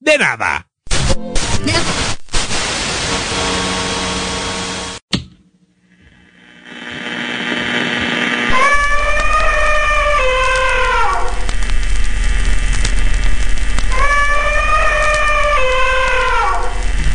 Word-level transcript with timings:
de 0.00 0.16
nada. 0.18 0.66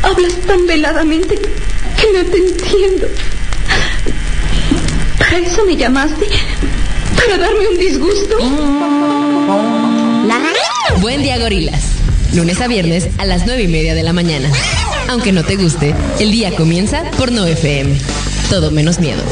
Hablas 0.02 0.34
tan 0.46 0.66
veladamente 0.66 1.34
que 1.34 2.12
no 2.12 2.30
te 2.30 2.38
entiendo. 2.38 3.08
¿Para 5.18 5.38
eso 5.38 5.64
me 5.64 5.76
llamaste? 5.76 6.26
¿Para 7.16 7.36
darme 7.38 7.68
un 7.68 7.78
disgusto? 7.78 8.36
Buen 11.00 11.22
día, 11.22 11.38
gorilas. 11.38 11.96
Lunes 12.34 12.60
a 12.60 12.68
viernes 12.68 13.08
a 13.18 13.24
las 13.24 13.46
nueve 13.46 13.62
y 13.62 13.68
media 13.68 13.94
de 13.94 14.02
la 14.02 14.12
mañana. 14.12 14.50
Aunque 15.08 15.32
no 15.32 15.44
te 15.44 15.56
guste, 15.56 15.94
el 16.18 16.30
día 16.30 16.54
comienza 16.54 17.04
por 17.16 17.32
No 17.32 17.46
FM. 17.46 17.96
Todo 18.50 18.70
menos 18.70 18.98
miedo. 18.98 19.22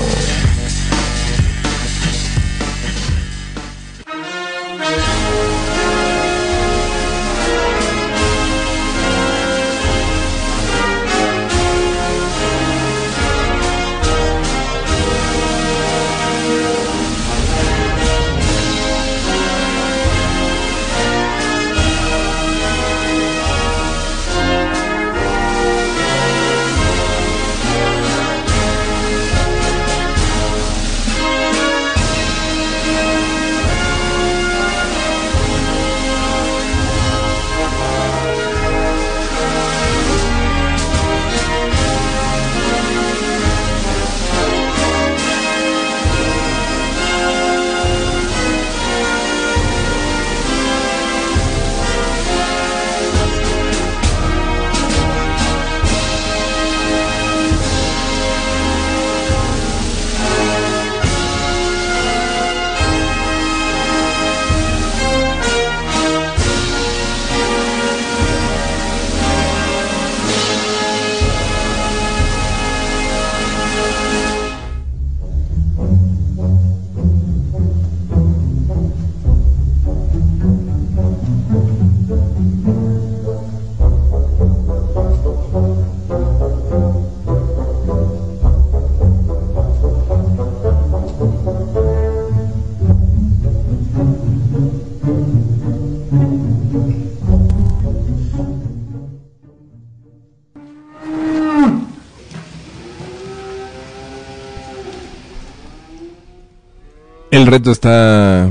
Reto 107.55 107.71
está 107.71 108.51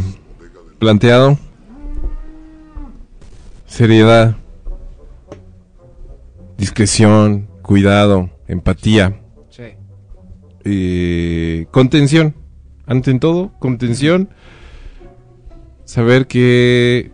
planteado. 0.79 1.37
Seriedad, 3.67 4.37
discreción, 6.57 7.49
cuidado, 7.61 8.29
empatía. 8.47 9.19
Sí. 9.49 9.63
eh, 10.63 11.65
contención. 11.71 12.35
Ante 12.85 13.13
todo, 13.19 13.51
contención. 13.59 14.29
Saber 15.83 16.25
que. 16.27 17.11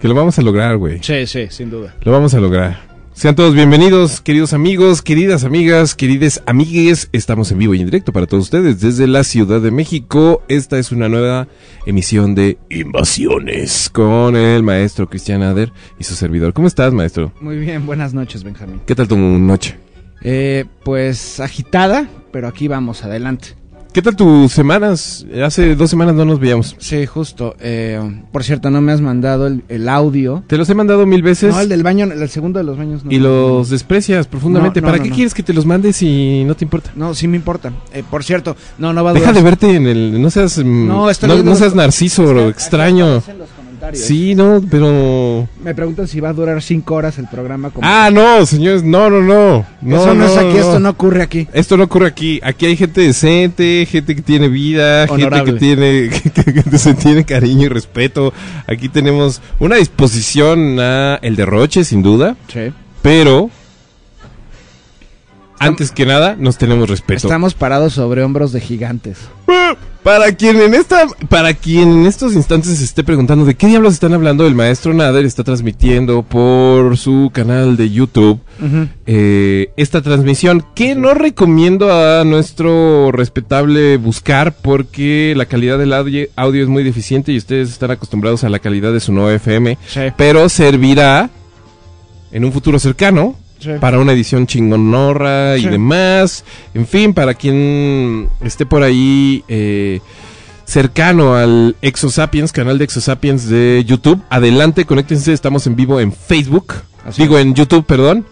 Que 0.00 0.08
lo 0.08 0.14
vamos 0.14 0.38
a 0.40 0.42
lograr, 0.42 0.76
güey. 0.76 1.00
Sí, 1.02 1.26
sí, 1.28 1.46
sin 1.50 1.70
duda. 1.70 1.94
Lo 2.02 2.10
vamos 2.10 2.34
a 2.34 2.40
lograr. 2.40 2.89
Sean 3.20 3.34
todos 3.34 3.54
bienvenidos, 3.54 4.22
queridos 4.22 4.54
amigos, 4.54 5.02
queridas 5.02 5.44
amigas, 5.44 5.94
querides 5.94 6.42
amigues. 6.46 7.10
Estamos 7.12 7.52
en 7.52 7.58
vivo 7.58 7.74
y 7.74 7.80
en 7.80 7.84
directo 7.84 8.14
para 8.14 8.26
todos 8.26 8.44
ustedes 8.44 8.80
desde 8.80 9.06
la 9.06 9.24
Ciudad 9.24 9.60
de 9.60 9.70
México. 9.70 10.42
Esta 10.48 10.78
es 10.78 10.90
una 10.90 11.10
nueva 11.10 11.46
emisión 11.84 12.34
de 12.34 12.56
Invasiones 12.70 13.90
con 13.90 14.36
el 14.36 14.62
maestro 14.62 15.10
Cristian 15.10 15.42
Ader 15.42 15.70
y 15.98 16.04
su 16.04 16.14
servidor. 16.14 16.54
¿Cómo 16.54 16.66
estás, 16.66 16.94
maestro? 16.94 17.30
Muy 17.42 17.58
bien, 17.58 17.84
buenas 17.84 18.14
noches, 18.14 18.42
Benjamín. 18.42 18.80
¿Qué 18.86 18.94
tal 18.94 19.06
tu 19.06 19.18
noche? 19.18 19.76
Eh, 20.22 20.64
pues 20.82 21.40
agitada, 21.40 22.08
pero 22.32 22.48
aquí 22.48 22.68
vamos, 22.68 23.04
adelante. 23.04 23.48
¿Qué 23.92 24.02
tal 24.02 24.14
tus 24.14 24.52
semanas? 24.52 25.26
Hace 25.44 25.74
dos 25.74 25.90
semanas 25.90 26.14
no 26.14 26.24
nos 26.24 26.38
veíamos. 26.38 26.76
Sí, 26.78 27.06
justo. 27.06 27.56
eh, 27.58 28.00
por 28.30 28.44
cierto, 28.44 28.70
no 28.70 28.80
me 28.80 28.92
has 28.92 29.00
mandado 29.00 29.48
el, 29.48 29.64
el 29.68 29.88
audio. 29.88 30.44
Te 30.46 30.56
los 30.56 30.70
he 30.70 30.74
mandado 30.76 31.06
mil 31.06 31.22
veces 31.22 31.52
No, 31.54 31.60
el 31.60 31.68
del 31.68 31.82
baño, 31.82 32.04
el 32.04 32.28
segundo 32.28 32.60
de 32.60 32.64
los 32.64 32.78
baños 32.78 33.04
no. 33.04 33.10
y 33.10 33.18
los 33.18 33.68
desprecias 33.68 34.28
profundamente. 34.28 34.80
No, 34.80 34.86
no, 34.86 34.92
¿Para 34.92 35.02
qué 35.02 35.10
quieres 35.10 35.34
que 35.34 35.42
te 35.42 35.52
los 35.52 35.66
mande 35.66 35.92
si 35.92 36.44
no 36.44 36.54
te 36.54 36.64
importa? 36.64 36.92
No, 36.94 37.14
sí 37.14 37.26
me 37.26 37.36
importa. 37.36 37.72
Eh, 37.92 38.04
por 38.08 38.22
cierto, 38.22 38.56
no, 38.78 38.92
no 38.92 39.02
va 39.02 39.10
a 39.10 39.14
Deja 39.14 39.26
durar. 39.32 39.34
de 39.34 39.42
verte 39.42 39.74
en 39.74 39.86
el... 39.88 40.22
No 40.22 40.30
seas... 40.30 40.58
mm, 40.58 40.86
No, 40.86 41.10
estoy 41.10 41.42
seas 41.56 41.74
narciso, 41.74 42.30
aquí 42.30 42.48
extraño. 42.48 43.14
los 43.14 43.24
comentarios. 43.80 44.04
Sí, 44.04 44.34
no, 44.34 44.62
pero... 44.70 45.48
Me 45.62 45.74
preguntan 45.74 46.06
si 46.06 46.20
va 46.20 46.30
a 46.30 46.32
durar 46.32 46.62
cinco 46.62 46.94
horas 46.94 47.18
el 47.18 47.26
programa. 47.28 47.70
Como... 47.70 47.86
Ah, 47.86 48.10
no, 48.12 48.44
señores, 48.46 48.82
no, 48.82 49.10
no, 49.10 49.20
no. 49.20 49.66
no 49.80 49.96
Eso 49.96 50.14
no, 50.14 50.24
es 50.26 50.36
aquí, 50.36 50.56
esto 50.58 50.78
no 50.80 50.90
ocurre 50.90 51.22
aquí. 51.22 51.48
Esto 51.52 51.76
no 51.76 51.84
ocurre 51.84 52.06
aquí. 52.06 52.40
Aquí 52.42 52.66
hay 52.66 52.76
gente 52.76 53.00
decente, 53.00 53.86
gente 53.90 54.14
que 54.14 54.22
tiene 54.22 54.48
vida, 54.48 55.06
Honorable. 55.08 55.52
gente 55.52 55.52
que 55.52 55.58
tiene, 55.58 56.52
que, 56.62 56.70
que 56.70 56.78
se 56.78 56.94
tiene 56.94 57.24
cariño 57.24 57.66
y 57.66 57.68
respeto. 57.68 58.32
Aquí 58.66 58.88
tenemos 58.88 59.40
una 59.58 59.76
disposición 59.76 60.78
a 60.80 61.18
el 61.22 61.36
derroche, 61.36 61.84
sin 61.84 62.02
duda, 62.02 62.36
Sí. 62.52 62.72
pero 63.02 63.50
antes 65.60 65.92
que 65.92 66.06
nada 66.06 66.36
nos 66.38 66.58
tenemos 66.58 66.88
respeto. 66.88 67.26
Estamos 67.28 67.54
parados 67.54 67.92
sobre 67.92 68.22
hombros 68.24 68.52
de 68.52 68.60
gigantes. 68.60 69.18
Para 70.02 70.32
quien 70.34 70.58
en 70.62 70.74
esta, 70.74 71.06
para 71.28 71.52
quien 71.52 71.92
en 71.92 72.06
estos 72.06 72.32
instantes 72.32 72.78
se 72.78 72.84
esté 72.84 73.04
preguntando 73.04 73.44
de 73.44 73.54
qué 73.54 73.66
diablos 73.66 73.92
están 73.92 74.14
hablando, 74.14 74.46
el 74.46 74.54
maestro 74.54 74.94
Nader 74.94 75.26
está 75.26 75.44
transmitiendo 75.44 76.22
por 76.22 76.96
su 76.96 77.30
canal 77.34 77.76
de 77.76 77.90
YouTube 77.90 78.40
eh, 79.04 79.68
esta 79.76 80.00
transmisión 80.00 80.64
que 80.74 80.94
no 80.94 81.12
recomiendo 81.12 81.92
a 81.92 82.24
nuestro 82.24 83.12
respetable 83.12 83.98
buscar 83.98 84.54
porque 84.54 85.34
la 85.36 85.44
calidad 85.44 85.76
del 85.78 85.92
audio, 85.92 86.26
audio 86.34 86.62
es 86.62 86.68
muy 86.70 86.82
deficiente 86.82 87.32
y 87.32 87.36
ustedes 87.36 87.68
están 87.68 87.90
acostumbrados 87.90 88.42
a 88.44 88.48
la 88.48 88.58
calidad 88.58 88.94
de 88.94 89.00
su 89.00 89.12
nuevo 89.12 89.30
FM, 89.30 89.76
Sí. 89.86 90.00
pero 90.16 90.48
servirá 90.48 91.28
en 92.32 92.44
un 92.46 92.52
futuro 92.52 92.78
cercano 92.78 93.36
Sí. 93.60 93.70
para 93.78 93.98
una 93.98 94.12
edición 94.12 94.46
chingonorra 94.46 95.56
y 95.58 95.66
demás. 95.66 96.44
En 96.74 96.86
fin, 96.86 97.12
para 97.14 97.34
quien 97.34 98.28
esté 98.40 98.64
por 98.66 98.82
ahí 98.82 99.44
eh, 99.48 100.00
cercano 100.64 101.34
al 101.34 101.76
Exosapiens, 101.82 102.52
canal 102.52 102.78
de 102.78 102.84
Exosapiens 102.84 103.48
de 103.48 103.84
YouTube. 103.86 104.22
Adelante, 104.30 104.84
conéctense, 104.86 105.32
estamos 105.32 105.66
en 105.66 105.76
vivo 105.76 106.00
en 106.00 106.12
Facebook. 106.12 106.74
Así 107.04 107.22
Digo, 107.22 107.38
es. 107.38 107.44
en 107.44 107.54
YouTube, 107.54 107.84
perdón. 107.84 108.24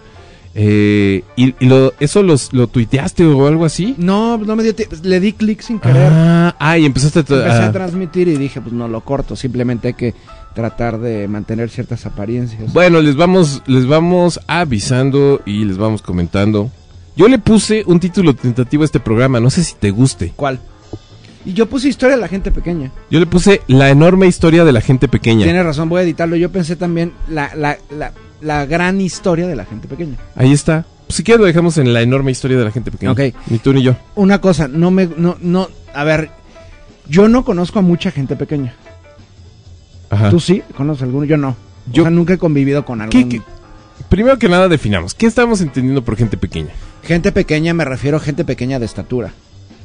Eh, 0.54 1.22
y 1.36 1.54
y 1.60 1.66
lo, 1.66 1.92
eso 2.00 2.22
los, 2.22 2.52
lo 2.52 2.66
tuiteaste 2.66 3.24
o 3.24 3.46
algo 3.46 3.64
así. 3.64 3.94
No, 3.98 4.38
no 4.38 4.56
me 4.56 4.62
dio 4.62 4.74
tiempo. 4.74 4.96
Le 5.02 5.20
di 5.20 5.32
clic 5.32 5.60
sin 5.60 5.78
querer. 5.78 6.10
Ah, 6.12 6.56
ah, 6.58 6.78
y 6.78 6.84
empezaste 6.84 7.18
a... 7.18 7.22
Empecé 7.22 7.62
a 7.62 7.72
transmitir 7.72 8.28
y 8.28 8.36
dije, 8.36 8.60
pues 8.60 8.72
no 8.72 8.88
lo 8.88 9.02
corto. 9.02 9.36
Simplemente 9.36 9.88
hay 9.88 9.94
que 9.94 10.14
tratar 10.58 10.98
de 10.98 11.28
mantener 11.28 11.70
ciertas 11.70 12.04
apariencias. 12.04 12.72
Bueno, 12.72 13.00
les 13.00 13.14
vamos, 13.14 13.62
les 13.68 13.86
vamos 13.86 14.40
avisando 14.48 15.40
y 15.46 15.64
les 15.64 15.78
vamos 15.78 16.02
comentando. 16.02 16.68
Yo 17.14 17.28
le 17.28 17.38
puse 17.38 17.84
un 17.86 18.00
título 18.00 18.34
tentativo 18.34 18.82
a 18.82 18.86
este 18.86 18.98
programa, 18.98 19.38
no 19.38 19.50
sé 19.50 19.62
si 19.62 19.76
te 19.76 19.92
guste. 19.92 20.32
¿Cuál? 20.34 20.58
Y 21.44 21.52
yo 21.52 21.66
puse 21.66 21.88
historia 21.88 22.16
de 22.16 22.22
la 22.22 22.26
gente 22.26 22.50
pequeña. 22.50 22.90
Yo 23.08 23.20
le 23.20 23.26
puse 23.26 23.62
la 23.68 23.88
enorme 23.88 24.26
historia 24.26 24.64
de 24.64 24.72
la 24.72 24.80
gente 24.80 25.06
pequeña. 25.06 25.44
Tienes 25.44 25.64
razón, 25.64 25.88
voy 25.88 26.00
a 26.00 26.02
editarlo. 26.02 26.34
Yo 26.34 26.50
pensé 26.50 26.74
también 26.74 27.12
la, 27.28 27.54
la, 27.54 27.78
la, 27.96 28.12
la 28.40 28.66
gran 28.66 29.00
historia 29.00 29.46
de 29.46 29.54
la 29.54 29.64
gente 29.64 29.86
pequeña. 29.86 30.16
Ahí 30.34 30.52
está. 30.52 30.86
Si 31.08 31.22
quieres 31.22 31.38
lo 31.40 31.46
dejamos 31.46 31.78
en 31.78 31.94
la 31.94 32.02
enorme 32.02 32.32
historia 32.32 32.58
de 32.58 32.64
la 32.64 32.72
gente 32.72 32.90
pequeña. 32.90 33.12
Ok. 33.12 33.20
Ni 33.46 33.58
tú 33.58 33.72
ni 33.72 33.82
yo. 33.82 33.94
Una 34.16 34.40
cosa, 34.40 34.66
no 34.66 34.90
me, 34.90 35.06
no, 35.06 35.36
no, 35.40 35.68
a 35.94 36.02
ver, 36.02 36.30
yo 37.08 37.28
no 37.28 37.44
conozco 37.44 37.78
a 37.78 37.82
mucha 37.82 38.10
gente 38.10 38.34
pequeña. 38.34 38.74
Ajá. 40.10 40.30
¿Tú 40.30 40.40
sí? 40.40 40.62
¿Conoces 40.76 41.02
alguno? 41.02 41.24
Yo 41.24 41.36
no. 41.36 41.56
Yo- 41.92 42.02
o 42.02 42.06
sea, 42.06 42.10
nunca 42.10 42.34
he 42.34 42.38
convivido 42.38 42.84
con 42.84 42.98
¿Qué- 43.08 43.18
algún... 43.18 43.28
qué? 43.30 43.42
Primero 44.08 44.38
que 44.38 44.48
nada 44.48 44.68
definamos. 44.68 45.12
¿Qué 45.14 45.26
estamos 45.26 45.60
entendiendo 45.60 46.02
por 46.04 46.16
gente 46.16 46.36
pequeña? 46.36 46.70
Gente 47.02 47.32
pequeña 47.32 47.74
me 47.74 47.84
refiero 47.84 48.16
a 48.16 48.20
gente 48.20 48.44
pequeña 48.44 48.78
de 48.78 48.86
estatura. 48.86 49.32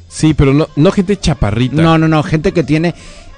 Sí, 0.08 0.34
pero 0.34 0.54
no, 0.54 0.68
no 0.76 0.92
gente 0.92 1.16
chaparrita. 1.16 1.82
No, 1.82 1.98
no, 1.98 2.06
no, 2.08 2.22
gente 2.22 2.52
que 2.52 2.62
tiene... 2.62 2.94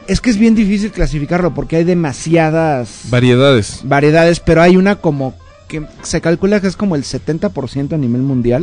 Es 0.07 0.21
que 0.21 0.31
es 0.31 0.39
bien 0.39 0.55
difícil 0.55 0.93
clasificarlo 0.93 1.53
porque 1.55 1.77
hay 1.77 1.85
demasiadas 1.85 3.01
Variedades. 3.11 3.81
variedades, 3.85 4.39
pero 4.41 4.63
hay 4.63 4.77
una 4.77 4.97
como 4.97 5.35
que 5.67 5.83
se 6.03 6.21
calcula 6.21 6.61
que 6.61 6.69
es 6.69 6.77
como 6.77 6.95
el 6.95 7.03
70% 7.03 7.93
a 7.95 7.97
nivel 7.97 8.23
mundial. 8.23 8.63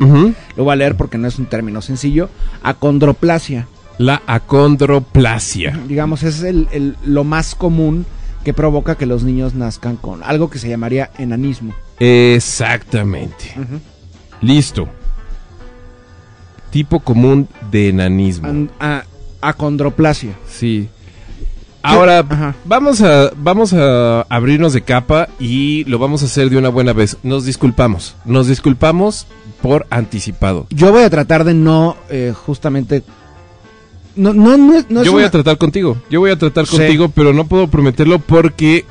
Lo 0.55 0.63
voy 0.63 0.71
a 0.73 0.75
leer 0.77 0.95
porque 0.95 1.17
no 1.17 1.27
es 1.27 1.37
un 1.39 1.47
término 1.47 1.81
sencillo. 1.81 2.29
Acondroplasia. 2.61 3.67
La 3.97 4.21
acondroplasia. 4.27 5.79
Digamos, 5.87 6.23
es 6.23 6.43
el, 6.43 6.67
el- 6.71 6.95
lo 7.05 7.23
más 7.23 7.55
común 7.55 8.05
que 8.43 8.53
provoca 8.53 8.95
que 8.95 9.05
los 9.05 9.23
niños 9.23 9.53
nazcan 9.53 9.95
con 9.97 10.23
algo 10.23 10.49
que 10.49 10.59
se 10.59 10.67
llamaría 10.69 11.11
enanismo. 11.17 11.73
Exactamente. 11.99 13.53
Listo. 14.41 14.87
Tipo 16.71 16.99
común 16.99 17.47
de 17.71 17.89
enanismo. 17.89 18.47
An- 18.47 18.71
a- 18.79 19.03
acondroplasia. 19.41 20.33
Sí. 20.49 20.89
Ahora 21.85 22.19
Ajá. 22.27 22.55
vamos 22.65 23.01
a 23.01 23.31
vamos 23.35 23.73
a 23.73 24.21
abrirnos 24.29 24.71
de 24.73 24.81
capa 24.81 25.27
y 25.39 25.83
lo 25.83 25.99
vamos 25.99 26.23
a 26.23 26.25
hacer 26.25 26.49
de 26.49 26.57
una 26.57 26.69
buena 26.69 26.93
vez. 26.93 27.17
Nos 27.23 27.45
disculpamos. 27.45 28.15
Nos 28.25 28.47
disculpamos 28.47 29.27
por 29.61 29.85
anticipado. 29.89 30.65
Yo 30.69 30.91
voy 30.91 31.03
a 31.03 31.09
tratar 31.09 31.43
de 31.43 31.53
no, 31.53 31.95
eh, 32.09 32.33
justamente... 32.35 33.03
No, 34.15 34.33
no, 34.33 34.57
no, 34.57 34.75
es- 34.77 34.89
no 34.89 34.99
es 35.01 35.05
Yo 35.05 35.11
voy 35.11 35.21
una- 35.21 35.27
a 35.27 35.31
tratar 35.31 35.57
contigo. 35.57 35.97
Yo 36.09 36.19
voy 36.19 36.31
a 36.31 36.37
tratar 36.37 36.67
Sí. 36.67 36.77
contigo, 36.77 37.09
pero 37.09 37.33
no 37.33 37.45
puedo 37.47 37.67
prometerlo 37.67 38.19
porque 38.19 38.85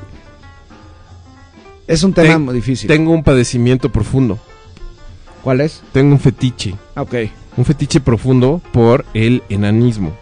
Es 1.86 2.02
un 2.02 2.12
tema 2.12 2.34
ten- 2.34 2.42
muy 2.44 2.54
difícil. 2.54 2.88
tengo 2.88 3.12
un 3.12 3.22
padecimiento 3.22 3.90
profundo. 3.90 4.38
¿Cuál 5.42 5.60
es? 5.60 5.82
Tengo 5.92 6.12
un 6.14 6.20
fetiche. 6.20 6.74
Ah, 6.94 7.02
Ok. 7.02 7.14
Un 7.56 7.64
fetiche 7.66 8.00
profundo 8.00 8.62
por 8.72 9.04
el 9.12 9.42
enanismo. 9.50 10.16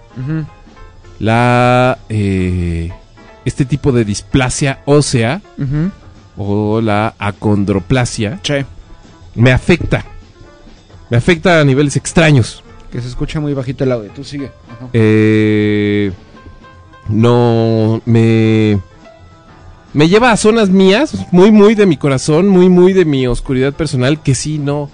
La 1.19 1.99
eh, 2.09 2.91
este 3.45 3.65
tipo 3.65 3.93
de 3.93 4.05
displasia 4.05 4.81
ósea 4.85 5.41
o 6.37 6.81
la 6.81 7.15
acondroplasia 7.19 8.41
Sí. 8.43 8.55
me 9.35 9.53
afecta. 9.53 10.05
Me 11.11 11.17
afecta 11.19 11.61
a 11.61 11.65
niveles 11.65 11.97
extraños. 11.97 12.65
Que 12.91 13.01
se 13.01 13.09
escucha 13.09 13.41
muy 13.41 13.55
bajito 13.55 13.85
el 13.85 13.93
audio. 13.93 14.11
Tú 14.15 14.25
sigue. 14.25 14.51
Ajá. 14.71 14.89
Eh, 14.93 16.13
no 17.09 18.01
me 18.05 18.79
me 19.93 20.09
lleva 20.09 20.31
a 20.31 20.37
zonas 20.37 20.71
mías, 20.71 21.27
muy 21.33 21.51
muy 21.51 21.75
de 21.75 21.87
mi 21.87 21.97
corazón, 21.97 22.49
muy 22.49 22.69
muy 22.69 22.93
de 22.93 23.05
mi 23.05 23.27
oscuridad 23.27 23.73
personal 23.73 24.23
que 24.23 24.35
sí 24.35 24.59
no 24.59 24.89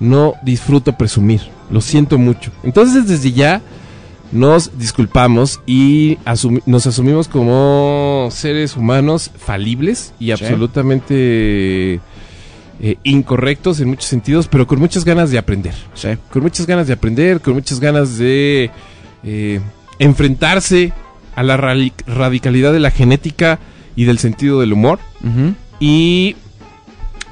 no 0.00 0.34
disfruto 0.42 0.96
presumir. 0.96 1.40
Lo 1.70 1.80
siento 1.80 2.18
mucho. 2.18 2.50
Entonces 2.62 3.06
desde 3.06 3.32
ya 3.32 3.62
nos 4.30 4.78
disculpamos 4.78 5.60
y 5.66 6.18
nos 6.66 6.86
asumimos 6.86 7.28
como 7.28 8.28
seres 8.30 8.76
humanos 8.76 9.30
falibles 9.36 10.12
y 10.18 10.26
Sí. 10.26 10.32
absolutamente 10.32 12.00
eh, 12.80 12.96
incorrectos 13.04 13.80
en 13.80 13.88
muchos 13.88 14.06
sentidos, 14.06 14.48
pero 14.48 14.66
con 14.66 14.78
muchas 14.78 15.04
ganas 15.04 15.30
de 15.30 15.38
aprender 15.38 15.74
Sí. 15.94 16.08
con 16.30 16.42
muchas 16.42 16.66
ganas 16.66 16.86
de 16.86 16.94
aprender, 16.94 17.40
con 17.40 17.54
muchas 17.54 17.78
ganas 17.80 18.18
de 18.18 18.70
eh, 19.24 19.60
enfrentarse 19.98 20.92
a 21.36 21.42
la 21.42 21.56
radicalidad 21.56 22.72
de 22.72 22.80
la 22.80 22.90
genética 22.90 23.58
y 23.96 24.04
del 24.04 24.18
sentido 24.18 24.60
del 24.60 24.72
humor. 24.72 24.98
Y 25.80 26.36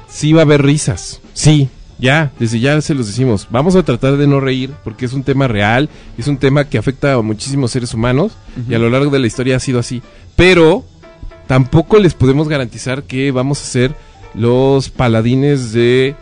sí 0.07 0.33
va 0.33 0.41
a 0.41 0.43
haber 0.45 0.61
risas, 0.63 1.21
sí, 1.33 1.69
ya, 1.99 2.31
desde 2.39 2.59
ya 2.59 2.79
se 2.81 2.93
los 2.95 3.07
decimos. 3.07 3.47
Vamos 3.51 3.75
a 3.75 3.83
tratar 3.83 4.17
de 4.17 4.27
no 4.27 4.39
reír 4.39 4.71
porque 4.83 5.05
es 5.05 5.13
un 5.13 5.23
tema 5.23 5.47
real, 5.47 5.89
es 6.17 6.27
un 6.27 6.37
tema 6.37 6.65
que 6.67 6.77
afecta 6.77 7.13
a 7.13 7.21
muchísimos 7.21 7.71
seres 7.71 7.93
humanos 7.93 8.33
y 8.69 8.73
a 8.73 8.79
lo 8.79 8.89
largo 8.89 9.11
de 9.11 9.19
la 9.19 9.27
historia 9.27 9.57
ha 9.57 9.59
sido 9.59 9.79
así. 9.79 10.01
Pero 10.35 10.83
tampoco 11.47 11.99
les 11.99 12.13
podemos 12.13 12.47
garantizar 12.47 13.03
que 13.03 13.31
vamos 13.31 13.61
a 13.61 13.65
ser 13.65 13.95
los 14.33 14.89
paladines 14.89 15.73
de 15.73 16.15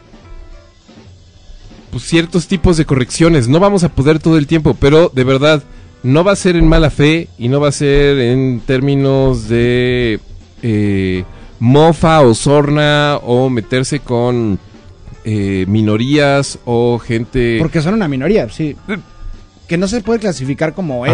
pues, 1.92 2.04
ciertos 2.04 2.48
tipos 2.48 2.78
de 2.78 2.86
correcciones. 2.86 3.48
No 3.48 3.60
vamos 3.60 3.84
a 3.84 3.90
poder 3.90 4.20
todo 4.20 4.38
el 4.38 4.48
tiempo, 4.48 4.76
pero 4.80 5.12
de 5.14 5.24
verdad, 5.24 5.64
no 6.04 6.24
va 6.24 6.34
a 6.34 6.36
ser 6.36 6.56
en 6.56 6.68
mala 6.68 6.90
fe 6.90 7.28
y 7.38 7.48
no 7.50 7.60
va 7.60 7.70
a 7.70 7.74
ser 7.74 8.20
en 8.20 8.62
términos 8.62 9.48
de 9.48 10.20
eh, 10.62 11.24
mofa 11.60 12.22
o 12.22 12.34
sorna 12.34 13.20
o 13.24 13.50
meterse 13.50 14.00
con 14.00 14.60
eh, 15.26 15.66
minorías 15.68 16.60
o 16.66 17.00
gente... 17.00 17.58
Porque 17.60 17.82
son 17.82 17.96
una 17.96 18.08
minoría, 18.08 18.50
sí. 18.50 18.76
Que 19.68 19.78
no 19.78 19.88
se 19.88 20.02
puede 20.02 20.20
clasificar 20.20 20.74
como. 20.74 21.06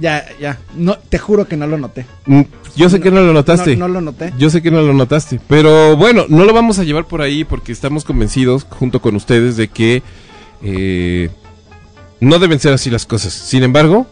Ya, 0.00 0.26
ya. 0.40 0.58
No, 0.76 0.98
te 0.98 1.18
juro 1.18 1.46
que 1.48 1.56
no 1.56 1.66
lo 1.66 1.78
noté. 1.78 2.04
Mm, 2.26 2.42
Yo 2.76 2.90
sé 2.90 3.00
que 3.00 3.10
no 3.10 3.22
lo 3.22 3.32
notaste. 3.32 3.76
No, 3.76 3.88
no 3.88 3.94
lo 3.94 4.00
noté. 4.02 4.32
Yo 4.38 4.50
sé 4.50 4.60
que 4.62 4.70
no 4.70 4.82
lo 4.82 4.92
notaste, 4.92 5.40
pero 5.48 5.96
bueno, 5.96 6.26
no 6.28 6.44
lo 6.44 6.52
vamos 6.52 6.78
a 6.78 6.84
llevar 6.84 7.06
por 7.06 7.22
ahí 7.22 7.44
porque 7.44 7.72
estamos 7.72 8.04
convencidos, 8.04 8.66
junto 8.68 9.00
con 9.00 9.16
ustedes, 9.16 9.56
de 9.56 9.68
que 9.68 10.02
eh, 10.62 11.30
no 12.20 12.38
deben 12.38 12.60
ser 12.60 12.72
así 12.74 12.90
las 12.90 13.06
cosas. 13.06 13.32
Sin 13.32 13.62
embargo, 13.62 14.06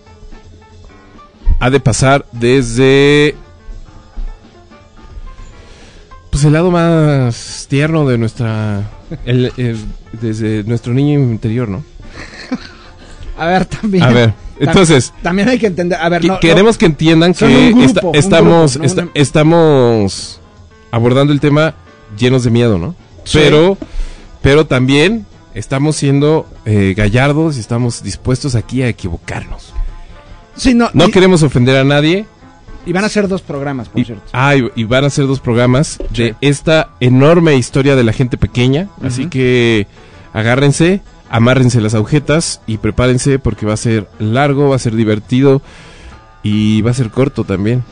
ha 1.61 1.69
de 1.71 1.81
pasar 1.81 2.25
desde 2.33 3.35
pues 6.31 6.45
el 6.45 6.53
lado 6.53 6.71
más 6.71 7.67
tierno 7.69 8.07
de 8.09 8.19
nuestra, 8.19 8.91
el- 9.25 9.53
el- 9.57 9.79
desde 10.21 10.65
nuestro 10.65 10.93
niño 10.93 11.21
interior, 11.21 11.69
¿no? 11.69 11.85
A 13.39 13.47
ver, 13.47 13.65
también. 13.67 14.05
A 14.05 14.09
ver, 14.11 14.33
entonces 14.61 15.13
También 15.23 15.49
hay 15.49 15.59
que 15.59 15.67
entender. 15.67 15.99
A 16.01 16.09
ver, 16.09 16.21
que- 16.23 16.29
no. 16.29 16.41
queremos 16.41 16.79
que 16.79 16.87
entiendan 16.87 17.35
que 17.35 17.71
grupo, 17.71 17.83
esta- 17.85 18.01
estamos, 18.15 18.73
grupo, 18.75 18.79
¿no? 18.79 18.85
esta- 18.87 19.03
Una- 19.03 19.11
estamos 19.15 20.41
abordando 20.91 21.33
el 21.33 21.41
tema 21.41 21.75
llenos 22.17 22.45
de 22.45 22.51
miedo, 22.51 22.79
¿no? 22.79 22.95
Sí. 23.25 23.39
Pero, 23.43 23.77
pero 24.43 24.67
también 24.67 25.27
estamos 25.55 25.97
siendo 25.97 26.47
eh, 26.65 26.95
gallardos 26.97 27.57
y 27.57 27.61
estamos 27.61 28.03
dispuestos 28.03 28.55
aquí 28.55 28.83
a 28.83 28.89
equivocarnos. 28.89 29.73
no, 29.73 30.61
sí, 30.61 30.75
no, 30.75 30.91
No 30.93 31.09
y, 31.09 31.11
queremos 31.11 31.43
ofender 31.43 31.77
a 31.77 31.85
nadie. 31.85 32.27
y 32.87 32.93
van 32.93 33.05
a 33.05 33.09
ser 33.09 33.27
dos 33.29 33.43
programas, 33.43 33.89
por 33.89 34.01
Y, 34.01 34.05
cierto. 34.05 34.25
ah, 34.33 34.55
y- 34.55 34.71
y 34.77 34.85
van 34.85 35.05
a 35.05 35.11
ser 35.11 35.27
dos 35.27 35.41
programas 35.41 35.99
de 36.11 36.35
esta 36.41 36.91
enorme 37.01 37.57
historia 37.57 37.97
de 37.97 38.05
la 38.05 38.13
gente 38.13 38.37
pequeña. 38.37 38.89
Así 39.03 39.27
que 39.27 39.87
agárrense, 40.33 41.01
amárrense 41.35 41.81
las 41.81 41.95
agujetas 41.95 42.61
y 42.67 42.79
prepárense 42.79 43.41
porque 43.41 43.67
va 43.67 43.75
a 43.75 43.77
ser 43.77 44.09
largo, 44.21 44.69
va 44.69 44.77
a 44.77 44.79
ser 44.79 44.95
divertido 44.95 45.63
y 46.45 46.81
va 46.83 46.93
a 46.93 46.95
ser 46.95 47.11
corto 47.11 47.43
también. 47.43 47.83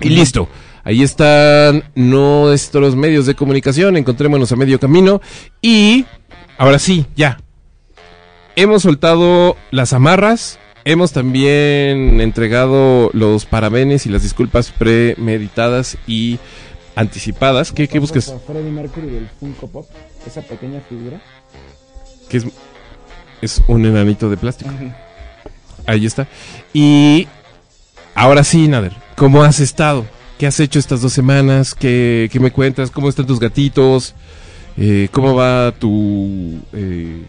Y 0.00 0.10
listo. 0.10 0.48
Ahí 0.84 1.02
están 1.02 1.84
nuestros 1.94 2.94
medios 2.94 3.26
de 3.26 3.34
comunicación. 3.34 3.96
Encontrémonos 3.96 4.52
a 4.52 4.56
medio 4.56 4.78
camino. 4.78 5.20
Y 5.60 6.04
ahora 6.58 6.78
sí, 6.78 7.06
ya. 7.16 7.38
Hemos 8.54 8.82
soltado 8.82 9.56
las 9.70 9.92
amarras. 9.92 10.58
Hemos 10.84 11.12
también 11.12 12.20
entregado 12.20 13.10
los 13.12 13.44
parabenes 13.44 14.06
y 14.06 14.08
las 14.08 14.22
disculpas 14.22 14.70
premeditadas 14.70 15.98
y 16.06 16.38
anticipadas. 16.94 17.72
¿Qué, 17.72 17.88
qué 17.88 17.98
buscas? 17.98 18.32
Freddie 18.46 18.70
Mercury 18.70 19.08
del 19.08 19.28
Funko 19.40 19.68
Pop, 19.68 19.86
esa 20.26 20.42
pequeña 20.42 20.80
figura. 20.88 21.20
Que 22.28 22.36
es, 22.36 22.46
es 23.42 23.62
un 23.66 23.84
enanito 23.84 24.30
de 24.30 24.36
plástico. 24.36 24.70
Ahí 25.86 26.06
está. 26.06 26.28
Y 26.72 27.26
ahora 28.14 28.44
sí, 28.44 28.68
Nader, 28.68 28.94
¿cómo 29.16 29.42
has 29.42 29.60
estado? 29.60 30.06
¿Qué 30.38 30.46
has 30.46 30.60
hecho 30.60 30.78
estas 30.78 31.00
dos 31.00 31.12
semanas? 31.12 31.74
¿Qué, 31.74 32.28
qué 32.30 32.38
me 32.40 32.50
cuentas? 32.50 32.90
¿Cómo 32.90 33.08
están 33.08 33.26
tus 33.26 33.40
gatitos? 33.40 34.14
Eh, 34.76 35.08
¿Cómo 35.10 35.34
va 35.34 35.72
tu, 35.72 36.58
eh, 36.74 37.22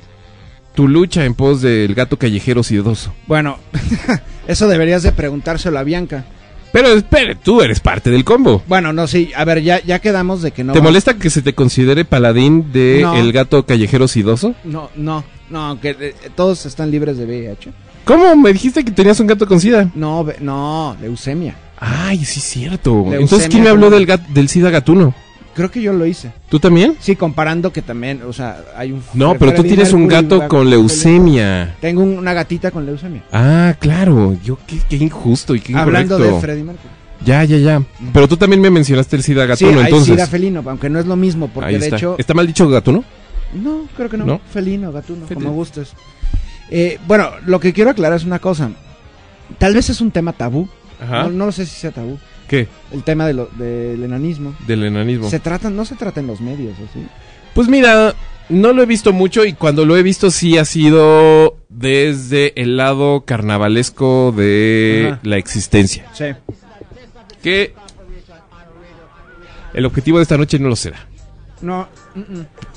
tu 0.76 0.88
lucha 0.88 1.24
en 1.24 1.34
pos 1.34 1.62
del 1.62 1.96
gato 1.96 2.18
callejero 2.18 2.64
sidoso? 2.64 3.14
Bueno, 3.26 3.58
eso 4.48 4.68
deberías 4.68 5.04
de 5.04 5.14
preguntárselo 5.14 5.80
a 5.80 5.84
Bianca. 5.84 6.26
Pero 6.74 6.90
espere, 6.90 7.36
tú 7.36 7.62
eres 7.62 7.80
parte 7.80 8.12
del 8.12 8.26
combo. 8.26 8.62
Bueno, 8.68 8.92
no, 8.92 9.08
sí, 9.08 9.32
a 9.38 9.46
ver, 9.46 9.64
ya, 9.64 9.82
ya 9.82 10.00
quedamos 10.00 10.42
de 10.42 10.52
que 10.52 10.66
no. 10.66 10.74
¿Te 10.74 10.82
molesta 10.82 11.14
que 11.18 11.30
se 11.30 11.42
te 11.42 11.56
considere 11.56 12.04
paladín 12.04 12.74
de 12.74 13.00
No. 13.04 13.16
el 13.16 13.32
gato 13.32 13.66
callejero 13.66 14.10
sidoso? 14.10 14.54
No, 14.66 14.90
no, 14.98 15.24
no, 15.50 15.80
que 15.80 15.96
eh, 15.98 16.16
todos 16.36 16.66
están 16.66 16.92
libres 16.92 17.18
de 17.18 17.26
VIH. 17.26 17.72
¿Cómo? 18.04 18.36
Me 18.36 18.52
dijiste 18.52 18.84
que 18.84 18.92
tenías 18.92 19.18
un 19.22 19.28
gato 19.28 19.48
con 19.48 19.62
sida. 19.62 19.90
No, 19.96 20.26
no, 20.42 20.98
leucemia. 21.02 21.56
Ay, 21.80 22.26
sí, 22.26 22.40
cierto. 22.40 22.92
Leucemia 22.94 23.20
Entonces, 23.20 23.50
¿quién 23.50 23.64
me 23.64 23.70
habló 23.70 23.90
del, 23.90 24.08
gat- 24.08 24.28
del 24.28 24.50
sida 24.50 24.70
gatuno? 24.70 25.14
Creo 25.54 25.72
que 25.72 25.82
yo 25.82 25.92
lo 25.92 26.06
hice. 26.06 26.32
¿Tú 26.50 26.60
también? 26.60 26.96
Sí, 27.00 27.16
comparando 27.16 27.74
que 27.74 27.82
también, 27.82 28.22
o 28.28 28.32
sea, 28.34 28.64
hay 28.76 28.92
un. 28.92 29.02
No, 29.16 29.36
pero 29.40 29.54
tú 29.56 29.64
tienes 29.64 29.92
un 29.92 30.08
gato 30.08 30.48
con 30.48 30.70
leucemia. 30.70 31.76
Tengo 31.82 32.04
un- 32.04 32.18
una 32.20 32.34
gatita 32.34 32.70
con 32.72 32.86
leucemia. 32.86 33.24
Ah, 33.32 33.76
claro. 33.80 34.38
Yo, 34.44 34.58
qué, 34.68 34.78
qué 34.88 34.98
injusto 34.98 35.56
y 35.56 35.62
qué 35.62 35.76
Hablando 35.76 36.16
incorrecto. 36.16 36.36
de 36.36 36.42
Freddie 36.42 36.64
Mercury. 36.64 36.90
Ya, 37.26 37.44
ya, 37.44 37.58
ya. 37.58 37.82
Pero 38.14 38.28
tú 38.28 38.38
también 38.38 38.62
me 38.62 38.70
mencionaste 38.70 39.16
el 39.16 39.24
SIDA 39.24 39.44
Sí, 39.56 39.66
gatuno, 39.66 39.80
hay 39.80 39.86
entonces. 39.86 40.14
sida 40.16 40.28
felino, 40.28 40.62
aunque 40.68 40.90
no 40.90 41.00
es 41.00 41.08
lo 41.08 41.16
mismo, 41.16 41.48
porque 41.48 41.70
Ahí 41.70 41.78
de 41.80 41.86
está. 41.86 41.96
hecho. 41.96 42.16
¿Está 42.20 42.36
mal 42.36 42.46
dicho 42.46 42.70
gatuno? 42.70 43.04
No, 43.56 43.88
creo 43.96 44.10
que 44.10 44.18
no. 44.18 44.26
¿No? 44.26 44.42
Felino, 44.52 44.92
gatuno, 44.92 45.26
como 45.34 45.52
gustes. 45.54 45.94
Eh, 46.70 47.00
bueno, 47.08 47.30
lo 47.48 47.60
que 47.60 47.74
quiero 47.74 47.90
aclarar 47.90 48.18
es 48.18 48.26
una 48.26 48.38
cosa. 48.38 48.70
Tal 49.58 49.74
vez 49.74 49.90
es 49.90 50.02
un 50.02 50.12
tema 50.12 50.34
tabú. 50.34 50.68
Ajá. 51.02 51.24
No, 51.24 51.46
no 51.46 51.52
sé 51.52 51.66
si 51.66 51.76
sea 51.76 51.92
tabú. 51.92 52.18
¿Qué? 52.48 52.68
El 52.92 53.04
tema 53.04 53.28
de 53.28 53.34
lo- 53.34 53.50
del 53.58 54.02
enanismo. 54.04 54.56
Del 54.66 54.84
enanismo. 54.86 55.30
Se 55.30 55.40
trata, 55.40 55.70
no 55.70 55.84
se 55.86 55.96
trata 55.96 56.20
en 56.22 56.28
los 56.28 56.40
medios, 56.42 56.74
¿o 56.80 56.88
sí? 56.94 57.06
Pues 57.54 57.68
mira, 57.68 58.14
no 58.50 58.72
lo 58.74 58.82
he 58.84 58.86
visto 58.86 59.12
mucho 59.14 59.44
y 59.46 59.54
cuando 59.54 59.86
lo 59.86 59.98
he 59.98 60.04
visto 60.04 60.32
sí 60.32 60.58
ha 60.58 60.64
sido 60.66 61.58
desde 61.70 62.54
el 62.62 62.78
lado 62.78 63.24
carnavalesco 63.26 64.32
de 64.36 65.10
Ajá. 65.12 65.20
la 65.24 65.38
existencia. 65.38 66.06
Sí. 66.14 66.26
Que 67.44 67.74
el 69.74 69.86
objetivo 69.86 70.18
de 70.18 70.24
esta 70.24 70.38
noche 70.38 70.60
no 70.60 70.70
lo 70.70 70.76
será. 70.76 71.06
No. 71.62 71.88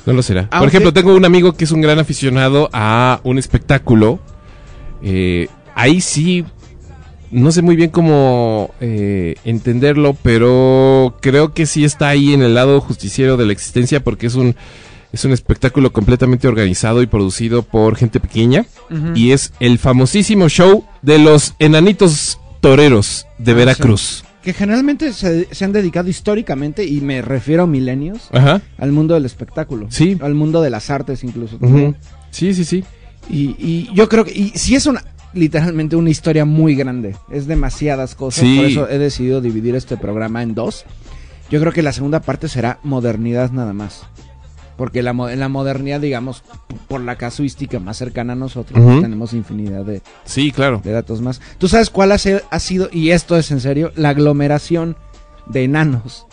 No 0.06 0.12
lo 0.12 0.22
será. 0.22 0.48
Por 0.50 0.66
ejemplo, 0.68 0.92
tengo 0.92 1.14
un 1.14 1.24
amigo 1.24 1.52
que 1.54 1.64
es 1.64 1.70
un 1.70 1.80
gran 1.80 1.98
aficionado 1.98 2.68
a 2.72 3.20
un 3.24 3.38
espectáculo. 3.38 4.18
Eh, 5.02 5.48
ahí 5.74 6.00
sí, 6.00 6.44
no 7.30 7.52
sé 7.52 7.62
muy 7.62 7.76
bien 7.76 7.90
cómo 7.90 8.70
eh, 8.80 9.36
entenderlo, 9.44 10.16
pero 10.22 11.16
creo 11.20 11.52
que 11.54 11.66
sí 11.66 11.84
está 11.84 12.08
ahí 12.08 12.32
en 12.32 12.42
el 12.42 12.54
lado 12.54 12.80
justiciero 12.80 13.36
de 13.36 13.46
la 13.46 13.52
existencia 13.52 14.02
porque 14.02 14.26
es 14.26 14.34
un, 14.34 14.54
es 15.12 15.24
un 15.24 15.32
espectáculo 15.32 15.92
completamente 15.92 16.48
organizado 16.48 17.02
y 17.02 17.06
producido 17.06 17.62
por 17.62 17.96
gente 17.96 18.20
pequeña. 18.20 18.66
Y 19.14 19.30
es 19.32 19.52
el 19.60 19.78
famosísimo 19.78 20.48
show 20.48 20.84
de 21.02 21.18
los 21.18 21.54
enanitos 21.58 22.38
toreros 22.60 23.26
de 23.38 23.52
Ah, 23.52 23.54
Veracruz. 23.54 24.24
que 24.42 24.52
generalmente 24.52 25.12
se, 25.12 25.46
se 25.54 25.64
han 25.64 25.72
dedicado 25.72 26.08
históricamente, 26.08 26.84
y 26.84 27.00
me 27.00 27.22
refiero 27.22 27.62
a 27.62 27.66
milenios, 27.66 28.28
Ajá. 28.32 28.60
al 28.78 28.90
mundo 28.92 29.14
del 29.14 29.24
espectáculo. 29.26 29.86
Sí. 29.90 30.18
Al 30.20 30.34
mundo 30.34 30.60
de 30.62 30.70
las 30.70 30.90
artes 30.90 31.22
incluso. 31.24 31.58
Sí, 32.30 32.54
sí, 32.54 32.64
sí. 32.64 32.84
y, 33.28 33.54
y 33.58 33.90
yo 33.94 34.08
creo 34.08 34.24
que, 34.24 34.32
y 34.32 34.50
si 34.56 34.74
es 34.74 34.86
una, 34.86 35.02
literalmente 35.32 35.96
una 35.96 36.10
historia 36.10 36.44
muy 36.44 36.74
grande, 36.74 37.16
es 37.30 37.46
demasiadas 37.46 38.14
cosas, 38.14 38.44
Sí. 38.44 38.56
por 38.56 38.64
eso 38.66 38.88
he 38.88 38.98
decidido 38.98 39.40
dividir 39.40 39.74
este 39.76 39.96
programa 39.96 40.42
en 40.42 40.54
dos. 40.54 40.84
Yo 41.50 41.60
creo 41.60 41.72
que 41.72 41.82
la 41.82 41.92
segunda 41.92 42.20
parte 42.20 42.48
será 42.48 42.78
modernidad 42.82 43.50
nada 43.50 43.72
más. 43.72 44.02
Porque 44.76 45.02
la, 45.02 45.10
en 45.10 45.40
la 45.40 45.48
modernidad, 45.50 46.00
digamos, 46.00 46.42
por 46.88 47.02
la 47.02 47.16
casuística 47.16 47.78
más 47.80 47.98
cercana 47.98 48.32
a 48.32 48.36
nosotros, 48.36 48.82
Ujú. 48.82 49.02
tenemos 49.02 49.34
infinidad 49.34 49.84
de, 49.84 50.00
Sí, 50.24 50.52
claro. 50.52 50.80
de 50.82 50.90
datos 50.92 51.20
más. 51.20 51.40
¿Tú 51.58 51.68
sabes 51.68 51.90
cuál 51.90 52.12
ha, 52.12 52.18
se- 52.18 52.42
ha 52.50 52.58
sido, 52.60 52.88
y 52.90 53.10
esto 53.10 53.36
es 53.36 53.50
en 53.50 53.60
serio, 53.60 53.92
la 53.94 54.08
aglomeración 54.10 54.96
de 55.46 55.64
enanos 55.64 56.24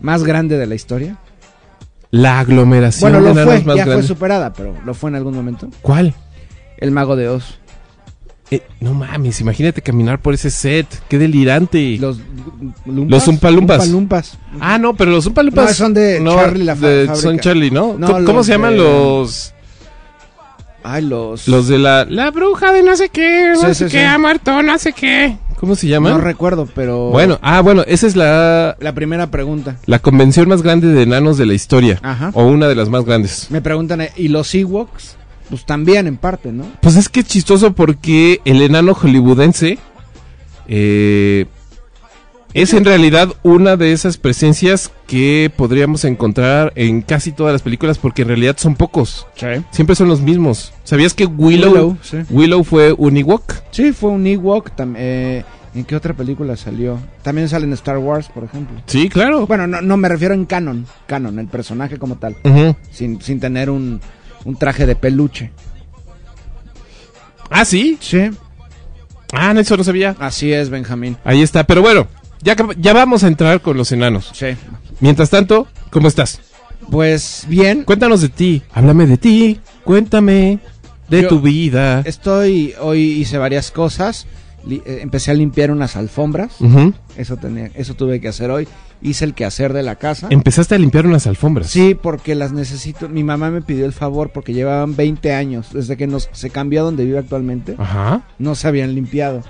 más 0.00 0.22
grande 0.22 0.58
de 0.58 0.66
la 0.66 0.74
historia? 0.74 1.16
La 2.10 2.40
aglomeración 2.40 3.10
Bueno, 3.10 3.18
de 3.26 3.34
lo 3.34 3.40
enanos 3.40 3.62
fue, 3.62 3.64
más 3.74 3.76
ya 3.76 3.84
fue 3.86 4.02
superada, 4.02 4.52
pero 4.52 4.74
lo 4.84 4.92
fue 4.92 5.08
en 5.10 5.16
algún 5.16 5.34
momento. 5.34 5.68
¿Cuál? 5.80 6.12
El 6.76 6.90
mago 6.90 7.16
de 7.16 7.28
Oz. 7.30 7.58
Eh, 8.50 8.62
no 8.80 8.94
mames, 8.94 9.40
imagínate 9.40 9.82
caminar 9.82 10.20
por 10.20 10.32
ese 10.34 10.50
set. 10.50 10.86
Qué 11.08 11.18
delirante. 11.18 11.96
Los 11.98 12.18
lumpas. 12.84 13.10
Los 13.10 13.28
Umpalumpas. 13.28 13.78
Umpalumpas. 13.80 14.38
Ah, 14.60 14.78
no, 14.78 14.94
pero 14.94 15.10
los 15.10 15.26
Umpalumpas. 15.26 15.66
No, 15.70 15.74
son 15.74 15.94
de 15.94 16.22
Charlie 16.24 16.64
la 16.64 16.74
de-. 16.76 17.16
Son 17.16 17.38
Charlie, 17.40 17.70
¿no? 17.72 17.96
No, 17.98 18.24
¿Cómo, 18.24 18.44
se 18.44 18.52
llaman 18.52 18.72
de- 18.72 18.78
los. 18.78 19.52
Ay, 20.84 21.02
los. 21.02 21.48
Los 21.48 21.66
de 21.66 21.78
la. 21.78 22.04
La 22.04 22.30
bruja 22.30 22.72
de 22.72 22.82
no 22.84 22.96
sé 22.96 23.08
qué, 23.08 23.52
no 23.54 23.60
Sí, 23.62 23.66
sé 23.66 23.74
sí, 23.74 23.84
qué, 23.96 24.00
sí. 24.02 24.04
ha 24.04 24.18
muerto, 24.18 24.62
no 24.62 24.78
sé 24.78 24.92
qué. 24.92 25.36
¿Cómo 25.58 25.74
se 25.74 25.86
No 25.86 25.92
llaman? 25.94 26.20
recuerdo, 26.20 26.68
pero. 26.72 27.10
bueno, 27.10 27.38
ah, 27.42 27.60
bueno, 27.62 27.82
esa 27.88 28.06
es 28.06 28.14
la. 28.14 28.76
La 28.78 28.92
primera 28.92 29.26
pregunta. 29.28 29.76
La 29.86 29.98
convención 29.98 30.48
más 30.48 30.62
grande 30.62 30.86
de 30.88 31.02
enanos 31.02 31.38
de 31.38 31.46
la 31.46 31.54
historia. 31.54 31.98
Ajá. 32.02 32.30
O 32.34 32.44
una 32.44 32.68
de 32.68 32.76
las 32.76 32.88
más 32.88 33.04
grandes. 33.04 33.48
Me 33.50 33.60
preguntan, 33.60 34.02
¿y 34.16 34.28
los 34.28 34.54
Ewoks? 34.54 35.16
Pues 35.48 35.64
también, 35.64 36.06
en 36.06 36.16
parte, 36.16 36.52
¿no? 36.52 36.64
Pues 36.80 36.96
es 36.96 37.08
que 37.08 37.20
es 37.20 37.26
chistoso 37.26 37.72
porque 37.72 38.40
el 38.44 38.62
enano 38.62 38.94
hollywoodense 38.94 39.78
eh, 40.68 41.46
es 42.54 42.72
en 42.72 42.84
realidad 42.84 43.28
una 43.42 43.76
de 43.76 43.92
esas 43.92 44.16
presencias 44.16 44.90
que 45.06 45.52
podríamos 45.54 46.04
encontrar 46.04 46.72
en 46.74 47.02
casi 47.02 47.32
todas 47.32 47.52
las 47.52 47.62
películas 47.62 47.98
porque 47.98 48.22
en 48.22 48.28
realidad 48.28 48.56
son 48.58 48.74
pocos. 48.74 49.26
Sí. 49.36 49.46
Siempre 49.70 49.94
son 49.94 50.08
los 50.08 50.20
mismos. 50.20 50.72
¿Sabías 50.82 51.14
que 51.14 51.26
Willow, 51.26 51.96
Willow, 52.30 52.64
sí. 52.64 52.64
fue 52.64 52.92
un 52.92 53.16
Ewok? 53.16 53.52
Sí, 53.70 53.92
fue 53.92 54.10
un 54.10 54.26
Ewok. 54.26 54.70
eh, 54.96 55.44
¿En 55.74 55.84
qué 55.84 55.94
otra 55.94 56.14
película 56.14 56.56
salió? 56.56 56.98
También 57.22 57.50
sale 57.50 57.66
en 57.66 57.74
Star 57.74 57.98
Wars, 57.98 58.30
por 58.32 58.44
ejemplo. 58.44 58.80
Sí, 58.86 59.10
claro. 59.10 59.46
Bueno, 59.46 59.66
no, 59.66 59.82
no 59.82 59.98
me 59.98 60.08
refiero 60.08 60.32
en 60.32 60.46
canon. 60.46 60.86
Canon, 61.06 61.38
el 61.38 61.48
personaje 61.48 61.98
como 61.98 62.16
tal. 62.16 62.36
Sin, 62.90 63.20
sin 63.20 63.38
tener 63.38 63.68
un, 63.68 64.00
un 64.46 64.56
traje 64.56 64.86
de 64.86 64.96
peluche. 64.96 65.50
Ah, 67.50 67.64
sí. 67.64 67.98
Sí. 68.00 68.30
Ah, 69.32 69.52
no, 69.52 69.60
eso 69.60 69.76
no 69.76 69.84
sabía. 69.84 70.16
Así 70.18 70.52
es, 70.52 70.70
Benjamín. 70.70 71.16
Ahí 71.24 71.42
está. 71.42 71.64
Pero 71.64 71.82
bueno, 71.82 72.06
ya, 72.42 72.56
ya 72.78 72.92
vamos 72.92 73.24
a 73.24 73.28
entrar 73.28 73.60
con 73.60 73.76
los 73.76 73.92
enanos. 73.92 74.30
Sí. 74.34 74.46
Mientras 75.00 75.30
tanto, 75.30 75.66
¿cómo 75.90 76.08
estás? 76.08 76.40
Pues 76.90 77.44
bien, 77.48 77.82
Cuéntanos 77.84 78.20
de 78.20 78.28
ti. 78.28 78.62
Háblame 78.72 79.06
de 79.06 79.16
ti. 79.16 79.60
Cuéntame 79.84 80.58
de 81.08 81.22
Yo- 81.22 81.28
tu 81.28 81.40
vida. 81.40 82.02
estoy, 82.04 82.74
hoy 82.80 83.00
hice 83.00 83.38
varias 83.38 83.70
cosas. 83.70 84.26
Li- 84.66 84.82
eh, 84.84 84.98
empecé 85.02 85.30
a 85.30 85.34
limpiar 85.34 85.70
unas 85.70 85.96
alfombras. 85.96 86.56
Eso 87.16 87.36
tenía, 87.36 87.70
eso 87.74 87.94
tuve 87.94 88.20
que 88.20 88.28
hacer 88.28 88.50
hoy. 88.50 88.66
Hice 89.02 89.24
el 89.24 89.34
quehacer 89.34 89.72
de 89.72 89.82
la 89.82 89.96
casa. 89.96 90.26
Empezaste 90.30 90.74
a 90.74 90.78
limpiar 90.78 91.06
unas 91.06 91.26
alfombras. 91.26 91.68
Sí, 91.70 91.94
porque 92.00 92.34
las 92.34 92.52
necesito. 92.52 93.08
Mi 93.08 93.22
mamá 93.24 93.50
me 93.50 93.62
pidió 93.62 93.86
el 93.86 93.92
favor 93.92 94.30
porque 94.32 94.52
llevaban 94.52 94.96
20 94.96 95.34
años 95.34 95.68
desde 95.72 95.96
que 95.96 96.06
nos, 96.06 96.28
se 96.32 96.50
cambió 96.50 96.80
a 96.80 96.84
donde 96.84 97.04
vive 97.04 97.18
actualmente. 97.18 97.74
Ajá. 97.78 98.22
No 98.38 98.54
se 98.54 98.68
habían 98.68 98.94
limpiado. 98.94 99.42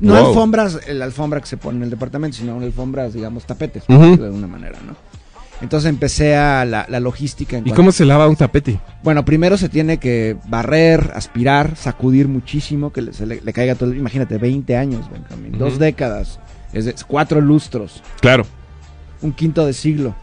No 0.00 0.14
Wow. 0.14 0.28
alfombras, 0.28 0.80
la 0.88 1.04
alfombra 1.04 1.40
que 1.40 1.46
se 1.46 1.56
pone 1.56 1.78
en 1.78 1.84
el 1.84 1.90
departamento, 1.90 2.36
sino 2.36 2.58
alfombras, 2.60 3.14
digamos, 3.14 3.44
tapetes, 3.46 3.84
de 3.86 3.94
alguna 3.96 4.46
manera, 4.46 4.78
¿no? 4.86 4.94
Entonces 5.62 5.90
empecé 5.90 6.36
a 6.36 6.64
la, 6.64 6.86
la 6.88 7.00
logística. 7.00 7.58
En 7.58 7.64
¿Y 7.64 7.64
cuanto- 7.64 7.76
cómo 7.76 7.92
se 7.92 8.06
lava 8.06 8.26
un 8.28 8.36
tapete? 8.36 8.80
Bueno, 9.02 9.26
primero 9.26 9.58
se 9.58 9.68
tiene 9.68 9.98
que 9.98 10.38
barrer, 10.48 11.12
aspirar, 11.14 11.76
sacudir 11.76 12.28
muchísimo, 12.28 12.92
que 12.94 13.02
le, 13.02 13.12
se 13.12 13.26
le, 13.26 13.42
le 13.42 13.52
caiga 13.52 13.74
todo. 13.74 13.92
Imagínate, 13.92 14.38
20 14.38 14.74
años, 14.78 15.10
Benjamín. 15.12 15.58
Dos 15.58 15.78
décadas. 15.78 16.40
Es 16.72 16.86
de- 16.86 16.94
cuatro 17.06 17.42
lustros. 17.42 18.02
Claro. 18.22 18.46
Un 19.22 19.32
quinto 19.32 19.66
de 19.66 19.72
siglo. 19.72 20.14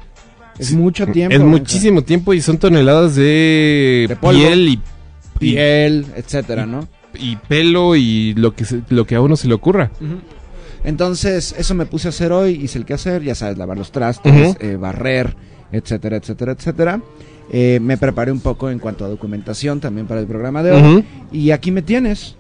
Es 0.58 0.68
Sí, 0.70 0.76
mucho 0.76 1.06
tiempo. 1.08 1.34
Es 1.34 1.40
Benja. 1.40 1.52
muchísimo 1.58 2.02
tiempo 2.02 2.34
y 2.34 2.42
son 2.42 2.58
toneladas 2.58 3.16
de, 3.16 4.18
piel 4.22 4.70
y, 4.70 4.82
Piel, 5.40 6.06
etcétera, 6.16 6.66
¿no? 6.66 6.88
y 7.20 7.36
pelo 7.36 7.96
y 7.96 8.34
lo 8.36 8.54
que, 8.56 8.66
se- 8.66 8.82
lo 8.90 9.06
que 9.06 9.16
a 9.16 9.22
uno 9.22 9.36
se 9.36 9.48
le 9.48 9.54
ocurra. 9.54 9.92
Entonces, 10.84 11.54
eso 11.58 11.76
me 11.76 11.86
puse 11.86 12.08
a 12.08 12.10
hacer 12.10 12.32
hoy, 12.32 12.54
hice 12.64 12.78
el 12.80 12.86
que 12.86 12.94
hacer, 12.94 13.24
ya 13.24 13.36
sabes, 13.36 13.58
lavar 13.58 13.78
los 13.78 13.92
trastes, 13.92 14.56
eh, 14.60 14.78
barrer, 14.78 15.36
etcétera, 15.72 16.18
etcétera, 16.18 16.54
etcétera. 16.54 17.02
Eh, 17.52 17.80
me 17.82 17.98
preparé 17.98 18.32
un 18.32 18.40
poco 18.40 18.70
en 18.70 18.80
cuanto 18.80 19.06
a 19.06 19.08
documentación 19.10 19.80
también 19.80 20.08
para 20.08 20.20
el 20.22 20.28
programa 20.28 20.64
de 20.64 20.72
hoy. 20.72 21.06
Y 21.32 21.52
aquí 21.52 21.72
me 21.72 21.82
tienes, 21.82 22.36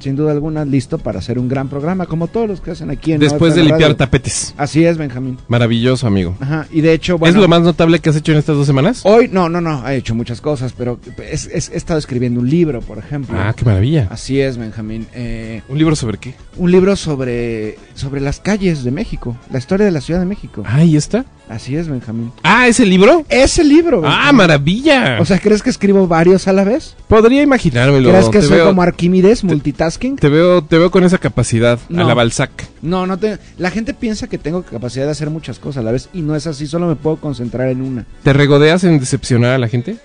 sin 0.00 0.16
duda 0.16 0.32
alguna, 0.32 0.64
listo 0.64 0.98
para 0.98 1.20
hacer 1.20 1.38
un 1.38 1.48
gran 1.48 1.68
programa, 1.68 2.06
como 2.06 2.26
todos 2.26 2.48
los 2.48 2.60
que 2.60 2.72
hacen 2.72 2.90
aquí 2.90 3.12
en 3.12 3.20
Después 3.20 3.54
de 3.54 3.60
limpiar 3.60 3.82
Radio. 3.90 3.96
tapetes. 3.96 4.54
Así 4.56 4.84
es, 4.84 4.98
Benjamín. 4.98 5.38
Maravilloso, 5.46 6.06
amigo. 6.06 6.36
Ajá, 6.40 6.66
y 6.72 6.80
de 6.80 6.92
hecho, 6.92 7.18
bueno... 7.18 7.36
¿Es 7.36 7.40
lo 7.40 7.46
más 7.48 7.62
notable 7.62 7.98
que 8.00 8.10
has 8.10 8.16
hecho 8.16 8.32
en 8.32 8.38
estas 8.38 8.56
dos 8.56 8.66
semanas? 8.66 9.02
Hoy, 9.04 9.28
no, 9.32 9.48
no, 9.48 9.60
no, 9.60 9.86
he 9.88 9.96
hecho 9.96 10.14
muchas 10.14 10.40
cosas, 10.40 10.72
pero 10.76 10.98
es- 11.30 11.46
es- 11.52 11.70
he 11.70 11.76
estado 11.76 11.98
escribiendo 11.98 12.40
un 12.40 12.48
libro, 12.50 12.80
por 12.80 12.98
ejemplo. 12.98 13.36
Ah, 13.38 13.54
qué 13.56 13.64
maravilla. 13.64 14.08
Así 14.10 14.40
es, 14.40 14.56
Benjamín. 14.56 15.06
Eh, 15.14 15.62
¿Un 15.68 15.78
libro 15.78 15.94
sobre 15.94 16.18
qué? 16.18 16.34
un 16.56 16.70
libro 16.72 16.96
sobre, 16.96 17.78
sobre 17.94 18.20
las 18.20 18.40
calles 18.40 18.82
de 18.84 18.90
México, 18.90 19.36
la 19.52 19.58
historia 19.58 19.86
de 19.86 19.92
la 19.92 20.00
Ciudad 20.00 20.20
de 20.20 20.26
México. 20.26 20.62
Ah, 20.66 20.82
¿y 20.84 20.96
está? 20.96 21.24
Así 21.50 21.74
es, 21.74 21.88
Benjamín. 21.88 22.30
Ah, 22.44 22.68
¿ese 22.68 22.86
libro? 22.86 23.24
Ese 23.28 23.64
libro. 23.64 24.02
Ah, 24.04 24.30
maravilla. 24.32 25.18
O 25.20 25.24
sea, 25.24 25.40
¿crees 25.40 25.64
que 25.64 25.70
escribo 25.70 26.06
varios 26.06 26.46
a 26.46 26.52
la 26.52 26.62
vez? 26.62 26.94
Podría 27.08 27.42
imaginármelo. 27.42 28.08
¿Crees 28.08 28.28
que 28.28 28.38
te 28.38 28.46
soy 28.46 28.56
veo, 28.58 28.66
como 28.68 28.82
Arquímedes, 28.82 29.42
multitasking? 29.42 30.14
te 30.14 30.28
veo, 30.28 30.62
te 30.62 30.78
veo 30.78 30.92
con 30.92 31.02
esa 31.02 31.18
capacidad 31.18 31.80
a 31.80 31.92
No. 31.92 32.06
la 32.06 32.14
Balzac. 32.14 32.68
No, 32.82 33.04
no 33.04 33.18
te... 33.18 33.38
La 33.58 33.72
gente 33.72 33.94
piensa 33.94 34.28
que 34.28 34.38
tengo 34.38 34.62
capacidad 34.62 35.06
de 35.06 35.10
hacer 35.10 35.28
muchas 35.30 35.58
cosas 35.58 35.78
a 35.78 35.84
la 35.84 35.90
vez 35.90 36.08
y 36.12 36.22
no 36.22 36.36
es 36.36 36.46
así, 36.46 36.68
solo 36.68 36.86
me 36.86 36.94
puedo 36.94 37.16
concentrar 37.16 37.68
en 37.68 37.82
una. 37.82 38.06
¿Te 38.22 38.32
regodeas 38.32 38.84
en 38.84 39.00
decepcionar 39.00 39.50
a 39.50 39.58
la 39.58 39.66
gente? 39.66 39.96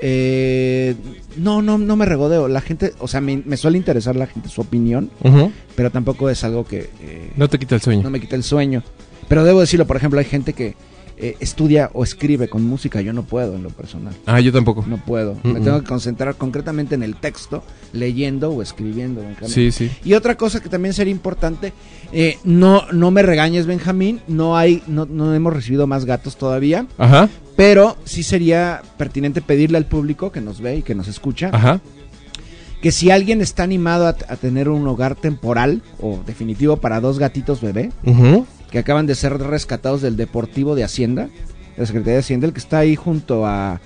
Eh, 0.00 0.94
no, 1.36 1.62
no, 1.62 1.78
no 1.78 1.96
me 1.96 2.04
regodeo. 2.06 2.48
La 2.48 2.60
gente, 2.60 2.92
o 2.98 3.08
sea, 3.08 3.20
me, 3.20 3.42
me 3.44 3.56
suele 3.56 3.78
interesar 3.78 4.16
la 4.16 4.26
gente, 4.26 4.48
su 4.48 4.60
opinión, 4.60 5.10
pero 5.74 5.90
tampoco 5.90 6.28
es 6.30 6.44
algo 6.44 6.66
que 6.66 6.90
eh, 7.00 7.32
No 7.36 7.48
te 7.48 7.58
quita 7.58 7.74
el 7.74 7.80
sueño. 7.80 8.02
no 8.02 8.10
me 8.10 8.20
quita 8.20 8.36
el 8.36 8.42
sueño. 8.42 8.82
Pero 9.28 9.44
debo 9.44 9.60
decirlo, 9.60 9.86
por 9.86 9.96
ejemplo, 9.96 10.18
hay 10.20 10.26
gente 10.26 10.52
que 10.52 10.74
eh, 11.18 11.34
estudia 11.40 11.88
o 11.94 12.04
escribe 12.04 12.46
con 12.48 12.62
música, 12.62 13.00
yo 13.00 13.12
no 13.14 13.22
puedo 13.22 13.56
en 13.56 13.62
lo 13.62 13.70
personal. 13.70 14.14
Ah, 14.26 14.38
yo 14.40 14.52
tampoco. 14.52 14.84
No 14.86 14.98
puedo. 14.98 15.38
Me 15.44 15.60
tengo 15.60 15.80
que 15.80 15.86
concentrar 15.86 16.34
concretamente 16.36 16.94
en 16.94 17.02
el 17.02 17.16
texto, 17.16 17.64
leyendo 17.94 18.50
o 18.50 18.60
escribiendo. 18.60 19.22
Benjamín. 19.22 19.48
Sí, 19.50 19.72
sí. 19.72 19.90
Y 20.04 20.12
otra 20.12 20.36
cosa 20.36 20.60
que 20.60 20.68
también 20.68 20.92
sería 20.92 21.12
importante, 21.12 21.72
eh, 22.12 22.38
no, 22.44 22.82
no 22.92 23.10
me 23.10 23.22
regañes, 23.22 23.66
Benjamín, 23.66 24.20
no 24.28 24.56
hay, 24.58 24.82
no, 24.86 25.06
no 25.06 25.34
hemos 25.34 25.54
recibido 25.54 25.86
más 25.86 26.04
gatos 26.04 26.36
todavía, 26.36 26.86
Ajá, 26.98 27.30
pero 27.56 27.96
sí 28.04 28.22
sería 28.22 28.82
pertinente 28.98 29.40
pedirle 29.40 29.78
al 29.78 29.86
público 29.86 30.30
que 30.30 30.42
nos 30.42 30.60
ve 30.60 30.76
y 30.76 30.82
que 30.82 30.94
nos 30.94 31.08
escucha, 31.08 31.48
ajá. 31.50 31.80
que 32.82 32.92
si 32.92 33.10
alguien 33.10 33.40
está 33.40 33.62
animado 33.62 34.06
a, 34.06 34.10
a 34.10 34.36
tener 34.36 34.68
un 34.68 34.86
hogar 34.86 35.14
temporal 35.14 35.80
o 35.98 36.20
definitivo 36.26 36.76
para 36.76 37.00
dos 37.00 37.18
gatitos 37.18 37.62
bebé, 37.62 37.90
Ujú. 38.04 38.44
Que 38.70 38.78
acaban 38.78 39.06
de 39.06 39.14
ser 39.14 39.36
rescatados 39.38 40.02
del 40.02 40.16
Deportivo 40.16 40.74
de 40.74 40.84
Hacienda, 40.84 41.24
de 41.26 41.30
la 41.78 41.86
Secretaría 41.86 42.14
de 42.14 42.20
Hacienda, 42.20 42.46
el 42.46 42.52
que 42.52 42.58
está 42.58 42.78
ahí 42.78 42.96
junto 42.96 43.46
a, 43.46 43.80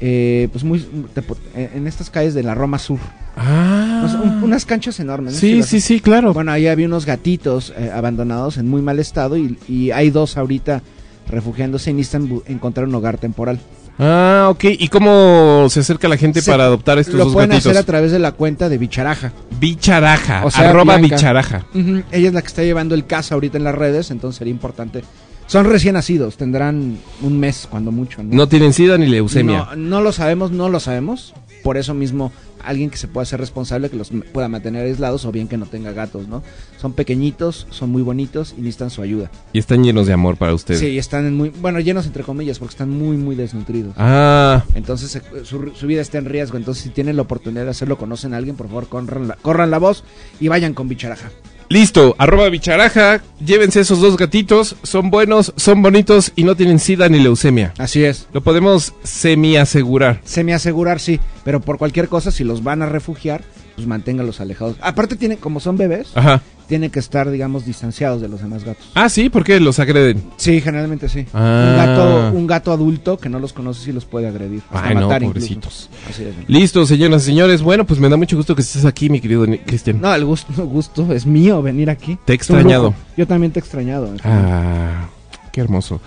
eh, 0.00 0.48
pues 0.52 0.64
muy, 0.64 0.80
depo- 1.14 1.36
en 1.54 1.86
estas 1.86 2.10
calles 2.10 2.34
de 2.34 2.42
la 2.42 2.54
Roma 2.54 2.78
Sur, 2.78 2.98
Ah. 3.34 4.18
Un- 4.22 4.42
unas 4.44 4.66
canchas 4.66 5.00
enormes. 5.00 5.32
¿no? 5.34 5.38
Sí, 5.40 5.62
sí, 5.62 5.80
sí, 5.80 6.00
claro. 6.00 6.34
Bueno, 6.34 6.52
ahí 6.52 6.66
había 6.66 6.86
unos 6.86 7.06
gatitos 7.06 7.72
eh, 7.78 7.90
abandonados 7.90 8.58
en 8.58 8.68
muy 8.68 8.82
mal 8.82 8.98
estado 8.98 9.38
y, 9.38 9.56
y 9.68 9.90
hay 9.90 10.10
dos 10.10 10.36
ahorita 10.36 10.82
refugiándose 11.30 11.90
y 11.90 11.94
necesitan 11.94 12.28
bu- 12.28 12.42
encontrar 12.46 12.86
un 12.86 12.94
hogar 12.94 13.16
temporal. 13.16 13.58
Ah, 13.98 14.48
ok. 14.50 14.64
¿Y 14.78 14.88
cómo 14.88 15.66
se 15.70 15.80
acerca 15.80 16.08
la 16.08 16.16
gente 16.16 16.40
Se- 16.40 16.50
para 16.50 16.64
adoptar 16.64 16.98
estos 16.98 17.14
Lo 17.14 17.24
dos 17.24 17.32
pueden 17.34 17.50
gatitos? 17.50 17.70
hacer 17.70 17.82
a 17.82 17.86
través 17.86 18.10
de 18.12 18.18
la 18.18 18.32
cuenta 18.32 18.68
de 18.68 18.78
Bicharaja. 18.78 19.32
Bicharaja. 19.60 20.44
O 20.44 20.50
sea, 20.50 20.70
arroba 20.70 20.96
Bianca. 20.96 21.16
bicharaja. 21.16 21.66
Ella 22.10 22.28
es 22.28 22.34
la 22.34 22.40
que 22.42 22.48
está 22.48 22.62
llevando 22.62 22.94
el 22.94 23.06
caso 23.06 23.34
ahorita 23.34 23.58
en 23.58 23.64
las 23.64 23.74
redes, 23.74 24.10
entonces 24.10 24.38
sería 24.38 24.52
importante. 24.52 25.04
Son 25.46 25.66
recién 25.66 25.94
nacidos, 25.94 26.36
tendrán 26.36 26.96
un 27.20 27.38
mes 27.38 27.66
cuando 27.70 27.92
mucho. 27.92 28.22
¿no? 28.22 28.34
No 28.34 28.48
tienen 28.48 28.72
sida 28.72 28.96
ni 28.96 29.06
leucemia. 29.06 29.68
No, 29.70 29.76
no 29.76 30.00
lo 30.00 30.12
sabemos, 30.12 30.50
no 30.50 30.68
lo 30.70 30.80
sabemos. 30.80 31.34
Por 31.62 31.76
eso 31.76 31.94
mismo, 31.94 32.32
alguien 32.64 32.90
que 32.90 32.96
se 32.96 33.06
pueda 33.08 33.22
hacer 33.22 33.38
responsable, 33.40 33.88
que 33.90 33.96
los 33.96 34.10
pueda 34.32 34.48
mantener 34.48 34.84
aislados 34.86 35.24
o 35.24 35.32
bien 35.32 35.46
que 35.48 35.56
no 35.56 35.66
tenga 35.66 35.92
gatos, 35.92 36.26
¿no? 36.28 36.42
Son 36.80 36.92
pequeñitos, 36.92 37.66
son 37.70 37.90
muy 37.90 38.02
bonitos 38.02 38.54
y 38.56 38.60
necesitan 38.62 38.90
su 38.90 39.02
ayuda. 39.02 39.30
Y 39.52 39.58
están 39.58 39.84
llenos 39.84 40.06
de 40.06 40.12
amor 40.12 40.36
para 40.36 40.54
ustedes. 40.54 40.80
Sí, 40.80 40.98
están 40.98 41.34
muy, 41.34 41.50
bueno, 41.50 41.78
llenos 41.80 42.06
entre 42.06 42.24
comillas, 42.24 42.58
porque 42.58 42.72
están 42.72 42.90
muy, 42.90 43.16
muy 43.16 43.36
desnutridos. 43.36 43.94
Ah, 43.96 44.64
Entonces 44.74 45.10
se- 45.10 45.44
su, 45.44 45.70
su 45.74 45.86
vida 45.86 46.00
está 46.00 46.18
en 46.18 46.24
riesgo. 46.26 46.56
Entonces, 46.56 46.82
si 46.82 46.90
tienen 46.90 47.16
la 47.16 47.22
oportunidad 47.22 47.64
de 47.64 47.70
hacerlo, 47.70 47.96
conocen 47.98 48.34
a 48.34 48.38
alguien, 48.38 48.56
por 48.56 48.66
favor, 48.66 48.88
corran 48.88 49.28
la, 49.28 49.36
corran 49.36 49.70
la 49.70 49.78
voz 49.78 50.04
y 50.40 50.48
vayan 50.48 50.74
con 50.74 50.88
bicharaja. 50.88 51.30
Listo. 51.72 52.14
Arroba 52.18 52.48
bicharaja. 52.48 53.22
Llévense 53.44 53.80
esos 53.80 54.00
dos 54.00 54.16
gatitos. 54.16 54.76
Son 54.82 55.10
buenos, 55.10 55.52
son 55.56 55.82
bonitos 55.82 56.32
y 56.36 56.44
no 56.44 56.54
tienen 56.54 56.78
sida 56.78 57.08
ni 57.08 57.18
leucemia. 57.18 57.72
Así 57.78 58.04
es. 58.04 58.28
Lo 58.32 58.42
podemos 58.42 58.94
semi-asegurar. 59.02 60.20
Semi 60.24 60.52
asegurar, 60.52 61.00
sí, 61.00 61.18
pero 61.44 61.60
por 61.60 61.78
cualquier 61.78 62.08
cosa, 62.08 62.30
si 62.30 62.44
los 62.44 62.62
van 62.62 62.82
a 62.82 62.86
refugiar, 62.86 63.42
pues 63.74 63.86
manténganlos 63.86 64.40
alejados. 64.40 64.76
Aparte, 64.80 65.16
tienen, 65.16 65.38
como 65.38 65.60
son 65.60 65.76
bebés, 65.76 66.08
Ajá. 66.14 66.42
tienen 66.68 66.90
que 66.90 66.98
estar, 66.98 67.30
digamos, 67.30 67.64
distanciados 67.64 68.20
de 68.20 68.28
los 68.28 68.42
demás 68.42 68.64
gatos. 68.64 68.84
Ah, 68.94 69.08
sí, 69.08 69.28
¿por 69.30 69.44
qué 69.44 69.60
los 69.60 69.78
agreden? 69.78 70.22
Sí, 70.36 70.60
generalmente 70.60 71.08
sí. 71.08 71.26
Ah. 71.32 71.66
Un, 71.68 71.76
gato, 71.76 72.36
un 72.36 72.46
gato 72.46 72.72
adulto 72.72 73.18
que 73.18 73.28
no 73.28 73.38
los 73.38 73.52
conoce 73.52 73.84
sí 73.84 73.92
los 73.92 74.04
puede 74.04 74.28
agredir. 74.28 74.62
hasta 74.70 74.88
Ay, 74.88 74.94
no, 74.94 75.02
matar 75.02 75.22
pobrecitos. 75.22 75.88
Así 76.08 76.24
es. 76.24 76.48
Listo, 76.48 76.86
señoras 76.86 77.22
y 77.22 77.26
señores. 77.26 77.62
Bueno, 77.62 77.86
pues 77.86 78.00
me 78.00 78.08
da 78.08 78.16
mucho 78.16 78.36
gusto 78.36 78.54
que 78.54 78.62
estés 78.62 78.84
aquí, 78.84 79.08
mi 79.08 79.20
querido 79.20 79.46
Cristian. 79.66 80.00
No, 80.00 80.14
el 80.14 80.24
gusto, 80.24 80.52
el 80.62 80.68
gusto 80.68 81.12
es 81.12 81.26
mío 81.26 81.62
venir 81.62 81.90
aquí. 81.90 82.18
Te 82.24 82.32
he 82.32 82.36
extrañado. 82.36 82.94
Yo 83.16 83.26
también 83.26 83.52
te 83.52 83.58
he 83.58 83.62
extrañado. 83.62 84.14
Ah, 84.24 85.08
qué 85.52 85.60
hermoso. 85.60 86.00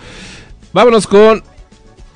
Vámonos 0.72 1.06
con 1.06 1.42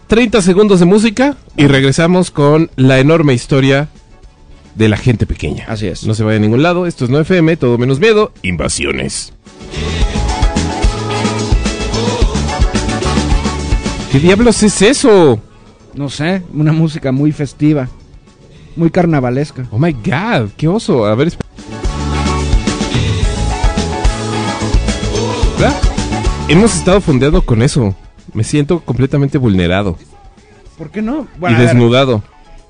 30 0.07 0.43
segundos 0.43 0.81
de 0.81 0.87
música 0.87 1.37
y 1.57 1.67
regresamos 1.67 2.31
con 2.31 2.71
la 2.77 2.99
enorme 2.99 3.33
historia 3.33 3.89
de 4.75 4.89
la 4.89 4.97
gente 4.97 5.27
pequeña. 5.27 5.65
Así 5.69 5.87
es. 5.87 6.07
No 6.07 6.15
se 6.15 6.23
vaya 6.25 6.37
a 6.37 6.41
ningún 6.41 6.63
lado. 6.63 6.87
Esto 6.87 7.05
es 7.05 7.11
No 7.11 7.19
FM, 7.21 7.57
todo 7.57 7.79
menos 7.79 8.01
miedo, 8.01 8.33
invasiones. 8.43 9.33
¿Qué 14.13 14.19
diablos 14.19 14.63
es 14.63 14.83
eso? 14.83 15.41
No 15.95 16.09
sé, 16.09 16.43
una 16.53 16.73
música 16.73 17.13
muy 17.13 17.33
festiva, 17.33 17.89
muy 18.77 18.91
carnavalesca. 18.91 19.67
Oh 19.71 19.79
my 19.79 19.93
god, 19.93 20.51
qué 20.57 20.67
oso. 20.69 21.05
A 21.07 21.15
ver. 21.15 21.33
Hemos 26.49 26.75
estado 26.75 27.01
fondeando 27.01 27.43
con 27.43 27.63
eso. 27.63 27.95
Me 28.35 28.43
siento 28.43 28.81
completamente 28.81 29.39
vulnerado 29.39 29.97
¿Por 30.77 30.91
qué 30.91 31.01
no? 31.01 31.29
y 31.39 31.41
ver, 31.43 31.59
desnudado. 31.59 32.25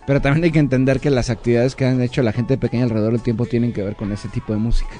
Pero 0.06 0.20
también 0.20 0.44
hay 0.44 0.50
que 0.50 0.58
entender 0.58 1.00
que 1.00 1.10
las 1.10 1.30
actividades 1.30 1.74
que 1.74 1.84
han 1.84 2.00
hecho 2.00 2.22
la 2.22 2.32
gente 2.32 2.58
pequeña 2.58 2.84
alrededor 2.84 3.12
del 3.12 3.22
tiempo 3.22 3.46
tienen 3.46 3.72
que 3.72 3.82
ver 3.82 3.96
con 3.96 4.12
ese 4.12 4.28
tipo 4.28 4.52
de 4.52 4.58
música. 4.58 4.94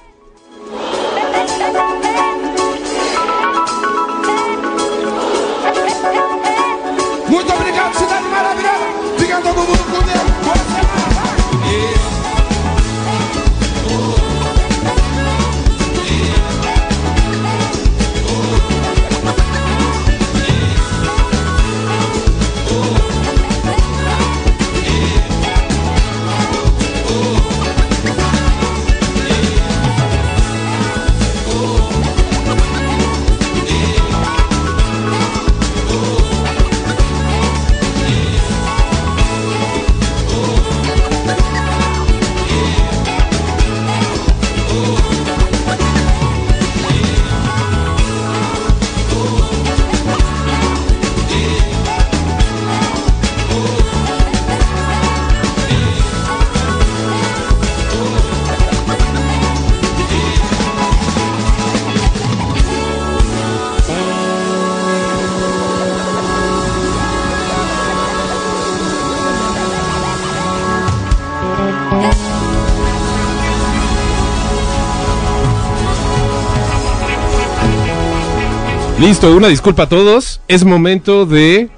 Listo, 79.01 79.35
una 79.35 79.49
disculpa 79.49 79.85
a 79.85 79.89
todos. 79.89 80.41
Es 80.49 80.65
momento 80.65 81.25
de 81.27 81.71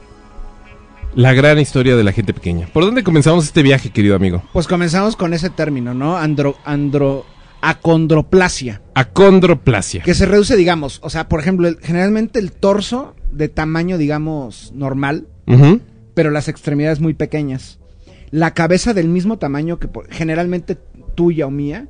la 1.14 1.32
gran 1.32 1.58
historia 1.58 1.94
de 1.96 2.02
la 2.04 2.12
gente 2.12 2.34
pequeña. 2.34 2.66
¿Por 2.72 2.84
dónde 2.84 3.04
comenzamos 3.04 3.44
este 3.44 3.62
viaje, 3.62 3.90
querido 3.90 4.16
amigo? 4.16 4.42
Pues 4.52 4.66
comenzamos 4.66 5.14
con 5.16 5.32
ese 5.32 5.50
término, 5.50 5.94
¿no? 5.94 6.16
Andro, 6.16 6.56
andro, 6.64 7.24
acondroplasia. 7.60 8.82
Acondroplasia. 8.94 10.02
Que 10.02 10.14
se 10.14 10.26
reduce, 10.26 10.56
digamos, 10.56 10.98
o 11.02 11.10
sea, 11.10 11.28
por 11.28 11.40
ejemplo, 11.40 11.68
el- 11.68 11.78
generalmente 11.80 12.38
el 12.40 12.50
torso 12.52 13.14
de 13.30 13.48
tamaño, 13.48 13.98
digamos, 13.98 14.72
normal, 14.74 15.26
pero 16.14 16.30
las 16.30 16.48
extremidades 16.48 17.00
muy 17.00 17.14
pequeñas. 17.14 17.78
La 18.30 18.52
cabeza 18.54 18.94
del 18.94 19.08
mismo 19.08 19.38
tamaño 19.38 19.78
que 19.78 19.88
por- 19.88 20.10
generalmente 20.10 20.76
tuya 21.14 21.46
o 21.46 21.50
mía, 21.50 21.88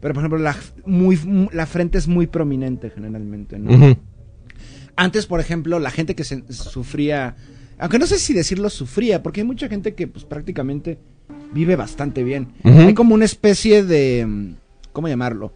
pero 0.00 0.14
por 0.14 0.16
ejemplo 0.22 0.38
la, 0.38 0.56
muy, 0.84 1.16
mu- 1.24 1.48
la 1.52 1.66
frente 1.66 1.96
es 1.96 2.08
muy 2.08 2.26
prominente 2.26 2.90
generalmente, 2.90 3.56
¿no? 3.58 3.70
ujú. 3.72 3.96
Antes, 4.96 5.26
por 5.26 5.40
ejemplo, 5.40 5.78
la 5.78 5.90
gente 5.90 6.14
que 6.14 6.24
se, 6.24 6.42
sufría, 6.52 7.36
aunque 7.78 7.98
no 7.98 8.06
sé 8.06 8.18
si 8.18 8.32
decirlo 8.32 8.70
sufría, 8.70 9.22
porque 9.22 9.40
hay 9.40 9.46
mucha 9.46 9.68
gente 9.68 9.94
que 9.94 10.06
pues 10.06 10.24
prácticamente 10.24 10.98
vive 11.52 11.76
bastante 11.76 12.22
bien. 12.22 12.52
Hay 12.64 12.94
como 12.94 13.14
una 13.14 13.24
especie 13.24 13.82
de, 13.84 14.24
mm, 14.26 14.54
¿cómo 14.92 15.08
llamarlo? 15.08 15.52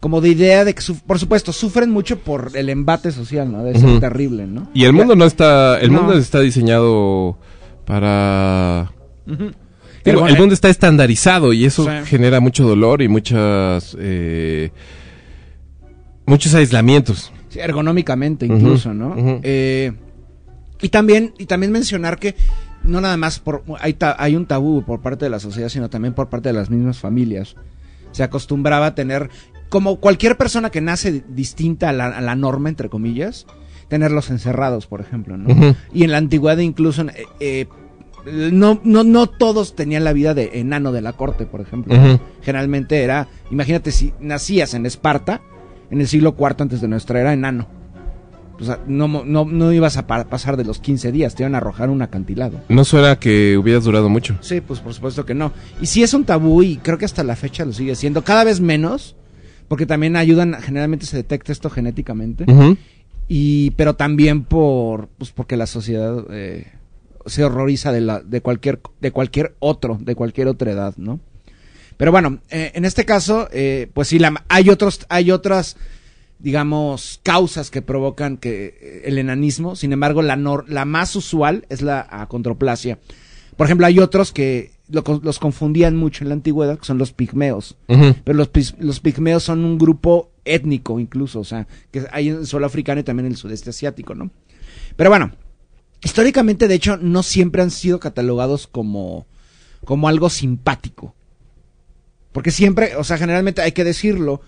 Como 0.00 0.20
de 0.22 0.30
idea 0.30 0.64
de 0.64 0.74
que, 0.74 0.80
su- 0.82 0.98
por 1.00 1.18
supuesto, 1.18 1.52
sufren 1.52 1.90
mucho 1.90 2.18
por 2.20 2.52
el 2.54 2.68
embate 2.70 3.12
social, 3.12 3.50
¿no? 3.52 3.62
Debe 3.64 3.78
ser 3.78 4.00
terrible, 4.00 4.46
¿no? 4.46 4.70
Y 4.74 4.84
el 4.84 4.92
mundo 4.94 5.14
no 5.14 5.24
está, 5.26 5.78
el 5.78 5.92
No. 5.92 6.02
mundo 6.02 6.18
está 6.18 6.40
diseñado 6.40 7.38
para. 7.84 8.92
Digo, 9.26 9.50
Ergon- 10.22 10.28
el 10.30 10.38
mundo 10.38 10.54
está 10.54 10.70
estandarizado 10.70 11.52
y 11.52 11.66
eso 11.66 11.86
genera 12.06 12.40
mucho 12.40 12.66
dolor 12.66 13.02
y 13.02 13.08
muchas 13.08 13.94
eh, 14.00 14.70
muchos 16.26 16.54
aislamientos. 16.54 17.30
Sí, 17.50 17.58
ergonómicamente 17.58 18.46
incluso, 18.46 18.94
¿no? 18.94 19.14
Eh, 19.42 19.92
y 20.80 20.88
también 20.88 21.34
y 21.36 21.44
también 21.44 21.70
mencionar 21.72 22.18
que 22.18 22.34
no 22.82 23.02
nada 23.02 23.18
más 23.18 23.38
por 23.38 23.62
hay, 23.80 23.92
ta- 23.92 24.16
hay 24.18 24.34
un 24.36 24.46
tabú 24.46 24.82
por 24.82 25.02
parte 25.02 25.26
de 25.26 25.30
la 25.30 25.38
sociedad, 25.40 25.68
sino 25.68 25.90
también 25.90 26.14
por 26.14 26.30
parte 26.30 26.48
de 26.48 26.54
las 26.54 26.70
mismas 26.70 26.98
familias. 26.98 27.54
Se 28.12 28.22
acostumbraba 28.22 28.86
a 28.86 28.94
tener 28.94 29.28
como 29.68 29.96
cualquier 30.00 30.36
persona 30.38 30.70
que 30.70 30.80
nace 30.80 31.12
di- 31.12 31.22
distinta 31.28 31.90
a 31.90 31.92
la, 31.92 32.06
a 32.06 32.20
la 32.22 32.34
norma 32.34 32.70
entre 32.70 32.88
comillas, 32.88 33.46
tenerlos 33.88 34.30
encerrados, 34.30 34.86
por 34.86 35.00
ejemplo, 35.02 35.36
¿no? 35.36 35.48
Y 35.92 36.04
en 36.04 36.12
la 36.12 36.16
antigüedad 36.18 36.58
incluso 36.58 37.02
eh, 37.02 37.26
eh, 37.40 37.66
no, 38.52 38.80
no, 38.84 39.02
no 39.04 39.26
todos 39.26 39.74
tenían 39.76 40.04
la 40.04 40.12
vida 40.12 40.34
de 40.34 40.50
enano 40.60 40.92
de 40.92 41.02
la 41.02 41.12
corte, 41.12 41.46
por 41.46 41.60
ejemplo. 41.60 41.94
Generalmente 42.42 43.02
era, 43.02 43.28
imagínate 43.50 43.90
si 43.92 44.12
nacías 44.20 44.74
en 44.74 44.86
Esparta, 44.86 45.40
en 45.90 46.00
el 46.00 46.06
siglo 46.08 46.34
IV 46.38 46.56
antes 46.62 46.80
de 46.80 46.88
nuestra 46.88 47.20
era, 47.20 47.32
enano. 47.32 47.66
O 48.58 48.64
sea, 48.64 48.78
no, 48.86 49.08
no, 49.08 49.44
no 49.46 49.72
ibas 49.72 49.96
a 49.96 50.06
pa- 50.06 50.24
pasar 50.24 50.58
de 50.58 50.64
los 50.64 50.80
15 50.80 51.12
días, 51.12 51.34
te 51.34 51.42
iban 51.44 51.54
a 51.54 51.58
arrojar 51.58 51.88
un 51.88 52.02
acantilado. 52.02 52.60
No 52.68 52.84
suena 52.84 53.16
que 53.18 53.56
hubieras 53.56 53.84
durado 53.84 54.10
mucho. 54.10 54.36
Sí, 54.42 54.60
pues 54.60 54.80
por 54.80 54.92
supuesto 54.92 55.24
que 55.24 55.32
no. 55.34 55.52
Y 55.80 55.86
sí 55.86 56.02
es 56.02 56.12
un 56.12 56.24
tabú 56.24 56.62
y 56.62 56.76
creo 56.76 56.98
que 56.98 57.06
hasta 57.06 57.24
la 57.24 57.36
fecha 57.36 57.64
lo 57.64 57.72
sigue 57.72 57.94
siendo, 57.94 58.22
cada 58.22 58.44
vez 58.44 58.60
menos, 58.60 59.16
porque 59.66 59.86
también 59.86 60.14
ayudan, 60.16 60.54
generalmente 60.60 61.06
se 61.06 61.16
detecta 61.16 61.52
esto 61.52 61.70
genéticamente, 61.70 62.44
y 63.28 63.70
pero 63.72 63.94
también 63.94 64.44
por, 64.44 65.08
pues 65.16 65.30
porque 65.30 65.56
la 65.56 65.66
sociedad 65.66 66.24
eh, 66.30 66.66
se 67.26 67.44
horroriza 67.44 67.92
de, 67.92 68.00
la, 68.02 68.20
de, 68.20 68.40
cualquier, 68.42 68.80
de 69.00 69.10
cualquier 69.12 69.54
otro, 69.60 69.96
de 70.00 70.14
cualquier 70.14 70.48
otra 70.48 70.70
edad, 70.72 70.94
¿no? 70.98 71.20
Pero 72.00 72.12
bueno, 72.12 72.38
eh, 72.48 72.72
en 72.74 72.86
este 72.86 73.04
caso, 73.04 73.46
eh, 73.52 73.90
pues 73.92 74.08
sí, 74.08 74.18
la, 74.18 74.42
hay, 74.48 74.70
otros, 74.70 75.04
hay 75.10 75.30
otras, 75.30 75.76
digamos, 76.38 77.20
causas 77.22 77.70
que 77.70 77.82
provocan 77.82 78.38
que 78.38 78.78
eh, 78.80 79.02
el 79.04 79.18
enanismo. 79.18 79.76
Sin 79.76 79.92
embargo, 79.92 80.22
la, 80.22 80.34
nor- 80.34 80.64
la 80.66 80.86
más 80.86 81.14
usual 81.14 81.66
es 81.68 81.82
la 81.82 82.06
acondroplasia. 82.10 82.98
Por 83.58 83.66
ejemplo, 83.66 83.86
hay 83.86 83.98
otros 83.98 84.32
que 84.32 84.70
lo 84.88 85.04
los 85.22 85.38
confundían 85.38 85.94
mucho 85.94 86.24
en 86.24 86.28
la 86.30 86.34
antigüedad, 86.34 86.78
que 86.78 86.86
son 86.86 86.96
los 86.96 87.12
pigmeos. 87.12 87.76
Pero 88.24 88.38
los 88.78 89.00
pigmeos 89.00 89.42
son 89.42 89.62
un 89.66 89.76
grupo 89.76 90.30
étnico 90.46 90.98
incluso, 91.00 91.38
o 91.40 91.44
sea, 91.44 91.68
que 91.92 92.06
hay 92.12 92.30
en 92.30 92.36
el 92.38 92.46
suelo 92.46 92.64
africano 92.64 93.00
y 93.02 93.04
también 93.04 93.26
en 93.26 93.32
el 93.32 93.38
sudeste 93.38 93.68
asiático, 93.70 94.14
¿no? 94.14 94.30
Pero 94.96 95.10
bueno, 95.10 95.32
históricamente 96.02 96.66
de 96.66 96.74
hecho 96.76 96.96
no 96.96 97.22
siempre 97.22 97.60
han 97.60 97.70
sido 97.70 98.00
catalogados 98.00 98.66
como, 98.66 99.26
como 99.84 100.08
algo 100.08 100.30
simpático. 100.30 101.14
Porque 102.32 102.50
siempre, 102.50 102.96
o 102.96 103.04
sea, 103.04 103.18
generalmente 103.18 103.60
hay 103.62 103.72
que 103.72 103.84
decirlo, 103.84 104.40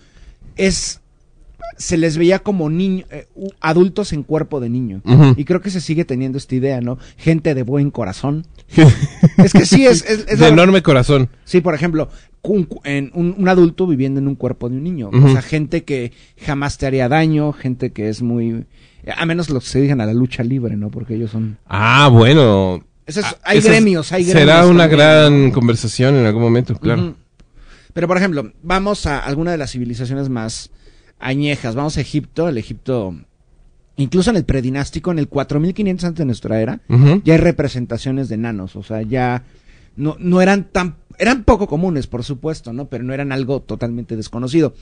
es 0.55 0.99
se 1.77 1.97
les 1.97 2.17
veía 2.17 2.39
como 2.39 2.69
niño, 2.69 3.05
eh, 3.09 3.27
adultos 3.59 4.13
en 4.13 4.21
cuerpo 4.23 4.59
de 4.59 4.69
niño. 4.69 5.01
Y 5.35 5.43
creo 5.45 5.59
que 5.61 5.71
se 5.71 5.81
sigue 5.81 6.05
teniendo 6.05 6.37
esta 6.37 6.53
idea, 6.53 6.81
¿no? 6.81 6.99
Gente 7.17 7.55
de 7.55 7.63
buen 7.63 7.89
corazón. 7.89 8.45
es 9.37 9.53
que 9.53 9.65
sí, 9.65 9.85
es, 9.85 10.03
es, 10.07 10.25
es 10.27 10.39
de 10.39 10.47
enorme 10.49 10.83
corazón. 10.83 11.29
Sí, 11.45 11.61
por 11.61 11.73
ejemplo, 11.73 12.09
un, 12.43 12.67
en 12.83 13.09
un, 13.15 13.33
un 13.37 13.47
adulto 13.49 13.87
viviendo 13.87 14.19
en 14.19 14.27
un 14.27 14.35
cuerpo 14.35 14.69
de 14.69 14.75
un 14.75 14.83
niño. 14.83 15.09
O 15.11 15.31
sea, 15.31 15.41
gente 15.41 15.83
que 15.83 16.11
jamás 16.45 16.77
te 16.77 16.85
haría 16.85 17.09
daño, 17.09 17.53
gente 17.53 17.91
que 17.91 18.07
es 18.09 18.21
muy... 18.21 18.65
A 19.17 19.25
menos 19.25 19.49
los 19.49 19.63
que 19.63 19.69
se 19.71 19.77
dedican 19.79 19.99
a 19.99 20.05
la 20.05 20.13
lucha 20.13 20.43
libre, 20.43 20.75
¿no? 20.77 20.89
Porque 20.91 21.15
ellos 21.15 21.31
son... 21.31 21.57
Ah, 21.67 22.07
bueno. 22.11 22.83
Eso 23.07 23.21
es- 23.21 23.25
Ah, 23.25 23.35
hay 23.43 23.59
gremios, 23.61 24.11
hay 24.11 24.23
gremios. 24.25 24.41
Será 24.41 24.67
una 24.67 24.87
también, 24.87 24.99
gran 24.99 25.51
conversación 25.51 26.15
en 26.15 26.25
algún 26.25 26.43
momento, 26.43 26.77
claro. 26.77 27.01
Ujú. 27.01 27.15
Pero, 27.93 28.07
por 28.07 28.17
ejemplo, 28.17 28.51
vamos 28.61 29.05
a 29.05 29.19
alguna 29.19 29.51
de 29.51 29.57
las 29.57 29.71
civilizaciones 29.71 30.29
más 30.29 30.71
añejas. 31.19 31.75
Vamos 31.75 31.97
a 31.97 32.01
Egipto, 32.01 32.49
el 32.49 32.57
Egipto... 32.57 33.15
Incluso 33.95 34.31
en 34.31 34.37
el 34.37 34.43
predinástico, 34.43 35.11
en 35.11 35.19
el 35.19 35.27
4500 35.27 36.03
antes 36.03 36.17
de 36.17 36.25
nuestra 36.25 36.59
era, 36.59 36.81
ya 37.23 37.33
hay 37.33 37.39
representaciones 37.39 38.27
de 38.27 38.33
enanos, 38.33 38.75
o 38.75 38.81
sea, 38.81 39.03
ya 39.03 39.43
no, 39.95 40.15
no 40.19 40.41
eran 40.41 40.63
tan, 40.71 40.95
eran 41.19 41.43
poco 41.43 41.67
comunes, 41.67 42.07
por 42.07 42.23
supuesto, 42.23 42.73
¿no? 42.73 42.85
Pero 42.89 43.03
no 43.03 43.13
eran 43.13 43.31
algo 43.31 43.61
totalmente 43.61 44.15
desconocido. 44.15 44.73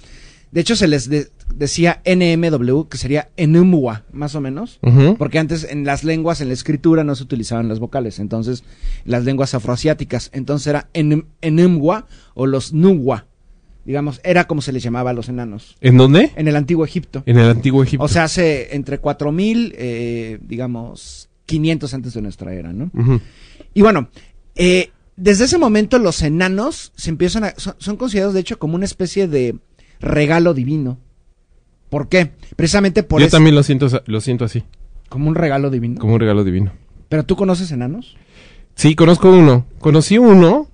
De 0.51 0.61
hecho, 0.61 0.75
se 0.75 0.87
les 0.87 1.07
de- 1.09 1.29
decía 1.55 2.01
NMW, 2.05 2.83
que 2.89 2.97
sería 2.97 3.29
Enumwa, 3.37 4.03
más 4.11 4.35
o 4.35 4.41
menos, 4.41 4.79
porque 5.17 5.39
antes 5.39 5.65
en 5.69 5.85
las 5.85 6.03
lenguas, 6.03 6.41
en 6.41 6.47
la 6.49 6.53
escritura, 6.53 7.03
no 7.03 7.15
se 7.15 7.23
utilizaban 7.23 7.67
las 7.69 7.79
vocales, 7.79 8.19
entonces, 8.19 8.63
las 9.05 9.23
lenguas 9.23 9.53
afroasiáticas, 9.53 10.29
entonces 10.33 10.67
era 10.67 10.89
Enum- 10.93 11.25
Enumwa 11.41 12.05
o 12.33 12.47
los 12.47 12.73
Nuwa, 12.73 13.27
digamos, 13.85 14.19
era 14.23 14.45
como 14.45 14.61
se 14.61 14.71
les 14.73 14.83
llamaba 14.83 15.11
a 15.11 15.13
los 15.13 15.29
enanos, 15.29 15.77
¿En 15.81 15.97
dónde? 15.97 16.31
en 16.35 16.47
el 16.47 16.55
antiguo 16.55 16.83
Egipto. 16.85 17.23
En 17.25 17.37
el 17.39 17.49
antiguo 17.49 17.81
Egipto. 17.83 18.03
O 18.03 18.07
sea, 18.09 18.25
hace 18.25 18.75
entre 18.75 18.97
4000, 18.99 19.73
eh, 19.77 20.37
digamos, 20.41 21.29
500 21.45 21.93
antes 21.93 22.13
de 22.13 22.21
nuestra 22.21 22.53
era, 22.53 22.71
¿no? 22.73 22.91
Y 23.73 23.81
bueno, 23.81 24.09
eh, 24.55 24.91
desde 25.17 25.45
ese 25.45 25.57
momento 25.57 25.97
los 25.99 26.21
enanos 26.21 26.91
se 26.95 27.09
empiezan 27.09 27.43
a, 27.43 27.53
son, 27.57 27.75
son 27.77 27.97
considerados 27.97 28.33
de 28.33 28.39
hecho 28.41 28.57
como 28.59 28.75
una 28.75 28.85
especie 28.85 29.27
de 29.27 29.55
regalo 30.01 30.53
divino. 30.53 30.97
¿Por 31.89 32.07
qué? 32.09 32.31
Precisamente 32.55 33.03
por 33.03 33.19
Yo 33.21 33.27
eso. 33.27 33.37
también 33.37 33.55
lo 33.55 33.63
siento, 33.63 33.87
lo 34.05 34.21
siento 34.21 34.45
así, 34.45 34.63
Como 35.09 35.27
un 35.29 35.35
regalo 35.35 35.69
divino. 35.69 35.99
como 35.99 36.13
un 36.15 36.19
regalo 36.19 36.43
divino. 36.43 36.71
Pero 37.09 37.23
tú 37.23 37.35
conoces 37.35 37.71
enanos? 37.71 38.15
Sí, 38.75 38.95
conozco 38.95 39.29
uno. 39.31 39.65
Conocí 39.79 40.17
uno 40.17 40.67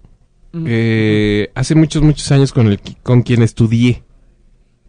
Mm. 0.53 0.65
eh, 0.67 1.51
hace 1.55 1.75
muchos, 1.75 2.01
muchos 2.01 2.31
años 2.31 2.53
con, 2.53 2.67
el, 2.67 2.79
con 3.03 3.21
quien 3.21 3.41
estudié. 3.41 4.03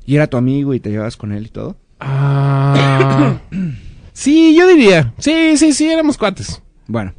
Y 0.07 0.15
era 0.15 0.27
tu 0.29 0.37
amigo 0.37 0.73
y 0.73 0.81
te 0.81 0.91
llevabas 0.91 1.17
con 1.17 1.33
él 1.33 1.47
y 1.47 1.49
todo. 1.49 1.77
Ah. 2.01 3.41
sí, 4.13 4.55
yo 4.57 4.69
diría. 4.69 5.13
Sí, 5.19 5.57
sí, 5.57 5.73
sí, 5.73 5.91
éramos 5.91 6.17
cuates. 6.17 6.63
Bueno. 6.87 7.13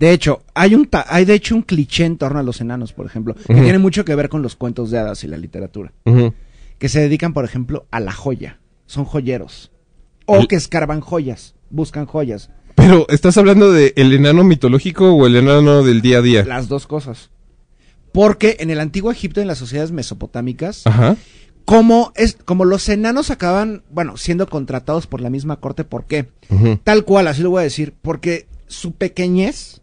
De 0.00 0.12
hecho, 0.12 0.42
hay 0.54 0.74
un 0.74 0.86
ta- 0.86 1.04
hay 1.08 1.26
de 1.26 1.34
hecho 1.34 1.54
un 1.54 1.60
cliché 1.62 2.06
en 2.06 2.16
torno 2.16 2.38
a 2.38 2.42
los 2.42 2.60
enanos, 2.62 2.94
por 2.94 3.04
ejemplo, 3.04 3.34
que 3.34 3.52
tiene 3.54 3.78
mucho 3.78 4.02
que 4.04 4.14
ver 4.14 4.30
con 4.30 4.40
los 4.40 4.56
cuentos 4.56 4.90
de 4.90 4.98
hadas 4.98 5.22
y 5.24 5.28
la 5.28 5.36
literatura. 5.36 5.92
Que 6.78 6.88
se 6.88 7.00
dedican, 7.00 7.34
por 7.34 7.44
ejemplo, 7.44 7.86
a 7.90 8.00
la 8.00 8.10
joya. 8.12 8.58
Son 8.86 9.04
joyeros. 9.04 9.70
O 10.24 10.46
que 10.48 10.56
escarban 10.56 11.00
joyas, 11.00 11.54
buscan 11.68 12.06
joyas. 12.06 12.48
Pero, 12.76 13.04
¿estás 13.10 13.36
hablando 13.36 13.72
de 13.72 13.92
el 13.96 14.12
enano 14.14 14.42
mitológico 14.42 15.12
o 15.12 15.26
el 15.26 15.36
enano 15.36 15.82
del 15.82 16.00
día 16.00 16.18
a 16.18 16.22
día? 16.22 16.44
Las 16.46 16.68
dos 16.68 16.86
cosas. 16.86 17.28
Porque 18.12 18.56
en 18.60 18.70
el 18.70 18.80
antiguo 18.80 19.12
Egipto, 19.12 19.42
en 19.42 19.48
las 19.48 19.58
sociedades 19.58 19.92
mesopotámicas, 19.92 20.86
Ajá. 20.86 21.16
como, 21.66 22.12
es, 22.16 22.38
como 22.44 22.64
los 22.64 22.88
enanos 22.88 23.30
acaban, 23.30 23.82
bueno, 23.90 24.16
siendo 24.16 24.48
contratados 24.48 25.06
por 25.06 25.20
la 25.20 25.28
misma 25.30 25.56
corte, 25.60 25.84
¿por 25.84 26.06
qué? 26.06 26.28
Tal 26.84 27.04
cual, 27.04 27.28
así 27.28 27.42
lo 27.42 27.50
voy 27.50 27.60
a 27.60 27.64
decir, 27.64 27.92
porque 28.00 28.48
su 28.66 28.92
pequeñez 28.92 29.79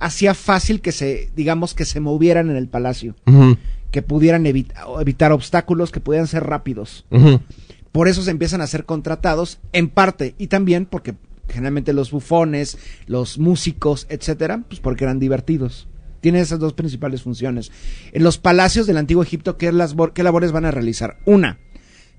hacía 0.00 0.34
fácil 0.34 0.80
que 0.80 0.92
se, 0.92 1.30
digamos, 1.36 1.74
que 1.74 1.84
se 1.84 2.00
movieran 2.00 2.50
en 2.50 2.56
el 2.56 2.66
palacio, 2.68 3.14
que 3.90 4.02
pudieran 4.02 4.44
evita- 4.46 4.74
evitar 5.00 5.30
obstáculos, 5.32 5.92
que 5.92 6.00
pudieran 6.00 6.26
ser 6.26 6.44
rápidos. 6.44 7.04
Por 7.92 8.08
eso 8.08 8.22
se 8.22 8.30
empiezan 8.30 8.60
a 8.60 8.66
ser 8.66 8.84
contratados, 8.84 9.58
en 9.72 9.88
parte, 9.88 10.34
y 10.38 10.46
también 10.48 10.86
porque 10.86 11.14
generalmente 11.48 11.92
los 11.92 12.10
bufones, 12.12 12.78
los 13.06 13.38
músicos, 13.38 14.06
etcétera, 14.08 14.62
pues 14.68 14.80
porque 14.80 15.04
eran 15.04 15.18
divertidos. 15.18 15.88
Tienen 16.20 16.42
esas 16.42 16.58
dos 16.60 16.74
principales 16.74 17.22
funciones. 17.22 17.72
En 18.12 18.22
los 18.22 18.38
palacios 18.38 18.86
del 18.86 18.98
antiguo 18.98 19.22
Egipto, 19.22 19.56
¿qué, 19.56 19.72
las, 19.72 19.96
qué 20.14 20.22
labores 20.22 20.52
van 20.52 20.66
a 20.66 20.70
realizar? 20.70 21.18
Una, 21.24 21.58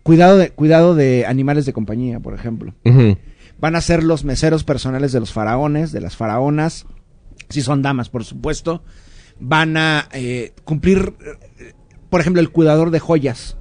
cuidado 0.03 0.37
de, 0.37 0.49
cuidado 0.49 0.95
de 0.95 1.25
animales 1.25 1.65
de 1.65 1.73
compañía, 1.73 2.19
por 2.19 2.33
ejemplo. 2.33 2.73
Van 3.59 3.75
a 3.75 3.81
ser 3.81 4.03
los 4.03 4.23
meseros 4.25 4.63
personales 4.63 5.11
de 5.11 5.19
los 5.19 5.31
faraones, 5.31 5.91
de 5.91 6.01
las 6.01 6.17
faraonas, 6.17 6.85
si 7.51 7.61
son 7.61 7.81
damas, 7.81 8.09
por 8.09 8.23
supuesto. 8.23 8.83
Van 9.39 9.77
a 9.77 10.07
eh, 10.11 10.53
cumplir, 10.63 11.13
eh, 11.59 11.73
por 12.09 12.21
ejemplo, 12.21 12.41
el 12.41 12.51
cuidador 12.51 12.91
de 12.91 12.99
joyas. 12.99 13.57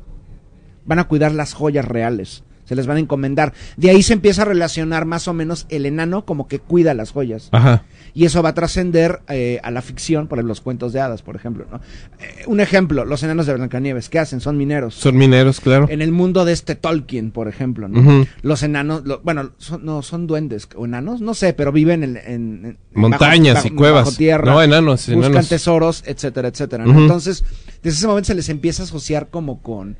Van 0.85 0.98
a 0.98 1.05
cuidar 1.05 1.33
las 1.33 1.55
joyas 1.55 1.85
reales. 1.85 2.44
Se 2.64 2.76
les 2.76 2.87
van 2.87 2.98
a 2.98 3.00
encomendar. 3.00 3.53
De 3.76 3.90
ahí 3.90 4.03
se 4.03 4.12
empieza 4.12 4.42
a 4.42 4.44
relacionar 4.44 5.05
más 5.05 5.26
o 5.26 5.33
menos 5.33 5.66
el 5.70 5.87
enano 5.87 6.24
como 6.24 6.46
que 6.46 6.61
cuida 6.61 6.94
las 6.94 7.11
joyas. 7.11 7.48
Ajá. 7.53 7.85
Y 8.14 8.25
eso 8.25 8.42
va 8.42 8.51
a 8.51 8.55
trascender 8.55 9.20
eh, 9.29 9.61
a 9.62 9.70
la 9.70 9.83
ficción, 9.83 10.27
por 10.27 10.38
ejemplo, 10.38 10.49
los 10.51 10.61
cuentos 10.61 10.92
de 10.92 11.01
hadas, 11.01 11.23
por 11.23 11.37
ejemplo. 11.37 11.66
¿no? 11.70 11.79
Eh, 12.20 12.44
un 12.46 12.61
ejemplo, 12.61 13.05
los 13.05 13.23
enanos 13.23 13.46
de 13.46 13.55
Blancanieves, 13.55 14.09
¿qué 14.09 14.18
hacen? 14.18 14.40
Son 14.40 14.57
mineros. 14.57 14.94
Son 14.94 15.16
mineros, 15.16 15.61
claro. 15.61 15.87
En 15.90 16.03
el 16.03 16.12
mundo 16.12 16.44
de 16.44 16.53
este 16.53 16.75
Tolkien, 16.75 17.31
por 17.31 17.49
ejemplo, 17.49 17.88
¿no? 17.88 18.27
Los 18.42 18.62
enanos, 18.62 19.05
lo- 19.05 19.20
bueno, 19.20 19.51
son, 19.59 19.85
no, 19.85 20.03
son 20.03 20.27
duendes 20.27 20.68
o 20.77 20.85
enanos, 20.87 21.20
no 21.20 21.35
sé, 21.35 21.53
pero 21.53 21.73
viven 21.73 22.03
en, 22.05 22.16
en- 22.16 22.25
en- 22.64 22.79
Montañas 22.94 23.55
bajo- 23.57 23.66
y 23.68 23.70
cuevas. 23.70 24.05
bajo 24.07 24.16
tierra. 24.16 24.53
No, 24.53 24.62
enanos, 24.62 25.07
Buscan 25.07 25.25
enanos. 25.33 25.49
tesoros, 25.49 26.03
etcétera, 26.07 26.49
etcétera. 26.49 26.85
Entonces, 26.85 27.44
desde 27.83 27.99
ese 27.99 28.07
momento 28.07 28.27
se 28.29 28.35
les 28.35 28.49
empieza 28.49 28.83
a 28.83 28.87
asociar 28.87 29.29
como 29.31 29.62
con 29.62 29.96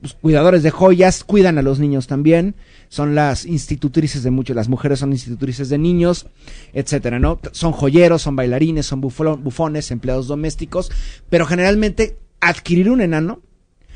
pues, 0.00 0.14
cuidadores 0.14 0.62
de 0.62 0.70
joyas, 0.70 1.24
cuidan 1.24 1.58
a 1.58 1.62
los 1.62 1.78
niños 1.80 2.06
también, 2.06 2.54
son 2.88 3.14
las 3.14 3.44
institutrices 3.44 4.22
de 4.22 4.30
muchos, 4.30 4.54
las 4.56 4.68
mujeres 4.68 5.00
son 5.00 5.12
institutrices 5.12 5.68
de 5.68 5.78
niños, 5.78 6.26
etcétera, 6.72 7.18
¿no? 7.18 7.40
Son 7.52 7.72
joyeros, 7.72 8.22
son 8.22 8.36
bailarines, 8.36 8.86
son 8.86 9.00
bufo- 9.00 9.38
bufones, 9.38 9.90
empleados 9.90 10.26
domésticos, 10.28 10.90
pero 11.28 11.46
generalmente 11.46 12.16
adquirir 12.40 12.90
un 12.90 13.00
enano, 13.00 13.40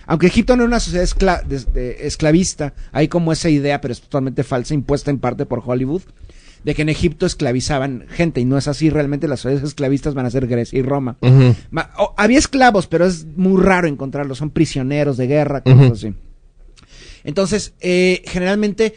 aunque 0.07 0.27
Egipto 0.27 0.57
no 0.57 0.65
era 0.65 0.69
una 0.69 0.81
sociedad 0.81 1.05
esclavista, 2.01 2.75
hay 2.91 3.09
como 3.09 3.33
esa 3.33 3.49
idea, 3.51 3.81
pero 3.81 3.93
es 3.93 4.01
totalmente 4.01 4.43
falsa, 4.43 4.75
impuesta 4.75 5.11
en 5.11 5.19
parte 5.19 5.47
por 5.47 5.63
Hollywood, 5.65 6.03
de 6.65 6.75
que 6.75 6.83
en 6.83 6.89
Egipto 6.89 7.27
esclavizaban 7.27 8.07
gente, 8.09 8.41
y 8.41 8.45
no 8.45 8.57
es 8.59 8.69
así, 8.69 8.89
realmente 8.91 9.29
las 9.29 9.41
sociedades 9.41 9.69
esclavistas 9.69 10.15
van 10.15 10.27
a 10.27 10.31
ser 10.31 10.47
Grecia 10.47 10.79
y 10.79 10.83
Roma. 10.83 11.17
Ma- 11.71 11.91
había 12.17 12.39
esclavos, 12.39 12.87
pero 12.87 13.05
es 13.07 13.27
muy 13.37 13.61
raro 13.63 13.89
encontrarlos. 13.89 14.39
Son 14.39 14.51
prisioneros 14.51 15.17
de 15.17 15.27
guerra, 15.27 15.63
cosas 15.63 15.91
así. 15.93 16.15
Entonces, 17.25 17.75
eh, 17.81 18.23
generalmente, 18.27 18.95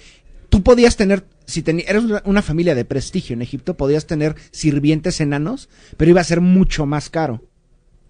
tú 0.49 0.63
podías 0.63 0.95
tener, 0.97 1.25
si 1.45 1.63
teni- 1.63 1.85
eres 1.87 2.03
una, 2.25 2.41
familia 2.41 2.75
de 2.75 2.85
prestigio 2.85 3.33
en 3.33 3.41
Egipto, 3.41 3.75
podías 3.77 4.07
tener 4.07 4.35
sirvientes 4.51 5.21
enanos, 5.21 5.69
pero 5.97 6.11
iba 6.11 6.21
a 6.21 6.25
ser 6.25 6.41
mucho 6.41 6.85
más 6.85 7.09
caro. 7.09 7.43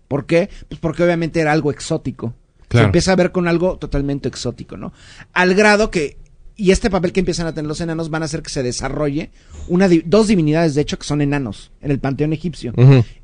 ¿Por 0.08 0.26
qué? 0.26 0.50
Pues 0.70 0.80
porque 0.80 1.04
obviamente 1.04 1.39
era 1.39 1.52
algo 1.52 1.72
exótico. 1.72 2.34
Se 2.80 2.86
empieza 2.86 3.12
a 3.12 3.15
ver 3.15 3.32
con 3.32 3.48
algo 3.48 3.78
totalmente 3.78 4.28
exótico, 4.28 4.78
¿no? 4.78 4.94
Al 5.34 5.54
grado 5.56 5.91
que, 5.91 6.18
y 6.58 6.72
este 6.72 6.89
papel 6.89 7.12
que 7.12 7.20
empiezan 7.20 7.48
a 7.48 7.54
tener 7.54 7.68
los 7.68 7.82
enanos 7.82 8.10
van 8.10 8.22
a 8.22 8.26
hacer 8.26 8.41
que 8.41 8.50
se 8.50 8.63
desarrolle 8.63 9.32
una, 9.68 9.88
di- 9.88 10.04
dos 10.06 10.28
divinidades, 10.28 10.76
de 10.76 10.82
hecho, 10.82 10.98
que 10.98 11.06
son 11.06 11.22
enanos 11.22 11.72
en 11.82 11.91
el 11.91 12.00
panteón 12.00 12.34
egipcio. 12.34 12.74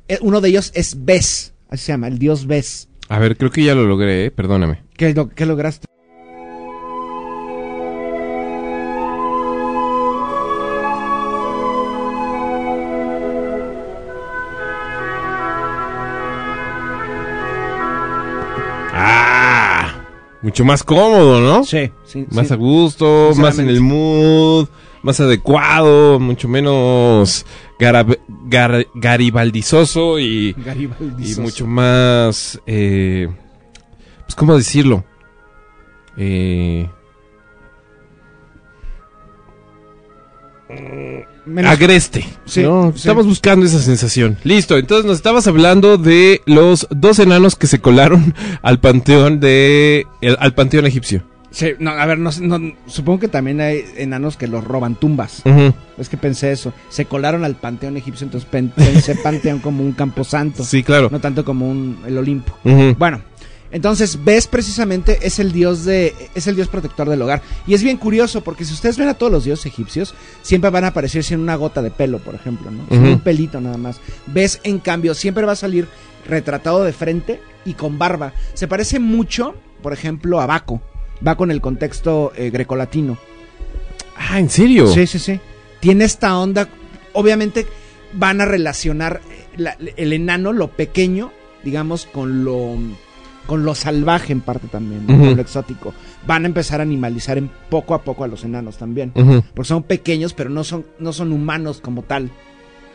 Eh, 0.08 0.18
Uno 0.22 0.40
de 0.40 0.48
ellos 0.50 0.70
es 0.74 1.04
Bes, 1.04 1.54
así 1.68 1.84
se 1.86 1.92
llama, 1.92 2.08
el 2.08 2.18
dios 2.18 2.46
Bes. 2.46 2.88
A 3.08 3.18
ver, 3.18 3.36
creo 3.36 3.50
que 3.50 3.64
ya 3.64 3.74
lo 3.74 3.86
logré, 3.86 4.26
eh, 4.26 4.30
perdóname. 4.30 4.82
¿Qué, 4.96 5.12
lo- 5.14 5.28
qué 5.30 5.46
lograste? 5.46 5.86
Mucho 20.42 20.64
más 20.64 20.82
cómodo, 20.82 21.40
¿no? 21.40 21.64
Sí, 21.64 21.90
sí. 22.04 22.26
Más 22.30 22.48
sí. 22.48 22.54
a 22.54 22.56
gusto, 22.56 23.30
más 23.36 23.58
en 23.58 23.68
el 23.68 23.80
mood, 23.80 24.68
más 25.02 25.20
adecuado, 25.20 26.18
mucho 26.20 26.48
menos 26.48 27.46
garab- 27.78 28.18
gar- 28.48 28.86
garibaldizoso 28.94 30.18
y, 30.18 30.52
Garibaldi 30.58 31.32
y 31.32 31.40
mucho 31.40 31.66
más, 31.66 32.60
eh, 32.66 33.28
pues, 34.24 34.34
¿cómo 34.34 34.56
decirlo? 34.56 35.04
Eh, 36.16 36.88
Menos- 41.44 41.72
agreste. 41.72 42.24
Sí, 42.44 42.62
¿no? 42.62 42.92
sí. 42.92 42.98
Estamos 42.98 43.26
buscando 43.26 43.66
esa 43.66 43.80
sensación. 43.80 44.36
Listo, 44.44 44.78
entonces 44.78 45.04
nos 45.06 45.16
estabas 45.16 45.46
hablando 45.46 45.98
de 45.98 46.40
los 46.46 46.86
dos 46.90 47.18
enanos 47.18 47.56
que 47.56 47.66
se 47.66 47.80
colaron 47.80 48.34
al 48.62 48.78
panteón 48.80 49.40
de 49.40 50.06
el- 50.20 50.36
al 50.38 50.54
panteón 50.54 50.86
egipcio. 50.86 51.24
Sí, 51.50 51.72
no, 51.78 51.90
a 51.90 52.06
ver, 52.06 52.18
no, 52.18 52.30
supongo 52.86 53.20
que 53.20 53.28
también 53.28 53.60
hay 53.60 53.84
enanos 53.98 54.38
que 54.38 54.46
los 54.48 54.64
roban 54.64 54.94
tumbas. 54.94 55.42
Es 55.98 56.08
que 56.08 56.16
pensé 56.16 56.50
eso. 56.50 56.72
Se 56.88 57.04
colaron 57.04 57.44
al 57.44 57.56
panteón 57.56 57.98
egipcio, 57.98 58.24
entonces 58.24 58.48
pen- 58.50 58.70
pensé 58.74 59.16
panteón 59.16 59.58
como 59.58 59.82
un 59.84 59.92
camposanto. 59.92 60.64
Sí, 60.64 60.82
claro. 60.82 61.08
No 61.12 61.20
tanto 61.20 61.44
como 61.44 61.68
un, 61.70 61.98
el 62.06 62.16
Olimpo. 62.16 62.56
Bueno, 62.96 63.20
entonces 63.72 64.22
ves 64.22 64.46
precisamente 64.46 65.18
es 65.22 65.38
el 65.38 65.50
dios 65.52 65.84
de 65.84 66.14
es 66.34 66.46
el 66.46 66.54
dios 66.56 66.68
protector 66.68 67.08
del 67.08 67.20
hogar 67.22 67.42
y 67.66 67.74
es 67.74 67.82
bien 67.82 67.96
curioso 67.96 68.42
porque 68.42 68.64
si 68.64 68.72
ustedes 68.74 68.96
ven 68.98 69.08
a 69.08 69.14
todos 69.14 69.32
los 69.32 69.44
dioses 69.44 69.66
egipcios 69.66 70.14
siempre 70.42 70.70
van 70.70 70.84
a 70.84 70.88
aparecer 70.88 71.24
sin 71.24 71.40
una 71.40 71.56
gota 71.56 71.82
de 71.82 71.90
pelo, 71.90 72.18
por 72.18 72.34
ejemplo, 72.34 72.70
¿no? 72.70 72.84
Ujú. 72.84 73.12
un 73.14 73.20
pelito 73.20 73.60
nada 73.60 73.78
más. 73.78 74.00
Ves 74.26 74.60
en 74.62 74.78
cambio 74.78 75.14
siempre 75.14 75.44
va 75.46 75.52
a 75.52 75.56
salir 75.56 75.88
retratado 76.28 76.84
de 76.84 76.92
frente 76.92 77.40
y 77.64 77.72
con 77.74 77.98
barba. 77.98 78.32
Se 78.54 78.68
parece 78.68 79.00
mucho, 79.00 79.54
por 79.82 79.92
ejemplo, 79.92 80.40
a 80.40 80.46
Baco. 80.46 80.80
Va 81.26 81.36
con 81.36 81.50
el 81.50 81.60
contexto 81.60 82.32
eh, 82.36 82.50
grecolatino. 82.50 83.16
Ah, 84.16 84.38
¿en 84.38 84.50
serio? 84.50 84.86
Sí, 84.92 85.06
sí, 85.06 85.18
sí. 85.18 85.40
Tiene 85.80 86.04
esta 86.04 86.36
onda. 86.38 86.68
Obviamente 87.12 87.66
van 88.12 88.40
a 88.40 88.44
relacionar 88.44 89.20
eh, 89.30 89.46
la- 89.56 89.76
el 89.96 90.12
enano, 90.12 90.52
lo 90.52 90.68
pequeño, 90.68 91.32
digamos, 91.64 92.06
con 92.06 92.44
lo 92.44 92.76
con 93.46 93.64
lo 93.64 93.74
salvaje 93.74 94.32
en 94.32 94.40
parte 94.40 94.68
también, 94.68 95.04
con 95.06 95.36
lo 95.36 95.42
exótico. 95.42 95.92
Van 96.26 96.44
a 96.44 96.46
empezar 96.48 96.80
a 96.80 96.84
animalizar 96.84 97.38
en 97.38 97.50
poco 97.68 97.94
a 97.94 98.02
poco 98.02 98.24
a 98.24 98.28
los 98.28 98.44
enanos 98.44 98.76
también. 98.78 99.12
Porque 99.54 99.68
son 99.68 99.82
pequeños, 99.82 100.32
pero 100.34 100.48
no 100.50 100.64
son, 100.64 100.86
no 100.98 101.12
son 101.12 101.32
humanos 101.32 101.80
como 101.82 102.02
tal. 102.02 102.30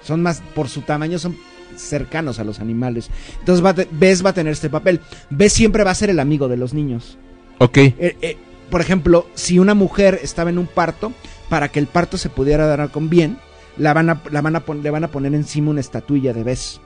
Son 0.04 0.22
más, 0.22 0.42
por 0.56 0.70
su 0.70 0.82
tamaño, 0.82 1.20
son 1.20 1.36
cercanos 1.76 2.40
a 2.40 2.44
los 2.44 2.60
animales. 2.60 3.10
Entonces 3.40 3.64
va 3.64 3.72
a 3.72 3.74
te- 3.76 3.88
Bes 3.92 4.26
va 4.26 4.30
a 4.30 4.34
tener 4.34 4.54
este 4.54 4.70
papel. 4.70 5.02
Bes 5.30 5.52
siempre 5.54 5.84
va 5.84 5.92
a 5.92 5.96
ser 5.96 6.10
el 6.10 6.20
amigo 6.20 6.48
de 6.48 6.58
los 6.58 6.74
niños. 6.74 7.18
Ok. 7.60 7.78
Eh, 7.78 8.16
eh, 8.22 8.38
por 8.70 8.82
ejemplo, 8.82 9.28
si 9.34 9.60
una 9.60 9.74
mujer 9.74 10.20
estaba 10.24 10.50
en 10.50 10.58
un 10.58 10.68
parto, 10.68 11.12
para 11.50 11.70
que 11.70 11.80
el 11.80 11.88
parto 11.88 12.18
se 12.18 12.30
pudiera 12.30 12.66
dar 12.68 12.90
con 12.90 13.10
bien, 13.10 13.38
la 13.78 13.94
van 13.94 14.10
a, 14.10 14.22
la 14.32 14.42
van 14.42 14.56
a 14.56 14.64
le 14.82 14.90
van 14.90 15.04
a 15.04 15.08
poner 15.10 15.34
encima 15.36 15.72
una 15.72 15.82
estatuilla 15.82 16.34
de 16.34 16.44
Bes. 16.44 16.80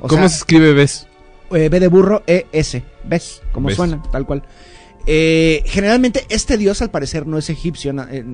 O 0.00 0.08
¿Cómo 0.08 0.22
sea, 0.22 0.28
se 0.28 0.36
escribe 0.38 0.72
Bes? 0.72 1.06
Eh, 1.54 1.68
B 1.68 1.80
de 1.80 1.88
burro, 1.88 2.22
E-S. 2.26 2.82
¿Ves? 3.04 3.42
Como 3.52 3.68
Ves. 3.68 3.76
suena, 3.76 4.02
tal 4.10 4.26
cual. 4.26 4.42
Eh, 5.04 5.64
generalmente 5.66 6.24
este 6.28 6.56
dios 6.56 6.80
al 6.80 6.90
parecer 6.90 7.26
no 7.26 7.36
es 7.36 7.50
egipcio, 7.50 7.92
eh, 8.10 8.24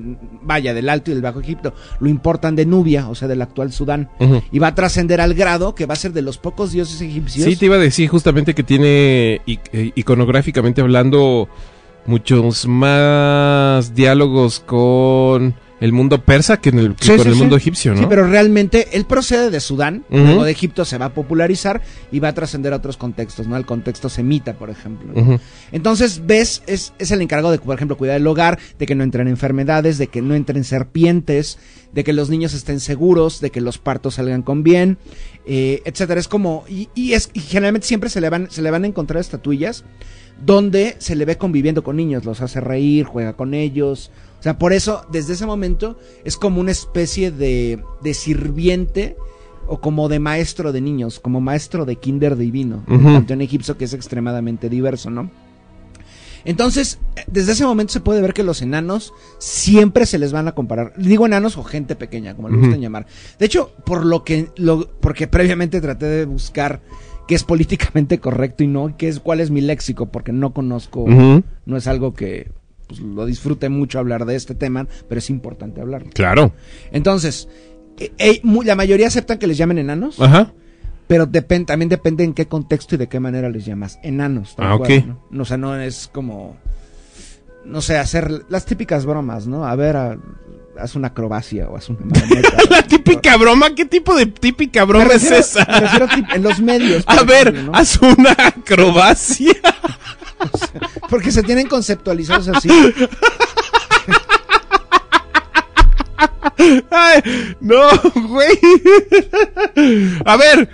vaya, 0.43 0.73
del 0.75 0.87
Alto 0.87 1.09
y 1.09 1.15
del 1.15 1.23
Bajo 1.23 1.39
Egipto, 1.39 1.73
lo 1.99 2.09
importan 2.09 2.55
de 2.55 2.67
Nubia, 2.67 3.09
o 3.09 3.15
sea, 3.15 3.27
del 3.27 3.41
actual 3.41 3.71
Sudán, 3.71 4.09
y 4.51 4.59
va 4.59 4.67
a 4.67 4.75
trascender 4.75 5.19
al 5.19 5.33
grado 5.33 5.73
que 5.73 5.87
va 5.87 5.93
a 5.93 5.97
ser 5.97 6.13
de 6.13 6.21
los 6.21 6.37
pocos 6.37 6.71
dioses 6.71 7.01
egipcios. 7.01 7.45
Sí, 7.45 7.55
te 7.55 7.65
iba 7.65 7.77
a 7.77 7.79
decir 7.79 8.07
justamente 8.07 8.53
que 8.53 8.61
tiene 8.61 9.41
iconográficamente 9.95 10.81
hablando 10.81 11.49
muchos 12.05 12.67
más 12.67 13.95
diálogos 13.95 14.59
con 14.59 15.55
el 15.79 15.93
mundo 15.93 16.23
persa 16.23 16.57
que, 16.57 16.69
en 16.69 16.79
el, 16.79 16.95
que 16.95 17.05
Sí, 17.05 17.11
con 17.11 17.21
sí, 17.21 17.27
el 17.29 17.33
sí. 17.33 17.39
mundo 17.39 17.55
egipcio, 17.55 17.93
¿no? 17.93 17.99
Sí, 18.01 18.05
pero 18.09 18.27
realmente 18.27 18.89
él 18.93 19.05
procede 19.05 19.49
de 19.49 19.59
Sudán, 19.59 20.03
Ujú. 20.09 20.21
luego 20.23 20.43
de 20.43 20.51
Egipto 20.51 20.83
se 20.85 20.97
va 20.97 21.05
a 21.05 21.13
popularizar 21.13 21.81
y 22.11 22.19
va 22.19 22.29
a 22.29 22.33
trascender 22.33 22.73
a 22.73 22.77
otros 22.77 22.97
contextos, 22.97 23.47
¿no? 23.47 23.55
Al 23.55 23.65
contexto 23.65 24.09
semita, 24.09 24.53
por 24.55 24.69
ejemplo. 24.69 25.13
Entonces, 25.71 26.23
ves, 26.25 26.63
es, 26.67 26.93
es 26.99 27.11
el 27.11 27.21
encargado 27.21 27.51
de, 27.51 27.59
por 27.59 27.75
ejemplo, 27.75 27.97
cuidar 27.97 28.17
el 28.17 28.27
hogar, 28.27 28.59
de 28.77 28.85
que 28.85 28.95
no 28.95 29.03
entren 29.03 29.27
enfermedades, 29.27 29.97
de 29.97 30.07
que 30.07 30.21
no 30.21 30.35
entren 30.35 30.63
serpientes, 30.63 31.57
de 31.93 32.03
que 32.03 32.13
los 32.13 32.29
niños 32.29 32.53
estén 32.53 32.79
seguros, 32.79 33.39
de 33.41 33.49
que 33.49 33.61
los 33.61 33.77
partos 33.77 34.15
salgan 34.15 34.41
con 34.41 34.63
bien, 34.63 34.97
eh, 35.45 35.81
etcétera. 35.85 36.19
Es 36.19 36.27
como, 36.27 36.65
y, 36.67 36.89
y 36.93 37.13
es, 37.13 37.29
y 37.33 37.39
generalmente 37.39 37.87
siempre 37.87 38.09
se 38.09 38.21
le 38.21 38.29
van, 38.29 38.51
se 38.51 38.61
le 38.61 38.69
van 38.71 38.83
a 38.83 38.87
encontrar 38.87 39.21
estatuillas 39.21 39.83
donde 40.45 40.95
se 40.99 41.15
le 41.15 41.25
ve 41.25 41.37
conviviendo 41.37 41.83
con 41.83 41.97
niños, 41.97 42.23
los 42.23 42.41
hace 42.41 42.61
reír, 42.61 43.05
juega 43.05 43.33
con 43.33 43.53
ellos. 43.53 44.09
O 44.39 44.41
sea, 44.41 44.57
por 44.57 44.71
eso, 44.73 45.05
desde 45.11 45.33
ese 45.33 45.45
momento, 45.45 45.97
es 46.23 46.37
como 46.37 46.61
una 46.61 46.71
especie 46.71 47.29
de, 47.31 47.83
de 48.01 48.13
sirviente 48.13 49.17
o 49.67 49.81
como 49.81 50.07
de 50.09 50.19
maestro 50.19 50.71
de 50.71 50.81
niños, 50.81 51.19
como 51.19 51.41
maestro 51.41 51.85
de 51.85 51.97
kinder 51.97 52.37
divino, 52.37 52.83
el 52.87 52.95
Ujú. 52.95 53.13
panteón 53.13 53.41
egipcio 53.41 53.77
que 53.77 53.85
es 53.85 53.93
extremadamente 53.93 54.69
diverso, 54.69 55.09
¿no? 55.09 55.29
Entonces, 56.45 56.99
eh, 57.17 57.23
desde 57.27 57.51
ese 57.51 57.65
momento 57.65 57.91
se 57.93 57.99
puede 57.99 58.21
ver 58.21 58.33
que 58.33 58.43
los 58.43 58.61
enanos 58.61 59.13
siempre 59.39 60.05
se 60.05 60.17
les 60.17 60.31
van 60.31 60.47
a 60.47 60.53
comparar. 60.53 60.93
Digo 60.97 61.25
enanos 61.25 61.57
o 61.57 61.63
gente 61.63 61.95
pequeña, 61.95 62.33
como 62.35 62.47
le 62.47 62.55
Ujú. 62.55 62.65
gustan 62.65 62.81
llamar. 62.81 63.05
De 63.37 63.45
hecho, 63.45 63.73
por 63.85 64.05
lo 64.05 64.23
que, 64.23 64.47
lo, 64.55 64.89
porque 65.01 65.27
previamente 65.27 65.81
traté 65.81 66.05
de 66.05 66.25
buscar 66.25 66.81
qué 67.27 67.35
es 67.35 67.43
políticamente 67.43 68.19
correcto 68.19 68.63
y 68.63 68.67
no, 68.67 68.95
qué 68.97 69.09
es, 69.09 69.19
cuál 69.19 69.41
es 69.41 69.51
mi 69.51 69.61
léxico, 69.61 70.07
porque 70.07 70.31
no 70.31 70.53
conozco, 70.53 71.05
no 71.07 71.77
es 71.77 71.87
algo 71.87 72.13
que 72.13 72.49
pues, 72.89 72.99
lo 72.99 73.25
disfrute 73.25 73.69
mucho 73.69 73.99
hablar 73.99 74.25
de 74.25 74.35
este 74.35 74.53
tema, 74.55 74.85
pero 75.07 75.19
es 75.19 75.29
importante 75.29 75.79
hablarlo. 75.79 76.09
Claro. 76.13 76.51
Entonces, 76.91 77.47
eh, 77.99 78.11
eh, 78.17 78.39
mu- 78.43 78.63
la 78.63 78.75
mayoría 78.75 79.07
aceptan 79.07 79.37
que 79.37 79.47
les 79.47 79.57
llamen 79.57 79.77
enanos, 79.77 80.19
Ajá. 80.19 80.51
pero 81.07 81.27
también 81.65 81.87
depende 81.87 82.23
en 82.23 82.33
qué 82.33 82.47
contexto 82.47 82.95
y 82.95 82.97
de 82.97 83.07
qué 83.07 83.19
manera 83.19 83.49
les 83.49 83.63
llamas. 83.65 83.99
Enanos. 84.03 84.55
Ah, 84.57 84.75
cual, 84.77 84.91
ok. 84.99 85.05
¿no? 85.05 85.23
No, 85.29 85.43
O 85.43 85.45
sea, 85.45 85.57
no 85.57 85.75
es 85.79 86.09
como, 86.11 86.57
no 87.63 87.81
sé, 87.81 87.97
hacer 87.97 88.43
las 88.49 88.65
típicas 88.65 89.05
bromas, 89.05 89.45
¿no? 89.47 89.65
A 89.65 89.75
ver, 89.75 89.95
a- 89.95 90.17
haz 90.79 90.95
una 90.95 91.09
acrobacia 91.09 91.69
o 91.69 91.75
haz 91.77 91.89
una. 91.89 91.99
La 92.71 92.81
típica 92.83 93.35
broma, 93.37 93.75
¿qué 93.75 93.85
tipo 93.85 94.15
de 94.15 94.25
típica 94.27 94.85
broma 94.85 95.13
es 95.13 95.29
esa? 95.29 95.65
me 95.69 95.79
refiero 95.81 96.05
a 96.05 96.09
tip- 96.09 96.35
en 96.35 96.41
los 96.41 96.59
medios. 96.61 97.03
A 97.07 97.21
ver, 97.23 97.49
ejemplo, 97.49 97.71
¿no? 97.73 97.77
haz 97.77 98.01
una 98.01 98.31
acrobacia. 98.31 99.53
Porque 101.09 101.31
se 101.31 101.43
tienen 101.43 101.67
conceptualizados 101.67 102.47
así. 102.49 102.69
Ay, 106.91 107.21
no, 107.61 107.87
güey. 108.27 108.57
A 110.25 110.37
ver, 110.37 110.69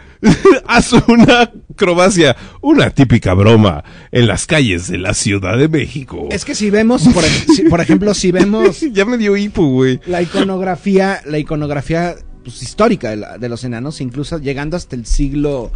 haz 0.67 0.91
una 1.07 1.51
acrobacia, 1.71 2.35
una 2.61 2.89
típica 2.89 3.33
broma 3.33 3.83
en 4.11 4.27
las 4.27 4.45
calles 4.47 4.87
de 4.87 4.97
la 4.97 5.13
Ciudad 5.13 5.57
de 5.57 5.67
México. 5.67 6.27
Es 6.31 6.43
que 6.45 6.55
si 6.55 6.69
vemos, 6.69 7.03
por, 7.09 7.23
ej- 7.23 7.45
si- 7.55 7.63
por 7.63 7.81
ejemplo, 7.81 8.13
si 8.13 8.31
vemos 8.31 8.79
Ya 8.93 9.05
me 9.05 9.17
dio 9.17 9.37
hipo, 9.37 9.65
güey. 9.67 9.99
la 10.07 10.21
iconografía, 10.21 11.21
la 11.25 11.37
iconografía 11.37 12.15
pues, 12.43 12.61
histórica 12.63 13.11
de, 13.11 13.17
la- 13.17 13.37
de 13.37 13.49
los 13.49 13.63
enanos, 13.63 14.01
incluso 14.01 14.39
llegando 14.39 14.75
hasta 14.77 14.95
el 14.95 15.05
siglo 15.05 15.71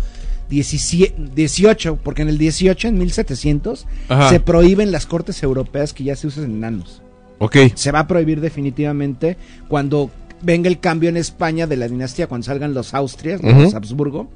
XVIII, 0.49 1.97
porque 2.03 2.21
en 2.23 2.29
el 2.29 2.37
18, 2.37 2.87
en 2.87 2.97
1700, 2.97 3.85
Ajá. 4.09 4.29
se 4.29 4.39
prohíben 4.39 4.91
las 4.91 5.05
cortes 5.05 5.43
europeas 5.43 5.93
que 5.93 6.03
ya 6.03 6.15
se 6.15 6.27
usen 6.27 6.45
enanos. 6.45 7.01
Ok. 7.39 7.57
Se 7.75 7.91
va 7.91 7.99
a 7.99 8.07
prohibir 8.07 8.41
definitivamente 8.41 9.37
cuando 9.67 10.11
venga 10.41 10.69
el 10.69 10.79
cambio 10.79 11.09
en 11.09 11.17
España 11.17 11.67
de 11.67 11.77
la 11.77 11.87
dinastía, 11.87 12.27
cuando 12.27 12.45
salgan 12.45 12.73
los 12.73 12.93
Austrias, 12.93 13.41
los 13.41 13.73
Habsburgo, 13.73 14.29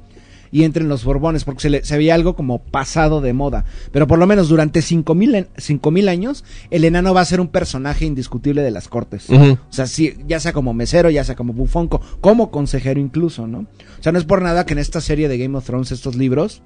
y 0.54 0.62
entren 0.62 0.88
los 0.88 1.04
Borbones, 1.04 1.42
porque 1.42 1.62
se, 1.62 1.68
le- 1.70 1.84
se 1.84 1.96
veía 1.98 2.14
algo 2.14 2.36
como 2.36 2.60
pasado 2.60 3.20
de 3.20 3.32
moda. 3.32 3.64
Pero 3.90 4.06
por 4.06 4.20
lo 4.20 4.26
menos 4.28 4.48
durante 4.48 4.82
5000 4.82 5.34
en- 5.34 5.48
5000 5.56 6.08
años, 6.08 6.44
el 6.70 6.84
enano 6.84 7.12
va 7.12 7.22
a 7.22 7.24
ser 7.24 7.40
un 7.40 7.48
personaje 7.48 8.04
indiscutible 8.04 8.62
de 8.62 8.70
las 8.70 8.86
cortes. 8.86 9.28
O 9.68 9.72
sea, 9.72 9.88
sí, 9.88 10.14
ya 10.28 10.38
sea 10.38 10.52
como 10.52 10.72
mesero, 10.72 11.10
ya 11.10 11.24
sea 11.24 11.34
como 11.34 11.52
bufón, 11.54 11.88
co- 11.88 12.00
como 12.20 12.52
consejero 12.52 13.00
incluso, 13.00 13.48
¿no? 13.48 13.58
O 13.98 14.02
sea, 14.02 14.12
no 14.12 14.18
es 14.20 14.24
por 14.24 14.42
nada 14.42 14.64
que 14.64 14.74
en 14.74 14.78
esta 14.78 15.00
serie 15.00 15.28
de 15.28 15.38
Game 15.38 15.58
of 15.58 15.64
Thrones, 15.66 15.90
estos 15.90 16.14
libros, 16.14 16.62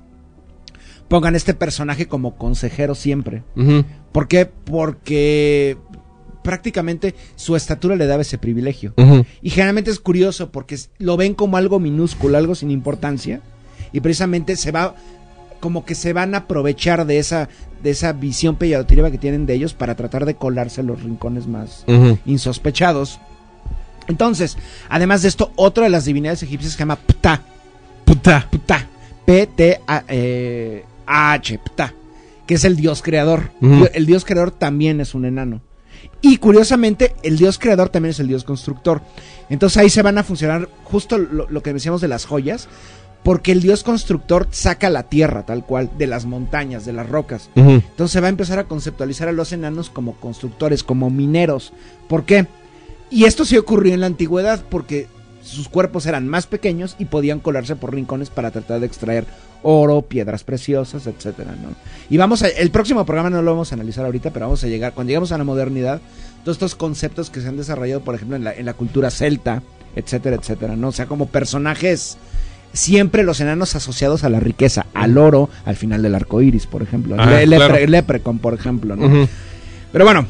pongan 1.08 1.34
este 1.34 1.54
personaje 1.54 2.06
como 2.08 2.36
consejero 2.36 2.94
siempre. 2.94 3.42
¿Por 4.12 4.28
qué? 4.28 4.44
Porque 4.46 5.78
prácticamente 6.42 7.14
su 7.36 7.56
estatura 7.56 7.96
le 7.96 8.06
daba 8.06 8.22
ese 8.22 8.38
privilegio. 8.38 8.92
Y 9.42 9.50
generalmente 9.50 9.90
es 9.90 9.98
curioso 10.00 10.50
porque 10.50 10.76
lo 10.98 11.16
ven 11.16 11.34
como 11.34 11.56
algo 11.56 11.78
minúsculo, 11.80 12.38
algo 12.38 12.54
sin 12.54 12.70
importancia, 12.70 13.40
y 13.92 14.00
precisamente 14.00 14.56
se 14.56 14.72
va 14.72 14.94
como 15.60 15.84
que 15.84 15.94
se 15.94 16.12
van 16.12 16.34
a 16.34 16.38
aprovechar 16.38 17.04
de 17.06 17.18
esa 17.18 17.48
de 17.82 17.90
esa 17.90 18.12
visión 18.12 18.56
peyorativa 18.56 19.10
que 19.10 19.18
tienen 19.18 19.46
de 19.46 19.54
ellos 19.54 19.74
para 19.74 19.94
tratar 19.94 20.24
de 20.24 20.34
colarse 20.34 20.80
en 20.80 20.88
los 20.88 21.02
rincones 21.02 21.46
más 21.46 21.84
insospechados. 22.26 23.20
Entonces, 24.08 24.56
además 24.88 25.22
de 25.22 25.28
esto, 25.28 25.52
otra 25.54 25.84
de 25.84 25.90
las 25.90 26.06
divinidades 26.06 26.42
egipcias 26.42 26.72
se 26.72 26.78
llama 26.78 26.96
Ptah. 26.96 27.42
Puta. 28.04 28.48
Ptah. 28.50 28.86
P-T-A-H. 29.26 29.98
Ptah. 31.58 31.94
Que 32.46 32.54
es 32.54 32.64
el 32.64 32.76
dios 32.76 33.02
creador. 33.02 33.50
El 33.92 34.06
dios 34.06 34.24
creador 34.24 34.50
también 34.50 35.00
es 35.00 35.14
un 35.14 35.26
enano. 35.26 35.60
Y 36.20 36.38
curiosamente, 36.38 37.14
el 37.22 37.36
dios 37.36 37.58
creador 37.58 37.90
también 37.90 38.10
es 38.10 38.20
el 38.20 38.28
dios 38.28 38.44
constructor. 38.44 39.02
Entonces 39.50 39.76
ahí 39.76 39.90
se 39.90 40.02
van 40.02 40.16
a 40.18 40.24
funcionar 40.24 40.68
justo 40.84 41.18
lo, 41.18 41.48
lo 41.50 41.62
que 41.62 41.72
decíamos 41.72 42.00
de 42.00 42.08
las 42.08 42.24
joyas. 42.24 42.68
Porque 43.22 43.52
el 43.52 43.60
dios 43.60 43.82
constructor 43.82 44.48
saca 44.50 44.88
la 44.90 45.04
tierra 45.04 45.44
tal 45.44 45.64
cual, 45.64 45.90
de 45.98 46.06
las 46.06 46.24
montañas, 46.24 46.86
de 46.86 46.92
las 46.92 47.08
rocas. 47.08 47.50
Entonces 47.54 48.12
se 48.12 48.20
va 48.20 48.28
a 48.28 48.30
empezar 48.30 48.58
a 48.58 48.64
conceptualizar 48.64 49.28
a 49.28 49.32
los 49.32 49.52
enanos 49.52 49.90
como 49.90 50.14
constructores, 50.14 50.82
como 50.82 51.10
mineros. 51.10 51.72
¿Por 52.08 52.24
qué? 52.24 52.46
Y 53.10 53.24
esto 53.24 53.44
sí 53.44 53.56
ocurrió 53.56 53.92
en 53.92 54.00
la 54.00 54.06
antigüedad 54.06 54.64
porque 54.70 55.08
sus 55.42 55.68
cuerpos 55.68 56.06
eran 56.06 56.28
más 56.28 56.46
pequeños 56.46 56.94
y 56.98 57.06
podían 57.06 57.40
colarse 57.40 57.76
por 57.76 57.94
rincones 57.94 58.30
para 58.30 58.50
tratar 58.50 58.80
de 58.80 58.86
extraer 58.86 59.26
oro, 59.62 60.02
piedras 60.02 60.44
preciosas, 60.44 61.06
etcétera, 61.06 61.52
¿no? 61.52 61.70
Y 62.10 62.16
vamos 62.16 62.42
a, 62.42 62.48
el 62.48 62.70
próximo 62.70 63.04
programa 63.04 63.30
no 63.30 63.42
lo 63.42 63.52
vamos 63.52 63.72
a 63.72 63.74
analizar 63.74 64.04
ahorita, 64.04 64.30
pero 64.30 64.46
vamos 64.46 64.62
a 64.62 64.68
llegar, 64.68 64.92
cuando 64.92 65.08
llegamos 65.08 65.32
a 65.32 65.38
la 65.38 65.44
modernidad, 65.44 66.00
todos 66.44 66.56
estos 66.56 66.74
conceptos 66.74 67.30
que 67.30 67.40
se 67.40 67.48
han 67.48 67.56
desarrollado, 67.56 68.02
por 68.02 68.14
ejemplo, 68.14 68.36
en 68.36 68.44
la, 68.44 68.54
en 68.54 68.66
la 68.66 68.74
cultura 68.74 69.10
celta, 69.10 69.62
etcétera, 69.96 70.36
etcétera, 70.36 70.76
¿no? 70.76 70.88
O 70.88 70.92
sea, 70.92 71.06
como 71.06 71.26
personajes, 71.26 72.18
siempre 72.78 73.22
los 73.24 73.40
enanos 73.40 73.74
asociados 73.74 74.22
a 74.24 74.28
la 74.28 74.38
riqueza, 74.40 74.86
al 74.94 75.18
oro, 75.18 75.50
al 75.64 75.76
final 75.76 76.00
del 76.02 76.14
arco 76.14 76.40
iris, 76.40 76.66
por 76.66 76.82
ejemplo. 76.82 77.16
Ah, 77.18 77.40
lepre-. 77.44 77.88
Leprecon, 77.88 78.38
por 78.38 78.54
ejemplo, 78.54 78.94
¿no? 78.96 79.28
Pero 79.92 80.04
bueno, 80.04 80.26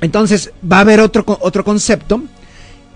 entonces 0.00 0.50
va 0.70 0.78
a 0.78 0.80
haber 0.80 1.00
otro, 1.00 1.24
otro 1.40 1.64
concepto 1.64 2.22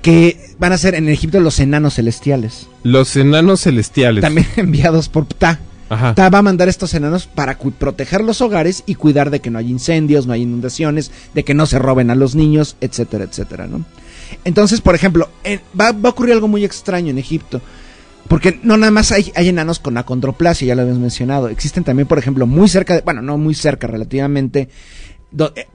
que 0.02 0.54
van 0.58 0.72
a 0.72 0.78
ser 0.78 0.94
en 0.94 1.08
Egipto 1.08 1.40
los 1.40 1.58
enanos 1.60 1.94
celestiales, 1.94 2.68
Los 2.82 3.16
enanos 3.16 3.60
celestiales. 3.62 4.22
también 4.22 4.46
enviados 4.56 5.08
por 5.08 5.26
Ptah. 5.26 5.58
Ajá. 5.88 6.14
Ptah 6.14 6.30
va 6.30 6.38
a 6.38 6.42
mandar 6.42 6.68
estos 6.68 6.94
enanos 6.94 7.26
para 7.26 7.56
proteger 7.58 8.22
los 8.22 8.40
hogares 8.40 8.82
y 8.86 8.96
cuidar 8.96 9.30
de 9.30 9.40
que 9.40 9.50
no 9.50 9.58
haya 9.58 9.68
incendios, 9.68 10.26
no 10.26 10.32
haya 10.32 10.42
inundaciones, 10.42 11.12
de 11.34 11.44
que 11.44 11.54
no 11.54 11.66
se 11.66 11.78
roben 11.78 12.10
a 12.10 12.14
los 12.16 12.34
niños, 12.34 12.76
etcétera, 12.80 13.24
etcétera, 13.24 13.66
¿no? 13.68 13.84
Entonces, 14.44 14.80
por 14.80 14.96
ejemplo, 14.96 15.28
en- 15.44 15.60
va, 15.80 15.92
va 15.92 16.08
a 16.08 16.12
ocurrir 16.12 16.32
algo 16.32 16.48
muy 16.48 16.64
extraño 16.64 17.10
en 17.10 17.18
Egipto. 17.18 17.60
Porque 18.28 18.58
no 18.62 18.76
nada 18.76 18.90
más 18.90 19.12
hay, 19.12 19.32
hay 19.36 19.48
enanos 19.48 19.78
con 19.78 19.96
acondroplasia, 19.98 20.66
ya 20.68 20.74
lo 20.74 20.82
habíamos 20.82 21.00
mencionado. 21.02 21.48
Existen 21.48 21.84
también, 21.84 22.08
por 22.08 22.18
ejemplo, 22.18 22.46
muy 22.46 22.68
cerca, 22.68 22.94
de, 22.94 23.00
bueno, 23.02 23.22
no 23.22 23.38
muy 23.38 23.54
cerca 23.54 23.86
relativamente, 23.86 24.68
do- 25.30 25.52
eh, 25.56 25.66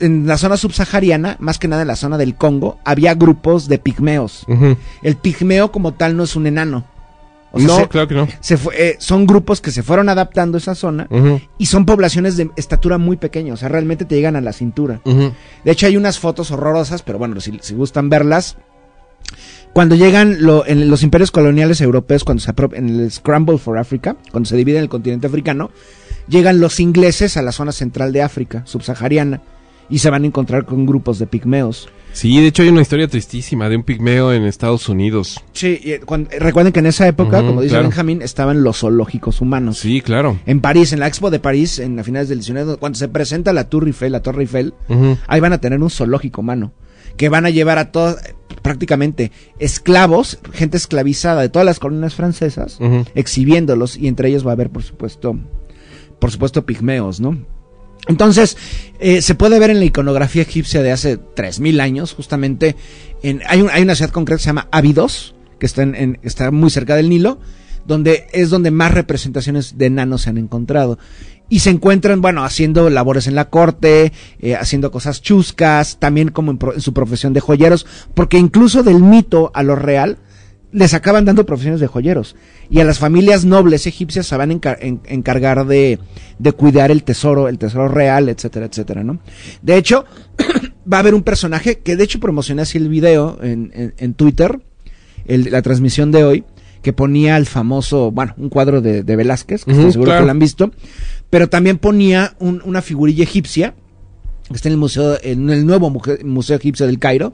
en 0.00 0.26
la 0.26 0.38
zona 0.38 0.56
subsahariana, 0.56 1.36
más 1.40 1.58
que 1.58 1.68
nada 1.68 1.82
en 1.82 1.88
la 1.88 1.96
zona 1.96 2.18
del 2.18 2.34
Congo, 2.36 2.78
había 2.84 3.14
grupos 3.14 3.68
de 3.68 3.78
pigmeos. 3.78 4.44
El 5.02 5.16
pigmeo 5.16 5.70
como 5.72 5.94
tal 5.94 6.16
no 6.16 6.24
es 6.24 6.34
un 6.36 6.46
enano. 6.46 6.84
O 7.52 7.58
sea, 7.60 7.68
no, 7.68 7.76
se- 7.76 7.88
claro 7.88 8.08
que 8.08 8.14
no. 8.16 8.26
se 8.40 8.56
fue- 8.56 8.74
eh, 8.76 8.96
son 8.98 9.26
grupos 9.26 9.60
que 9.60 9.70
se 9.70 9.84
fueron 9.84 10.08
adaptando 10.08 10.56
a 10.56 10.58
esa 10.58 10.74
zona 10.74 11.06
y 11.58 11.66
son 11.66 11.86
poblaciones 11.86 12.36
de 12.36 12.50
estatura 12.56 12.98
muy 12.98 13.16
pequeña, 13.16 13.54
o 13.54 13.56
sea, 13.56 13.68
realmente 13.68 14.04
te 14.04 14.16
llegan 14.16 14.34
a 14.34 14.40
la 14.40 14.52
cintura. 14.52 15.00
De 15.64 15.70
hecho, 15.70 15.86
hay 15.86 15.96
unas 15.96 16.18
fotos 16.18 16.50
horrorosas, 16.50 17.02
pero 17.02 17.18
bueno, 17.18 17.40
si, 17.40 17.56
si 17.62 17.74
gustan 17.74 18.08
verlas. 18.10 18.56
Cuando 19.74 19.96
llegan 19.96 20.36
lo- 20.40 20.64
en 20.66 20.88
los 20.88 21.02
imperios 21.02 21.30
coloniales 21.32 21.80
europeos, 21.80 22.22
cuando 22.24 22.40
se 22.42 22.52
en 22.74 22.88
el 23.00 23.10
Scramble 23.10 23.58
for 23.58 23.76
Africa, 23.76 24.16
cuando 24.30 24.48
se 24.48 24.56
divide 24.56 24.78
el 24.78 24.88
continente 24.88 25.26
africano, 25.26 25.70
llegan 26.28 26.60
los 26.60 26.78
ingleses 26.80 27.36
a 27.36 27.42
la 27.42 27.50
zona 27.52 27.72
central 27.72 28.12
de 28.12 28.22
África, 28.22 28.62
subsahariana, 28.66 29.42
y 29.90 29.98
se 29.98 30.10
van 30.10 30.22
a 30.22 30.26
encontrar 30.28 30.64
con 30.64 30.86
grupos 30.86 31.18
de 31.18 31.26
pigmeos. 31.26 31.88
Sí, 32.12 32.40
de 32.40 32.46
hecho 32.46 32.62
hay 32.62 32.68
una 32.68 32.80
historia 32.82 33.08
tristísima 33.08 33.68
de 33.68 33.74
un 33.74 33.82
pigmeo 33.82 34.32
en 34.32 34.44
Estados 34.44 34.88
Unidos. 34.88 35.42
Sí, 35.52 35.80
y, 35.82 35.90
eh, 35.90 36.00
cuando- 36.06 36.30
recuerden 36.38 36.72
que 36.72 36.78
en 36.78 36.86
esa 36.86 37.08
época, 37.08 37.42
como 37.42 37.60
dice 37.60 37.72
claro. 37.72 37.88
Benjamín, 37.88 38.22
estaban 38.22 38.62
los 38.62 38.78
zoológicos 38.78 39.40
humanos. 39.40 39.78
Sí, 39.80 40.00
claro. 40.00 40.38
En 40.46 40.60
París, 40.60 40.92
en 40.92 41.00
la 41.00 41.08
Expo 41.08 41.30
de 41.32 41.40
París, 41.40 41.80
en 41.80 41.98
a 41.98 42.04
finales 42.04 42.28
del 42.28 42.38
19, 42.38 42.76
cuando 42.76 42.96
se 42.96 43.08
presenta 43.08 43.52
la 43.52 43.68
Tour 43.68 43.88
Eiffel, 43.88 44.12
la 44.12 44.22
Torre 44.22 44.42
Eiffel, 44.42 44.72
ahí 45.26 45.40
van 45.40 45.52
a 45.52 45.58
tener 45.58 45.82
un 45.82 45.90
zoológico 45.90 46.42
humano. 46.42 46.72
Que 47.16 47.28
van 47.28 47.46
a 47.46 47.50
llevar 47.50 47.78
a 47.78 47.92
todos, 47.92 48.16
prácticamente, 48.64 49.30
esclavos, 49.60 50.38
gente 50.54 50.76
esclavizada 50.78 51.42
de 51.42 51.50
todas 51.50 51.66
las 51.66 51.78
colonias 51.78 52.14
francesas, 52.14 52.78
exhibiéndolos, 53.14 53.96
y 53.96 54.08
entre 54.08 54.28
ellos 54.30 54.44
va 54.44 54.50
a 54.50 54.54
haber, 54.54 54.70
por 54.70 54.82
supuesto, 54.82 55.38
por 56.18 56.30
supuesto, 56.32 56.64
pigmeos, 56.66 57.20
¿no? 57.20 57.38
Entonces, 58.08 58.56
eh, 59.00 59.20
se 59.22 59.34
puede 59.34 59.58
ver 59.58 59.70
en 59.70 59.78
la 59.80 59.84
iconografía 59.84 60.42
egipcia 60.42 60.82
de 60.82 60.92
hace 60.92 61.16
3000 61.18 61.80
años, 61.80 62.14
justamente, 62.14 62.74
en, 63.22 63.42
hay, 63.46 63.60
un- 63.62 63.70
hay 63.70 63.82
una 63.82 63.94
ciudad 63.94 64.10
concreta 64.12 64.38
que 64.38 64.42
se 64.44 64.48
llama 64.48 64.68
Abidos, 64.72 65.34
que 65.58 65.66
está, 65.66 65.82
en, 65.82 65.94
en- 65.94 66.18
está 66.22 66.50
muy 66.50 66.70
cerca 66.70 66.96
del 66.96 67.08
Nilo, 67.10 67.38
donde 67.86 68.26
es 68.32 68.48
donde 68.48 68.70
más 68.70 68.92
representaciones 68.92 69.76
de 69.76 69.86
enanos 69.86 70.22
se 70.22 70.30
han 70.30 70.38
encontrado. 70.38 70.98
Y 71.48 71.58
se 71.60 71.70
encuentran, 71.70 72.20
bueno, 72.22 72.42
haciendo 72.44 72.88
labores 72.90 73.26
en 73.26 73.34
la 73.34 73.50
corte, 73.50 74.12
eh, 74.40 74.54
haciendo 74.56 74.90
cosas 74.90 75.20
chuscas, 75.22 75.98
también 76.00 76.28
como 76.30 76.50
en, 76.50 76.58
pro- 76.58 76.74
en 76.74 76.80
su 76.80 76.92
profesión 76.94 77.32
de 77.34 77.40
joyeros, 77.40 77.86
porque 78.14 78.38
incluso 78.38 78.82
del 78.82 79.00
mito 79.00 79.50
a 79.54 79.62
lo 79.62 79.76
real, 79.76 80.18
les 80.72 80.92
acaban 80.94 81.24
dando 81.24 81.46
profesiones 81.46 81.80
de 81.80 81.86
joyeros. 81.86 82.34
Y 82.70 82.80
a 82.80 82.84
las 82.84 82.98
familias 82.98 83.44
nobles 83.44 83.86
egipcias 83.86 84.26
se 84.26 84.36
van 84.36 84.50
a 84.50 84.54
encar- 84.54 84.78
en- 84.80 85.00
encargar 85.04 85.66
de, 85.66 85.98
de 86.38 86.52
cuidar 86.52 86.90
el 86.90 87.04
tesoro, 87.04 87.46
el 87.48 87.58
tesoro 87.58 87.88
real, 87.88 88.28
etcétera, 88.30 88.66
etcétera, 88.66 89.04
¿no? 89.04 89.20
De 89.62 89.76
hecho, 89.76 90.06
va 90.92 90.96
a 90.96 91.00
haber 91.00 91.14
un 91.14 91.22
personaje 91.22 91.78
que 91.78 91.94
de 91.94 92.04
hecho 92.04 92.18
promocioné 92.20 92.62
así 92.62 92.78
el 92.78 92.88
video 92.88 93.38
en, 93.42 93.70
en- 93.74 93.94
en 93.98 94.14
Twitter, 94.14 94.60
el- 95.26 95.50
la 95.52 95.62
transmisión 95.62 96.10
de 96.10 96.24
hoy, 96.24 96.44
que 96.82 96.92
ponía 96.92 97.36
el 97.38 97.46
famoso, 97.46 98.10
bueno, 98.10 98.34
un 98.36 98.48
cuadro 98.50 98.82
de, 98.82 99.02
de 99.04 99.16
Velázquez, 99.16 99.64
que 99.64 99.70
estoy 99.70 99.92
seguro 99.92 100.08
claro. 100.10 100.20
que 100.22 100.26
lo 100.26 100.30
han 100.32 100.38
visto, 100.38 100.70
pero 101.34 101.48
también 101.48 101.78
ponía 101.78 102.36
un- 102.38 102.62
una 102.64 102.80
figurilla 102.80 103.24
egipcia, 103.24 103.74
que 104.46 104.54
está 104.54 104.68
en 104.68 104.74
el 104.74 104.78
museo, 104.78 105.18
en 105.20 105.50
el 105.50 105.66
nuevo 105.66 105.90
Museo 106.22 106.56
Egipcio 106.56 106.86
del 106.86 107.00
Cairo, 107.00 107.32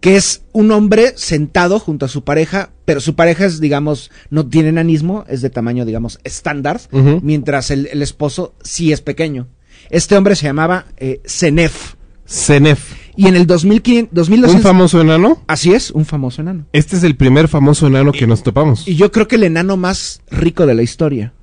que 0.00 0.16
es 0.16 0.40
un 0.52 0.70
hombre 0.72 1.12
sentado 1.16 1.78
junto 1.78 2.06
a 2.06 2.08
su 2.08 2.24
pareja, 2.24 2.70
pero 2.86 3.00
su 3.00 3.14
pareja 3.14 3.44
es, 3.44 3.60
digamos, 3.60 4.10
no 4.30 4.46
tiene 4.46 4.70
enanismo, 4.70 5.26
es 5.28 5.42
de 5.42 5.50
tamaño, 5.50 5.84
digamos, 5.84 6.18
estándar, 6.24 6.80
mientras 7.22 7.70
el, 7.70 7.90
el 7.92 8.00
esposo 8.00 8.54
sí 8.62 8.90
es 8.90 9.02
pequeño. 9.02 9.48
Este 9.90 10.16
hombre 10.16 10.34
se 10.34 10.46
llamaba 10.46 10.86
eh, 10.96 11.20
Senef. 11.26 11.96
Cenef. 12.26 12.94
Y 13.16 13.26
en 13.26 13.36
el 13.36 13.46
2500, 13.46 14.08
¿Un 14.12 14.14
2200 14.16 14.62
famoso 14.62 14.98
enano? 15.02 15.42
Así 15.46 15.74
es, 15.74 15.90
un 15.90 16.06
famoso 16.06 16.40
enano. 16.40 16.64
Este 16.72 16.96
es 16.96 17.02
el 17.02 17.16
primer 17.16 17.48
famoso 17.48 17.86
enano 17.86 18.12
que 18.12 18.26
nos 18.26 18.42
topamos. 18.42 18.88
Y 18.88 18.96
yo 18.96 19.12
creo 19.12 19.28
que 19.28 19.36
el 19.36 19.42
enano 19.42 19.76
más 19.76 20.22
rico 20.30 20.64
de 20.64 20.72
la 20.74 20.82
historia. 20.82 21.33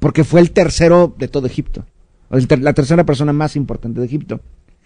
Porque 0.00 0.24
fue 0.24 0.40
el 0.40 0.50
tercero 0.50 1.14
de 1.16 1.28
todo 1.28 1.46
Egipto. 1.46 1.84
Ter- 2.48 2.60
la 2.62 2.72
tercera 2.74 3.04
persona 3.06 3.32
más 3.32 3.54
importante 3.56 4.00
de 4.00 4.06
Egipto. 4.06 4.40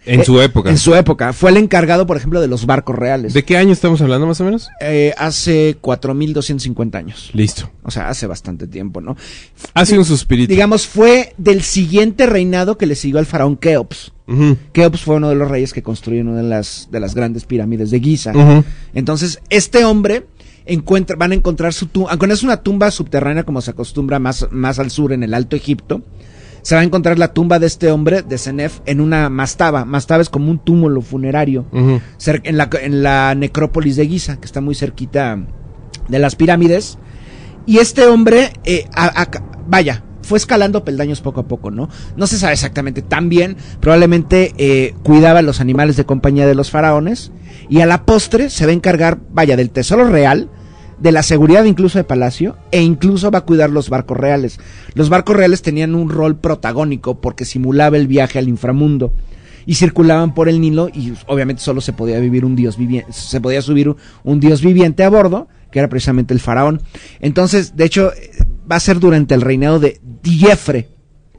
En 0.07 0.21
Eh, 0.21 0.23
su 0.25 0.39
época. 0.39 0.69
En 0.69 0.77
su 0.77 0.93
época. 0.93 1.33
Fue 1.33 1.49
el 1.49 1.57
encargado, 1.57 2.05
por 2.05 2.15
ejemplo, 2.15 2.39
de 2.39 2.47
los 2.47 2.67
barcos 2.67 2.95
reales. 2.95 3.33
¿De 3.33 3.43
qué 3.43 3.57
año 3.57 3.71
estamos 3.73 4.01
hablando 4.01 4.27
más 4.27 4.39
o 4.39 4.43
menos? 4.43 4.69
Eh, 4.79 5.13
hace 5.17 5.77
4.250 5.81 6.95
años. 6.95 7.31
Listo. 7.33 7.71
O 7.81 7.89
sea, 7.89 8.09
hace 8.09 8.27
bastante 8.27 8.67
tiempo, 8.67 9.01
¿no? 9.01 9.17
Hace 9.73 9.97
un 9.97 10.05
suspirito. 10.05 10.49
Digamos, 10.51 10.85
fue 10.85 11.33
del 11.39 11.63
siguiente 11.63 12.27
reinado 12.27 12.77
que 12.77 12.85
le 12.85 12.93
siguió 12.95 13.17
al 13.17 13.25
faraón 13.25 13.57
Keops. 13.57 14.11
Keops 14.73 15.01
fue 15.01 15.15
uno 15.15 15.29
de 15.29 15.35
los 15.35 15.49
reyes 15.49 15.71
que 15.73 15.81
construyeron 15.83 16.29
una 16.29 16.41
de 16.41 16.49
las, 16.49 16.87
de 16.91 16.99
las 16.99 17.15
grandes 17.15 17.45
pirámides 17.45 17.89
de 17.91 17.99
Giza. 17.99 18.33
Entonces, 18.93 19.39
este 19.49 19.85
hombre 19.85 20.25
encuentra, 20.65 21.15
van 21.15 21.31
a 21.31 21.35
encontrar 21.35 21.73
su 21.73 21.87
tumba, 21.87 22.11
aunque 22.11 22.27
no 22.27 22.33
es 22.33 22.43
una 22.43 22.57
tumba 22.57 22.91
subterránea 22.91 23.43
como 23.43 23.61
se 23.61 23.71
acostumbra 23.71 24.19
más, 24.19 24.47
más 24.51 24.79
al 24.79 24.91
sur 24.91 25.13
en 25.13 25.23
el 25.23 25.33
Alto 25.33 25.55
Egipto, 25.55 26.01
se 26.61 26.73
va 26.73 26.81
a 26.81 26.83
encontrar 26.83 27.19
la 27.19 27.31
tumba 27.33 27.59
de 27.59 27.67
este 27.67 27.91
hombre, 27.91 28.23
de 28.23 28.37
Senef, 28.39 28.79
en 28.87 28.99
una 28.99 29.29
mastaba. 29.29 29.85
Mastaba 29.85 30.23
es 30.23 30.29
como 30.29 30.49
un 30.49 30.57
túmulo 30.57 31.01
funerario 31.01 31.65
en, 32.43 32.57
la, 32.57 32.69
en 32.81 33.03
la 33.03 33.35
necrópolis 33.35 33.95
de 33.97 34.07
Giza, 34.07 34.37
que 34.39 34.45
está 34.45 34.61
muy 34.61 34.73
cerquita 34.73 35.37
de 36.07 36.19
las 36.19 36.35
pirámides. 36.35 36.97
Y 37.67 37.77
este 37.77 38.07
hombre, 38.07 38.51
eh, 38.63 38.85
a- 38.95 39.21
a- 39.21 39.29
vaya, 39.67 40.03
fue 40.23 40.39
escalando 40.39 40.83
peldaños 40.83 41.21
poco 41.21 41.41
a 41.41 41.47
poco, 41.47 41.69
¿no? 41.69 41.87
No 42.17 42.25
se 42.25 42.39
sabe 42.39 42.53
exactamente 42.53 43.03
tan 43.03 43.29
bien, 43.29 43.57
probablemente 43.79 44.53
eh, 44.57 44.95
cuidaba 45.03 45.43
los 45.43 45.61
animales 45.61 45.97
de 45.97 46.05
compañía 46.05 46.47
de 46.47 46.55
los 46.55 46.71
faraones 46.71 47.31
y 47.69 47.81
a 47.81 47.85
la 47.85 48.05
postre 48.05 48.49
se 48.49 48.65
va 48.65 48.71
a 48.71 48.75
encargar, 48.75 49.19
vaya, 49.31 49.55
del 49.55 49.69
tesoro 49.69 50.09
real, 50.09 50.49
de 50.99 51.11
la 51.11 51.23
seguridad 51.23 51.65
incluso 51.65 51.97
de 51.97 52.03
palacio 52.03 52.57
e 52.71 52.81
incluso 52.81 53.31
va 53.31 53.39
a 53.39 53.45
cuidar 53.45 53.69
los 53.69 53.89
barcos 53.89 54.17
reales. 54.17 54.59
Los 54.93 55.09
barcos 55.09 55.35
reales 55.35 55.61
tenían 55.61 55.95
un 55.95 56.09
rol 56.09 56.37
protagónico 56.37 57.21
porque 57.21 57.45
simulaba 57.45 57.97
el 57.97 58.07
viaje 58.07 58.39
al 58.39 58.49
inframundo 58.49 59.13
y 59.65 59.75
circulaban 59.75 60.33
por 60.33 60.47
el 60.47 60.61
Nilo 60.61 60.89
y 60.89 61.13
obviamente 61.27 61.61
solo 61.61 61.81
se 61.81 61.93
podía 61.93 62.19
vivir 62.19 62.45
un 62.45 62.55
dios 62.55 62.77
viviente, 62.77 63.11
se 63.13 63.41
podía 63.41 63.61
subir 63.61 63.89
un, 63.89 63.97
un 64.23 64.39
dios 64.39 64.61
viviente 64.61 65.03
a 65.03 65.09
bordo, 65.09 65.47
que 65.71 65.79
era 65.79 65.89
precisamente 65.89 66.33
el 66.33 66.39
faraón. 66.39 66.81
Entonces, 67.19 67.75
de 67.75 67.85
hecho, 67.85 68.13
eh, 68.13 68.31
va 68.71 68.75
a 68.75 68.79
ser 68.79 68.99
durante 68.99 69.33
el 69.33 69.41
reinado 69.41 69.79
de 69.79 69.99
Diefre, 70.21 70.89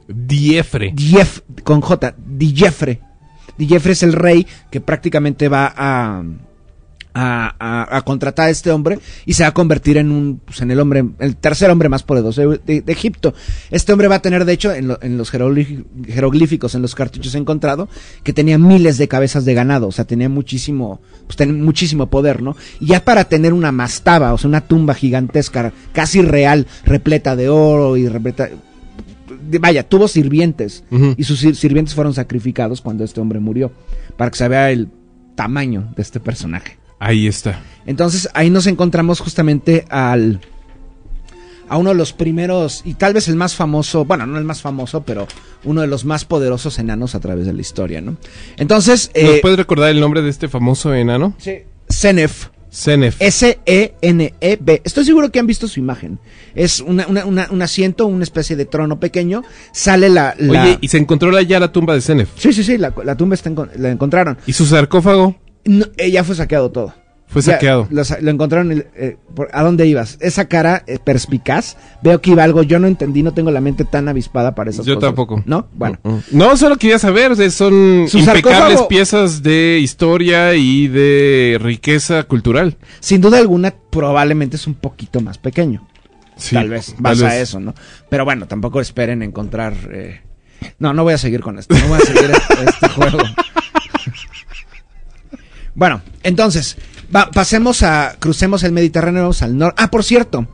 Diefre. 0.07 0.93
Dief, 0.95 1.41
con 1.63 1.81
J, 1.81 2.15
Diefre. 2.17 3.01
Diefre 3.57 3.91
es 3.91 4.03
el 4.03 4.13
rey 4.13 4.47
que 4.71 4.79
prácticamente 4.79 5.49
va 5.49 5.73
a, 5.75 6.23
a, 7.19 7.55
a- 7.59 7.97
a 7.97 8.01
contratar 8.03 8.47
a 8.47 8.49
este 8.49 8.71
hombre 8.71 8.99
y 9.25 9.33
se 9.33 9.43
va 9.43 9.49
a 9.49 9.53
convertir 9.53 9.97
en 9.97 10.11
un 10.11 10.39
pues, 10.45 10.61
en 10.61 10.71
el 10.71 10.79
hombre 10.79 11.05
el 11.19 11.35
tercer 11.37 11.69
hombre 11.71 11.89
más 11.89 12.03
poderoso 12.03 12.41
de, 12.49 12.59
de- 12.65 12.81
de 12.81 12.91
Egipto. 12.93 13.33
Este 13.71 13.91
hombre 13.93 14.07
va 14.07 14.15
a 14.15 14.21
tener 14.21 14.45
de 14.45 14.53
hecho 14.53 14.73
en, 14.73 14.87
lo- 14.89 14.99
en 15.01 15.17
los 15.17 15.33
jeroglí- 15.33 15.85
jeroglíficos 16.05 16.75
en 16.75 16.81
los 16.81 16.95
cartuchos 16.95 17.33
encontrado 17.35 17.89
que 18.23 18.33
tenía 18.33 18.57
miles 18.57 18.97
de 18.97 19.07
cabezas 19.07 19.45
de 19.45 19.53
ganado, 19.53 19.87
o 19.87 19.91
sea, 19.91 20.05
tenía 20.05 20.29
muchísimo 20.29 21.01
pues, 21.25 21.35
tenía 21.37 21.55
muchísimo 21.61 22.07
poder, 22.07 22.41
¿no? 22.41 22.55
Y 22.79 22.87
ya 22.87 23.03
para 23.03 23.25
tener 23.25 23.53
una 23.53 23.71
mastaba, 23.71 24.33
o 24.33 24.37
sea, 24.37 24.47
una 24.49 24.61
tumba 24.61 24.93
gigantesca, 24.93 25.73
casi 25.93 26.21
real, 26.21 26.67
repleta 26.85 27.35
de 27.35 27.49
oro 27.49 27.97
y 27.97 28.07
repleta 28.07 28.49
vaya, 29.59 29.87
tuvo 29.87 30.07
sirvientes 30.07 30.83
y 31.17 31.23
sus 31.23 31.39
sir- 31.39 31.55
sirvientes 31.55 31.95
fueron 31.95 32.13
sacrificados 32.13 32.81
cuando 32.81 33.03
este 33.03 33.19
hombre 33.21 33.39
murió, 33.39 33.71
para 34.17 34.31
que 34.31 34.37
se 34.37 34.47
vea 34.47 34.71
el 34.71 34.89
tamaño 35.35 35.93
de 35.95 36.01
este 36.01 36.19
personaje. 36.19 36.76
Ahí 36.99 37.27
está. 37.27 37.61
Entonces 37.85 38.29
ahí 38.33 38.49
nos 38.49 38.67
encontramos 38.67 39.19
justamente 39.19 39.85
al 39.89 40.41
a 41.69 41.77
uno 41.77 41.89
de 41.89 41.95
los 41.95 42.13
primeros 42.13 42.81
y 42.85 42.93
tal 42.93 43.13
vez 43.13 43.27
el 43.27 43.35
más 43.35 43.53
famoso, 43.55 44.05
bueno, 44.05 44.25
no 44.25 44.37
el 44.37 44.45
más 44.45 44.61
famoso, 44.61 45.01
pero 45.03 45.27
uno 45.65 45.81
de 45.81 45.87
los 45.87 46.05
más 46.05 46.23
poderosos 46.23 46.79
enanos 46.79 47.13
a 47.13 47.19
través 47.19 47.45
de 47.45 47.51
la 47.53 47.59
historia, 47.59 47.99
¿no? 47.99 48.15
Entonces, 48.55 49.11
¿Nos 49.13 49.23
eh, 49.35 49.39
puedes 49.41 49.57
recordar 49.57 49.89
el 49.89 49.99
nombre 49.99 50.21
de 50.21 50.29
este 50.29 50.47
famoso 50.47 50.93
enano? 50.93 51.35
Senef, 51.89 52.47
Cenef. 52.71 53.21
E 53.21 53.27
S-E-N-E-B. 53.27 54.81
Estoy 54.85 55.03
seguro 55.05 55.29
que 55.31 55.39
han 55.39 55.47
visto 55.47 55.67
su 55.67 55.79
imagen. 55.81 56.19
Es 56.55 56.79
una- 56.79 57.05
una- 57.07 57.25
una- 57.25 57.47
un 57.51 57.61
asiento, 57.61 58.05
una 58.07 58.23
especie 58.23 58.55
de 58.55 58.65
trono 58.65 58.99
pequeño. 58.99 59.43
Sale 59.73 60.07
la. 60.09 60.35
la- 60.37 60.63
Oye, 60.63 60.77
y 60.81 60.87
se 60.87 60.97
encontró 60.97 61.37
ya 61.41 61.59
la 61.59 61.71
tumba 61.71 61.93
de 61.95 62.01
Cenef. 62.01 62.29
Sí, 62.37 62.53
sí, 62.53 62.63
sí, 62.63 62.77
la, 62.77 62.93
la 63.03 63.15
tumba 63.17 63.35
está 63.35 63.49
encon- 63.49 63.73
la 63.75 63.91
encontraron. 63.91 64.37
¿Y 64.47 64.53
su 64.53 64.65
sarcófago? 64.65 65.35
No, 65.67 65.85
eh, 65.97 66.11
ya 66.11 66.23
fue 66.23 66.35
saqueado 66.35 66.71
todo. 66.71 66.93
Fue 67.29 67.41
Ya, 67.41 67.53
saqueado. 67.53 67.87
Lo, 67.91 68.31
encontraron. 68.31 68.71
el- 68.71 68.87
eh, 68.95 69.17
por- 69.35 69.49
¿A 69.51 69.61
dónde 69.61 69.85
ibas? 69.85 70.17
Esa 70.21 70.45
cara 70.47 70.83
eh, 70.87 70.97
perspicaz. 71.03 71.75
Veo 72.01 72.21
que 72.21 72.31
iba 72.31 72.41
algo. 72.45 72.63
Yo 72.63 72.79
no 72.79 72.87
entendí, 72.87 73.21
no 73.21 73.33
tengo 73.33 73.51
la 73.51 73.59
mente 73.59 73.83
tan 73.83 74.07
avispada 74.07 74.55
para 74.55 74.69
esas 74.69 74.85
Yo 74.85 74.95
cosas. 74.95 75.09
tampoco. 75.09 75.43
¿No? 75.45 75.67
Bueno. 75.73 75.99
Mm, 76.03 76.09
mm. 76.09 76.21
No, 76.31 76.55
solo 76.55 76.77
quería 76.77 76.99
saber, 76.99 77.35
son 77.51 77.73
impecables 78.13 78.79
sarcófago- 78.79 78.87
piezas 78.87 79.43
de 79.43 79.79
historia 79.81 80.55
y 80.55 80.87
de 80.87 81.57
riqueza 81.61 82.23
cultural. 82.23 82.77
Sin 83.01 83.19
duda 83.19 83.39
alguna, 83.39 83.73
probablemente 83.89 84.55
es 84.55 84.65
un 84.65 84.75
poquito 84.75 85.19
más 85.19 85.37
pequeño. 85.37 85.85
Sí, 86.37 86.55
tal 86.55 86.69
vez. 86.69 86.95
Vas 86.99 87.21
a 87.23 87.37
eso, 87.37 87.59
¿no? 87.59 87.73
Pero 88.09 88.23
bueno, 88.23 88.47
tampoco 88.47 88.79
esperen 88.79 89.21
encontrar. 89.21 89.73
eh, 89.91 90.21
No, 90.79 90.93
no 90.93 91.03
voy 91.03 91.13
a 91.13 91.17
seguir 91.17 91.41
con 91.41 91.59
esto. 91.59 91.75
No 91.75 91.87
voy 91.89 91.97
a 91.97 92.05
seguir 92.05 92.31
este 92.67 92.87
juego. 92.87 93.17
Bueno, 95.77 96.01
entonces, 96.23 96.75
va- 97.15 97.31
pasemos 97.31 97.83
a. 97.83 98.15
Crucemos 98.19 98.63
el 98.63 98.71
Mediterráneo, 98.73 99.21
vamos 99.21 99.41
al 99.43 99.57
norte. 99.57 99.81
Ah, 99.81 99.89
por 99.89 100.03
cierto. 100.03 100.45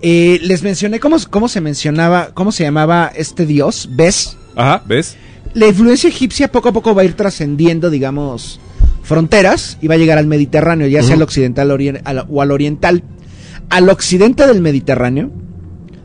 eh, 0.00 0.38
les 0.42 0.62
mencioné 0.62 1.00
cómo, 1.00 1.16
cómo 1.30 1.48
se 1.48 1.60
mencionaba, 1.60 2.30
cómo 2.34 2.52
se 2.52 2.62
llamaba 2.64 3.10
este 3.16 3.46
dios, 3.46 3.88
¿ves? 3.92 4.36
Ajá, 4.54 4.82
¿ves? 4.86 5.16
La 5.54 5.66
influencia 5.66 6.08
egipcia 6.08 6.52
poco 6.52 6.68
a 6.68 6.72
poco 6.72 6.94
va 6.94 7.02
a 7.02 7.04
ir 7.04 7.14
trascendiendo, 7.14 7.90
digamos, 7.90 8.60
fronteras 9.02 9.76
y 9.80 9.88
va 9.88 9.94
a 9.94 9.98
llegar 9.98 10.18
al 10.18 10.26
Mediterráneo, 10.28 10.86
ya 10.86 11.00
sea 11.00 11.10
Ujú. 11.14 11.14
al 11.14 11.22
occidental 11.22 12.00
al- 12.04 12.26
o 12.30 12.42
al 12.42 12.50
oriental. 12.52 13.02
Al 13.70 13.88
occidente 13.88 14.46
del 14.46 14.60
Mediterráneo 14.60 15.32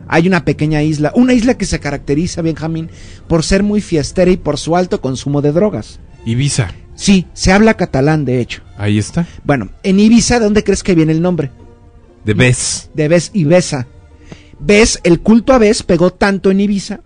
hay 0.08 0.28
una 0.28 0.44
pequeña 0.44 0.82
isla, 0.82 1.12
una 1.16 1.34
isla 1.34 1.56
que 1.56 1.66
se 1.66 1.80
caracteriza, 1.80 2.42
Benjamín, 2.42 2.90
por 3.28 3.44
ser 3.44 3.62
muy 3.62 3.80
fiestera 3.82 4.32
y 4.32 4.38
por 4.38 4.58
su 4.58 4.76
alto 4.76 5.02
consumo 5.02 5.42
de 5.44 5.52
drogas. 5.52 6.00
Ibiza. 6.26 6.72
Sí, 6.96 7.26
se 7.34 7.52
habla 7.52 7.74
catalán, 7.76 8.26
de 8.26 8.40
hecho. 8.40 8.62
Ahí 8.78 8.98
está. 8.98 9.26
Bueno, 9.44 9.70
en 9.84 10.00
Ibiza, 10.00 10.40
¿de 10.40 10.46
dónde 10.46 10.64
crees 10.64 10.84
que 10.84 10.96
viene 10.96 11.12
el 11.12 11.22
nombre? 11.22 11.52
De 12.24 12.34
Bes. 12.34 12.90
de 12.94 13.08
Bes 13.08 13.32
y 13.34 13.44
Besa. 13.44 13.88
Bes, 14.60 15.00
el 15.04 15.20
culto 15.22 15.54
a 15.54 15.58
Bes 15.58 15.84
pegó 15.84 16.12
tanto 16.14 16.52
en 16.52 16.62
Ibiza 16.62 17.02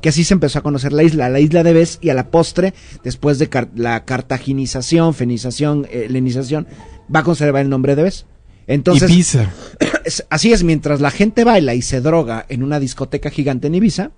que 0.00 0.08
así 0.08 0.24
se 0.24 0.32
empezó 0.32 0.58
a 0.58 0.62
conocer 0.62 0.92
la 0.94 1.02
isla, 1.02 1.28
la 1.28 1.40
isla 1.40 1.62
de 1.62 1.74
Bes 1.74 1.98
y 2.00 2.08
a 2.08 2.14
la 2.14 2.30
postre, 2.30 2.72
después 3.04 3.38
de 3.38 3.48
car- 3.50 3.68
la 3.74 4.04
cartaginización, 4.06 5.12
fenización, 5.12 5.86
eh, 5.90 6.06
helenización, 6.08 6.66
va 7.14 7.20
a 7.20 7.22
conservar 7.24 7.60
el 7.62 7.68
nombre 7.68 7.96
de 7.96 8.04
Bes. 8.04 8.24
Entonces, 8.66 9.10
Ibiza. 9.10 9.50
así 10.30 10.52
es, 10.52 10.62
mientras 10.64 11.00
la 11.02 11.10
gente 11.10 11.44
baila 11.44 11.74
y 11.74 11.82
se 11.82 12.00
droga 12.00 12.46
en 12.48 12.62
una 12.62 12.80
discoteca 12.80 13.28
gigante 13.28 13.66
en 13.66 13.74
Ibiza, 13.74 14.12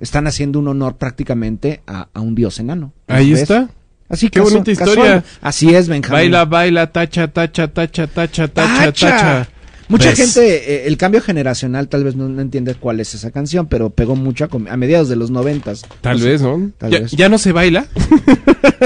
están 0.00 0.26
haciendo 0.26 0.58
un 0.58 0.66
honor 0.68 0.96
prácticamente 0.96 1.82
a, 1.86 2.08
a 2.12 2.20
un 2.20 2.34
dios 2.34 2.58
enano. 2.58 2.92
Ahí 3.06 3.32
está. 3.32 3.68
Así 4.08 4.28
Qué 4.30 4.40
casu- 4.40 4.44
bonita 4.50 4.70
historia. 4.70 4.94
casual. 5.04 5.24
Así 5.40 5.74
es, 5.74 5.88
Benjamín. 5.88 6.12
Baila, 6.12 6.44
baila, 6.44 6.86
tacha, 6.92 7.28
tacha, 7.28 7.68
tacha, 7.68 8.06
tacha, 8.06 8.48
tacha, 8.48 8.48
¡Tacha! 8.48 8.92
tacha. 9.10 9.48
Mucha 9.88 10.08
Ves. 10.10 10.18
gente, 10.18 10.74
eh, 10.74 10.86
el 10.88 10.96
cambio 10.96 11.20
generacional 11.20 11.86
tal 11.88 12.02
vez 12.02 12.16
no, 12.16 12.28
no 12.28 12.42
entiende 12.42 12.74
cuál 12.74 12.98
es 12.98 13.14
esa 13.14 13.30
canción, 13.30 13.66
pero 13.68 13.90
pegó 13.90 14.16
mucho 14.16 14.48
a, 14.68 14.76
mediados 14.76 15.08
de 15.08 15.14
los 15.14 15.30
noventas. 15.30 15.84
Tal 16.00 16.20
vez, 16.20 16.42
¿no? 16.42 16.72
tal 16.78 16.90
ya, 16.90 17.00
vez. 17.00 17.12
ya 17.12 17.28
no 17.28 17.38
se 17.38 17.52
baila. 17.52 17.86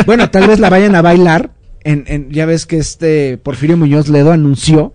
Bueno, 0.07 0.31
tal 0.31 0.47
vez 0.47 0.61
la 0.61 0.71
vayan 0.71 0.95
a 0.95 1.03
bailar. 1.03 1.51
En, 1.83 2.05
en- 2.07 2.31
ya 2.31 2.47
ves 2.47 2.67
que 2.67 2.77
este 2.79 3.39
Porfirio 3.39 3.77
Muñoz 3.77 4.09
Ledo 4.09 4.33
anunció 4.33 4.93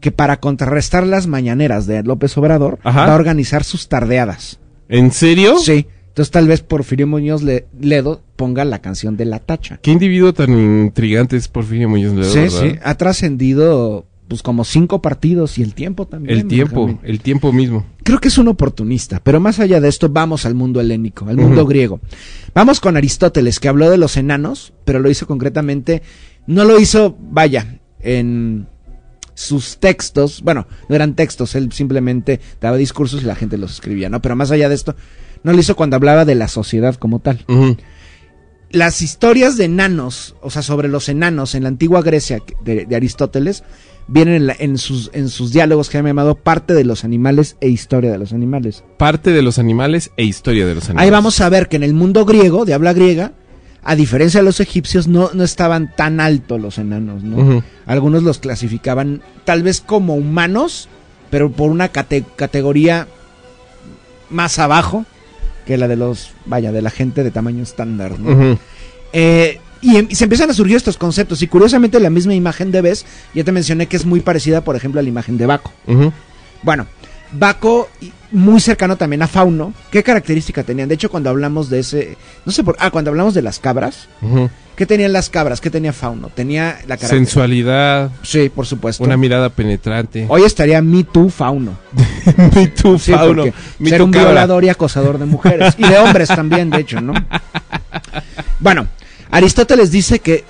que 0.00 0.12
para 0.12 0.38
contrarrestar 0.40 1.06
las 1.06 1.26
mañaneras 1.26 1.86
de 1.86 2.02
López 2.04 2.36
Obrador 2.38 2.78
Ajá. 2.84 3.06
va 3.06 3.12
a 3.12 3.16
organizar 3.16 3.64
sus 3.64 3.88
tardeadas. 3.88 4.58
¿En 4.88 5.10
serio? 5.12 5.58
Sí. 5.58 5.86
Entonces 6.10 6.30
tal 6.30 6.46
vez 6.48 6.60
Porfirio 6.60 7.06
Muñoz 7.06 7.42
Le- 7.42 7.66
Ledo 7.80 8.20
ponga 8.36 8.64
la 8.64 8.80
canción 8.80 9.16
de 9.16 9.24
La 9.24 9.38
Tacha. 9.38 9.78
Qué 9.82 9.90
individuo 9.92 10.32
tan 10.34 10.50
intrigante 10.86 11.36
es 11.36 11.48
Porfirio 11.48 11.88
Muñoz 11.88 12.14
Ledo, 12.14 12.30
Sí, 12.30 12.38
¿verdad? 12.40 12.60
sí. 12.60 12.78
Ha 12.82 12.94
trascendido 12.96 14.06
pues 14.28 14.42
como 14.42 14.64
cinco 14.64 15.02
partidos 15.02 15.58
y 15.58 15.62
el 15.62 15.74
tiempo 15.74 16.06
también. 16.06 16.38
El 16.38 16.46
tiempo, 16.46 16.86
Benjamín. 16.86 17.00
el 17.10 17.20
tiempo 17.20 17.52
mismo. 17.52 17.84
Creo 18.04 18.20
que 18.20 18.28
es 18.28 18.38
un 18.38 18.46
oportunista, 18.46 19.20
pero 19.24 19.40
más 19.40 19.58
allá 19.58 19.80
de 19.80 19.88
esto 19.88 20.08
vamos 20.08 20.46
al 20.46 20.54
mundo 20.54 20.80
helénico, 20.80 21.26
al 21.28 21.36
mundo 21.36 21.66
griego. 21.66 22.00
Vamos 22.54 22.78
con 22.80 22.96
Aristóteles, 22.96 23.58
que 23.58 23.66
habló 23.68 23.90
de 23.90 23.98
los 23.98 24.16
enanos, 24.16 24.72
pero 24.84 25.00
lo 25.00 25.10
hizo 25.10 25.26
concretamente, 25.26 26.02
no 26.46 26.64
lo 26.64 26.78
hizo, 26.78 27.16
vaya, 27.20 27.80
en 27.98 28.68
sus 29.34 29.78
textos, 29.78 30.42
bueno, 30.42 30.66
no 30.88 30.94
eran 30.94 31.14
textos, 31.16 31.54
él 31.56 31.72
simplemente 31.72 32.40
daba 32.60 32.76
discursos 32.76 33.22
y 33.22 33.26
la 33.26 33.34
gente 33.34 33.58
los 33.58 33.72
escribía, 33.72 34.08
¿no? 34.10 34.20
Pero 34.22 34.36
más 34.36 34.50
allá 34.52 34.68
de 34.68 34.74
esto, 34.76 34.94
no 35.42 35.52
lo 35.52 35.58
hizo 35.60 35.76
cuando 35.76 35.96
hablaba 35.96 36.24
de 36.24 36.34
la 36.34 36.48
sociedad 36.48 36.94
como 36.96 37.18
tal. 37.20 37.44
Las 38.72 39.02
historias 39.02 39.56
de 39.56 39.64
enanos, 39.64 40.36
o 40.42 40.50
sea, 40.50 40.62
sobre 40.62 40.86
los 40.88 41.08
enanos 41.08 41.54
en 41.56 41.64
la 41.64 41.68
antigua 41.70 42.02
Grecia 42.02 42.40
de, 42.64 42.86
de 42.86 42.96
Aristóteles, 42.96 43.64
vienen 44.06 44.34
en, 44.34 44.46
la- 44.46 44.56
en 44.58 44.78
sus, 44.78 45.10
en 45.12 45.28
sus 45.28 45.52
diálogos 45.52 45.88
que 45.90 45.98
han 45.98 46.04
llamado 46.06 46.36
parte 46.36 46.72
de 46.74 46.84
los 46.84 47.02
animales 47.02 47.56
e 47.60 47.68
historia 47.68 48.12
de 48.12 48.18
los 48.18 48.32
animales. 48.32 48.84
Parte 48.96 49.32
de 49.32 49.42
los 49.42 49.58
animales 49.58 50.12
e 50.16 50.22
historia 50.24 50.66
de 50.66 50.76
los 50.76 50.84
animales. 50.84 51.04
Ahí 51.04 51.10
vamos 51.10 51.40
a 51.40 51.48
ver 51.48 51.68
que 51.68 51.76
en 51.76 51.82
el 51.82 51.94
mundo 51.94 52.24
griego, 52.24 52.64
de 52.64 52.74
habla 52.74 52.92
griega, 52.92 53.32
a 53.82 53.96
diferencia 53.96 54.38
de 54.40 54.44
los 54.44 54.60
egipcios, 54.60 55.08
no, 55.08 55.30
no 55.34 55.42
estaban 55.42 55.92
tan 55.96 56.20
altos 56.20 56.60
los 56.60 56.78
enanos. 56.78 57.22
Algunos 57.86 58.22
los 58.22 58.38
clasificaban 58.38 59.20
tal 59.44 59.64
vez 59.64 59.80
como 59.80 60.14
humanos, 60.14 60.88
pero 61.30 61.50
por 61.50 61.70
una 61.70 61.88
cate- 61.90 62.24
categoría 62.36 63.08
más 64.28 64.58
abajo 64.60 65.06
que 65.70 65.76
la 65.78 65.86
de 65.86 65.94
los, 65.94 66.32
vaya, 66.46 66.72
de 66.72 66.82
la 66.82 66.90
gente 66.90 67.22
de 67.22 67.30
tamaño 67.30 67.62
estándar. 67.62 68.12
Eh, 69.12 69.60
y, 69.80 69.96
em- 69.96 70.08
y 70.10 70.14
se 70.16 70.24
empiezan 70.24 70.50
a 70.50 70.52
surgir 70.52 70.76
estos 70.76 70.96
conceptos. 70.96 71.42
Y 71.42 71.46
curiosamente 71.46 72.00
la 72.00 72.10
misma 72.10 72.34
imagen 72.34 72.72
de 72.72 72.80
Bes, 72.82 73.06
ya 73.34 73.44
te 73.44 73.52
mencioné 73.52 73.86
que 73.86 73.96
es 73.96 74.04
muy 74.04 74.18
parecida, 74.20 74.62
por 74.64 74.74
ejemplo, 74.74 74.98
a 74.98 75.02
la 75.04 75.08
imagen 75.08 75.38
de 75.38 75.46
Baco. 75.46 75.72
Bueno, 76.62 76.86
Baco, 77.32 77.88
muy 78.32 78.60
cercano 78.60 78.96
también 78.96 79.22
a 79.22 79.26
Fauno. 79.28 79.72
¿Qué 79.90 80.02
característica 80.02 80.62
tenían? 80.62 80.88
De 80.88 80.94
hecho, 80.94 81.10
cuando 81.10 81.30
hablamos 81.30 81.68
de 81.70 81.80
ese... 81.80 82.16
No 82.44 82.52
sé 82.52 82.62
por... 82.64 82.76
Ah, 82.78 82.90
cuando 82.90 83.10
hablamos 83.10 83.34
de 83.34 83.42
las 83.42 83.58
cabras. 83.58 84.08
¿Qué 84.76 84.86
tenían 84.86 85.12
las 85.12 85.28
cabras? 85.28 85.60
¿Qué 85.60 85.68
tenía 85.70 85.92
Fauno? 85.92 86.28
Tenía 86.28 86.68
la 86.86 86.96
característica... 86.96 87.08
Sensualidad, 87.16 88.10
Sí, 88.22 88.48
por 88.48 88.66
supuesto. 88.66 89.04
una 89.04 89.16
mirada 89.16 89.48
penetrante. 89.50 90.26
Hoy 90.28 90.42
estaría 90.44 90.80
Me 90.80 91.04
Too 91.04 91.28
Fauno. 91.28 91.76
Me 92.54 92.68
too, 92.68 92.98
Sí, 92.98 93.12
Fauno. 93.12 93.44
Me 93.78 93.90
ser 93.90 93.98
too, 93.98 94.04
un 94.06 94.12
cabra. 94.12 94.28
violador 94.30 94.64
y 94.64 94.68
acosador 94.68 95.18
de 95.18 95.26
mujeres. 95.26 95.74
y 95.76 95.82
de 95.86 95.98
hombres 95.98 96.28
también, 96.28 96.70
de 96.70 96.78
hecho, 96.78 97.00
¿no? 97.00 97.12
Bueno, 98.58 98.86
Aristóteles 99.30 99.90
dice 99.90 100.20
que 100.20 100.44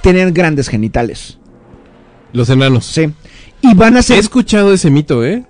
tienen 0.00 0.32
grandes 0.32 0.68
genitales. 0.68 1.38
Los 2.32 2.48
enanos. 2.50 2.86
Sí. 2.86 3.12
Y 3.62 3.74
van 3.74 3.96
a 3.96 4.00
He 4.00 4.02
ser... 4.02 4.18
escuchado 4.18 4.72
ese 4.72 4.90
mito, 4.90 5.24
¿eh? 5.24 5.44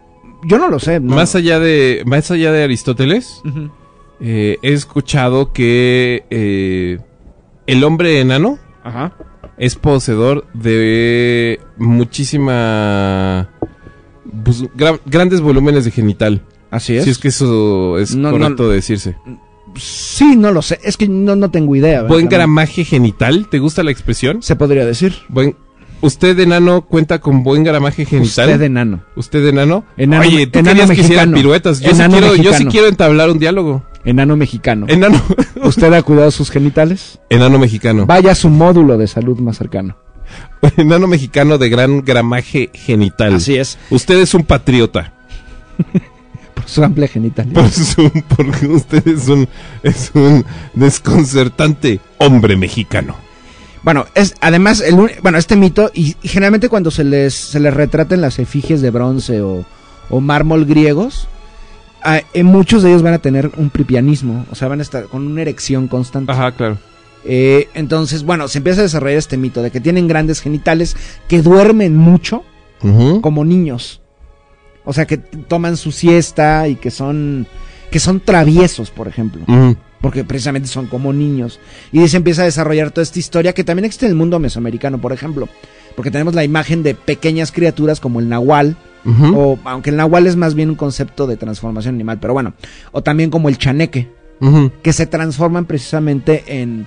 Yo 0.45 0.59
no 0.59 0.69
lo 0.69 0.79
sé. 0.79 1.01
no. 1.01 1.15
Más 1.15 1.35
allá 1.35 1.59
de, 1.59 2.03
más 2.07 2.31
allá 2.31 2.53
de 2.53 2.63
Aristóteles, 2.65 3.43
eh, 4.21 4.59
he 4.63 4.73
escuchado 4.73 5.53
que 5.53 6.25
eh, 6.31 6.99
el 7.67 7.85
hombre 7.85 8.21
enano 8.21 8.59
Ajá. 8.85 9.13
es 9.59 9.75
poseedor 9.77 10.47
de 10.55 11.61
muchísima 12.47 13.49
pues, 14.45 14.65
gra- 14.75 15.01
grandes 15.07 15.41
volúmenes 15.41 15.85
de 15.85 15.91
genital. 15.91 16.43
Así 16.71 16.97
es. 16.97 17.05
Si 17.05 17.11
es 17.11 17.19
que 17.19 17.29
eso 17.29 17.99
es 17.99 18.15
No, 18.15 18.31
no- 18.33 18.39
correcto 18.39 18.69
decirse. 18.69 19.17
Sí, 19.77 20.37
no 20.37 20.53
lo 20.53 20.63
sé. 20.63 20.79
Es 20.83 20.97
que 20.97 21.07
no, 21.07 21.37
no 21.37 21.51
tengo 21.51 21.77
idea. 21.77 22.03
Buen 22.05 22.29
gramaje 22.29 22.85
genital, 22.85 23.49
¿te 23.51 23.59
gusta 23.59 23.83
la 23.83 23.91
expresión? 23.91 24.43
Se 24.43 24.57
podría 24.57 24.87
decir. 24.87 25.15
Buen 25.29 25.55
¿Usted 26.03 26.39
enano 26.39 26.83
cuenta 26.83 27.19
con 27.21 27.43
buen 27.43 27.65
gramaje 27.65 28.05
genital? 28.05 28.51
Usted 28.51 28.63
enano. 28.63 29.01
¿Usted 29.17 29.47
enano? 29.47 29.85
Enano- 29.97 30.21
Oye, 30.27 30.47
tú 30.47 30.59
enano 30.59 30.73
querías 30.75 30.91
que 30.91 31.01
hiciera 31.01 31.23
mexicano. 31.23 31.37
piruetas. 31.37 31.81
Yo 31.81 31.95
sí, 31.95 32.03
quiero, 32.11 32.37
yo 32.37 32.53
sí 32.53 32.67
quiero 32.67 32.87
entablar 32.87 33.31
un 33.31 33.39
diálogo. 33.39 33.83
Enano 34.05 34.37
mexicano. 34.37 34.87
Enano. 34.89 35.21
¿Usted 35.65 35.93
ha 35.93 36.03
cuidado 36.03 36.31
sus 36.31 36.51
genitales? 36.51 37.19
enano 37.31 37.59
mexicano. 37.59 38.07
Vaya 38.07 38.33
a 38.33 38.35
su 38.35 38.49
módulo 38.51 38.99
de 38.99 39.07
salud 39.09 39.39
más 39.41 39.57
cercano. 39.57 39.97
Enano 40.77 41.07
mexicano 41.07 41.57
de 41.59 41.69
gran 41.69 42.05
gramaje 42.05 42.71
genital. 42.75 43.35
Así 43.35 43.57
es. 43.57 43.79
Usted 43.91 44.19
es 44.21 44.35
un 44.35 44.45
patriota. 44.45 45.13
Por 46.55 46.65
su 46.69 46.83
amplia 46.85 47.07
genital. 47.09 47.49
Por 47.49 47.69
su- 47.71 48.11
porque 48.37 48.67
usted 48.67 49.07
es 49.07 49.29
un, 49.29 49.49
es 49.83 50.11
un 50.15 50.45
desconcertante 50.75 52.01
hombre 52.19 52.57
mexicano. 52.57 53.17
Bueno, 53.83 54.07
es 54.15 54.35
además 54.41 54.81
el 54.81 54.97
bueno, 55.23 55.39
este 55.39 55.57
mito 55.57 55.91
y, 55.95 56.17
y 56.23 56.29
generalmente 56.29 56.69
cuando 56.69 56.91
se 56.91 57.05
les 57.05 57.35
se 57.35 57.61
les 57.61 57.73
retratan 57.73 58.21
las 58.21 58.39
efigies 58.39 58.81
de 58.83 58.91
bronce 58.91 59.43
o, 59.43 59.65
o 60.11 60.21
mármol 60.21 60.65
griegos, 60.65 61.29
eh, 62.35 62.43
muchos 62.43 62.83
de 62.83 62.91
ellos 62.91 63.03
van 63.03 63.15
a 63.15 63.19
tener 63.19 63.51
un 63.57 63.71
pripianismo, 63.71 64.47
o 64.51 64.55
sea, 64.55 64.69
van 64.69 64.81
a 64.81 64.83
estar 64.83 65.05
con 65.05 65.27
una 65.27 65.43
erección 65.43 65.89
constante. 65.89 66.33
Ajá, 66.33 66.53
claro. 66.53 66.79
Eh, 67.25 67.69
entonces, 67.75 68.23
bueno, 68.23 68.47
se 68.47 68.59
empieza 68.59 68.81
a 68.81 68.85
desarrollar 68.85 69.19
este 69.19 69.37
mito 69.37 69.63
de 69.63 69.71
que 69.73 69.81
tienen 69.81 70.07
grandes 70.07 70.41
genitales, 70.41 70.97
que 71.29 71.43
duermen 71.43 71.97
mucho 71.97 72.45
como 73.21 73.45
niños. 73.45 74.01
O 74.85 74.93
sea, 74.93 75.07
que 75.07 75.17
toman 75.17 75.77
su 75.77 75.91
siesta 75.91 76.69
y 76.69 76.77
que 76.77 76.93
son 76.93 77.49
que 77.91 77.99
son 77.99 78.21
traviesos, 78.21 78.91
por 78.91 79.09
ejemplo. 79.09 79.43
Porque 80.07 80.23
precisamente 80.23 80.69
son 80.69 80.87
como 80.87 81.13
niños. 81.13 81.59
Y 81.91 81.99
ahí 81.99 82.07
se 82.07 82.19
empieza 82.19 82.43
a 82.43 82.45
desarrollar 82.45 82.93
toda 82.93 83.03
esta 83.03 83.19
historia 83.19 83.53
que 83.55 83.65
también 83.65 83.87
existe 83.87 84.07
en 84.07 84.11
el 84.11 84.17
mundo 84.17 84.39
mesoamericano, 84.39 85.01
por 85.01 85.13
ejemplo. 85.13 85.49
Porque 85.97 86.13
tenemos 86.13 86.33
la 86.33 86.45
imagen 86.45 86.85
de 86.85 86.95
pequeñas 86.95 87.51
criaturas 87.51 87.99
como 87.99 88.21
el 88.21 88.29
nahual, 88.29 88.77
o 89.35 89.59
aunque 89.65 89.91
el 89.91 89.97
nahual 89.97 90.29
es 90.29 90.37
más 90.37 90.55
bien 90.55 90.71
un 90.71 90.77
concepto 90.77 91.27
de 91.27 91.37
transformación 91.37 91.97
animal, 91.97 92.21
pero 92.21 92.35
bueno, 92.35 92.55
o 92.93 93.03
también 93.03 93.31
como 93.31 93.49
el 93.49 93.59
chaneque, 93.59 94.09
que 94.81 94.93
se 94.93 95.07
transforman 95.07 95.65
precisamente 95.65 96.45
en... 96.47 96.87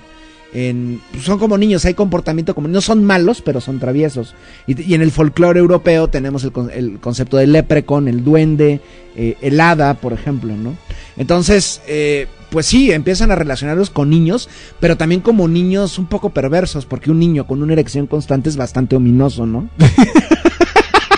en 0.54 1.02
pues 1.12 1.24
son 1.24 1.38
como 1.38 1.58
niños, 1.58 1.84
hay 1.84 1.92
comportamiento 1.92 2.54
como... 2.54 2.68
No 2.68 2.80
son 2.80 3.04
malos, 3.04 3.42
pero 3.42 3.60
son 3.60 3.78
traviesos. 3.80 4.34
Y, 4.66 4.80
y 4.80 4.94
en 4.94 5.02
el 5.02 5.10
folclore 5.10 5.60
europeo 5.60 6.08
tenemos 6.08 6.42
el 6.44 7.00
concepto 7.00 7.36
del 7.36 7.52
leprecon, 7.52 8.08
el 8.08 8.24
duende, 8.24 8.80
eh, 9.14 9.36
el 9.42 9.60
hada, 9.60 9.92
por 9.92 10.14
ejemplo, 10.14 10.56
¿no? 10.56 10.74
Entonces, 11.18 11.82
eh, 11.86 12.28
pues 12.50 12.66
sí, 12.66 12.92
empiezan 12.92 13.30
a 13.30 13.36
relacionarlos 13.36 13.90
con 13.90 14.10
niños, 14.10 14.48
pero 14.80 14.96
también 14.96 15.20
como 15.20 15.48
niños 15.48 15.98
un 15.98 16.06
poco 16.06 16.30
perversos, 16.30 16.86
porque 16.86 17.10
un 17.10 17.18
niño 17.18 17.46
con 17.46 17.62
una 17.62 17.72
erección 17.72 18.06
constante 18.06 18.48
es 18.48 18.56
bastante 18.56 18.96
ominoso, 18.96 19.46
¿no? 19.46 19.68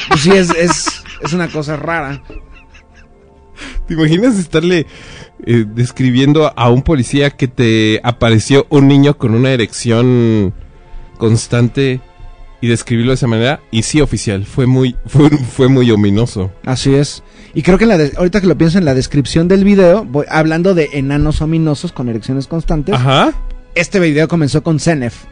Pues 0.09 0.24
sí, 0.24 0.30
es, 0.33 0.51
es, 0.51 1.03
es 1.22 1.33
una 1.33 1.49
cosa 1.49 1.78
rara. 1.78 2.22
¿Te 3.87 3.95
imaginas 3.95 4.39
estarle 4.39 4.87
eh, 5.47 5.64
describiendo 5.66 6.53
a 6.55 6.68
un 6.68 6.83
policía 6.83 7.30
que 7.30 7.49
te 7.49 7.99
apareció 8.05 8.66
un 8.68 8.89
niño 8.89 9.16
con 9.16 9.35
una 9.35 9.53
erección 9.53 10.53
constante 11.16 12.03
y 12.62 12.68
describirlo 12.68 13.10
de 13.10 13.16
esa 13.16 13.26
manera? 13.26 13.60
Y 13.70 13.82
sí, 13.82 14.00
oficial, 14.00 14.46
fue 14.46 14.66
muy, 14.66 14.96
fue, 15.06 15.28
fue 15.28 15.68
muy 15.68 15.90
ominoso. 15.90 16.50
Así 16.64 16.94
es. 16.94 17.22
Y 17.52 17.60
creo 17.62 17.76
que 17.76 17.84
en 17.84 17.88
la 17.90 17.98
de- 17.98 18.12
ahorita 18.16 18.40
que 18.40 18.46
lo 18.46 18.56
pienso 18.56 18.78
en 18.78 18.86
la 18.86 18.94
descripción 18.94 19.48
del 19.48 19.64
video, 19.64 20.04
voy 20.06 20.24
hablando 20.30 20.72
de 20.74 20.88
enanos 20.94 21.42
ominosos 21.42 21.92
con 21.92 22.08
erecciones 22.08 22.46
constantes. 22.46 22.94
Ajá. 22.94 23.34
Este 23.74 24.00
video 24.00 24.28
comenzó 24.28 24.62
con 24.62 24.80
Zenef, 24.80 25.24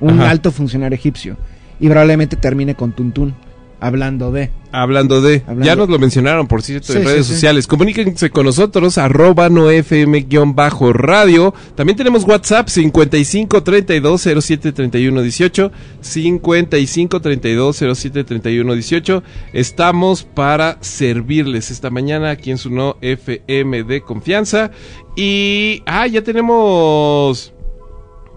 un 0.00 0.20
Ajá. 0.20 0.30
alto 0.30 0.50
funcionario 0.52 0.96
egipcio. 0.96 1.36
Y 1.78 1.88
probablemente 1.88 2.36
termine 2.36 2.74
con 2.74 2.92
Tuntún, 2.92 3.34
hablando 3.80 4.32
de. 4.32 4.50
Hablando 4.72 5.20
de, 5.22 5.42
Hablando- 5.46 5.64
ya 5.64 5.76
nos 5.76 5.88
lo 5.88 5.98
mencionaron, 5.98 6.46
por 6.48 6.60
cierto, 6.62 6.92
en 6.92 7.04
redes 7.04 7.24
sí, 7.26 7.28
sí. 7.28 7.34
sociales. 7.34 7.66
Comuníquense 7.66 8.28
con 8.30 8.44
nosotros, 8.44 8.98
arroba 8.98 9.48
noefm-radio. 9.48 11.54
También 11.74 11.96
tenemos 11.96 12.24
WhatsApp 12.24 12.68
55 12.68 13.62
32 13.62 14.20
07 14.40 14.72
31 14.72 15.22
18. 15.22 15.72
55 16.00 17.20
32 17.20 17.76
07 17.94 18.24
31 18.24 18.74
18. 18.74 19.22
Estamos 19.54 20.24
para 20.24 20.76
servirles 20.80 21.70
esta 21.70 21.88
mañana 21.90 22.30
aquí 22.30 22.50
en 22.50 22.58
su 22.58 22.70
no 22.70 22.96
FM 23.00 23.84
de 23.84 24.00
confianza. 24.02 24.70
Y, 25.16 25.82
ah, 25.86 26.06
ya 26.06 26.22
tenemos 26.22 27.54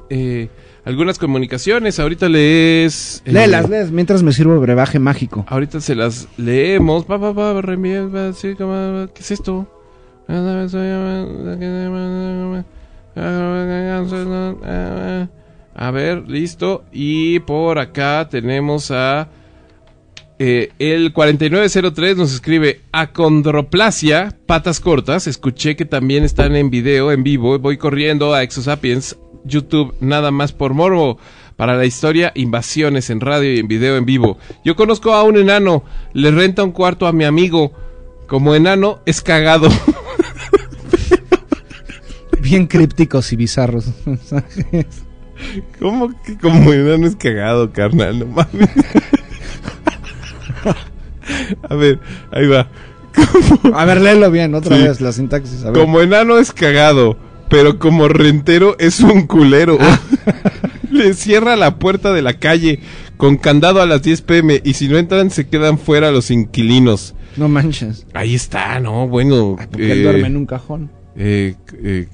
eh, 0.09 0.47
algunas 0.89 1.19
comunicaciones. 1.19 1.99
Ahorita 1.99 2.27
les. 2.29 3.21
eh, 3.25 3.31
Léelas, 3.31 3.69
léelas, 3.69 3.91
mientras 3.91 4.23
me 4.23 4.33
sirvo 4.33 4.59
brebaje 4.59 4.97
mágico. 4.97 5.45
Ahorita 5.47 5.79
se 5.81 5.93
las 5.93 6.27
leemos. 6.37 7.05
Va, 7.09 7.17
va, 7.17 7.31
va, 7.31 7.61
¿Qué 9.13 9.21
es 9.21 9.31
esto? 9.31 9.67
A 15.75 15.91
ver, 15.91 16.27
listo. 16.27 16.83
Y 16.91 17.39
por 17.41 17.77
acá 17.77 18.27
tenemos 18.29 18.89
a... 18.89 19.29
eh, 20.39 20.71
el 20.79 21.13
4903 21.13 22.17
nos 22.17 22.33
escribe 22.33 22.81
acondroplasia, 22.91 24.35
patas 24.47 24.79
cortas. 24.79 25.27
Escuché 25.27 25.75
que 25.75 25.85
también 25.85 26.23
están 26.23 26.55
en 26.55 26.71
video, 26.71 27.11
en 27.11 27.23
vivo. 27.23 27.59
Voy 27.59 27.77
corriendo 27.77 28.33
a 28.33 28.41
Exosapiens, 28.43 29.17
YouTube, 29.45 29.95
nada 29.99 30.31
más 30.31 30.51
por 30.53 30.73
morbo. 30.73 31.17
para 31.55 31.75
la 31.75 31.85
historia 31.85 32.31
invasiones 32.35 33.09
en 33.09 33.19
radio 33.19 33.53
y 33.53 33.59
en 33.59 33.67
video 33.67 33.97
en 33.97 34.05
vivo. 34.05 34.37
Yo 34.63 34.77
conozco 34.77 35.13
a 35.13 35.23
un 35.23 35.35
enano, 35.37 35.83
le 36.13 36.31
renta 36.31 36.63
un 36.63 36.71
cuarto 36.71 37.05
a 37.05 37.11
mi 37.11 37.25
amigo. 37.25 37.73
Como 38.27 38.55
enano 38.55 38.99
es 39.05 39.21
cagado. 39.21 39.67
Bien 42.41 42.65
crípticos 42.67 43.33
y 43.33 43.35
bizarros. 43.35 43.87
¿Cómo 45.79 46.13
que 46.23 46.37
como 46.37 46.71
enano 46.71 47.05
es 47.07 47.15
cagado, 47.17 47.73
carnal? 47.73 48.19
No 48.19 48.25
mames. 48.27 48.69
A 51.69 51.75
ver, 51.75 51.99
ahí 52.31 52.47
va. 52.47 52.67
A 53.73 53.85
ver, 53.85 54.01
léelo 54.01 54.31
bien, 54.31 54.53
otra 54.55 54.77
Sí. 54.77 54.83
vez, 54.83 55.01
la 55.01 55.11
sintaxis. 55.11 55.63
A 55.63 55.71
ver. 55.71 55.81
Como 55.81 56.01
enano 56.01 56.37
es 56.37 56.51
cagado, 56.51 57.17
pero 57.49 57.79
como 57.79 58.07
rentero 58.07 58.75
es 58.79 58.99
un 59.01 59.27
culero. 59.27 59.77
Ah. 59.79 59.99
Le 60.91 61.13
cierra 61.13 61.55
la 61.55 61.77
puerta 61.77 62.13
de 62.13 62.21
la 62.21 62.33
calle 62.39 62.79
con 63.17 63.37
candado 63.37 63.81
a 63.81 63.85
las 63.85 64.01
10 64.01 64.21
pm 64.23 64.61
y 64.63 64.73
si 64.73 64.87
no 64.87 64.97
entran 64.97 65.29
se 65.29 65.47
quedan 65.47 65.77
fuera 65.77 66.11
los 66.11 66.31
inquilinos. 66.31 67.13
No 67.37 67.47
manches. 67.47 68.05
Ahí 68.13 68.33
está, 68.35 68.79
¿no? 68.79 69.07
Bueno. 69.07 69.55
Porque 69.69 69.91
él 69.91 69.99
eh, 69.99 70.03
duerme 70.03 70.27
en 70.27 70.37
un 70.37 70.45
cajón. 70.45 70.91
eh, 71.15 71.55
eh, 71.83 72.07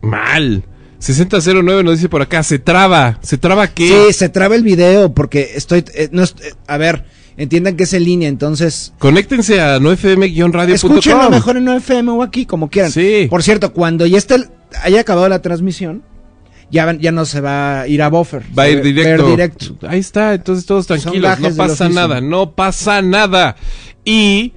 mal. 0.00 0.62
6009 1.00 1.82
nos 1.82 1.94
dice 1.96 2.08
por 2.08 2.22
acá, 2.22 2.42
se 2.42 2.58
traba. 2.58 3.18
¿Se 3.22 3.36
traba 3.38 3.66
qué? 3.68 4.06
Sí, 4.08 4.12
se 4.12 4.28
traba 4.28 4.54
el 4.54 4.62
video 4.62 5.12
porque 5.14 5.50
estoy... 5.56 5.82
eh, 5.94 6.08
no 6.12 6.22
eh, 6.22 6.28
a 6.66 6.76
ver, 6.76 7.04
entiendan 7.38 7.74
que 7.76 7.84
es 7.84 7.92
en 7.94 8.04
línea, 8.04 8.28
entonces... 8.28 8.92
Conéctense 8.98 9.60
a 9.62 9.80
nofm-radio.com. 9.80 10.70
Escúchenlo 10.74 11.30
mejor 11.30 11.56
en 11.56 11.68
FM 11.68 12.10
o 12.12 12.22
aquí, 12.22 12.44
como 12.44 12.68
quieran. 12.68 12.92
Sí. 12.92 13.26
Por 13.30 13.42
cierto, 13.42 13.72
cuando 13.72 14.06
ya 14.06 14.18
esté, 14.18 14.34
el- 14.36 14.48
haya 14.82 15.00
acabado 15.00 15.28
la 15.28 15.42
transmisión, 15.42 16.02
ya, 16.70 16.92
ya 16.98 17.12
no 17.12 17.24
se 17.24 17.40
va 17.40 17.82
a 17.82 17.88
ir 17.88 18.02
a 18.02 18.08
buffer. 18.08 18.42
Va 18.56 18.64
a 18.64 18.68
ir 18.68 18.82
directo. 18.82 19.28
directo. 19.28 19.76
Ahí 19.86 20.00
está, 20.00 20.34
entonces 20.34 20.66
todos 20.66 20.86
tranquilos, 20.86 21.38
no 21.40 21.54
pasa 21.54 21.88
nada, 21.88 22.20
no 22.20 22.52
pasa 22.52 23.02
nada. 23.02 23.56
Y 24.04 24.52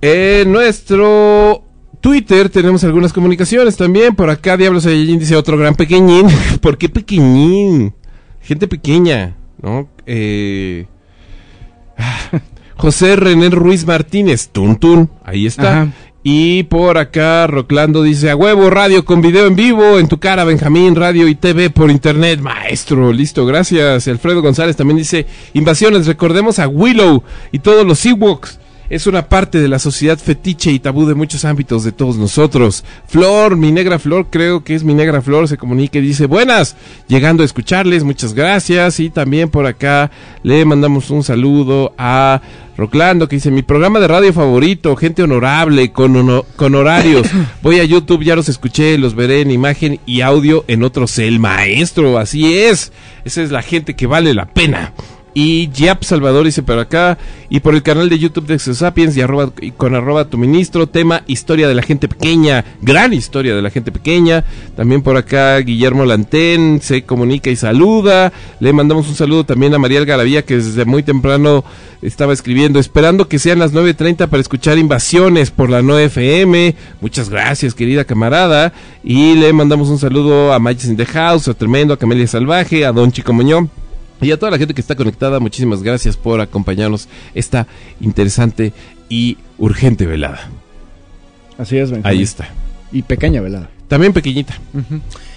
en 0.00 0.52
nuestro 0.52 1.64
Twitter 2.00 2.48
tenemos 2.48 2.84
algunas 2.84 3.12
comunicaciones 3.12 3.76
también. 3.76 4.14
Por 4.14 4.30
acá 4.30 4.56
Diablos 4.56 4.84
Saiyajin 4.84 5.18
dice 5.18 5.36
otro 5.36 5.58
gran 5.58 5.74
pequeñín. 5.74 6.26
¿Por 6.60 6.78
qué 6.78 6.88
pequeñín? 6.88 7.94
Gente 8.40 8.68
pequeña, 8.68 9.36
¿no? 9.60 9.88
Eh... 10.06 10.86
ah, 11.96 12.40
José 12.76 13.16
René 13.16 13.50
Ruiz 13.50 13.84
Martínez, 13.84 14.50
Tuntun, 14.50 15.10
ahí 15.24 15.46
está. 15.46 15.82
Ajá. 15.82 15.92
Y 16.24 16.64
por 16.64 16.98
acá 16.98 17.46
Roclando 17.46 18.02
dice, 18.02 18.30
a 18.30 18.36
huevo, 18.36 18.70
radio 18.70 19.04
con 19.04 19.22
video 19.22 19.46
en 19.46 19.54
vivo, 19.54 19.98
en 19.98 20.08
tu 20.08 20.18
cara, 20.18 20.44
Benjamín, 20.44 20.96
radio 20.96 21.28
y 21.28 21.36
TV 21.36 21.70
por 21.70 21.90
internet, 21.90 22.40
maestro, 22.40 23.12
listo, 23.12 23.46
gracias. 23.46 24.08
Alfredo 24.08 24.42
González 24.42 24.76
también 24.76 24.98
dice, 24.98 25.26
invasiones, 25.54 26.06
recordemos 26.06 26.58
a 26.58 26.66
Willow 26.66 27.22
y 27.52 27.60
todos 27.60 27.86
los 27.86 28.04
Ewoks. 28.04 28.57
Es 28.90 29.06
una 29.06 29.28
parte 29.28 29.60
de 29.60 29.68
la 29.68 29.78
sociedad 29.78 30.18
fetiche 30.18 30.72
y 30.72 30.78
tabú 30.78 31.06
de 31.06 31.14
muchos 31.14 31.44
ámbitos 31.44 31.84
de 31.84 31.92
todos 31.92 32.16
nosotros. 32.16 32.84
Flor, 33.06 33.56
mi 33.56 33.70
negra 33.70 33.98
Flor, 33.98 34.28
creo 34.30 34.64
que 34.64 34.74
es 34.74 34.82
mi 34.82 34.94
negra 34.94 35.20
Flor, 35.20 35.46
se 35.46 35.58
comunica 35.58 35.98
y 35.98 36.02
dice, 36.02 36.24
buenas, 36.24 36.74
llegando 37.06 37.42
a 37.42 37.46
escucharles, 37.46 38.02
muchas 38.02 38.32
gracias. 38.32 38.98
Y 39.00 39.10
también 39.10 39.50
por 39.50 39.66
acá 39.66 40.10
le 40.42 40.64
mandamos 40.64 41.10
un 41.10 41.22
saludo 41.22 41.92
a 41.98 42.40
Roclando, 42.78 43.28
que 43.28 43.36
dice, 43.36 43.50
mi 43.50 43.62
programa 43.62 44.00
de 44.00 44.08
radio 44.08 44.32
favorito, 44.32 44.96
gente 44.96 45.22
honorable, 45.22 45.92
con, 45.92 46.16
ono- 46.16 46.46
con 46.56 46.74
horarios. 46.74 47.26
Voy 47.62 47.80
a 47.80 47.84
YouTube, 47.84 48.22
ya 48.24 48.36
los 48.36 48.48
escuché, 48.48 48.96
los 48.96 49.14
veré 49.14 49.42
en 49.42 49.50
imagen 49.50 50.00
y 50.06 50.22
audio 50.22 50.64
en 50.66 50.82
otro 50.82 51.06
cel. 51.06 51.40
Maestro, 51.40 52.16
así 52.18 52.56
es. 52.56 52.90
Esa 53.26 53.42
es 53.42 53.50
la 53.50 53.60
gente 53.60 53.96
que 53.96 54.06
vale 54.06 54.32
la 54.32 54.46
pena. 54.46 54.94
Y 55.34 55.68
Yap 55.70 56.02
Salvador 56.04 56.46
dice 56.46 56.62
por 56.62 56.78
acá, 56.78 57.18
y 57.50 57.60
por 57.60 57.74
el 57.74 57.82
canal 57.82 58.08
de 58.08 58.18
YouTube 58.18 58.46
de 58.46 58.54
Exosapiens 58.54 59.16
y, 59.16 59.20
arroba, 59.20 59.52
con 59.76 59.94
arroba 59.94 60.24
tu 60.24 60.36
ministro, 60.38 60.86
tema 60.86 61.22
historia 61.26 61.68
de 61.68 61.74
la 61.74 61.82
gente 61.82 62.08
pequeña, 62.08 62.64
gran 62.82 63.12
historia 63.12 63.54
de 63.54 63.62
la 63.62 63.70
gente 63.70 63.92
pequeña. 63.92 64.44
También 64.76 65.02
por 65.02 65.16
acá 65.16 65.58
Guillermo 65.58 66.04
Lantén 66.04 66.80
se 66.82 67.02
comunica 67.02 67.50
y 67.50 67.56
saluda. 67.56 68.32
Le 68.60 68.72
mandamos 68.72 69.08
un 69.08 69.14
saludo 69.14 69.44
también 69.44 69.74
a 69.74 69.78
María 69.78 70.04
Garavía 70.04 70.44
que 70.44 70.56
desde 70.56 70.84
muy 70.84 71.02
temprano 71.02 71.64
estaba 72.02 72.32
escribiendo, 72.32 72.78
esperando 72.78 73.28
que 73.28 73.38
sean 73.38 73.58
las 73.58 73.72
9.30 73.72 74.28
para 74.28 74.40
escuchar 74.40 74.78
invasiones 74.78 75.50
por 75.50 75.70
la 75.70 75.82
9FM. 75.82 76.74
Muchas 77.00 77.28
gracias, 77.28 77.74
querida 77.74 78.04
camarada. 78.04 78.72
Y 79.02 79.34
le 79.34 79.52
mandamos 79.52 79.88
un 79.88 79.98
saludo 79.98 80.52
a 80.52 80.58
Magic 80.58 80.84
in 80.84 80.96
the 80.96 81.06
House, 81.06 81.48
a 81.48 81.54
Tremendo, 81.54 81.94
a 81.94 81.98
Camelia 81.98 82.26
Salvaje, 82.26 82.84
a 82.84 82.92
Don 82.92 83.12
Chico 83.12 83.32
Muñoz. 83.32 83.68
Y 84.20 84.30
a 84.32 84.38
toda 84.38 84.50
la 84.50 84.58
gente 84.58 84.74
que 84.74 84.80
está 84.80 84.94
conectada, 84.94 85.40
muchísimas 85.40 85.82
gracias 85.82 86.16
por 86.16 86.40
acompañarnos 86.40 87.08
esta 87.34 87.66
interesante 88.00 88.72
y 89.08 89.38
urgente 89.58 90.06
velada. 90.06 90.50
Así 91.56 91.76
es, 91.76 91.90
Benjamín. 91.90 92.18
Ahí 92.18 92.22
está. 92.22 92.48
Y 92.92 93.02
pequeña 93.02 93.40
velada. 93.40 93.70
También 93.88 94.12
pequeñita. 94.12 94.58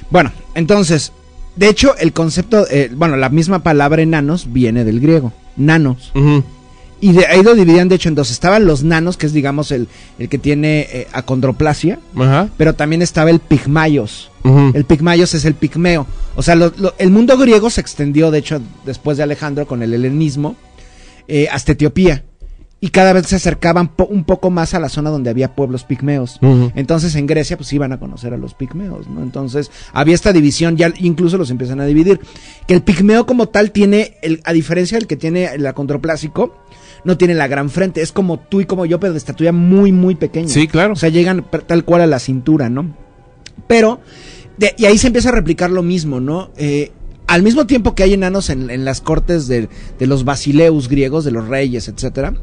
Bueno, 0.09 0.31
entonces, 0.55 1.13
de 1.55 1.69
hecho, 1.69 1.95
el 1.97 2.13
concepto, 2.13 2.65
eh, 2.69 2.91
bueno, 2.93 3.17
la 3.17 3.29
misma 3.29 3.63
palabra 3.63 4.01
enanos 4.01 4.51
viene 4.51 4.83
del 4.83 4.99
griego, 4.99 5.33
nanos. 5.55 6.11
Y 7.01 7.13
de 7.13 7.25
ahí 7.25 7.41
lo 7.43 7.55
dividían, 7.55 7.89
de 7.89 7.95
hecho, 7.95 8.09
en 8.09 8.15
dos. 8.15 8.29
Estaban 8.31 8.65
los 8.65 8.83
nanos, 8.83 9.17
que 9.17 9.25
es, 9.25 9.33
digamos, 9.33 9.71
el, 9.71 9.87
el 10.19 10.29
que 10.29 10.37
tiene 10.37 10.87
eh, 10.91 11.07
acondroplasia, 11.11 11.99
Ajá. 12.15 12.49
pero 12.57 12.75
también 12.75 13.01
estaba 13.01 13.29
el 13.31 13.39
pigmayos. 13.39 14.29
El 14.43 14.85
pigmayos 14.85 15.33
es 15.33 15.45
el 15.45 15.55
pigmeo. 15.55 16.05
O 16.35 16.41
sea, 16.43 16.55
lo- 16.55 16.71
lo- 16.77 16.93
el 16.99 17.09
mundo 17.11 17.37
griego 17.37 17.69
se 17.69 17.81
extendió, 17.81 18.31
de 18.31 18.39
hecho, 18.39 18.61
después 18.85 19.17
de 19.17 19.23
Alejandro 19.23 19.67
con 19.67 19.81
el 19.83 19.93
helenismo, 19.93 20.55
eh, 21.27 21.47
hasta 21.51 21.71
Etiopía. 21.73 22.23
Y 22.83 22.89
cada 22.89 23.13
vez 23.13 23.27
se 23.27 23.35
acercaban 23.35 23.89
po- 23.89 24.07
un 24.09 24.23
poco 24.23 24.49
más 24.49 24.73
a 24.73 24.79
la 24.79 24.89
zona 24.89 25.11
donde 25.11 25.29
había 25.29 25.53
pueblos 25.55 25.83
pigmeos. 25.83 26.39
Entonces 26.75 27.13
en 27.13 27.27
Grecia 27.27 27.55
pues 27.55 27.71
iban 27.73 27.91
a 27.93 27.99
conocer 27.99 28.33
a 28.33 28.37
los 28.37 28.55
pigmeos, 28.55 29.07
¿no? 29.07 29.21
Entonces 29.21 29.69
había 29.93 30.15
esta 30.15 30.33
división, 30.33 30.77
ya 30.77 30.91
incluso 30.97 31.37
los 31.37 31.51
empiezan 31.51 31.79
a 31.79 31.85
dividir. 31.85 32.19
Que 32.67 32.73
el 32.73 32.81
pigmeo 32.81 33.27
como 33.27 33.49
tal 33.49 33.69
tiene, 33.71 34.17
el, 34.23 34.41
a 34.45 34.53
diferencia 34.53 34.97
del 34.97 35.05
que 35.05 35.15
tiene 35.15 35.45
el 35.53 35.63
acondroplásico, 35.67 36.55
no 37.03 37.17
tiene 37.17 37.33
la 37.33 37.47
gran 37.47 37.69
frente, 37.69 38.01
es 38.01 38.11
como 38.11 38.39
tú 38.39 38.61
y 38.61 38.65
como 38.65 38.85
yo, 38.85 38.99
pero 38.99 39.13
de 39.13 39.17
estatura 39.17 39.51
muy, 39.51 39.91
muy 39.91 40.15
pequeña. 40.15 40.47
Sí, 40.49 40.67
claro. 40.67 40.93
O 40.93 40.95
sea, 40.95 41.09
llegan 41.09 41.45
tal 41.67 41.83
cual 41.85 42.01
a 42.01 42.07
la 42.07 42.19
cintura, 42.19 42.69
¿no? 42.69 42.95
Pero, 43.67 43.99
de- 44.57 44.73
y 44.77 44.85
ahí 44.85 44.97
se 44.97 45.07
empieza 45.07 45.29
a 45.29 45.33
replicar 45.33 45.71
lo 45.71 45.83
mismo, 45.83 46.19
¿no? 46.19 46.51
Eh, 46.57 46.91
al 47.27 47.43
mismo 47.43 47.65
tiempo 47.65 47.95
que 47.95 48.03
hay 48.03 48.13
enanos 48.13 48.49
en, 48.49 48.69
en 48.69 48.83
las 48.85 48.99
cortes 49.01 49.47
de, 49.47 49.69
de 49.97 50.07
los 50.07 50.25
basileus 50.25 50.89
griegos, 50.89 51.23
de 51.25 51.31
los 51.31 51.47
reyes, 51.47 51.87
etcétera, 51.87 52.33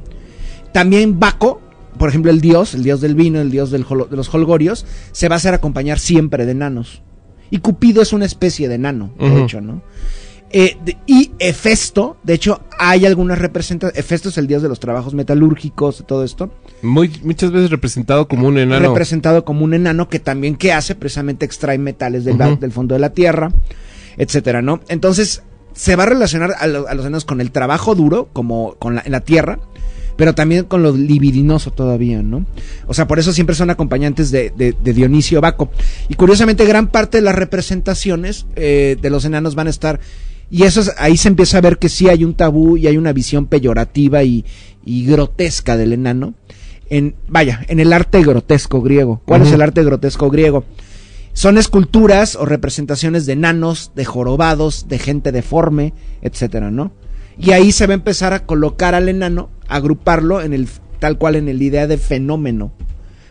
también 0.73 1.19
Baco, 1.21 1.61
por 1.99 2.09
ejemplo, 2.09 2.31
el 2.31 2.41
dios, 2.41 2.75
el 2.75 2.83
dios 2.85 3.01
del 3.01 3.15
vino, 3.15 3.41
el 3.41 3.51
dios 3.51 3.71
del 3.71 3.85
de 4.11 4.17
los 4.17 4.33
holgorios, 4.35 4.87
se 5.13 5.29
va 5.29 5.35
a 5.35 5.39
hacer 5.39 5.53
acompañar 5.55 5.99
siempre 5.99 6.47
de 6.47 6.53
enanos. 6.53 7.03
Y 7.51 7.59
Cupido 7.59 8.03
es 8.03 8.13
una 8.13 8.25
especie 8.27 8.69
de 8.69 8.75
enano, 8.77 9.13
de 9.19 9.43
hecho, 9.43 9.61
¿no? 9.61 9.83
Eh, 10.51 10.77
de- 10.85 10.97
y 11.07 11.31
Hefesto, 11.39 12.17
de 12.23 12.33
hecho, 12.35 12.63
hay 12.79 13.05
algunas 13.05 13.39
representaciones. 13.39 13.99
Hefesto 13.99 14.31
es 14.31 14.39
el 14.39 14.47
dios 14.47 14.63
de 14.63 14.69
los 14.69 14.81
trabajos 14.81 15.13
metalúrgicos, 15.13 16.05
todo 16.07 16.25
esto. 16.25 16.51
Muy, 16.83 17.11
muchas 17.23 17.51
veces 17.53 17.71
representado 17.71 18.29
como 18.29 18.49
un 18.49 18.57
enano. 18.59 18.89
Representado 18.89 19.45
como 19.45 19.65
un 19.65 19.75
enano 19.75 20.09
que 20.09 20.21
también, 20.21 20.57
¿qué 20.57 20.73
hace? 20.73 20.95
Precisamente 20.95 21.45
extrae 21.45 21.77
metales 21.79 22.25
del, 22.25 22.39
del 22.61 22.73
fondo 22.73 22.95
de 22.95 23.01
la 23.01 23.11
tierra, 23.13 23.53
etcétera, 24.17 24.63
¿no? 24.63 24.81
Entonces, 24.89 25.43
se 25.75 25.97
va 25.97 26.05
a 26.05 26.07
relacionar 26.07 26.55
a, 26.59 26.67
lo- 26.67 26.89
a 26.89 26.95
los 26.95 27.05
enanos 27.05 27.25
con 27.27 27.41
el 27.43 27.51
trabajo 27.53 27.95
duro, 27.95 28.31
como 28.33 28.75
con 28.79 28.95
la, 28.95 29.03
en 29.05 29.13
la 29.13 29.21
tierra, 29.21 29.59
pero 30.17 30.35
también 30.35 30.65
con 30.65 30.83
lo 30.83 30.97
libidinoso 30.97 31.71
todavía, 31.73 32.23
¿no? 32.23 32.45
O 32.87 32.95
sea, 32.95 33.07
por 33.07 33.19
eso 33.21 33.33
siempre 33.33 33.55
son 33.55 33.69
acompañantes 33.71 34.31
de, 34.31 34.51
de- 34.57 34.75
de 34.83 34.93
Dionisio 34.95 35.41
Baco. 35.43 35.71
Y 36.09 36.15
curiosamente, 36.15 36.65
gran 36.65 36.89
parte 36.89 37.19
de 37.19 37.23
las 37.23 37.35
representaciones 37.37 38.47
eh, 38.57 38.97
de 39.01 39.11
los 39.11 39.25
enanos 39.27 39.55
van 39.55 39.67
a 39.67 39.71
estar. 39.71 40.01
Y 40.51 40.63
eso 40.65 40.81
es- 40.81 40.93
ahí 40.99 41.17
se 41.17 41.29
empieza 41.29 41.59
a 41.59 41.61
ver 41.63 41.79
que 41.79 41.89
sí 41.89 42.09
hay 42.09 42.25
un 42.25 42.35
tabú 42.35 42.77
y 42.77 42.87
hay 42.87 42.97
una 42.97 43.13
visión 43.13 43.47
peyorativa 43.47 44.23
y, 44.25 44.45
y 44.85 45.05
grotesca 45.07 45.77
del 45.77 45.93
enano. 45.93 46.35
En, 46.91 47.17
vaya, 47.29 47.61
en 47.69 47.81
el 47.81 47.93
arte 47.93 48.23
grotesco 48.23 48.81
griego. 48.81 49.21
¿Cuál 49.27 49.43
es 49.43 49.53
el 49.53 49.61
arte 49.61 49.85
grotesco 49.85 50.31
griego? 50.31 50.65
Son 51.35 51.59
esculturas 51.59 52.35
o 52.35 52.47
representaciones 52.47 53.27
de 53.27 53.35
enanos, 53.35 53.93
de 53.95 54.05
jorobados, 54.07 54.87
de 54.89 54.99
gente 54.99 55.31
deforme, 55.31 55.93
etcétera, 56.23 56.71
¿no? 56.71 56.93
Y 57.39 57.53
ahí 57.53 57.71
se 57.71 57.87
va 57.87 57.93
a 57.93 57.95
empezar 57.95 58.33
a 58.33 58.47
colocar 58.47 58.95
al 58.95 59.09
enano, 59.09 59.51
agruparlo 59.69 60.41
en 60.41 60.53
el 60.55 60.67
tal 60.99 61.19
cual 61.19 61.37
en 61.37 61.49
el 61.49 61.63
idea 61.63 61.87
de 61.87 61.99
fenómeno. 61.99 62.73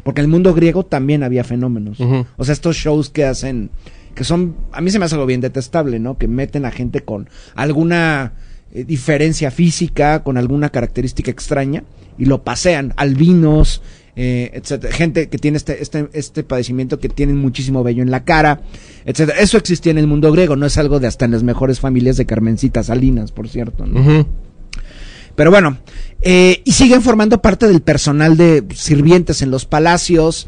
Porque 0.03 0.21
en 0.21 0.25
el 0.25 0.31
mundo 0.31 0.53
griego 0.53 0.85
también 0.85 1.23
había 1.23 1.43
fenómenos. 1.43 1.99
O 2.37 2.45
sea, 2.45 2.53
estos 2.53 2.77
shows 2.77 3.09
que 3.09 3.25
hacen 3.25 3.71
que 4.17 4.23
son 4.23 4.55
a 4.71 4.81
mí 4.81 4.89
se 4.89 4.97
me 4.97 5.05
hace 5.05 5.13
algo 5.13 5.27
bien 5.27 5.41
detestable, 5.41 5.99
¿no? 5.99 6.17
Que 6.17 6.27
meten 6.27 6.65
a 6.65 6.71
gente 6.71 7.01
con 7.01 7.29
alguna 7.53 8.33
eh, 8.73 8.83
diferencia 8.83 9.51
física, 9.51 10.23
con 10.23 10.37
alguna 10.37 10.71
característica 10.71 11.29
extraña 11.29 11.83
y 12.17 12.25
lo 12.25 12.43
pasean, 12.43 12.95
albinos, 12.97 13.83
eh, 14.15 14.49
etcétera. 14.53 14.91
Gente 14.91 15.29
que 15.29 15.37
tiene 15.37 15.57
este, 15.57 15.83
este, 15.83 16.09
este 16.13 16.43
padecimiento 16.43 16.99
que 16.99 17.09
tienen 17.09 17.37
muchísimo 17.37 17.83
vello 17.83 18.01
en 18.01 18.09
la 18.09 18.23
cara, 18.23 18.61
etcétera. 19.05 19.39
Eso 19.39 19.59
existía 19.59 19.91
en 19.91 19.99
el 19.99 20.07
mundo 20.07 20.31
griego, 20.31 20.55
no 20.55 20.65
es 20.65 20.79
algo 20.79 20.99
de 20.99 21.05
hasta 21.05 21.25
en 21.25 21.31
las 21.31 21.43
mejores 21.43 21.79
familias 21.79 22.17
de 22.17 22.25
Carmencita 22.25 22.81
Salinas, 22.81 23.31
por 23.31 23.47
cierto. 23.47 23.85
¿no? 23.85 24.25
Pero 25.35 25.51
bueno, 25.51 25.77
eh, 26.23 26.63
y 26.65 26.71
siguen 26.71 27.03
formando 27.03 27.39
parte 27.39 27.67
del 27.67 27.81
personal 27.81 28.35
de 28.35 28.65
sirvientes 28.73 29.43
en 29.43 29.51
los 29.51 29.65
palacios, 29.65 30.47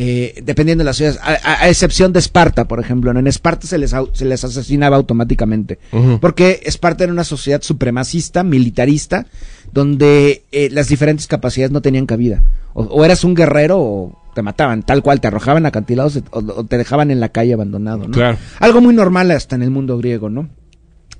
eh, 0.00 0.40
dependiendo 0.44 0.82
de 0.82 0.86
las 0.86 0.96
ciudades, 0.96 1.18
a, 1.24 1.68
excepción 1.68 2.12
de 2.12 2.20
Esparta, 2.20 2.68
por 2.68 2.78
ejemplo. 2.78 3.12
¿no? 3.12 3.18
En 3.18 3.26
Esparta 3.26 3.66
se 3.66 3.78
les, 3.78 3.92
se 4.12 4.24
les 4.24 4.44
asesinaba 4.44 4.96
automáticamente, 4.96 5.80
porque 6.20 6.60
Esparta 6.62 7.02
era 7.02 7.12
una 7.12 7.24
sociedad 7.24 7.60
supremacista, 7.62 8.44
militarista, 8.44 9.26
donde 9.72 10.44
eh, 10.52 10.68
las 10.70 10.86
diferentes 10.88 11.26
capacidades 11.26 11.72
no 11.72 11.82
tenían 11.82 12.06
cabida. 12.06 12.42
O, 12.74 12.84
o 12.84 13.04
eras 13.04 13.24
un 13.24 13.34
guerrero 13.34 13.78
o 13.80 14.22
te 14.34 14.42
mataban, 14.42 14.84
tal 14.84 15.02
cual, 15.02 15.20
te 15.20 15.26
arrojaban 15.26 15.66
acantilados 15.66 16.16
o, 16.30 16.38
o 16.38 16.64
te 16.64 16.78
dejaban 16.78 17.10
en 17.10 17.18
la 17.18 17.30
calle 17.30 17.54
abandonado. 17.54 18.06
¿no? 18.06 18.10
Claro. 18.12 18.38
Algo 18.60 18.80
muy 18.80 18.94
normal 18.94 19.30
hasta 19.32 19.56
en 19.56 19.62
el 19.62 19.70
mundo 19.70 19.98
griego, 19.98 20.30
¿no? 20.30 20.48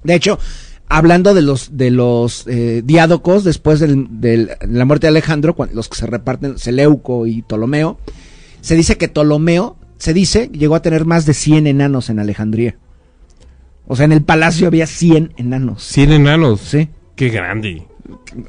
De 0.05 0.15
hecho, 0.15 0.39
hablando 0.89 1.35
de 1.35 1.43
los 1.43 1.77
de 1.77 1.91
los 1.91 2.47
eh, 2.47 2.83
diádocos 2.85 3.43
después 3.43 3.81
del- 3.81 4.07
del- 4.21 4.47
de 4.61 4.67
la 4.69 4.85
muerte 4.85 5.07
de 5.07 5.09
Alejandro, 5.09 5.57
los 5.75 5.89
que 5.89 5.97
se 5.97 6.07
reparten 6.07 6.59
Seleuco 6.59 7.27
y 7.27 7.43
Ptolomeo, 7.43 7.99
se 8.69 8.77
dice 8.77 8.99
que 8.99 9.09
Ptolomeo, 9.09 9.79
se 9.97 10.13
dice, 10.13 10.51
llegó 10.53 10.75
a 10.75 10.83
tener 10.83 11.07
más 11.07 11.25
de 11.25 11.33
100 11.33 11.67
enanos 11.69 12.11
en 12.11 12.19
Alejandría. 12.19 12.77
O 13.87 13.97
sea, 13.97 14.05
en 14.05 14.13
el 14.13 14.23
palacio 14.23 14.67
había 14.67 14.87
100 14.87 15.33
enanos. 15.39 15.83
100 15.85 16.13
enanos. 16.13 16.61
Sí, 16.61 16.91
Qué 17.17 17.31
grande. 17.31 17.87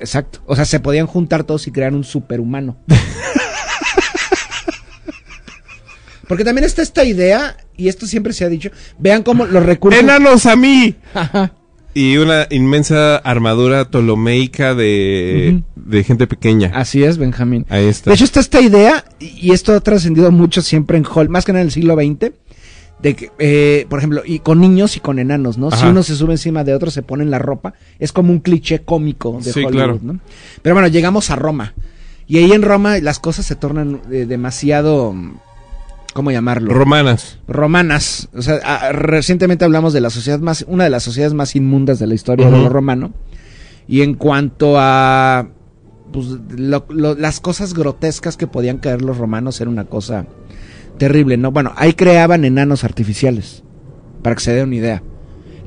exacto. 0.01 0.41
O 0.45 0.57
sea, 0.57 0.65
se 0.65 0.81
podían 0.81 1.07
juntar 1.07 1.45
todos 1.45 1.67
y 1.67 1.71
crear 1.71 1.93
un 1.93 2.03
superhumano. 2.03 2.75
Porque 6.27 6.43
también 6.43 6.65
está 6.65 6.81
esta 6.81 7.05
idea, 7.05 7.55
y 7.77 7.87
esto 7.87 8.05
siempre 8.05 8.33
se 8.33 8.43
ha 8.43 8.49
dicho, 8.49 8.71
vean 8.97 9.23
cómo 9.23 9.45
los 9.45 9.65
recursos... 9.65 10.01
¡Enanos 10.01 10.45
a 10.47 10.57
mí! 10.57 10.95
Ajá. 11.13 11.53
Y 11.93 12.17
una 12.17 12.47
inmensa 12.51 13.17
armadura 13.17 13.85
ptolomeica 13.85 14.75
de, 14.75 15.63
de 15.75 16.03
gente 16.03 16.27
pequeña. 16.27 16.71
Así 16.75 17.03
es, 17.03 17.17
Benjamín. 17.17 17.65
Ahí 17.69 17.85
está. 17.85 18.11
De 18.11 18.15
hecho, 18.15 18.25
está 18.25 18.39
esta 18.39 18.61
idea, 18.61 19.05
y 19.19 19.51
esto 19.51 19.73
ha 19.73 19.79
trascendido 19.79 20.31
mucho 20.31 20.61
siempre 20.61 20.97
en 20.97 21.05
Hall, 21.05 21.29
más 21.29 21.45
que 21.45 21.51
en 21.51 21.57
el 21.57 21.71
siglo 21.71 21.95
XX, 21.95 22.31
de 23.01 23.15
que, 23.15 23.31
eh, 23.39 23.87
por 23.89 23.99
ejemplo, 23.99 24.21
y 24.25 24.39
con 24.39 24.59
niños 24.59 24.97
y 24.97 24.99
con 24.99 25.19
enanos, 25.19 25.57
¿no? 25.57 25.71
Si 25.71 25.85
uno 25.85 26.03
se 26.03 26.15
sube 26.15 26.33
encima 26.33 26.63
de 26.63 26.75
otro, 26.75 26.91
se 26.91 27.01
ponen 27.01 27.31
la 27.31 27.39
ropa. 27.39 27.73
Es 27.97 28.11
como 28.11 28.31
un 28.31 28.39
cliché 28.39 28.79
cómico 28.79 29.39
de 29.41 29.51
Sí, 29.51 29.59
Hollywood, 29.59 29.71
claro. 29.71 29.99
¿no? 30.01 30.19
Pero 30.61 30.75
bueno, 30.75 30.89
llegamos 30.89 31.29
a 31.31 31.35
Roma. 31.37 31.73
Y 32.27 32.37
ahí 32.37 32.51
en 32.51 32.61
Roma 32.61 32.99
las 32.99 33.19
cosas 33.19 33.45
se 33.47 33.55
tornan 33.55 34.01
eh, 34.11 34.25
demasiado, 34.27 35.15
¿cómo 36.13 36.31
llamarlo? 36.31 36.73
Romanas. 36.73 37.39
romanas. 37.47 38.29
O 38.35 38.41
sea, 38.41 38.55
a- 38.63 38.91
recientemente 38.91 39.65
hablamos 39.65 39.93
de 39.93 40.01
la 40.01 40.09
sociedad 40.09 40.39
más, 40.39 40.65
una 40.67 40.83
de 40.85 40.89
las 40.89 41.03
sociedades 41.03 41.33
más 41.33 41.55
inmundas 41.55 41.99
de 41.99 42.07
la 42.07 42.13
historia 42.15 42.49
de 42.49 42.57
lo 42.57 42.69
romano. 42.69 43.11
Y 43.87 44.01
en 44.01 44.13
cuanto 44.15 44.75
a 44.77 45.47
pues, 46.11 46.25
lo- 46.57 46.85
lo- 46.89 47.15
las 47.15 47.39
cosas 47.39 47.73
grotescas 47.73 48.35
que 48.37 48.47
podían 48.47 48.77
caer 48.79 49.01
los 49.03 49.17
romanos, 49.17 49.61
era 49.61 49.69
una 49.69 49.85
cosa 49.85 50.25
terrible, 50.97 51.37
¿no? 51.37 51.51
Bueno, 51.51 51.71
ahí 51.75 51.93
creaban 51.93 52.45
enanos 52.45 52.83
artificiales, 52.83 53.63
para 54.23 54.35
que 54.35 54.41
se 54.41 54.53
dé 54.53 54.63
una 54.63 54.75
idea. 54.75 55.03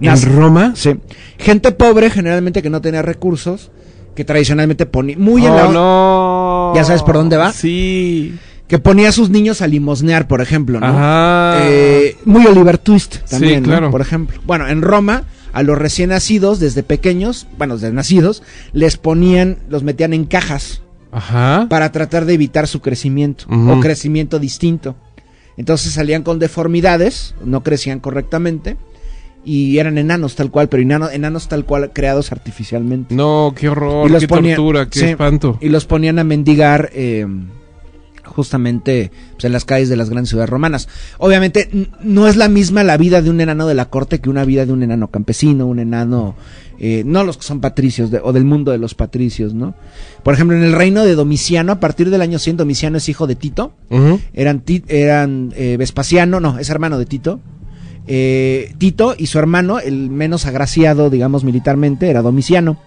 Nas- 0.00 0.24
¿En 0.26 0.36
Roma? 0.36 0.72
Sí. 0.74 0.96
Gente 1.38 1.70
pobre, 1.72 2.10
generalmente 2.10 2.60
que 2.60 2.70
no 2.70 2.80
tenía 2.80 3.02
recursos, 3.02 3.70
que 4.16 4.24
tradicionalmente 4.24 4.84
ponía, 4.84 5.16
muy 5.16 5.46
en 5.46 5.52
oh, 5.52 5.56
la, 5.56 5.68
no. 5.68 6.72
¿Ya 6.74 6.84
sabes 6.84 7.02
por 7.02 7.14
dónde 7.14 7.36
va? 7.36 7.52
Sí. 7.52 8.34
Que 8.72 8.78
ponía 8.78 9.10
a 9.10 9.12
sus 9.12 9.28
niños 9.28 9.60
a 9.60 9.66
limosnear, 9.66 10.26
por 10.26 10.40
ejemplo, 10.40 10.80
¿no? 10.80 10.86
Ajá. 10.86 11.58
Eh, 11.68 12.16
muy 12.24 12.46
Oliver 12.46 12.78
Twist 12.78 13.16
también, 13.28 13.56
Sí, 13.56 13.60
¿no? 13.60 13.66
claro. 13.66 13.90
por 13.90 14.00
ejemplo. 14.00 14.40
Bueno, 14.46 14.66
en 14.66 14.80
Roma, 14.80 15.24
a 15.52 15.62
los 15.62 15.76
recién 15.76 16.08
nacidos, 16.08 16.58
desde 16.58 16.82
pequeños, 16.82 17.46
bueno, 17.58 17.74
desde 17.74 17.92
nacidos, 17.92 18.42
les 18.72 18.96
ponían, 18.96 19.58
los 19.68 19.82
metían 19.82 20.14
en 20.14 20.24
cajas 20.24 20.80
Ajá. 21.10 21.66
para 21.68 21.92
tratar 21.92 22.24
de 22.24 22.32
evitar 22.32 22.66
su 22.66 22.80
crecimiento 22.80 23.44
Ujú. 23.50 23.72
o 23.72 23.80
crecimiento 23.80 24.38
distinto. 24.38 24.94
Entonces 25.58 25.92
salían 25.92 26.22
con 26.22 26.38
deformidades, 26.38 27.34
no 27.44 27.62
crecían 27.62 28.00
correctamente 28.00 28.78
y 29.44 29.76
eran 29.76 29.98
enanos 29.98 30.34
tal 30.34 30.50
cual, 30.50 30.70
pero 30.70 30.82
enano- 30.82 31.10
enanos 31.12 31.46
tal 31.46 31.66
cual 31.66 31.92
creados 31.92 32.32
artificialmente. 32.32 33.14
No, 33.14 33.52
qué 33.54 33.68
horror, 33.68 34.08
Y 34.08 34.12
los 34.14 34.22
qué 34.22 34.28
ponían- 34.28 34.56
tortura, 34.56 34.88
qué 34.88 34.98
sí. 34.98 35.04
espanto. 35.08 35.58
Y 35.60 35.68
los 35.68 35.84
ponían 35.84 36.18
a 36.18 36.24
mendigar 36.24 36.88
eh, 36.94 37.26
justamente 38.32 39.10
pues, 39.34 39.44
en 39.44 39.52
las 39.52 39.64
calles 39.64 39.88
de 39.88 39.96
las 39.96 40.10
grandes 40.10 40.30
ciudades 40.30 40.50
romanas. 40.50 40.88
Obviamente 41.18 41.68
no 42.02 42.26
es 42.28 42.36
la 42.36 42.48
misma 42.48 42.82
la 42.82 42.96
vida 42.96 43.22
de 43.22 43.30
un 43.30 43.40
enano 43.40 43.66
de 43.66 43.74
la 43.74 43.90
corte 43.90 44.20
que 44.20 44.30
una 44.30 44.44
vida 44.44 44.66
de 44.66 44.72
un 44.72 44.82
enano 44.82 45.08
campesino, 45.10 45.66
un 45.66 45.78
enano, 45.78 46.34
eh, 46.78 47.02
no 47.06 47.22
los 47.24 47.36
que 47.36 47.44
son 47.44 47.60
patricios 47.60 48.10
de- 48.10 48.20
o 48.22 48.32
del 48.32 48.44
mundo 48.44 48.72
de 48.72 48.78
los 48.78 48.94
patricios, 48.94 49.54
¿no? 49.54 49.74
Por 50.24 50.34
ejemplo, 50.34 50.56
en 50.56 50.62
el 50.64 50.72
reino 50.72 51.04
de 51.04 51.14
Domiciano, 51.14 51.72
a 51.72 51.80
partir 51.80 52.10
del 52.10 52.22
año 52.22 52.38
100, 52.38 52.56
Domiciano 52.56 52.98
es 52.98 53.08
hijo 53.08 53.26
de 53.26 53.36
Tito, 53.36 53.74
eran, 54.32 54.62
eran 54.88 55.52
eh, 55.56 55.76
Vespasiano, 55.78 56.40
no, 56.40 56.58
es 56.58 56.70
hermano 56.70 56.98
de 56.98 57.06
Tito. 57.06 57.40
Eh, 58.06 58.74
Tito 58.78 59.14
y 59.16 59.26
su 59.26 59.38
hermano, 59.38 59.78
el 59.78 60.10
menos 60.10 60.46
agraciado, 60.46 61.08
digamos, 61.10 61.44
militarmente, 61.44 62.08
era 62.10 62.22
Domiciano. 62.22 62.78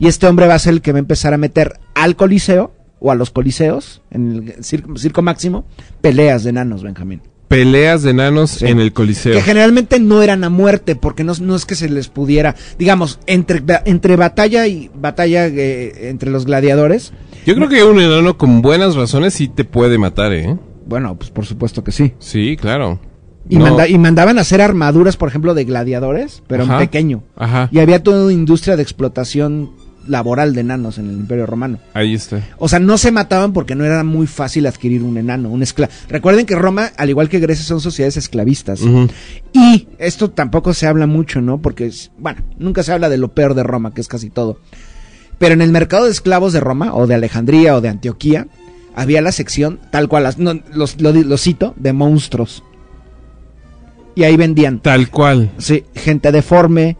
Y 0.00 0.06
este 0.08 0.26
hombre 0.26 0.46
va 0.46 0.54
a 0.54 0.58
ser 0.58 0.74
el 0.74 0.82
que 0.82 0.92
va 0.92 0.98
a 0.98 1.00
empezar 1.00 1.34
a 1.34 1.38
meter 1.38 1.78
al 1.94 2.16
Coliseo, 2.16 2.72
o 3.00 3.10
a 3.10 3.14
los 3.14 3.30
Coliseos, 3.30 4.02
en 4.10 4.54
el 4.56 4.64
circo, 4.64 4.96
circo 4.96 5.22
máximo, 5.22 5.64
peleas 6.00 6.44
de 6.44 6.50
enanos, 6.50 6.82
Benjamín. 6.82 7.22
Peleas 7.48 8.02
de 8.02 8.10
enanos 8.10 8.50
Sí. 8.50 8.66
en 8.66 8.78
el 8.78 8.92
coliseo. 8.92 9.32
Que 9.34 9.40
generalmente 9.40 9.98
no 9.98 10.20
eran 10.22 10.44
a 10.44 10.50
muerte, 10.50 10.96
porque 10.96 11.24
no, 11.24 11.32
no 11.40 11.56
es 11.56 11.64
que 11.64 11.74
se 11.76 11.88
les 11.88 12.08
pudiera, 12.08 12.54
digamos, 12.78 13.20
entre, 13.26 13.62
entre 13.86 14.16
batalla 14.16 14.66
y 14.66 14.90
batalla 14.94 15.46
eh, 15.46 16.08
entre 16.10 16.30
los 16.30 16.44
gladiadores, 16.44 17.12
Yo 17.46 17.54
creo 17.54 17.68
que 17.70 17.82
un 17.84 17.98
enano 18.00 18.36
con 18.36 18.60
buenas 18.60 18.94
razones 18.96 19.32
sí 19.32 19.48
te 19.48 19.64
puede 19.64 19.96
matar, 19.96 20.32
¿eh? 20.34 20.58
bueno, 20.86 21.16
pues 21.16 21.30
por 21.30 21.46
supuesto 21.46 21.82
que 21.82 21.92
sí. 21.92 22.12
Sí, 22.18 22.56
claro. 22.60 22.98
Y, 23.48 23.56
No. 23.56 23.64
manda- 23.64 23.88
y 23.88 23.96
mandaban 23.96 24.36
a 24.36 24.42
hacer 24.42 24.60
armaduras, 24.60 25.16
por 25.16 25.30
ejemplo, 25.30 25.54
de 25.54 25.64
gladiadores, 25.64 26.42
pero 26.48 26.64
Ajá. 26.64 26.74
en 26.74 26.78
pequeño. 26.80 27.22
Ajá. 27.34 27.70
Y 27.72 27.78
había 27.78 28.02
toda 28.02 28.24
una 28.24 28.32
industria 28.34 28.76
de 28.76 28.82
explotación 28.82 29.70
laboral 30.08 30.54
de 30.54 30.62
enanos 30.62 30.98
en 30.98 31.08
el 31.10 31.16
Imperio 31.16 31.46
Romano. 31.46 31.78
Ahí 31.94 32.14
está. 32.14 32.42
O 32.58 32.68
sea, 32.68 32.78
no 32.80 32.98
se 32.98 33.12
mataban 33.12 33.52
porque 33.52 33.74
no 33.74 33.84
era 33.84 34.02
muy 34.04 34.26
fácil 34.26 34.66
adquirir 34.66 35.02
un 35.02 35.16
enano, 35.18 35.50
un 35.50 35.62
esclavo. 35.62 35.92
Recuerden 36.08 36.46
que 36.46 36.54
Roma, 36.56 36.90
al 36.96 37.10
igual 37.10 37.28
que 37.28 37.38
Grecia, 37.38 37.64
son 37.64 37.80
sociedades 37.80 38.16
esclavistas. 38.16 38.80
Y 39.52 39.88
esto 39.98 40.30
tampoco 40.30 40.74
se 40.74 40.86
habla 40.86 41.06
mucho, 41.06 41.40
¿no? 41.40 41.58
Porque, 41.58 41.86
es- 41.86 42.10
bueno, 42.18 42.40
nunca 42.58 42.82
se 42.82 42.92
habla 42.92 43.08
de 43.08 43.18
lo 43.18 43.28
peor 43.28 43.54
de 43.54 43.62
Roma, 43.62 43.94
que 43.94 44.00
es 44.00 44.08
casi 44.08 44.30
todo. 44.30 44.58
Pero 45.38 45.54
en 45.54 45.62
el 45.62 45.70
mercado 45.70 46.06
de 46.06 46.10
esclavos 46.10 46.52
de 46.52 46.60
Roma, 46.60 46.94
o 46.94 47.06
de 47.06 47.14
Alejandría, 47.14 47.76
o 47.76 47.80
de 47.80 47.88
Antioquía, 47.88 48.48
había 48.96 49.22
la 49.22 49.30
sección, 49.30 49.78
tal 49.92 50.08
cual, 50.08 50.24
las- 50.24 50.38
no, 50.38 50.54
los, 50.72 51.00
lo, 51.00 51.12
lo 51.12 51.36
cito, 51.38 51.74
de 51.76 51.92
monstruos. 51.92 52.64
Y 54.14 54.24
ahí 54.24 54.36
vendían 54.36 54.80
Tal 54.80 55.10
cual. 55.10 55.50
Sí, 55.58 55.84
gente 55.94 56.32
deforme, 56.32 56.96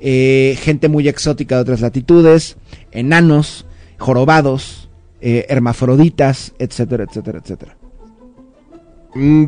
eh, 0.00 0.56
gente 0.60 0.88
muy 0.88 1.08
exótica 1.08 1.56
de 1.56 1.62
otras 1.62 1.80
latitudes, 1.80 2.56
enanos, 2.92 3.66
jorobados, 3.98 4.88
eh, 5.20 5.46
hermafroditas, 5.48 6.52
etcétera, 6.58 7.04
etcétera, 7.08 7.40
etcétera. 7.42 7.76
Mm, 9.14 9.44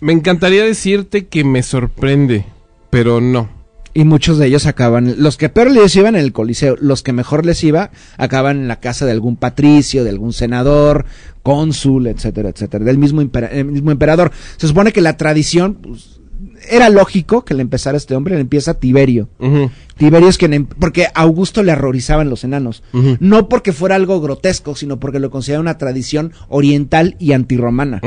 me 0.00 0.12
encantaría 0.12 0.64
decirte 0.64 1.26
que 1.26 1.44
me 1.44 1.62
sorprende, 1.62 2.44
pero 2.90 3.20
no. 3.20 3.48
Y 3.92 4.04
muchos 4.04 4.38
de 4.38 4.46
ellos 4.46 4.66
acaban, 4.66 5.16
los 5.18 5.36
que 5.36 5.48
peor 5.48 5.70
les 5.72 5.96
iban 5.96 6.14
en 6.14 6.20
el 6.22 6.32
Coliseo, 6.32 6.76
los 6.80 7.02
que 7.02 7.12
mejor 7.12 7.44
les 7.44 7.64
iba, 7.64 7.90
acaban 8.18 8.58
en 8.58 8.68
la 8.68 8.78
casa 8.78 9.04
de 9.04 9.10
algún 9.10 9.34
patricio, 9.36 10.04
de 10.04 10.10
algún 10.10 10.32
senador, 10.32 11.06
cónsul, 11.42 12.06
etcétera, 12.06 12.50
etcétera, 12.50 12.84
del 12.84 12.98
mismo, 12.98 13.20
impera- 13.20 13.48
el 13.50 13.64
mismo 13.64 13.90
emperador. 13.90 14.30
Se 14.58 14.68
supone 14.68 14.92
que 14.92 15.00
la 15.00 15.16
tradición, 15.16 15.74
pues, 15.74 16.19
era 16.68 16.88
lógico 16.90 17.44
que 17.44 17.54
le 17.54 17.62
empezara 17.62 17.96
este 17.96 18.14
hombre, 18.14 18.34
le 18.34 18.40
empieza 18.40 18.74
Tiberio. 18.74 19.28
Tiberio 19.96 20.28
es 20.28 20.38
quien, 20.38 20.54
em- 20.54 20.66
porque 20.66 21.06
a 21.06 21.22
Augusto 21.22 21.62
le 21.62 21.72
horrorizaban 21.72 22.28
los 22.30 22.44
enanos. 22.44 22.82
No 23.20 23.48
porque 23.48 23.72
fuera 23.72 23.94
algo 23.96 24.20
grotesco, 24.20 24.74
sino 24.74 24.98
porque 25.00 25.18
lo 25.20 25.30
consideraba 25.30 25.62
una 25.62 25.78
tradición 25.78 26.32
oriental 26.48 27.16
y 27.18 27.32
antirromana. 27.32 28.00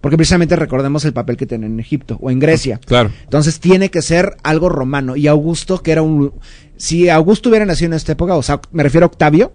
Porque 0.00 0.16
precisamente 0.16 0.56
recordemos 0.56 1.04
el 1.04 1.12
papel 1.12 1.36
que 1.36 1.46
tenían 1.46 1.72
en 1.72 1.80
Egipto 1.80 2.18
o 2.20 2.30
en 2.30 2.38
Grecia. 2.38 2.80
Claro. 2.84 3.10
Entonces 3.24 3.60
tiene 3.60 3.90
que 3.90 4.02
ser 4.02 4.36
algo 4.42 4.68
romano. 4.68 5.16
Y 5.16 5.26
Augusto, 5.26 5.82
que 5.82 5.92
era 5.92 6.02
un... 6.02 6.32
Si 6.76 7.08
Augusto 7.08 7.48
hubiera 7.48 7.64
nacido 7.66 7.86
en 7.88 7.94
esta 7.94 8.12
época, 8.12 8.34
o 8.34 8.42
sea, 8.42 8.60
me 8.72 8.82
refiero 8.82 9.04
a 9.06 9.08
Octavio, 9.08 9.52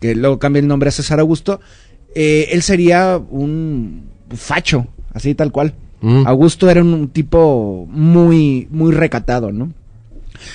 que 0.00 0.14
luego 0.14 0.38
cambia 0.38 0.60
el 0.60 0.66
nombre 0.68 0.88
a 0.88 0.92
César 0.92 1.20
Augusto, 1.20 1.60
eh, 2.14 2.48
él 2.52 2.62
sería 2.62 3.18
un 3.18 4.08
facho, 4.30 4.86
así 5.12 5.34
tal 5.34 5.52
cual. 5.52 5.74
Mm. 6.04 6.26
Augusto 6.26 6.68
era 6.68 6.82
un 6.82 7.08
tipo 7.08 7.88
muy, 7.90 8.68
muy 8.70 8.92
recatado, 8.92 9.50
¿no? 9.52 9.72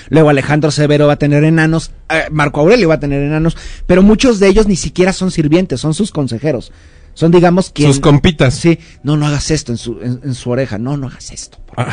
Luego 0.10 0.30
Alejandro 0.30 0.70
Severo 0.70 1.08
va 1.08 1.14
a 1.14 1.20
tener 1.20 1.44
enanos, 1.44 1.92
eh, 2.10 2.26
Marco 2.32 2.62
Aurelio 2.62 2.88
va 2.90 2.96
a 2.96 3.00
tener 3.00 3.24
enanos, 3.24 3.58
pero 3.88 4.04
muchos 4.04 4.40
de 4.40 4.48
ellos 4.48 4.68
ni 4.68 4.76
siquiera 4.76 5.12
son 5.12 5.32
sirvientes, 5.32 5.82
son 5.82 5.96
sus 5.96 6.12
consejeros. 6.12 6.72
Son, 7.16 7.32
digamos, 7.32 7.72
quien... 7.72 7.92
Sus 7.92 8.00
compitas. 8.00 8.54
Sí, 8.54 8.78
no, 9.04 9.18
no 9.18 9.26
hagas 9.26 9.52
esto 9.52 9.72
en 9.74 9.78
su, 9.78 10.00
en, 10.02 10.22
en 10.24 10.36
su 10.36 10.52
oreja, 10.52 10.78
no, 10.78 10.96
no 10.96 11.08
hagas 11.08 11.32
esto. 11.32 11.58
Ah, 11.76 11.88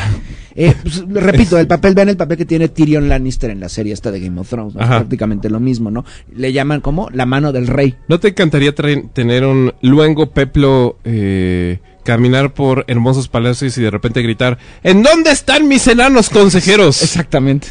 Eh, 0.54 0.72
pues, 0.82 1.04
repito, 1.08 1.58
el 1.58 1.66
papel, 1.66 1.94
vean 1.94 2.10
el 2.10 2.16
papel 2.16 2.36
que 2.36 2.44
tiene 2.44 2.68
Tyrion 2.68 3.08
Lannister 3.08 3.50
en 3.50 3.58
la 3.58 3.68
serie 3.68 3.92
esta 3.92 4.10
de 4.12 4.20
Game 4.20 4.38
of 4.38 4.48
Thrones, 4.48 4.74
¿no? 4.74 4.82
Es 4.82 4.86
prácticamente 4.86 5.50
lo 5.50 5.58
mismo, 5.58 5.90
¿no? 5.90 6.04
Le 6.34 6.52
llaman 6.52 6.80
como 6.80 7.08
la 7.10 7.26
mano 7.26 7.52
del 7.52 7.66
rey. 7.66 7.96
¿No 8.08 8.20
te 8.20 8.28
encantaría 8.28 8.74
tener 8.74 9.44
un 9.44 9.72
luengo 9.80 10.30
peplo, 10.30 10.98
eh, 11.04 11.80
caminar 12.06 12.54
por 12.54 12.84
hermosos 12.86 13.28
palacios 13.28 13.76
y 13.76 13.82
de 13.82 13.90
repente 13.90 14.22
gritar, 14.22 14.56
¿en 14.82 15.02
dónde 15.02 15.32
están 15.32 15.68
mis 15.68 15.86
enanos 15.88 16.30
consejeros? 16.30 17.02
Exactamente. 17.02 17.68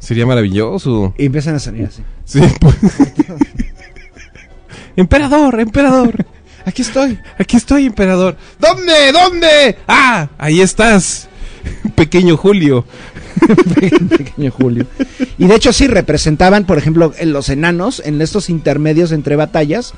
Sería 0.00 0.26
maravilloso. 0.26 1.14
Y 1.16 1.26
empiezan 1.26 1.54
a 1.54 1.58
salir 1.60 1.86
así. 1.86 2.02
Sí, 2.24 2.40
pues. 2.60 2.76
emperador, 4.96 5.60
emperador. 5.60 6.26
Aquí 6.66 6.82
estoy. 6.82 7.18
Aquí 7.38 7.56
estoy, 7.56 7.86
emperador. 7.86 8.36
¿Dónde? 8.58 9.12
¿Dónde? 9.12 9.78
Ah, 9.86 10.28
ahí 10.38 10.60
estás. 10.60 11.28
Pequeño 11.94 12.36
Julio. 12.36 12.84
Pequeño 14.08 14.50
Julio. 14.50 14.86
Y 15.38 15.46
de 15.46 15.54
hecho 15.54 15.72
sí 15.72 15.86
representaban, 15.86 16.66
por 16.66 16.78
ejemplo, 16.78 17.14
los 17.24 17.48
enanos, 17.48 18.02
en 18.04 18.20
estos 18.20 18.50
intermedios 18.50 19.12
entre 19.12 19.36
batallas, 19.36 19.94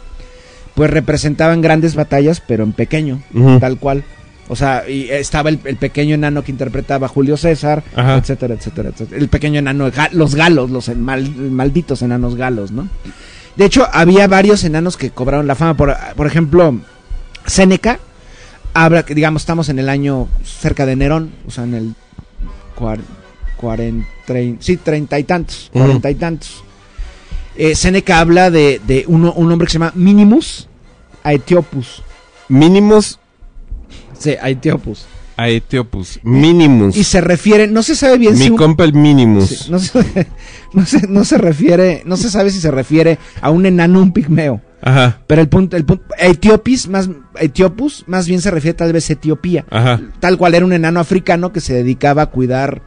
pues 0.75 0.91
representaban 0.91 1.61
grandes 1.61 1.95
batallas, 1.95 2.41
pero 2.47 2.65
en 2.65 2.73
pequeño, 2.73 3.23
tal 3.61 3.79
cual. 3.79 4.05
O 4.49 4.57
sea, 4.57 4.85
y 4.89 5.09
estaba 5.09 5.49
el, 5.49 5.59
el 5.65 5.77
pequeño 5.77 6.15
enano 6.17 6.45
que 6.45 6.53
interpretaba 6.53 7.07
a 7.07 7.09
Julio 7.09 7.37
César, 7.39 7.83
Ajá. 7.97 8.17
etcétera, 8.17 8.55
etcétera, 8.55 8.91
etcétera. 8.91 9.19
El 9.19 9.29
pequeño 9.29 9.59
enano, 9.61 9.91
los 10.13 10.35
galos, 10.35 10.71
los 10.71 10.89
mal- 10.97 11.35
malditos 11.35 12.03
enanos 12.03 12.35
galos, 12.35 12.71
¿no? 12.71 12.89
De 13.57 13.65
hecho, 13.65 13.87
había 13.93 14.27
varios 14.27 14.63
enanos 14.65 14.97
que 14.99 15.11
cobraron 15.11 15.47
la 15.47 15.55
fama. 15.55 15.75
Por, 15.77 15.97
por 16.17 16.27
ejemplo, 16.27 16.79
Séneca, 17.47 17.99
habla 18.75 19.05
que, 19.05 19.15
digamos, 19.15 19.43
estamos 19.43 19.69
en 19.71 19.79
el 19.79 19.89
año 19.89 20.29
cerca 20.45 20.85
de 20.85 20.97
Nerón, 20.97 21.31
o 21.47 21.51
sea, 21.51 21.65
en 21.65 21.75
el 21.75 21.95
cuar- 22.77 23.01
cuaren- 23.59 24.07
trein- 24.27 24.57
sí, 24.61 24.77
treinta 24.77 25.19
y 25.19 25.25
tantos, 25.25 25.71
cuarenta 25.73 26.11
y 26.11 26.17
tantos. 26.17 26.63
Eh, 27.57 27.75
Séneca 27.75 28.19
habla 28.21 28.51
de, 28.51 28.81
de 28.87 29.05
uno- 29.07 29.33
un 29.35 29.51
hombre 29.53 29.67
que 29.67 29.73
se 29.73 29.79
llama 29.79 29.93
Minimus 29.95 30.69
Aetiopus. 31.23 32.03
Mínimos 32.49 33.19
Sí, 34.19 34.35
Aetiopus. 34.41 35.07
a 35.37 35.49
Etiopus. 35.49 36.21
Minimus. 36.23 36.97
Y 36.97 37.05
se 37.05 37.21
refiere, 37.21 37.67
no 37.67 37.83
se 37.83 37.95
sabe 37.97 38.19
bien 38.19 38.35
Mi 38.35 38.45
si 38.45 38.51
un- 38.51 38.57
compa 38.57 38.85
el 38.85 38.93
Minimus. 38.95 39.49
sí, 39.49 39.71
no, 39.71 39.79
se, 39.79 39.99
no, 40.73 40.87
se, 40.87 41.07
no 41.09 41.25
se 41.25 41.39
refiere, 41.39 42.03
no 42.07 42.17
se 42.17 42.31
sabe 42.31 42.51
si 42.51 42.61
se 42.61 42.71
refiere 42.71 43.19
a 43.41 43.51
un 43.51 43.67
enano 43.67 43.99
o 43.99 44.03
un 44.03 44.13
pigmeo. 44.13 44.61
Ajá, 44.83 45.21
Pero 45.27 45.41
el 45.41 45.49
punto, 45.49 45.77
el 45.79 45.85
punto, 45.87 46.05
Etiopis, 46.19 46.89
más, 46.89 47.09
Etiopus, 47.41 48.05
más 48.07 48.29
bien 48.29 48.41
se 48.43 48.51
refiere 48.51 48.77
tal 48.77 48.93
vez 48.93 49.09
a 49.09 49.15
Etiopía. 49.15 49.65
ajá. 49.71 50.01
Tal 50.21 50.37
cual 50.37 50.55
era 50.55 50.65
un 50.67 50.73
enano 50.75 51.01
africano 51.01 51.53
que 51.53 51.61
se 51.61 51.73
dedicaba 51.73 52.23
a 52.23 52.27
cuidar, 52.27 52.83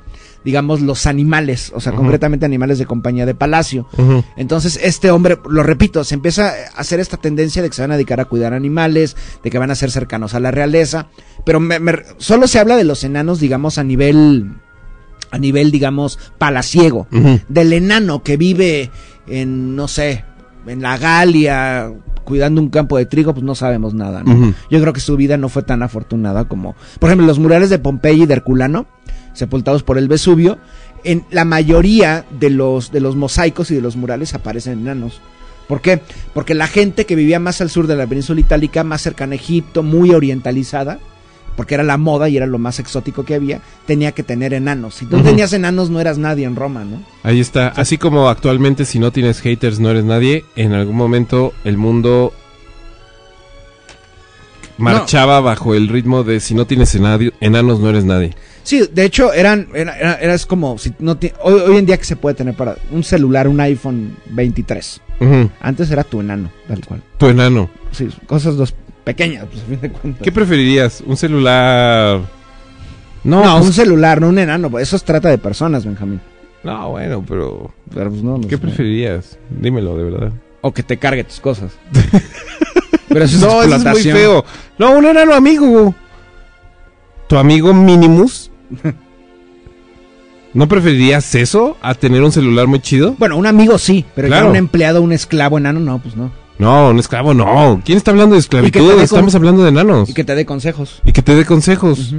digamos, 0.48 0.80
los 0.80 1.06
animales, 1.08 1.74
o 1.76 1.82
sea, 1.82 1.92
concretamente 1.92 2.46
animales 2.46 2.80
de 2.80 2.86
compañía 2.86 3.26
de 3.26 3.36
palacio. 3.36 3.86
Entonces, 4.38 4.80
este 4.82 5.12
hombre, 5.12 5.38
lo 5.50 5.62
repito, 5.62 6.06
se 6.06 6.16
empieza 6.16 6.48
a 6.74 6.80
hacer 6.80 7.02
esta 7.02 7.18
tendencia 7.18 7.62
de 7.62 7.68
que 7.70 7.76
se 7.76 7.82
van 7.82 7.92
a 7.92 7.96
dedicar 7.96 8.22
a 8.22 8.26
cuidar 8.26 8.54
animales, 8.54 9.18
de 9.44 9.50
que 9.52 9.60
van 9.60 9.72
a 9.72 9.76
ser 9.76 9.92
cercanos 9.92 10.34
a 10.36 10.40
la 10.40 10.52
realeza, 10.52 11.08
pero 11.46 11.60
me- 11.60 11.80
me- 11.82 11.98
solo 12.18 12.48
se 12.48 12.60
habla 12.60 12.78
de 12.78 12.86
los 12.86 13.04
enanos, 13.04 13.42
digamos, 13.42 13.78
a 13.78 13.84
nivel, 13.84 14.54
a 15.32 15.38
nivel, 15.38 15.70
digamos, 15.70 16.18
palaciego. 16.38 17.08
Del 17.50 17.74
enano 17.74 18.24
que 18.24 18.38
vive 18.38 18.90
en, 19.28 19.76
no 19.76 19.90
sé, 19.90 20.24
en 20.66 20.82
la 20.82 20.98
Galia, 20.98 21.92
cuidando 22.24 22.62
un 22.62 22.70
campo 22.70 22.98
de 22.98 23.06
trigo, 23.06 23.34
pues 23.34 23.44
no 23.44 23.54
sabemos 23.56 23.94
nada, 23.94 24.24
¿no? 24.24 24.34
Yo 24.72 24.80
creo 24.80 24.94
que 24.94 25.00
su 25.02 25.18
vida 25.18 25.36
no 25.36 25.50
fue 25.50 25.64
tan 25.64 25.84
afortunada 25.84 26.46
como, 26.48 26.76
por 27.00 27.10
ejemplo, 27.10 27.28
los 27.28 27.40
murales 27.40 27.70
de 27.70 27.80
Pompeya 27.80 28.24
y 28.24 28.28
de 28.28 28.34
Herculano, 28.34 28.86
sepultados 29.38 29.84
por 29.84 29.98
el 29.98 30.08
Vesubio, 30.08 30.58
en 31.04 31.24
la 31.32 31.46
mayoría 31.46 32.26
de 32.40 32.50
los, 32.50 32.92
de 32.92 33.00
los 33.00 33.16
mosaicos 33.16 33.72
y 33.72 33.76
de 33.76 33.82
los 33.82 33.96
murales 33.96 34.34
aparecen 34.34 34.80
enanos. 34.80 35.22
¿Por 35.68 35.82
qué? 35.82 36.02
Porque 36.34 36.54
la 36.54 36.68
gente 36.68 37.06
que 37.06 37.16
vivía 37.16 37.40
más 37.40 37.62
al 37.62 37.70
sur 37.70 37.88
de 37.88 37.96
la 37.96 38.08
península 38.08 38.40
itálica, 38.40 38.84
más 38.84 39.02
cercana 39.02 39.34
a 39.34 39.36
Egipto, 39.36 39.84
muy 39.84 40.12
orientalizada, 40.12 41.00
porque 41.58 41.74
era 41.74 41.84
la 41.84 41.98
moda 41.98 42.30
y 42.30 42.38
era 42.38 42.46
lo 42.46 42.58
más 42.58 42.80
exótico 42.80 43.26
que 43.26 43.36
había, 43.36 43.62
tenía 43.86 44.12
que 44.14 44.24
tener 44.24 44.54
enanos. 44.54 44.96
Si 44.96 45.06
tú 45.06 45.18
Ujú. 45.18 45.26
tenías 45.26 45.52
enanos, 45.54 45.90
no 45.90 46.00
eras 46.00 46.18
nadie 46.18 46.46
en 46.46 46.56
Roma, 46.56 46.86
¿no? 46.86 47.04
Ahí 47.24 47.40
está. 47.40 47.70
Así 47.70 47.98
como 47.98 48.30
actualmente 48.30 48.86
si 48.86 49.00
no 49.00 49.12
tienes 49.12 49.42
haters 49.42 49.80
no 49.80 49.90
eres 49.90 50.06
nadie, 50.06 50.46
en 50.56 50.74
algún 50.74 50.96
momento 50.96 51.54
el 51.64 51.78
mundo 51.78 52.32
marchaba 54.78 55.42
bajo 55.42 55.74
el 55.74 55.90
ritmo 55.90 56.24
de 56.24 56.40
si 56.40 56.54
no 56.54 56.66
tienes 56.66 56.96
enanos 56.96 57.80
no 57.80 57.90
eres 57.90 58.06
nadie. 58.06 58.36
Sí, 58.68 58.84
de 58.92 59.06
hecho, 59.06 59.32
eran, 59.32 59.70
era, 59.74 59.98
era- 59.98 60.16
era- 60.16 60.34
es 60.34 60.46
como, 60.46 60.78
si 60.78 60.92
no 61.00 61.16
ti- 61.18 61.32
hoy, 61.42 61.54
hoy 61.62 61.78
en 61.78 61.86
día 61.86 61.98
que 61.98 62.04
se 62.04 62.18
puede 62.18 62.36
tener 62.36 62.54
para 62.54 62.76
un 62.92 63.02
celular, 63.02 63.48
un 63.48 63.62
iPhone 63.62 64.18
23. 64.32 65.00
Ujú. 65.22 65.50
Antes 65.62 65.90
era 65.90 66.04
tu 66.04 66.20
enano, 66.20 66.52
tal 66.68 66.86
cual. 66.86 67.02
Tu 67.18 67.28
enano. 67.28 67.70
Sí, 67.92 68.10
cosas 68.26 68.58
dos 68.58 68.76
pequeñas, 69.06 69.46
pues 69.50 69.64
a 69.64 69.68
fin 69.68 69.80
de 69.80 69.90
cuentas. 69.90 70.22
¿Qué 70.22 70.34
preferirías? 70.34 71.02
¿Un 71.06 71.16
celular? 71.16 72.20
No, 73.24 73.42
pues- 73.42 73.68
un 73.68 73.72
celular, 73.74 74.20
no 74.20 74.28
un 74.28 74.38
enano. 74.40 74.70
pues, 74.70 74.84
Eso 74.90 74.98
se 74.98 75.06
trata 75.06 75.30
de 75.30 75.38
personas, 75.38 75.86
Benjamín. 75.86 76.20
No, 76.64 76.90
bueno, 76.90 77.24
pero 77.26 77.74
Pero 77.94 78.10
pues 78.10 78.22
no, 78.22 78.38
no 78.38 78.42
¿qué 78.50 78.56
sé. 78.56 78.58
preferirías? 78.58 79.40
Dímelo 79.50 79.96
de 79.96 80.04
verdad. 80.04 80.32
O 80.60 80.74
que 80.74 80.84
te 80.84 80.98
cargue 80.98 81.24
tus 81.24 81.40
cosas. 81.40 81.72
Pero 83.08 83.24
eso 83.24 83.38
es 83.38 83.42
no, 83.42 83.64
eso 83.64 83.76
es 83.78 83.86
muy 83.86 84.04
feo. 84.04 84.44
No, 84.78 84.92
un 84.92 85.06
enano 85.06 85.34
amigo. 85.34 85.96
¿Tu 87.30 87.38
amigo 87.38 87.74
Minimus? 87.74 88.52
¿No 90.54 90.68
preferirías 90.68 91.36
eso 91.36 91.78
a 91.82 91.94
tener 91.94 92.24
un 92.24 92.32
celular 92.32 92.68
muy 92.68 92.80
chido? 92.80 93.16
Bueno, 93.20 93.38
un 93.38 93.46
amigo 93.46 93.78
sí, 93.78 94.06
pero 94.16 94.28
Claro. 94.28 94.46
ya 94.46 94.50
un 94.52 94.56
empleado, 94.56 95.02
un 95.02 95.12
esclavo 95.12 95.58
enano, 95.58 95.80
no, 95.80 96.00
pues 96.00 96.16
no. 96.16 96.32
No, 96.58 96.90
un 96.90 96.98
esclavo 97.00 97.34
no. 97.36 97.82
¿Quién 97.86 97.98
está 97.98 98.12
hablando 98.12 98.34
de 98.34 98.40
esclavitud? 98.40 99.00
Estamos 99.02 99.36
hablando 99.36 99.62
de 99.64 99.70
enanos. 99.70 100.10
Y 100.10 100.14
que 100.14 100.24
te 100.24 100.34
dé 100.34 100.46
consejos. 100.46 101.02
Y 101.06 101.12
que 101.12 101.22
te 101.22 101.36
dé 101.36 101.46
consejos. 101.46 102.16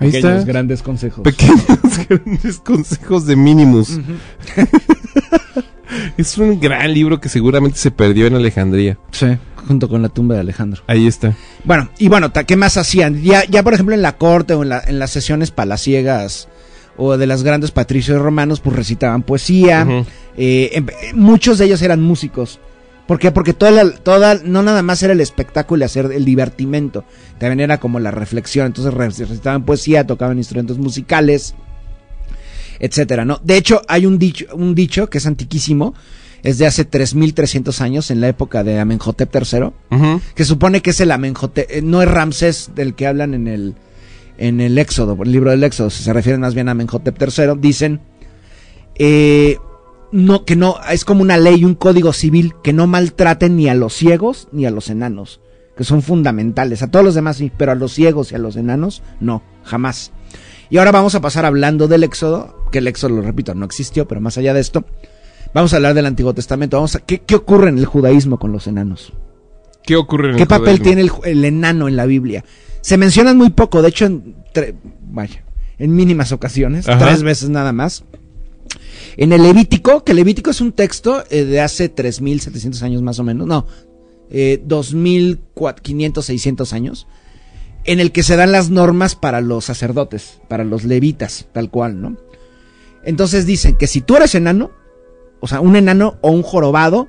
Ahí 0.00 0.10
Pequeños, 0.10 0.38
está. 0.40 0.44
grandes 0.44 0.82
consejos. 0.82 1.22
Pequeños 1.22 1.62
grandes 2.08 2.58
consejos 2.58 3.26
de 3.26 3.36
Minimus. 3.36 4.00
es 6.16 6.36
un 6.38 6.58
gran 6.58 6.92
libro 6.92 7.20
que 7.20 7.28
seguramente 7.28 7.78
se 7.78 7.92
perdió 7.92 8.26
en 8.26 8.34
Alejandría. 8.34 8.98
Sí, 9.12 9.26
junto 9.66 9.88
con 9.88 10.02
la 10.02 10.08
tumba 10.08 10.34
de 10.34 10.40
Alejandro. 10.42 10.82
Ahí 10.86 11.06
está. 11.06 11.34
Bueno, 11.64 11.88
y 11.98 12.08
bueno, 12.08 12.32
¿qué 12.32 12.56
más 12.56 12.76
hacían? 12.76 13.22
Ya, 13.22 13.44
ya 13.44 13.62
por 13.62 13.74
ejemplo, 13.74 13.94
en 13.94 14.02
la 14.02 14.16
corte 14.16 14.54
o 14.54 14.62
en, 14.62 14.68
la- 14.68 14.82
en 14.86 14.98
las 14.98 15.10
sesiones 15.10 15.50
palaciegas 15.50 16.48
o 16.96 17.16
de 17.16 17.26
las 17.26 17.42
grandes 17.42 17.70
patricios 17.72 18.20
romanos, 18.22 18.60
pues 18.60 18.76
recitaban 18.76 19.22
poesía. 19.22 19.86
Eh, 20.36 20.70
em- 20.74 20.86
eh, 20.88 21.12
muchos 21.14 21.58
de 21.58 21.64
ellos 21.66 21.82
eran 21.82 22.00
músicos. 22.02 22.60
¿Por 23.06 23.18
qué? 23.18 23.30
Porque 23.32 23.52
toda 23.52 23.70
la- 23.70 23.90
toda, 23.90 24.36
no 24.44 24.62
nada 24.62 24.82
más 24.82 25.02
era 25.02 25.12
el 25.12 25.20
espectáculo 25.20 25.82
y 25.82 25.84
hacer 25.84 26.10
el 26.12 26.24
divertimento, 26.24 27.04
también 27.38 27.60
era 27.60 27.78
como 27.78 28.00
la 28.00 28.10
reflexión. 28.10 28.66
Entonces 28.66 28.94
re- 28.94 29.08
recitaban 29.26 29.64
poesía, 29.64 30.06
tocaban 30.06 30.38
instrumentos 30.38 30.78
musicales, 30.78 31.54
etcétera, 32.80 33.24
¿no? 33.24 33.40
De 33.42 33.56
hecho, 33.56 33.82
hay 33.88 34.06
un 34.06 34.18
dicho, 34.18 34.46
un 34.54 34.74
dicho 34.74 35.08
que 35.08 35.18
es 35.18 35.26
antiquísimo, 35.26 35.94
es 36.44 36.58
de 36.58 36.66
hace 36.66 36.84
3300 36.84 37.80
años, 37.80 38.10
en 38.10 38.20
la 38.20 38.28
época 38.28 38.62
de 38.62 38.78
Amenhotep 38.78 39.34
III, 39.34 39.70
que 40.34 40.44
supone 40.44 40.82
que 40.82 40.90
es 40.90 41.00
el 41.00 41.10
Amenhotep, 41.10 41.70
eh, 41.70 41.82
no 41.82 42.02
es 42.02 42.08
Ramsés 42.08 42.70
del 42.74 42.94
que 42.94 43.06
hablan 43.06 43.34
en 43.34 43.48
el 43.48 43.74
en 44.36 44.60
el 44.60 44.78
Éxodo, 44.78 45.16
el 45.22 45.32
libro 45.32 45.50
del 45.52 45.64
Éxodo, 45.64 45.90
se 45.90 46.12
refieren 46.12 46.40
más 46.40 46.54
bien 46.54 46.68
a 46.68 46.72
Amenhotep 46.72 47.16
III, 47.20 47.54
dicen 47.58 48.00
eh, 48.96 49.58
no 50.12 50.44
que 50.44 50.54
no 50.54 50.76
es 50.90 51.04
como 51.04 51.22
una 51.22 51.38
ley, 51.38 51.64
un 51.64 51.74
código 51.74 52.12
civil 52.12 52.52
que 52.62 52.74
no 52.74 52.86
maltraten 52.86 53.56
ni 53.56 53.68
a 53.68 53.74
los 53.74 53.94
ciegos 53.94 54.48
ni 54.52 54.66
a 54.66 54.70
los 54.70 54.90
enanos, 54.90 55.40
que 55.76 55.84
son 55.84 56.02
fundamentales. 56.02 56.82
A 56.82 56.90
todos 56.90 57.04
los 57.04 57.14
demás 57.14 57.38
sí, 57.38 57.50
pero 57.56 57.72
a 57.72 57.74
los 57.74 57.94
ciegos 57.94 58.32
y 58.32 58.34
a 58.34 58.38
los 58.38 58.56
enanos 58.56 59.02
no, 59.18 59.42
jamás. 59.62 60.12
Y 60.68 60.76
ahora 60.76 60.92
vamos 60.92 61.14
a 61.14 61.20
pasar 61.20 61.46
hablando 61.46 61.88
del 61.88 62.04
Éxodo, 62.04 62.54
que 62.70 62.78
el 62.78 62.86
Éxodo, 62.86 63.16
lo 63.16 63.22
repito, 63.22 63.54
no 63.54 63.64
existió, 63.64 64.06
pero 64.06 64.20
más 64.20 64.36
allá 64.36 64.52
de 64.52 64.60
esto, 64.60 64.84
vamos 65.54 65.72
a 65.72 65.76
hablar 65.76 65.94
del 65.94 66.06
Antiguo 66.06 66.34
Testamento. 66.34 66.76
Vamos 66.76 66.96
a, 66.96 67.00
¿qué, 67.00 67.20
qué 67.22 67.34
ocurre 67.36 67.68
en 67.70 67.78
el 67.78 67.86
judaísmo 67.86 68.38
con 68.38 68.52
los 68.52 68.66
enanos? 68.66 69.12
¿Qué 69.82 69.96
ocurre 69.96 70.30
en 70.30 70.36
¿Qué 70.36 70.42
el 70.42 70.48
papel 70.48 70.78
judaísmo? 70.78 70.84
tiene 70.84 71.00
el, 71.02 71.10
el 71.38 71.44
enano 71.44 71.88
en 71.88 71.96
la 71.96 72.06
Biblia? 72.06 72.44
Se 72.80 72.96
mencionan 72.98 73.38
muy 73.38 73.50
poco, 73.50 73.80
de 73.82 73.88
hecho, 73.88 74.04
en, 74.06 74.34
tre- 74.52 74.74
vaya, 75.10 75.44
en 75.78 75.94
mínimas 75.96 76.32
ocasiones, 76.32 76.88
Ajá. 76.88 77.04
tres 77.06 77.22
veces 77.22 77.48
nada 77.48 77.72
más. 77.72 78.04
En 79.16 79.32
el 79.32 79.42
Levítico, 79.42 80.02
que 80.04 80.12
el 80.12 80.16
Levítico 80.16 80.50
es 80.50 80.60
un 80.60 80.72
texto 80.72 81.22
eh, 81.30 81.44
de 81.44 81.60
hace 81.60 81.94
3.700 81.94 82.82
años 82.82 83.00
más 83.02 83.18
o 83.20 83.24
menos, 83.24 83.46
no, 83.46 83.66
eh, 84.30 84.62
2.500, 84.66 86.22
600 86.22 86.72
años, 86.72 87.06
en 87.84 88.00
el 88.00 88.12
que 88.12 88.22
se 88.22 88.36
dan 88.36 88.52
las 88.52 88.70
normas 88.70 89.14
para 89.14 89.40
los 89.40 89.66
sacerdotes, 89.66 90.40
para 90.48 90.64
los 90.64 90.84
levitas, 90.84 91.46
tal 91.52 91.70
cual, 91.70 92.00
¿no? 92.00 92.16
Entonces 93.04 93.46
dicen 93.46 93.76
que 93.76 93.86
si 93.86 94.00
tú 94.00 94.16
eres 94.16 94.34
enano, 94.34 94.70
o 95.40 95.46
sea, 95.46 95.60
un 95.60 95.76
enano 95.76 96.16
o 96.20 96.30
un 96.30 96.42
jorobado, 96.42 97.08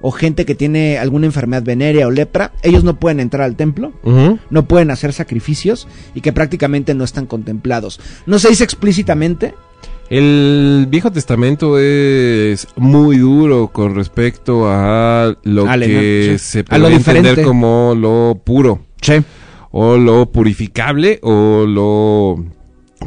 o 0.00 0.10
gente 0.10 0.44
que 0.44 0.54
tiene 0.54 0.98
alguna 0.98 1.26
enfermedad 1.26 1.62
venérea 1.62 2.06
o 2.06 2.10
lepra, 2.10 2.52
ellos 2.62 2.84
no 2.84 3.00
pueden 3.00 3.20
entrar 3.20 3.42
al 3.44 3.56
templo, 3.56 3.92
no 4.50 4.68
pueden 4.68 4.90
hacer 4.90 5.14
sacrificios 5.14 5.88
y 6.14 6.20
que 6.20 6.32
prácticamente 6.32 6.94
no 6.94 7.04
están 7.04 7.24
contemplados. 7.26 8.00
No 8.26 8.38
se 8.38 8.50
dice 8.50 8.64
explícitamente, 8.64 9.54
El 10.10 10.86
Viejo 10.90 11.10
Testamento 11.10 11.78
es 11.78 12.68
muy 12.76 13.16
duro 13.16 13.68
con 13.68 13.94
respecto 13.94 14.68
a 14.68 15.34
lo 15.42 15.64
que 15.78 16.36
sí. 16.38 16.38
se 16.38 16.64
A 16.68 16.76
lo 16.76 16.84
puede 16.84 16.96
entender 16.96 17.22
diferente. 17.22 17.42
como 17.42 17.94
lo 17.98 18.38
puro, 18.44 18.80
o 19.70 19.96
lo 19.96 20.30
purificable, 20.30 21.18
o 21.22 21.64
lo 21.66 22.44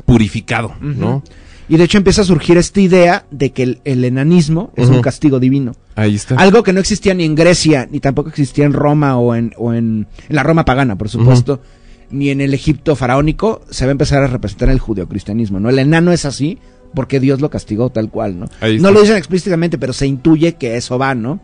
purificado, 0.05 0.74
¿no? 0.82 1.22
Y 1.70 1.76
de 1.78 1.84
hecho 1.84 1.97
empieza 1.97 2.22
a 2.22 2.26
surgir 2.26 2.57
esta 2.57 2.80
idea 2.80 3.26
de 3.30 3.51
que 3.51 3.63
el, 3.63 3.82
el 3.84 4.05
enanismo 4.05 4.72
es 4.76 4.88
un 4.89 5.01
castigo 5.01 5.39
divino. 5.39 5.74
Ahí 5.95 6.15
está. 6.15 6.36
Algo 6.36 6.63
que 6.63 6.72
no 6.72 6.80
existía 6.80 7.13
ni 7.13 7.26
en 7.26 7.36
Grecia, 7.36 7.88
ni 7.91 7.99
tampoco 7.99 8.30
existía 8.30 8.65
en 8.65 8.74
Roma 8.74 9.18
o 9.18 9.36
en, 9.36 9.53
o 9.57 9.74
en, 9.74 10.07
en 10.30 10.36
la 10.36 10.43
Roma 10.43 10.63
pagana, 10.63 10.97
por 10.97 11.09
supuesto, 11.09 11.61
ni 12.09 12.30
en 12.30 12.39
el 12.39 12.53
Egipto 12.53 12.95
faraónico, 12.95 13.61
se 13.70 13.86
va 13.86 13.89
a 13.89 13.91
empezar 13.91 14.24
a 14.24 14.28
representar 14.28 14.70
en 14.70 14.74
el 14.74 14.80
judeocristianismo, 14.80 15.59
¿no? 15.59 15.70
El 15.70 15.80
enano 15.80 16.13
es 16.13 16.24
así 16.24 16.57
porque 16.93 17.20
Dios 17.20 17.41
lo 17.41 17.49
castigó 17.49 17.89
tal 17.89 18.09
cual, 18.09 18.39
¿no? 18.39 18.45
Ahí 18.61 18.80
No 18.80 18.88
está. 18.88 18.91
lo 18.91 19.01
dicen 19.01 19.18
explícitamente, 19.18 19.78
pero 19.78 19.91
se 19.91 20.07
intuye 20.07 20.55
que 20.55 20.78
eso 20.78 20.97
va, 20.97 21.15
¿no? 21.15 21.41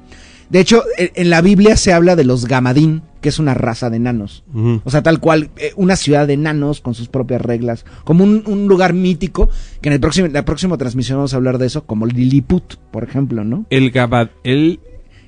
De 0.49 0.59
hecho, 0.59 0.83
en, 0.97 1.29
la 1.29 1.41
Biblia 1.41 1.75
se 1.77 1.93
habla 1.93 2.15
de 2.15 2.23
los 2.23 2.45
gamadín, 2.45 3.01
que 3.21 3.29
es 3.29 3.39
una 3.39 3.53
raza 3.53 3.89
de 3.89 3.97
enanos. 3.97 4.43
O 4.83 4.91
sea, 4.91 5.01
tal 5.01 5.19
cual, 5.19 5.49
eh, 5.57 5.71
una 5.75 5.95
ciudad 5.95 6.27
de 6.27 6.33
enanos 6.33 6.81
con 6.81 6.93
sus 6.93 7.07
propias 7.07 7.41
reglas, 7.41 7.85
como 8.03 8.23
un, 8.23 8.43
un 8.45 8.67
lugar 8.67 8.93
mítico, 8.93 9.49
que 9.81 9.89
en 9.89 9.93
el 9.93 9.99
próximo, 9.99 10.27
la 10.27 10.45
próxima 10.45 10.77
transmisión 10.77 11.17
vamos 11.17 11.33
a 11.33 11.37
hablar 11.37 11.57
de 11.57 11.67
eso, 11.67 11.85
como 11.85 12.05
Lilliput, 12.05 12.75
por 12.91 13.03
ejemplo, 13.03 13.43
¿no? 13.43 13.65
El 13.69 13.91
Gabad, 13.91 14.29
el, 14.43 14.79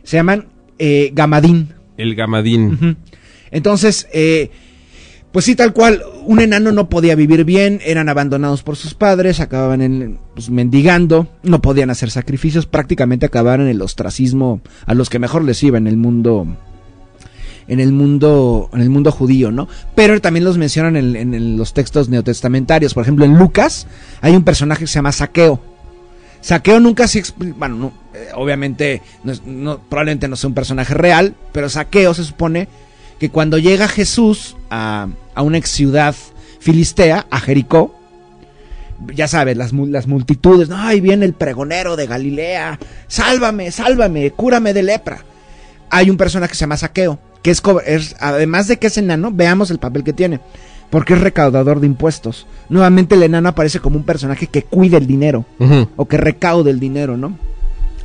Se 0.03 0.17
llaman 0.17 0.47
eh, 0.77 1.11
gamadín. 1.13 1.69
el 1.97 2.15
Gamadín. 2.15 2.97
Entonces, 3.51 4.07
eh, 4.13 4.51
pues 5.35 5.43
sí, 5.43 5.53
tal 5.57 5.73
cual, 5.73 6.01
un 6.25 6.39
enano 6.39 6.71
no 6.71 6.87
podía 6.87 7.13
vivir 7.13 7.43
bien, 7.43 7.81
eran 7.83 8.07
abandonados 8.07 8.63
por 8.63 8.77
sus 8.77 8.93
padres, 8.93 9.41
acababan 9.41 9.81
en, 9.81 10.17
pues, 10.33 10.49
mendigando, 10.49 11.27
no 11.43 11.61
podían 11.61 11.89
hacer 11.89 12.09
sacrificios, 12.09 12.67
prácticamente 12.67 13.25
acababan 13.25 13.59
en 13.59 13.67
el 13.67 13.81
ostracismo 13.81 14.61
a 14.85 14.93
los 14.93 15.09
que 15.09 15.19
mejor 15.19 15.43
les 15.43 15.61
iba 15.61 15.77
en 15.77 15.87
el 15.87 15.97
mundo 15.97 16.47
en 17.67 17.81
el 17.81 17.91
mundo 17.91 18.69
en 18.71 18.79
el 18.79 18.89
mundo 18.89 19.11
judío, 19.11 19.51
¿no? 19.51 19.67
Pero 19.93 20.21
también 20.21 20.45
los 20.45 20.57
mencionan 20.57 20.95
en, 20.95 21.57
los 21.57 21.73
textos 21.73 22.07
neotestamentarios, 22.07 22.93
por 22.93 23.03
ejemplo, 23.03 23.25
en 23.25 23.37
Lucas 23.37 23.87
hay 24.21 24.37
un 24.37 24.43
personaje 24.45 24.85
que 24.85 24.87
se 24.87 24.93
llama 24.95 25.11
Saqueo. 25.11 25.59
Saqueo 26.39 26.79
nunca 26.79 27.09
se 27.09 27.21
expli- 27.21 27.53
bueno, 27.57 27.75
no, 27.75 27.93
eh, 28.13 28.29
obviamente 28.35 29.01
no 29.25 29.33
no- 29.45 29.79
probablemente 29.79 30.29
no 30.29 30.37
sea 30.37 30.47
un 30.47 30.53
personaje 30.53 30.93
real, 30.93 31.35
pero 31.51 31.67
Saqueo 31.67 32.13
se 32.13 32.23
supone 32.23 32.69
que 33.19 33.29
cuando 33.29 33.57
llega 33.57 33.87
Jesús 33.87 34.55
a, 34.69 35.07
a 35.33 35.41
una 35.41 35.57
ex 35.57 35.69
ciudad 35.69 36.15
filistea, 36.59 37.27
a 37.29 37.39
Jericó, 37.39 37.95
ya 39.13 39.27
sabes, 39.27 39.57
las, 39.57 39.73
las 39.73 40.07
multitudes, 40.07 40.69
no, 40.69 40.77
ahí 40.77 41.01
viene 41.01 41.25
el 41.25 41.33
pregonero 41.33 41.95
de 41.95 42.07
Galilea, 42.07 42.79
sálvame, 43.07 43.71
sálvame, 43.71 44.31
cúrame 44.31 44.73
de 44.73 44.83
lepra. 44.83 45.19
Hay 45.89 46.09
un 46.09 46.17
personaje 46.17 46.51
que 46.51 46.55
se 46.55 46.61
llama 46.61 46.77
Saqueo, 46.77 47.19
que 47.41 47.51
es, 47.51 47.61
es 47.85 48.15
además 48.19 48.67
de 48.67 48.77
que 48.77 48.87
es 48.87 48.97
enano, 48.97 49.31
veamos 49.31 49.69
el 49.69 49.79
papel 49.79 50.03
que 50.03 50.13
tiene, 50.13 50.39
porque 50.89 51.13
es 51.13 51.21
recaudador 51.21 51.79
de 51.79 51.87
impuestos. 51.87 52.47
Nuevamente 52.69 53.15
el 53.15 53.23
enano 53.23 53.49
aparece 53.49 53.79
como 53.79 53.97
un 53.97 54.03
personaje 54.03 54.47
que 54.47 54.63
cuida 54.63 54.97
el 54.97 55.07
dinero 55.07 55.45
o 55.95 56.07
que 56.07 56.17
recaude 56.17 56.71
el 56.71 56.79
dinero, 56.79 57.17
¿no? 57.17 57.37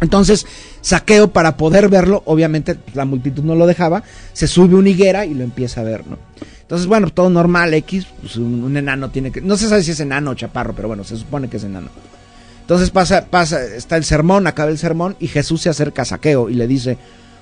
Entonces, 0.00 0.46
Saqueo, 0.80 1.28
para 1.32 1.56
poder 1.56 1.88
verlo, 1.88 2.22
obviamente 2.26 2.76
la 2.94 3.04
multitud 3.04 3.42
no 3.44 3.54
lo 3.54 3.66
dejaba, 3.66 4.02
se 4.32 4.46
sube 4.46 4.74
una 4.74 4.88
higuera 4.88 5.26
y 5.26 5.34
lo 5.34 5.44
empieza 5.44 5.80
a 5.82 5.84
ver, 5.84 6.06
¿no? 6.06 6.18
Entonces, 6.62 6.86
bueno, 6.86 7.10
todo 7.10 7.28
normal, 7.30 7.74
X, 7.74 8.06
pues 8.20 8.36
un, 8.36 8.62
un 8.62 8.76
enano 8.76 9.10
tiene 9.10 9.30
que... 9.32 9.40
No 9.40 9.56
se 9.56 9.68
sabe 9.68 9.82
si 9.82 9.90
es 9.90 10.00
enano 10.00 10.30
o 10.30 10.34
chaparro, 10.34 10.72
pero 10.74 10.88
bueno, 10.88 11.02
se 11.04 11.16
supone 11.16 11.48
que 11.48 11.56
es 11.56 11.64
enano. 11.64 11.88
Entonces 12.62 12.90
pasa, 12.90 13.26
pasa, 13.26 13.60
está 13.64 13.96
el 13.96 14.04
sermón, 14.04 14.46
acaba 14.46 14.70
el 14.70 14.78
sermón 14.78 15.16
y 15.18 15.26
Jesús 15.26 15.62
se 15.62 15.68
acerca 15.68 16.02
a 16.02 16.04
Saqueo 16.04 16.48
y 16.48 16.54
le 16.54 16.68
dice, 16.68 16.96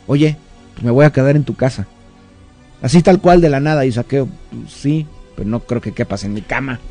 oye, 0.06 0.38
pues 0.72 0.82
me 0.84 0.90
voy 0.90 1.04
a 1.04 1.10
quedar 1.12 1.36
en 1.36 1.44
tu 1.44 1.54
casa. 1.54 1.86
Así 2.80 3.02
tal 3.02 3.20
cual 3.20 3.40
de 3.42 3.50
la 3.50 3.60
nada 3.60 3.84
y 3.84 3.92
Saqueo, 3.92 4.26
"Pues, 4.50 4.72
sí, 4.72 5.06
pero 5.36 5.48
no 5.48 5.60
creo 5.60 5.80
que 5.82 5.92
quepas 5.92 6.24
en 6.24 6.32
mi 6.32 6.40
cama. 6.42 6.80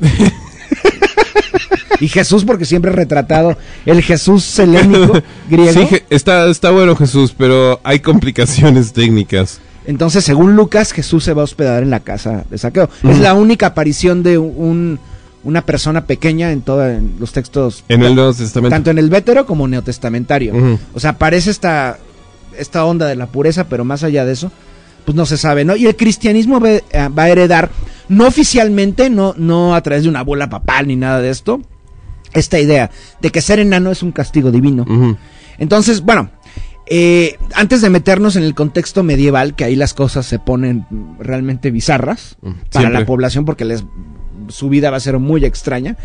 y 2.00 2.08
Jesús, 2.08 2.44
porque 2.44 2.64
siempre 2.64 2.92
retratado, 2.92 3.56
el 3.86 4.02
Jesús 4.02 4.58
helénico, 4.58 5.20
griego. 5.50 5.86
Sí, 5.88 6.02
está, 6.10 6.48
está 6.48 6.70
bueno 6.70 6.94
Jesús, 6.96 7.34
pero 7.36 7.80
hay 7.84 8.00
complicaciones 8.00 8.92
técnicas. 8.94 9.60
Entonces, 9.86 10.24
según 10.24 10.54
Lucas, 10.54 10.92
Jesús 10.92 11.24
se 11.24 11.32
va 11.32 11.40
a 11.40 11.44
hospedar 11.44 11.82
en 11.82 11.90
la 11.90 12.00
casa 12.00 12.44
de 12.50 12.58
Saqueo. 12.58 12.90
Es 13.08 13.18
la 13.20 13.32
única 13.32 13.68
aparición 13.68 14.22
de 14.22 14.36
un, 14.36 15.00
una 15.44 15.64
persona 15.64 16.04
pequeña 16.04 16.52
en 16.52 16.60
todos 16.60 17.00
los 17.18 17.32
textos. 17.32 17.84
En 17.88 18.02
el 18.02 18.14
Nuevo 18.14 18.34
Testamento. 18.34 18.74
Tanto 18.74 18.90
en 18.90 18.98
el 18.98 19.08
vétero 19.08 19.46
como 19.46 19.66
neotestamentario. 19.66 20.54
Ujú. 20.54 20.78
O 20.92 21.00
sea, 21.00 21.10
aparece 21.12 21.50
esta, 21.50 21.98
esta 22.58 22.84
onda 22.84 23.06
de 23.06 23.16
la 23.16 23.28
pureza, 23.28 23.64
pero 23.64 23.84
más 23.84 24.02
allá 24.02 24.26
de 24.26 24.34
eso, 24.34 24.52
pues 25.06 25.16
no 25.16 25.24
se 25.24 25.38
sabe, 25.38 25.64
¿no? 25.64 25.74
Y 25.74 25.86
el 25.86 25.96
cristianismo 25.96 26.60
eh, 26.66 26.82
va 27.16 27.22
a 27.22 27.28
heredar, 27.30 27.70
no 28.08 28.26
oficialmente, 28.26 29.10
no, 29.10 29.34
no 29.36 29.74
a 29.74 29.82
través 29.82 30.04
de 30.04 30.08
una 30.08 30.22
bola 30.22 30.48
papal 30.48 30.88
ni 30.88 30.96
nada 30.96 31.20
de 31.20 31.30
esto, 31.30 31.60
esta 32.32 32.58
idea 32.58 32.90
de 33.20 33.30
que 33.30 33.40
ser 33.40 33.58
enano 33.58 33.90
es 33.90 34.02
un 34.02 34.12
castigo 34.12 34.50
divino. 34.50 34.84
Entonces, 35.58 36.02
bueno, 36.02 36.30
eh, 36.86 37.36
antes 37.54 37.82
de 37.82 37.90
meternos 37.90 38.36
en 38.36 38.42
el 38.42 38.54
contexto 38.54 39.02
medieval, 39.02 39.54
que 39.54 39.64
ahí 39.64 39.76
las 39.76 39.92
cosas 39.92 40.24
se 40.26 40.38
ponen 40.38 40.86
realmente 41.18 41.70
bizarras 41.70 42.38
Mm, 42.40 42.52
para 42.72 42.90
la 42.90 43.04
población 43.04 43.44
porque 43.44 43.64
les, 43.64 43.84
su 44.48 44.68
vida 44.68 44.90
va 44.90 44.96
a 44.96 45.00
ser 45.00 45.18
muy 45.18 45.44
extraña, 45.44 45.96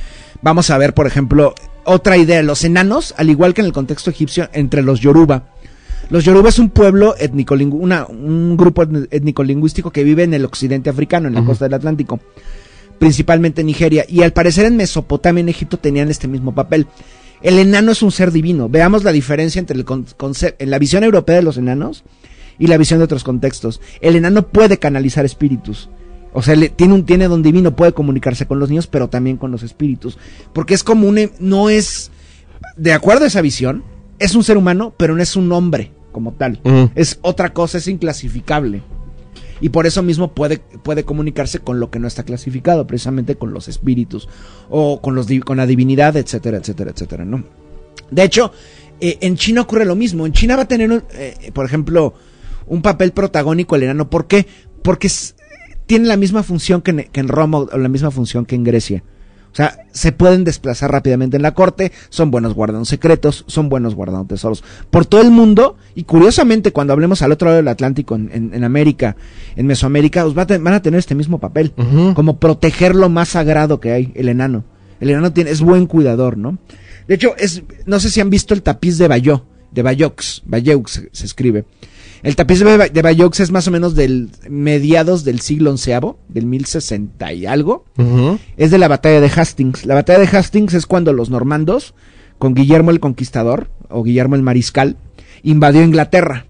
vamos 0.42 0.70
a 0.70 0.78
ver, 0.78 0.94
por 0.94 1.08
ejemplo, 1.08 1.56
otra 1.86 2.18
idea, 2.18 2.42
los 2.44 2.64
enanos, 2.64 3.14
al 3.18 3.30
igual 3.30 3.54
que 3.54 3.62
en 3.62 3.68
el 3.68 3.74
contexto 3.74 4.10
egipcio, 4.10 4.50
entre 4.54 4.82
los 4.82 5.00
yoruba. 5.00 5.53
Los 6.14 6.26
yoruba 6.26 6.50
es 6.50 6.60
un 6.60 6.70
pueblo 6.70 7.16
étnico, 7.18 7.56
una, 7.56 8.06
un 8.06 8.56
grupo 8.56 8.84
étnico-lingüístico 8.84 9.90
que 9.90 10.04
vive 10.04 10.22
en 10.22 10.36
el 10.36 10.46
occidente 10.46 10.92
africano, 10.92 11.28
en 11.28 11.34
la 11.34 11.44
costa 11.44 11.66
del 11.66 11.74
Atlántico, 11.74 12.20
principalmente 13.00 13.62
en 13.62 13.66
Nigeria, 13.66 14.06
y 14.08 14.22
al 14.22 14.32
parecer 14.32 14.66
en 14.66 14.78
Mesopotamia, 14.78 15.42
en 15.42 15.50
Egipto, 15.50 15.78
tenían 15.80 16.12
este 16.12 16.28
mismo 16.28 16.54
papel. 16.54 16.86
El 17.42 17.58
enano 17.58 17.92
es 17.94 18.04
un 18.04 18.12
ser 18.12 18.32
divino. 18.32 18.70
Veamos 18.70 19.04
la 19.04 19.12
diferencia 19.12 19.58
entre 19.60 19.76
el 19.76 19.86
en 20.60 20.70
la 20.70 20.78
visión 20.78 21.04
europea 21.04 21.38
de 21.38 21.42
los 21.42 21.58
enanos 21.58 22.04
y 22.60 22.68
la 22.68 22.78
visión 22.78 23.00
de 23.00 23.06
otros 23.06 23.24
contextos. 23.24 23.82
El 24.00 24.16
enano 24.16 24.48
puede 24.50 24.78
canalizar 24.78 25.26
espíritus. 25.26 25.90
O 26.32 26.44
sea, 26.44 26.56
le- 26.56 26.70
tiene 26.70 26.94
un 26.94 27.08
tiene 27.08 27.28
don 27.28 27.42
divino, 27.42 27.76
puede 27.76 27.94
comunicarse 27.94 28.46
con 28.46 28.60
los 28.60 28.70
niños, 28.70 28.86
pero 28.86 29.10
también 29.10 29.38
con 29.38 29.50
los 29.50 29.64
espíritus. 29.64 30.20
Porque 30.54 30.76
es 30.76 30.84
como 30.84 31.08
un... 31.08 31.32
No 31.40 31.72
es... 31.72 32.12
De 32.78 32.94
acuerdo 32.94 33.24
a 33.24 33.28
esa 33.30 33.42
visión, 33.42 33.84
es 34.20 34.36
un 34.36 34.44
ser 34.44 34.58
humano, 34.58 34.94
pero 34.96 35.16
no 35.16 35.24
es 35.24 35.36
un 35.36 35.52
hombre 35.52 35.92
como 36.14 36.32
tal. 36.32 36.62
Es 36.96 37.20
otra 37.22 37.52
cosa, 37.52 37.80
es 37.80 37.90
inclasificable. 37.90 38.82
Y 39.60 39.70
por 39.70 39.86
eso 39.86 40.02
mismo 40.04 40.34
puede, 40.34 40.58
puede 40.60 41.04
comunicarse 41.04 41.60
con 41.60 41.80
lo 41.80 41.90
que 41.92 42.00
no 42.00 42.08
está 42.08 42.24
clasificado, 42.24 42.88
precisamente 42.88 43.36
con 43.36 43.54
los 43.54 43.68
espíritus 43.68 44.30
o 44.70 45.02
con, 45.02 45.16
los, 45.16 45.28
con 45.46 45.58
la 45.58 45.66
divinidad, 45.66 46.16
etcétera, 46.18 46.58
etcétera, 46.58 46.92
etcétera, 46.92 47.26
¿no? 47.26 47.44
De 48.12 48.24
hecho, 48.24 48.52
eh, 49.00 49.18
en 49.22 49.36
China 49.38 49.62
ocurre 49.62 49.86
lo 49.86 49.96
mismo. 49.96 50.26
En 50.26 50.34
China 50.34 50.56
va 50.56 50.64
a 50.64 50.68
tener, 50.68 50.92
un, 50.92 51.04
eh, 51.14 51.52
por 51.54 51.66
ejemplo, 51.66 52.14
un 52.68 52.82
papel 52.82 53.12
protagónico 53.12 53.76
el 53.76 53.84
enano. 53.84 54.10
¿Por 54.10 54.28
qué? 54.28 54.46
Porque 54.82 55.08
es- 55.08 55.36
tiene 55.86 56.08
la 56.08 56.18
misma 56.18 56.44
función 56.44 56.82
que 56.82 56.92
en, 56.92 57.04
que 57.12 57.20
en 57.20 57.28
Roma 57.28 57.60
o 57.60 57.78
la 57.78 57.90
misma 57.90 58.12
función 58.12 58.46
que 58.46 58.56
en 58.56 58.64
Grecia. 58.64 59.04
O 59.54 59.56
sea, 59.56 59.86
se 59.92 60.12
pueden 60.12 60.44
desplazar 60.44 60.92
rápidamente 60.92 61.36
en 61.38 61.44
la 61.44 61.54
corte, 61.54 61.92
son 62.10 62.32
buenos 62.32 62.56
guardando 62.56 62.86
secretos, 62.86 63.46
son 63.48 63.70
buenos 63.70 63.94
guardando 63.94 64.26
tesoros. 64.26 64.64
Por 64.90 65.06
todo 65.06 65.22
el 65.22 65.30
mundo, 65.30 65.78
y 65.94 66.04
curiosamente 66.06 66.72
cuando 66.74 66.92
hablemos 66.92 67.22
al 67.22 67.32
otro 67.32 67.46
lado 67.46 67.58
del 67.58 67.68
Atlántico, 67.68 68.16
en, 68.16 68.32
en- 68.34 68.54
en 68.56 68.64
América, 68.64 69.16
en 69.56 69.68
Mesoamérica, 69.68 70.26
os 70.26 70.36
va 70.36 70.42
a 70.42 70.48
te- 70.48 70.58
van 70.58 70.74
a 70.74 70.82
tener 70.82 70.98
este 70.98 71.14
mismo 71.14 71.38
papel. 71.40 71.72
Como 72.16 72.38
proteger 72.40 72.96
lo 72.96 73.10
más 73.10 73.30
sagrado 73.30 73.80
que 73.80 73.92
hay, 73.92 74.12
el 74.16 74.28
enano. 74.28 74.64
El 75.00 75.12
enano 75.12 75.32
tiene, 75.34 75.52
es 75.52 75.62
buen 75.62 75.86
cuidador, 75.86 76.36
¿no? 76.38 76.58
De 77.08 77.14
hecho, 77.16 77.36
es, 77.38 77.62
no 77.86 78.00
sé 78.00 78.10
si 78.10 78.22
han 78.22 78.32
visto 78.32 78.54
el 78.56 78.64
tapiz 78.64 78.98
de 78.98 79.08
Bayeux, 79.08 79.44
de 79.72 79.84
Bayeux, 79.84 80.42
Bayeux 80.46 80.90
se, 80.90 81.10
se 81.12 81.26
escribe. 81.26 81.66
El 82.24 82.38
tapiz 82.38 82.60
de, 82.62 82.90
de 82.90 83.02
Bayeux 83.02 83.38
es 83.42 83.52
más 83.52 83.68
o 83.68 83.72
menos 83.72 83.96
del 83.96 84.30
mediados 84.50 85.26
del 85.26 85.42
siglo 85.42 85.72
onceavo, 85.72 86.20
del 86.30 86.46
1060 86.46 87.34
y 87.34 87.46
algo 87.46 87.86
es 88.56 88.72
de 88.72 88.78
la 88.78 88.88
batalla 88.88 89.20
de 89.20 89.30
Hastings. 89.30 89.86
La 89.86 89.96
batalla 89.96 90.20
de 90.20 90.38
Hastings 90.38 90.74
es 90.74 90.86
cuando 90.86 91.12
los 91.12 91.30
normandos, 91.30 91.94
con 92.40 92.54
Guillermo 92.54 92.92
el 92.92 93.02
Conquistador, 93.02 93.70
o 93.90 94.04
Guillermo 94.04 94.36
el 94.36 94.42
Mariscal, 94.42 94.96
invadió 95.44 95.84
Inglaterra 95.84 96.46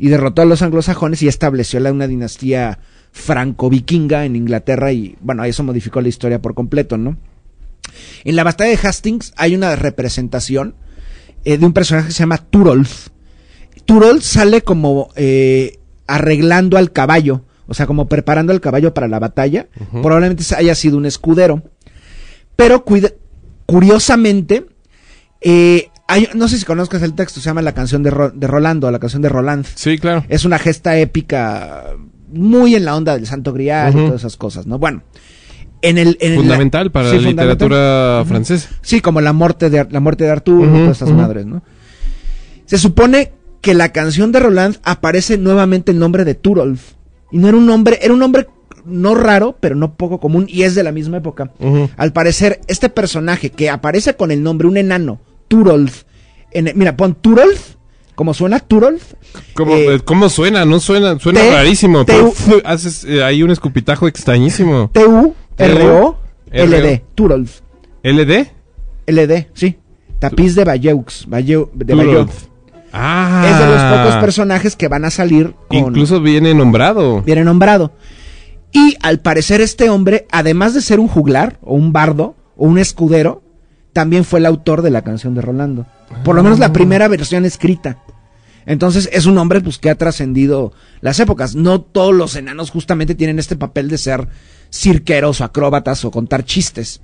y 0.00 0.08
derrotó 0.08 0.42
a 0.42 0.46
los 0.46 0.62
anglosajones 0.62 1.22
y 1.22 1.28
estableció 1.28 1.78
la, 1.78 1.92
una 1.92 2.08
dinastía 2.08 2.80
franco-vikinga 3.12 4.24
en 4.24 4.34
Inglaterra 4.34 4.92
y, 4.92 5.16
bueno, 5.20 5.44
eso 5.44 5.62
modificó 5.62 6.00
la 6.00 6.08
historia 6.08 6.42
por 6.42 6.54
completo, 6.54 6.98
¿no? 6.98 7.16
En 8.24 8.34
la 8.34 8.42
batalla 8.42 8.70
de 8.70 8.88
Hastings 8.88 9.32
hay 9.36 9.54
una 9.54 9.76
representación 9.76 10.74
eh, 11.44 11.58
de 11.58 11.66
un 11.66 11.72
personaje 11.72 12.08
que 12.08 12.14
se 12.14 12.20
llama 12.20 12.38
Turolf. 12.38 13.08
Turolf 13.84 14.22
sale 14.24 14.62
como 14.62 15.10
eh, 15.16 15.78
arreglando 16.06 16.76
al 16.78 16.92
caballo, 16.92 17.42
o 17.66 17.74
sea, 17.74 17.86
como 17.86 18.08
preparando 18.08 18.52
al 18.52 18.60
caballo 18.60 18.94
para 18.94 19.08
la 19.08 19.18
batalla. 19.18 19.68
Probablemente 19.90 20.44
haya 20.56 20.74
sido 20.74 20.96
un 20.96 21.06
escudero. 21.06 21.62
Pero 22.56 22.84
cuida- 22.84 23.12
curiosamente, 23.66 24.66
eh, 25.40 25.88
hay- 26.08 26.28
no 26.34 26.48
sé 26.48 26.58
si 26.58 26.64
conozcas 26.64 27.02
el 27.02 27.14
texto, 27.14 27.40
se 27.40 27.46
llama 27.46 27.62
La 27.62 27.72
canción 27.72 28.02
de, 28.02 28.10
Ro- 28.10 28.30
de 28.30 28.46
Rolando, 28.46 28.90
la 28.90 28.98
canción 28.98 29.22
de 29.22 29.28
Roland. 29.28 29.66
Sí, 29.74 29.98
claro. 29.98 30.24
Es 30.28 30.44
una 30.44 30.58
gesta 30.58 30.96
épica 30.98 31.84
muy 32.32 32.74
en 32.74 32.84
la 32.84 32.96
onda 32.96 33.14
del 33.14 33.26
Santo 33.26 33.52
Grial 33.52 33.92
y 33.92 33.96
todas 34.06 34.20
esas 34.20 34.36
cosas, 34.36 34.66
¿no? 34.66 34.78
Bueno, 34.78 35.02
en 35.82 35.98
el... 35.98 36.16
en 36.20 36.36
Fundamental 36.36 36.86
la- 36.86 36.92
para 36.92 37.10
sí, 37.10 37.18
la 37.20 37.30
literatura 37.30 38.24
francesa. 38.26 38.68
Sí, 38.82 39.00
como 39.00 39.20
la 39.20 39.32
muerte 39.32 39.68
de, 39.70 39.86
la 39.90 40.00
muerte 40.00 40.24
de 40.24 40.30
Arturo 40.30 40.66
todas 40.70 40.96
esas 40.96 41.08
ujú. 41.10 41.18
madres, 41.18 41.46
¿no? 41.46 41.62
Se 42.66 42.78
supone 42.78 43.32
que 43.64 43.74
la 43.74 43.90
canción 43.92 44.30
de 44.30 44.40
Roland 44.40 44.76
aparece 44.84 45.38
nuevamente 45.38 45.90
el 45.90 45.98
nombre 45.98 46.24
de 46.24 46.34
Turolf. 46.34 46.92
Y 47.32 47.38
no 47.38 47.48
era 47.48 47.56
un 47.56 47.66
nombre, 47.66 47.98
era 48.02 48.12
un 48.12 48.20
nombre 48.20 48.46
no 48.84 49.14
raro, 49.14 49.56
pero 49.58 49.74
no 49.74 49.94
poco 49.94 50.20
común, 50.20 50.44
y 50.48 50.62
es 50.64 50.74
de 50.74 50.82
la 50.84 50.92
misma 50.92 51.16
época. 51.16 51.50
Al 51.96 52.12
parecer, 52.12 52.60
este 52.68 52.90
personaje 52.90 53.50
que 53.50 53.70
aparece 53.70 54.14
con 54.14 54.30
el 54.30 54.42
nombre, 54.42 54.68
un 54.68 54.76
enano, 54.76 55.18
Turolf, 55.48 56.02
en, 56.52 56.70
mira, 56.74 56.94
pon 56.96 57.14
Turolf, 57.14 57.74
como 58.14 58.34
suena 58.34 58.60
Turolf. 58.60 59.14
¿Cómo, 59.54 59.74
eh, 59.74 59.94
eh, 59.96 60.00
¿Cómo 60.04 60.28
suena? 60.28 60.64
No 60.66 60.78
suena, 60.80 61.18
suena 61.18 61.40
rarísimo. 61.50 62.04
T- 62.04 62.12
Tú, 62.16 62.30
fu- 62.32 62.60
haces 62.64 63.04
eh, 63.04 63.24
ahí 63.24 63.42
un 63.42 63.50
escupitajo 63.50 64.06
extrañísimo. 64.06 64.90
T-U-R-O-L-D, 64.92 67.04
Turolf. 67.14 67.60
¿LD? 68.02 68.46
LD, 69.06 69.46
sí. 69.54 69.76
Tapiz 70.18 70.54
de 70.54 70.64
Bayeux, 70.64 71.26
Bayeux- 71.28 71.70
de 71.74 71.94
Bayeux. 71.94 72.30
Ah. 72.96 73.44
Es 73.50 73.58
de 73.58 73.66
los 73.66 73.82
pocos 73.98 74.20
personajes 74.20 74.76
que 74.76 74.86
van 74.86 75.04
a 75.04 75.10
salir 75.10 75.54
con... 75.68 75.78
Incluso 75.78 76.20
viene 76.20 76.54
nombrado. 76.54 77.22
viene 77.22 77.42
nombrado. 77.44 77.92
Y 78.70 78.96
al 79.02 79.18
parecer 79.20 79.60
este 79.60 79.90
hombre, 79.90 80.26
además 80.30 80.74
de 80.74 80.80
ser 80.80 81.00
un 81.00 81.08
juglar, 81.08 81.58
o 81.62 81.74
un 81.74 81.92
bardo, 81.92 82.36
o 82.56 82.66
un 82.66 82.78
escudero, 82.78 83.42
también 83.92 84.24
fue 84.24 84.38
el 84.38 84.46
autor 84.46 84.82
de 84.82 84.90
la 84.90 85.02
canción 85.02 85.34
de 85.34 85.40
Rolando. 85.42 85.86
Por 86.24 86.36
lo 86.36 86.42
menos 86.44 86.58
Ah. 86.58 86.68
la 86.68 86.72
primera 86.72 87.08
versión 87.08 87.44
escrita. 87.44 87.98
Entonces 88.66 89.10
es 89.12 89.26
un 89.26 89.36
hombre 89.38 89.60
pues, 89.60 89.78
que 89.78 89.90
ha 89.90 89.98
trascendido 89.98 90.72
las 91.00 91.18
épocas. 91.20 91.54
No 91.54 91.80
todos 91.80 92.14
los 92.14 92.34
enanos 92.36 92.70
justamente 92.70 93.14
tienen 93.14 93.38
este 93.38 93.56
papel 93.56 93.88
de 93.88 93.98
ser 93.98 94.28
cirqueros 94.72 95.40
o 95.40 95.44
acróbatas 95.44 96.04
o 96.04 96.10
contar 96.10 96.44
chistes. 96.44 97.00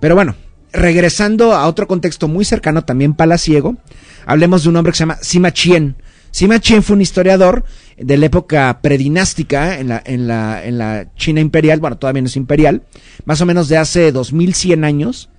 Pero 0.00 0.14
bueno, 0.14 0.36
regresando 0.76 1.52
a 1.54 1.66
otro 1.66 1.86
contexto 1.86 2.28
muy 2.28 2.44
cercano, 2.44 2.82
también 2.84 3.14
palaciego, 3.14 3.76
hablemos 4.26 4.62
de 4.62 4.68
un 4.68 4.76
hombre 4.76 4.92
que 4.92 4.98
se 4.98 5.02
llama 5.02 5.18
Sima 5.22 5.52
Chien. 5.52 5.96
Sima 6.30 6.60
Chien 6.60 6.82
fue 6.82 6.94
un 6.96 7.02
historiador 7.02 7.64
de 7.98 8.16
la 8.18 8.26
época 8.26 8.78
predinástica 8.82 9.78
en 9.78 9.88
la, 9.88 10.02
en 10.04 10.28
la, 10.28 10.64
en 10.64 10.78
la 10.78 11.06
China 11.16 11.40
imperial, 11.40 11.80
bueno, 11.80 11.96
todavía 11.98 12.22
no 12.22 12.28
es 12.28 12.36
imperial, 12.36 12.82
más 13.24 13.40
o 13.40 13.46
menos 13.46 13.68
de 13.68 13.78
hace 13.78 14.12
2100 14.12 14.84
años, 14.84 15.30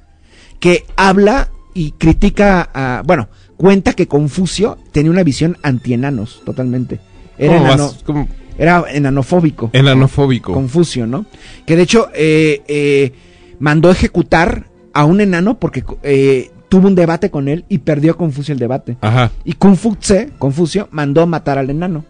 que 0.60 0.86
habla 0.96 1.50
y 1.76 1.92
critica 1.92 2.70
a, 2.74 3.04
bueno, 3.06 3.30
cuenta 3.58 3.94
que 3.94 4.08
Confucio 4.08 4.80
tenía 4.92 5.12
una 5.12 5.24
visión 5.24 5.58
antienanos, 5.62 6.42
totalmente. 6.46 7.00
Era, 7.38 7.58
¿Cómo 8.04 8.22
enano- 8.22 8.28
era 8.58 8.84
enanofóbico. 8.92 9.70
Enanofóbico. 9.74 10.54
Confucio, 10.54 11.06
¿no? 11.06 11.28
Que 11.68 11.76
de 11.76 11.84
hecho 11.84 12.10
eh, 12.16 12.64
eh, 12.68 13.14
mandó 13.60 13.92
ejecutar 13.92 14.66
a 14.98 15.06
un 15.06 15.22
enano 15.22 15.60
porque 15.60 15.84
eh, 16.04 16.52
tuvo 16.70 16.88
un 16.88 16.96
debate 16.96 17.30
con 17.30 17.48
él 17.48 17.66
y 17.70 17.78
perdió 17.80 18.18
Confucio 18.18 18.52
el 18.54 18.60
debate. 18.60 18.98
Ajá. 19.02 19.32
Y 19.46 19.54
Confucio, 19.54 20.28
Confucio 20.40 20.88
mandó 20.92 21.28
matar 21.28 21.58
al 21.58 21.70
enano. 21.70 22.04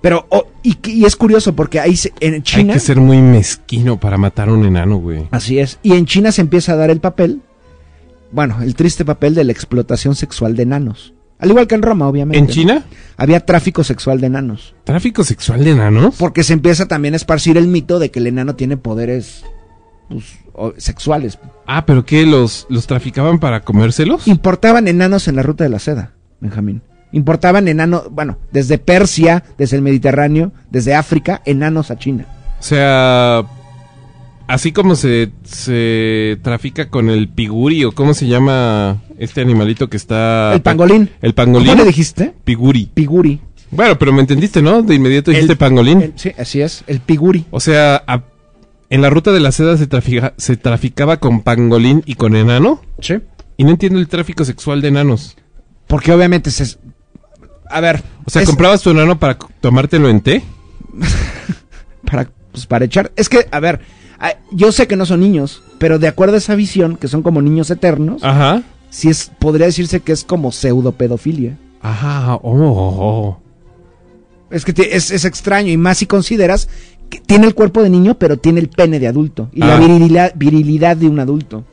Pero, 0.00 0.26
oh, 0.30 0.46
y, 0.62 0.76
y 0.90 1.04
es 1.04 1.16
curioso 1.16 1.54
porque 1.56 1.80
ahí 1.80 1.96
se- 1.96 2.12
en 2.20 2.42
China... 2.42 2.72
Hay 2.72 2.78
que 2.78 2.84
ser 2.84 2.98
muy 2.98 3.18
mezquino 3.20 3.98
para 3.98 4.16
matar 4.16 4.48
a 4.48 4.52
un 4.52 4.64
enano, 4.64 4.98
güey. 4.98 5.26
Así 5.30 5.58
es. 5.58 5.78
Y 5.82 5.92
en 5.94 6.06
China 6.06 6.30
se 6.32 6.40
empieza 6.40 6.72
a 6.72 6.76
dar 6.76 6.90
el 6.90 7.00
papel, 7.00 7.40
bueno, 8.32 8.62
el 8.62 8.74
triste 8.74 9.04
papel 9.04 9.34
de 9.34 9.44
la 9.44 9.52
explotación 9.52 10.14
sexual 10.14 10.54
de 10.54 10.62
enanos. 10.64 11.14
Al 11.40 11.50
igual 11.50 11.66
que 11.68 11.76
en 11.76 11.82
Roma, 11.82 12.08
obviamente. 12.08 12.38
¿En. 12.38 12.48
China? 12.48 12.84
Había 13.16 13.40
tráfico 13.46 13.84
sexual 13.84 14.20
de 14.20 14.26
enanos. 14.26 14.74
¿Tráfico 14.84 15.22
sexual 15.22 15.64
de 15.64 15.70
enanos? 15.70 16.16
Porque 16.18 16.42
se 16.42 16.52
empieza 16.52 16.86
también 16.86 17.14
a 17.14 17.16
esparcir 17.16 17.56
el 17.56 17.68
mito 17.68 17.98
de 18.00 18.10
que 18.10 18.18
el 18.18 18.26
enano 18.26 18.56
tiene 18.56 18.76
poderes 18.76 19.44
pues, 20.08 20.38
sexuales. 20.78 21.38
Ah, 21.66 21.84
¿pero 21.86 22.04
qué? 22.04 22.24
¿Los, 22.26 22.66
los 22.68 22.86
traficaban 22.86 23.38
para 23.38 23.60
comérselos? 23.60 24.26
Importaban 24.26 24.88
enanos 24.88 25.28
en 25.28 25.36
la 25.36 25.42
ruta 25.42 25.64
de 25.64 25.70
la 25.70 25.78
seda, 25.78 26.12
Benjamín. 26.40 26.82
Importaban 27.12 27.68
enanos, 27.68 28.10
bueno, 28.10 28.38
desde 28.52 28.76
Persia, 28.78 29.42
desde 29.56 29.76
el 29.76 29.82
Mediterráneo, 29.82 30.52
desde 30.70 30.94
África, 30.94 31.40
enanos 31.46 31.90
a 31.90 31.96
China. 31.98 32.26
O 32.60 32.62
sea, 32.62 33.44
así 34.46 34.72
como 34.72 34.94
se, 34.94 35.30
se 35.44 36.38
trafica 36.42 36.90
con 36.90 37.08
el 37.08 37.28
piguri 37.28 37.84
o 37.84 37.92
cómo 37.92 38.12
se 38.14 38.26
llama 38.26 39.02
este 39.18 39.40
animalito 39.40 39.88
que 39.88 39.96
está... 39.96 40.52
el 40.54 40.60
pangolín. 40.62 41.08
El 41.22 41.34
pangolín. 41.34 41.68
¿Cómo 41.68 41.82
le 41.82 41.88
dijiste? 41.88 42.34
Piguri. 42.44 42.90
Piguri. 42.92 43.40
Bueno, 43.70 43.98
pero 43.98 44.12
me 44.12 44.20
entendiste, 44.20 44.62
¿no? 44.62 44.82
De 44.82 44.94
inmediato 44.94 45.30
dijiste 45.30 45.52
El- 45.52 45.58
pangolín. 45.58 46.02
el- 46.02 46.12
sí, 46.16 46.32
así 46.38 46.60
es, 46.62 46.84
el 46.86 47.00
piguri. 47.00 47.46
O 47.50 47.60
sea, 47.60 48.02
a- 48.06 48.22
en 48.90 49.02
la 49.02 49.10
ruta 49.10 49.32
de 49.32 49.40
la 49.40 49.52
seda 49.52 49.76
se, 49.76 49.86
trafica- 49.86 50.34
se 50.36 50.56
traficaba 50.56 51.18
con 51.18 51.42
pangolín 51.42 52.02
y 52.06 52.14
con 52.14 52.36
enano. 52.36 52.80
Sí. 53.00 53.14
Y 53.56 53.64
no 53.64 53.70
entiendo 53.70 53.98
el 53.98 54.08
tráfico 54.08 54.44
sexual 54.44 54.80
de 54.80 54.88
enanos. 54.88 55.36
Porque 55.86 56.12
obviamente 56.12 56.50
se... 56.50 56.78
A 57.70 57.80
ver. 57.80 58.02
O 58.24 58.30
sea, 58.30 58.42
es- 58.42 58.48
comprabas 58.48 58.82
tu 58.82 58.90
enano 58.90 59.18
para 59.18 59.36
tomártelo 59.60 60.08
en 60.08 60.20
té. 60.20 60.42
para, 62.10 62.30
pues, 62.52 62.66
para 62.66 62.84
echar. 62.84 63.12
Es 63.16 63.28
que, 63.28 63.46
a 63.50 63.60
ver, 63.60 63.80
yo 64.52 64.72
sé 64.72 64.86
que 64.86 64.96
no 64.96 65.06
son 65.06 65.20
niños, 65.20 65.62
pero 65.78 65.98
de 65.98 66.08
acuerdo 66.08 66.34
a 66.34 66.38
esa 66.38 66.54
visión, 66.54 66.96
que 66.96 67.08
son 67.08 67.22
como 67.22 67.42
niños 67.42 67.70
eternos, 67.70 68.22
Ajá. 68.24 68.62
sí 68.90 69.08
es, 69.08 69.30
podría 69.38 69.66
decirse 69.66 70.00
que 70.00 70.12
es 70.12 70.24
como 70.24 70.50
pseudopedofilia. 70.52 71.58
Ajá. 71.82 72.34
Oh, 72.36 72.40
oh, 72.42 72.96
oh. 72.98 73.42
Es 74.50 74.64
que 74.64 74.72
te- 74.72 74.96
es, 74.96 75.10
es 75.10 75.24
extraño, 75.24 75.70
y 75.70 75.76
más 75.76 75.98
si 75.98 76.06
consideras 76.06 76.68
que 77.10 77.20
tiene 77.20 77.46
el 77.46 77.54
cuerpo 77.54 77.82
de 77.82 77.90
niño, 77.90 78.14
pero 78.18 78.36
tiene 78.36 78.60
el 78.60 78.68
pene 78.68 78.98
de 79.00 79.08
adulto, 79.08 79.48
y 79.52 79.60
la 79.60 79.76
Ah. 79.76 79.80
virilidad, 79.80 80.32
virilidad 80.36 80.96
de 80.96 81.08
un 81.08 81.20
adulto. 81.20 81.64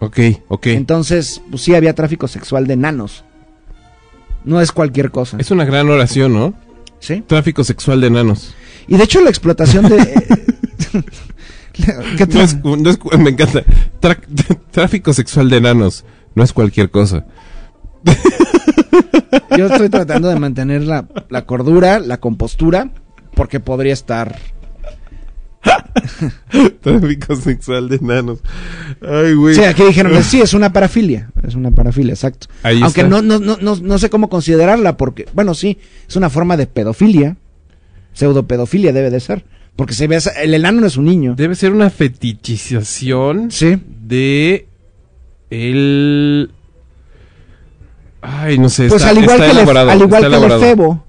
Ok, 0.00 0.18
ok. 0.48 0.66
Entonces, 0.68 1.40
pues 1.50 1.62
sí 1.62 1.74
había 1.74 1.94
tráfico 1.94 2.26
sexual 2.28 2.66
de 2.66 2.74
enanos. 2.74 3.24
No 4.44 4.60
es 4.60 4.72
cualquier 4.72 5.10
cosa. 5.12 5.36
Es 5.38 5.50
una 5.52 5.64
gran 5.64 5.88
oración, 5.88 6.32
¿no? 6.34 6.54
¿Sí? 6.98 7.22
Tráfico 7.26 7.62
sexual 7.64 8.00
de 8.00 8.08
enanos. 8.08 8.54
Y 8.88 8.96
de 8.96 9.04
hecho 9.04 9.20
la 9.20 9.30
explotación 9.30 9.88
de... 9.88 9.96
¿Qué 11.72 12.26
No 12.26 12.40
es- 12.42 12.62
no 12.62 12.90
es- 12.90 12.98
me 13.18 13.30
encanta. 13.30 13.62
Tra- 14.00 14.18
tráfico 14.70 15.12
sexual 15.14 15.48
de 15.48 15.56
enanos. 15.58 16.04
No 16.34 16.42
es 16.42 16.52
cualquier 16.52 16.90
cosa. 16.90 17.24
Yo 19.56 19.66
estoy 19.66 19.88
tratando 19.88 20.28
de 20.28 20.38
mantener 20.38 20.82
la, 20.82 21.06
la 21.28 21.46
cordura, 21.46 21.98
la 22.00 22.18
compostura, 22.18 22.90
porque 23.34 23.60
podría 23.60 23.92
estar. 23.92 24.38
Tráfico 26.80 27.36
sexual 27.36 27.88
de 27.88 27.96
enanos. 27.96 28.38
Ay, 29.00 29.34
güey. 29.34 29.54
Sí, 29.54 29.62
aquí 29.64 29.82
dijeron, 29.84 30.22
sí, 30.24 30.40
es 30.40 30.54
una 30.54 30.72
parafilia. 30.72 31.30
Es 31.46 31.54
una 31.54 31.70
parafilia, 31.70 32.14
exacto. 32.14 32.46
Ahí 32.62 32.80
Aunque 32.82 33.04
no, 33.04 33.22
no, 33.22 33.38
no, 33.38 33.58
no, 33.60 33.76
no 33.76 33.98
sé 33.98 34.10
cómo 34.10 34.28
considerarla, 34.28 34.96
porque, 34.96 35.26
bueno, 35.34 35.54
sí, 35.54 35.78
es 36.08 36.16
una 36.16 36.30
forma 36.30 36.56
de 36.56 36.66
pedofilia. 36.66 37.36
Pseudopedofilia 38.14 38.92
debe 38.92 39.10
de 39.10 39.20
ser. 39.20 39.44
Porque 39.76 39.94
se 39.94 40.06
ve, 40.06 40.18
el 40.42 40.54
enano 40.54 40.82
no 40.82 40.86
es 40.86 40.96
un 40.96 41.06
niño. 41.06 41.34
Debe 41.34 41.54
ser 41.54 41.72
una 41.72 41.88
fetichización 41.88 43.50
Sí. 43.50 43.78
de 44.06 44.66
el 45.48 46.50
Ay, 48.20 48.58
no 48.58 48.68
sé, 48.68 48.86
Pues 48.88 49.02
está, 49.02 49.10
al 49.10 49.18
igual 49.22 49.40
está 49.42 49.46
que, 49.64 49.70
el, 49.70 49.76
al 49.76 50.00
igual 50.00 50.02
está 50.02 50.20
que 50.20 50.26
el 50.26 50.32
elaborado. 50.32 51.04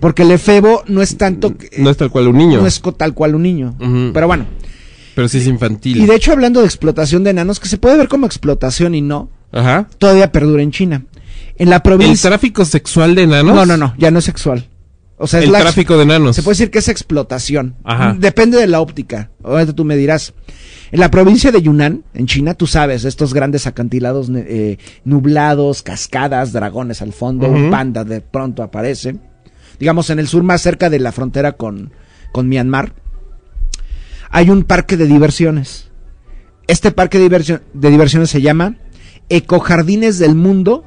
Porque 0.00 0.22
el 0.22 0.30
efebo 0.32 0.82
no 0.88 1.02
es 1.02 1.16
tanto. 1.16 1.56
que- 1.56 1.70
no 1.78 1.90
es 1.90 1.96
tal 1.96 2.10
cual 2.10 2.28
un 2.28 2.36
niño, 2.38 2.60
no 2.60 2.66
es 2.66 2.80
tal 2.96 3.14
cual 3.14 3.34
un 3.34 3.42
niño. 3.42 3.76
Ujú. 3.80 4.10
Pero 4.12 4.26
bueno. 4.26 4.46
pero 5.14 5.28
sí 5.28 5.38
es 5.38 5.46
infantil. 5.46 5.98
Y 5.98 6.06
de 6.06 6.14
hecho, 6.14 6.32
hablando 6.32 6.60
de 6.60 6.66
explotación 6.66 7.24
de 7.24 7.30
enanos, 7.30 7.60
que 7.60 7.68
se 7.68 7.76
puede 7.78 7.96
ver 7.98 8.08
como 8.08 8.26
explotación 8.26 8.94
y 8.94 9.02
no, 9.02 9.28
Ajá. 9.52 9.88
todavía 9.98 10.32
perdura 10.32 10.62
en 10.62 10.70
China. 10.70 11.04
En 11.56 11.68
la 11.68 11.76
¿El 11.76 11.82
provincia. 11.82 12.30
tráfico 12.30 12.64
sexual 12.64 13.14
de 13.14 13.22
enanos? 13.24 13.54
No, 13.54 13.66
no, 13.66 13.76
no, 13.76 13.94
ya 13.98 14.10
no 14.10 14.20
es 14.20 14.24
sexual. 14.24 14.66
O 15.18 15.26
sea, 15.26 15.40
es 15.40 15.46
El 15.46 15.52
la 15.52 15.60
tráfico 15.60 15.96
de 15.98 16.04
enanos. 16.04 16.34
Se 16.36 16.42
puede 16.42 16.54
decir 16.54 16.70
que 16.70 16.78
es 16.78 16.88
explotación. 16.88 17.74
Ajá. 17.84 18.16
Depende 18.18 18.56
de 18.58 18.66
la 18.66 18.80
óptica. 18.80 19.30
Ahorita 19.44 19.74
tú 19.74 19.84
me 19.84 19.96
dirás. 19.96 20.32
En 20.92 20.98
la 21.00 21.10
provincia 21.10 21.52
de 21.52 21.60
Yunnan, 21.60 22.02
en 22.14 22.26
China, 22.26 22.54
tú 22.54 22.66
sabes, 22.66 23.04
estos 23.04 23.34
grandes 23.34 23.66
acantilados 23.66 24.30
eh, 24.34 24.78
nublados, 25.04 25.82
cascadas, 25.82 26.52
dragones 26.52 27.02
al 27.02 27.12
fondo, 27.12 27.46
un 27.48 27.62
Ujú. 27.64 27.70
panda 27.70 28.04
de 28.04 28.22
pronto 28.22 28.62
aparece. 28.62 29.16
Digamos, 29.80 30.10
en 30.10 30.18
el 30.20 30.28
sur 30.28 30.42
más 30.44 30.60
cerca 30.62 30.90
de 30.90 30.98
la 31.00 31.10
frontera 31.10 31.52
con, 31.52 31.90
con 32.32 32.48
Myanmar, 32.48 32.92
hay 34.30 34.50
un 34.50 34.62
parque 34.62 34.96
de 34.96 35.06
diversiones. 35.06 35.88
Este 36.68 36.92
parque 36.92 37.18
de, 37.18 37.24
diversión- 37.28 37.62
de 37.74 37.90
diversiones 37.90 38.30
se 38.30 38.42
llama 38.42 38.76
Ecojardines 39.28 40.18
del 40.18 40.34
Mundo 40.36 40.84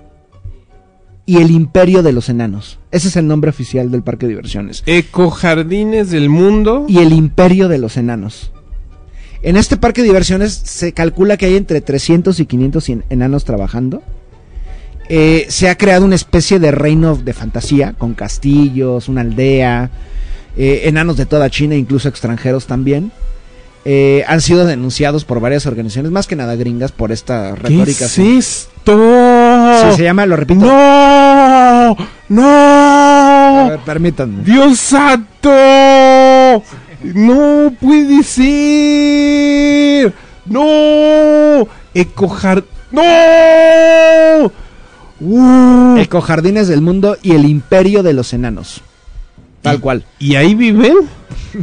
y 1.26 1.38
el 1.38 1.52
Imperio 1.52 2.04
de 2.04 2.14
los 2.14 2.30
Enanos. 2.30 2.80
Ese 2.92 3.08
es 3.08 3.16
el 3.18 3.28
nombre 3.28 3.50
oficial 3.50 3.90
del 3.92 4.04
parque 4.04 4.26
de 4.28 4.32
diversiones. 4.34 4.84
Ecojardines 4.86 6.12
del 6.12 6.30
mundo. 6.30 6.86
Y 6.88 7.00
el 7.00 7.12
Imperio 7.14 7.68
de 7.70 7.80
los 7.80 7.98
Enanos. 7.98 8.52
En 9.42 9.58
este 9.58 9.76
parque 9.76 10.02
de 10.02 10.08
diversiones 10.08 10.54
se 10.54 10.94
calcula 10.94 11.36
que 11.36 11.48
hay 11.48 11.56
entre 11.58 11.82
300 11.82 12.40
y 12.40 12.46
500 12.46 12.90
en- 12.90 13.06
enanos 13.10 13.44
trabajando. 13.44 14.04
Eh, 15.10 15.46
se 15.50 15.70
ha 15.70 15.76
creado 15.78 16.06
una 16.06 16.16
especie 16.16 16.60
de 16.60 16.72
reino 16.72 17.16
de 17.16 17.34
fantasía, 17.34 17.94
con 17.98 18.14
castillos, 18.14 19.10
una 19.10 19.22
aldea, 19.22 19.90
eh, 20.58 20.82
enanos 20.86 21.18
de 21.18 21.26
toda 21.26 21.50
China, 21.50 21.76
incluso 21.76 22.08
extranjeros 22.10 22.66
también. 22.68 23.12
Eh, 23.86 24.24
han 24.28 24.40
sido 24.40 24.66
denunciados 24.66 25.26
por 25.26 25.42
varias 25.42 25.66
organizaciones, 25.66 26.12
más 26.12 26.26
que 26.26 26.38
nada 26.38 26.56
gringas, 26.56 26.94
por 26.94 27.12
esta 27.12 27.54
¿Qué 27.56 27.64
retórica. 27.70 28.06
es 28.06 28.12
Sí, 28.12 28.38
esto? 28.38 29.94
se 29.96 30.04
llama, 30.04 30.26
lo 30.26 30.38
repito. 30.38 30.62
¡No! 30.66 31.92
A 31.92 31.96
¡No! 32.30 33.70
ver, 33.72 33.80
permítanme. 33.82 34.44
¡Dios 34.46 34.80
santo! 34.80 35.50
¡No 37.04 37.74
puede 37.82 38.24
ser! 38.24 40.14
¡No! 40.46 41.68
¡Ecojar... 41.94 42.64
¡No! 42.90 43.02
¡Uh! 45.24 45.98
Ecojardines 45.98 46.68
del 46.68 46.82
Mundo 46.82 47.18
y 47.22 47.32
el 47.32 47.46
Imperio 47.46 48.04
de 48.04 48.14
los 48.14 48.34
Enanos. 48.34 48.82
Tal 49.62 49.80
cual. 49.80 50.06
¿Y 50.20 50.36
ahí 50.36 50.56
viven? 50.56 50.96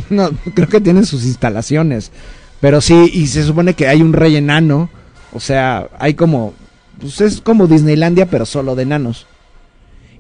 No, 0.09 0.31
creo 0.55 0.69
que 0.69 0.81
tienen 0.81 1.05
sus 1.05 1.25
instalaciones. 1.25 2.13
Pero 2.61 2.81
sí, 2.81 3.11
y 3.13 3.27
se 3.27 3.43
supone 3.43 3.75
que 3.75 3.89
hay 3.89 4.03
un 4.03 4.13
rey 4.13 4.37
enano. 4.37 4.89
O 5.33 5.41
sea, 5.41 5.89
hay 5.99 6.15
como. 6.15 6.55
Pues 7.01 7.21
es 7.21 7.41
como 7.41 7.67
Disneylandia, 7.67 8.27
pero 8.27 8.47
solo 8.47 8.77
de 8.77 8.85
enanos. 8.85 9.27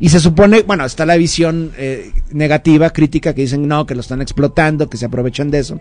Y 0.01 0.09
se 0.09 0.19
supone, 0.19 0.63
bueno, 0.63 0.85
está 0.85 1.07
la 1.07 1.17
visión 1.17 1.73
eh, 1.77 2.11
negativa, 2.33 2.91
crítica, 2.91 3.35
que 3.35 3.43
dicen 3.43 3.69
no, 3.69 3.87
que 3.87 3.95
lo 3.95 4.01
están 4.01 4.23
explotando, 4.23 4.91
que 4.91 4.97
se 4.97 5.05
aprovechan 5.07 5.51
de 5.51 5.59
eso. 5.61 5.79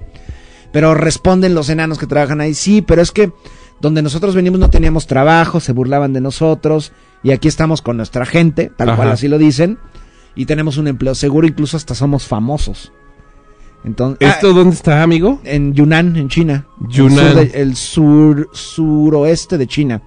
Pero 0.72 0.94
responden 0.94 1.56
los 1.56 1.70
enanos 1.70 1.98
que 1.98 2.06
trabajan 2.06 2.42
ahí, 2.42 2.54
sí, 2.54 2.82
pero 2.82 3.02
es 3.02 3.12
que 3.12 3.32
donde 3.80 4.02
nosotros 4.02 4.36
venimos 4.36 4.60
no 4.60 4.70
teníamos 4.70 5.08
trabajo, 5.08 5.62
se 5.62 5.72
burlaban 5.72 6.12
de 6.12 6.22
nosotros, 6.22 6.92
y 7.24 7.32
aquí 7.32 7.48
estamos 7.48 7.82
con 7.82 7.98
nuestra 7.98 8.26
gente, 8.26 8.72
tal 8.76 8.96
cual 8.96 9.10
así 9.12 9.28
lo 9.28 9.38
dicen, 9.38 9.78
y 10.36 10.46
tenemos 10.46 10.78
un 10.78 10.88
empleo 10.88 11.16
seguro, 11.16 11.48
incluso 11.48 11.76
hasta 11.78 11.96
somos 11.96 12.26
famosos. 12.28 12.92
Entonces, 13.84 14.28
¿Esto 14.30 14.54
dónde 14.54 14.76
está, 14.76 15.04
amigo? 15.04 15.40
en 15.46 15.74
Yunnan, 15.74 16.16
en 16.18 16.28
China. 16.30 16.66
Yunnan. 16.90 17.26
El, 17.26 17.34
sur 17.34 17.36
de- 17.52 17.62
el 17.62 17.76
sur, 17.76 18.50
suroeste 18.52 19.58
de 19.58 19.68
China. 19.68 20.02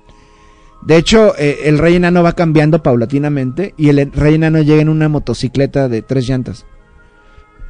De 0.82 0.96
hecho, 0.96 1.34
eh, 1.38 1.60
el 1.64 1.78
rey 1.78 1.94
enano 1.96 2.22
va 2.22 2.32
cambiando 2.32 2.82
paulatinamente 2.82 3.72
y 3.76 3.88
el 3.88 4.10
rey 4.12 4.34
enano 4.34 4.60
llega 4.62 4.82
en 4.82 4.88
una 4.88 5.08
motocicleta 5.08 5.88
de 5.88 6.02
tres 6.02 6.26
llantas. 6.28 6.66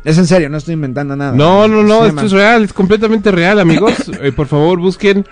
Es 0.04 0.18
en 0.18 0.26
serio, 0.26 0.48
no 0.48 0.56
estoy 0.56 0.74
inventando 0.74 1.14
nada. 1.14 1.32
No, 1.32 1.68
no, 1.68 1.82
no, 1.84 2.04
esto 2.06 2.22
es 2.26 2.32
real, 2.32 2.64
es 2.64 2.72
completamente 2.72 3.30
real, 3.30 3.60
amigos. 3.60 3.92
Eh, 4.22 4.32
por 4.32 4.46
favor, 4.48 4.80
busquen. 4.80 5.24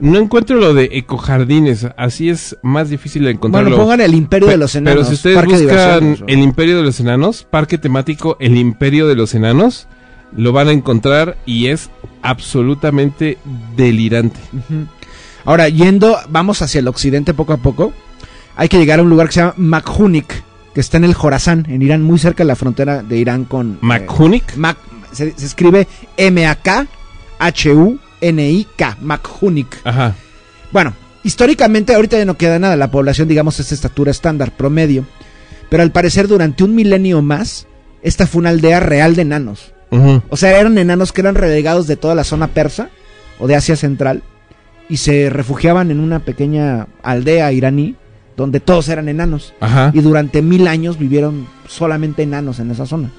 No 0.00 0.18
encuentro 0.18 0.56
lo 0.56 0.74
de 0.74 0.90
ecojardines, 0.92 1.86
así 1.96 2.28
es 2.28 2.56
más 2.62 2.88
difícil 2.88 3.24
de 3.24 3.32
encontrarlo. 3.32 3.70
Bueno, 3.70 3.82
pongan 3.82 4.00
el 4.00 4.14
imperio 4.14 4.46
Pe- 4.46 4.52
de 4.52 4.58
los 4.58 4.74
enanos. 4.76 4.94
Pero 4.94 5.08
si 5.08 5.14
ustedes 5.14 5.36
parque 5.36 5.52
buscan 5.52 6.16
el 6.26 6.38
Imperio 6.38 6.76
de 6.76 6.82
los 6.84 7.00
Enanos, 7.00 7.46
parque 7.50 7.78
temático 7.78 8.36
El 8.38 8.56
Imperio 8.56 9.08
de 9.08 9.16
los 9.16 9.34
Enanos, 9.34 9.88
lo 10.36 10.52
van 10.52 10.68
a 10.68 10.72
encontrar 10.72 11.36
y 11.46 11.66
es 11.68 11.90
absolutamente 12.22 13.38
delirante. 13.76 14.38
Ahora, 15.44 15.68
yendo, 15.68 16.16
vamos 16.28 16.62
hacia 16.62 16.78
el 16.78 16.88
occidente 16.88 17.34
poco 17.34 17.52
a 17.54 17.56
poco. 17.56 17.92
Hay 18.56 18.68
que 18.68 18.78
llegar 18.78 18.98
a 19.00 19.02
un 19.02 19.10
lugar 19.10 19.28
que 19.28 19.32
se 19.34 19.40
llama 19.40 19.54
Makhunik, 19.56 20.42
que 20.74 20.80
está 20.80 20.98
en 20.98 21.04
el 21.04 21.14
Jorazán, 21.14 21.64
en 21.68 21.80
Irán, 21.82 22.02
muy 22.02 22.18
cerca 22.18 22.44
de 22.44 22.48
la 22.48 22.56
frontera 22.56 23.02
de 23.02 23.16
Irán 23.16 23.44
con... 23.44 23.72
eh, 23.74 23.78
Makhunik. 23.80 24.44
Se, 25.12 25.32
se 25.36 25.46
escribe 25.46 25.88
M-A-K-H-U-N-I-K, 28.20 28.98
Makhunik. 29.00 29.80
Ajá. 29.84 30.14
Bueno, 30.72 30.94
históricamente 31.24 31.94
ahorita 31.94 32.18
ya 32.18 32.24
no 32.24 32.36
queda 32.36 32.58
nada, 32.58 32.76
la 32.76 32.90
población 32.90 33.28
digamos 33.28 33.58
es 33.60 33.72
estatura 33.72 34.10
estándar, 34.10 34.52
promedio. 34.56 35.06
Pero 35.68 35.82
al 35.82 35.92
parecer 35.92 36.28
durante 36.28 36.64
un 36.64 36.74
milenio 36.74 37.22
más, 37.22 37.66
esta 38.02 38.26
fue 38.26 38.40
una 38.40 38.50
aldea 38.50 38.80
real 38.80 39.16
de 39.16 39.22
enanos. 39.22 39.72
O 40.28 40.36
sea, 40.36 40.58
eran 40.58 40.76
enanos 40.76 41.12
que 41.12 41.22
eran 41.22 41.34
relegados 41.34 41.86
de 41.86 41.96
toda 41.96 42.14
la 42.14 42.24
zona 42.24 42.48
persa 42.48 42.90
o 43.38 43.46
de 43.46 43.56
Asia 43.56 43.74
Central 43.74 44.22
y 44.88 44.98
se 44.98 45.30
refugiaban 45.30 45.90
en 45.90 46.00
una 46.00 46.20
pequeña 46.20 46.88
aldea 47.02 47.52
iraní 47.52 47.96
donde 48.36 48.60
todos 48.60 48.88
eran 48.90 49.08
enanos. 49.08 49.54
Ajá. 49.60 49.90
Y 49.94 50.00
durante 50.00 50.42
mil 50.42 50.68
años 50.68 50.98
vivieron 50.98 51.46
solamente 51.66 52.22
enanos 52.22 52.60
en 52.60 52.70
esa 52.70 52.84
zona. 52.86 53.10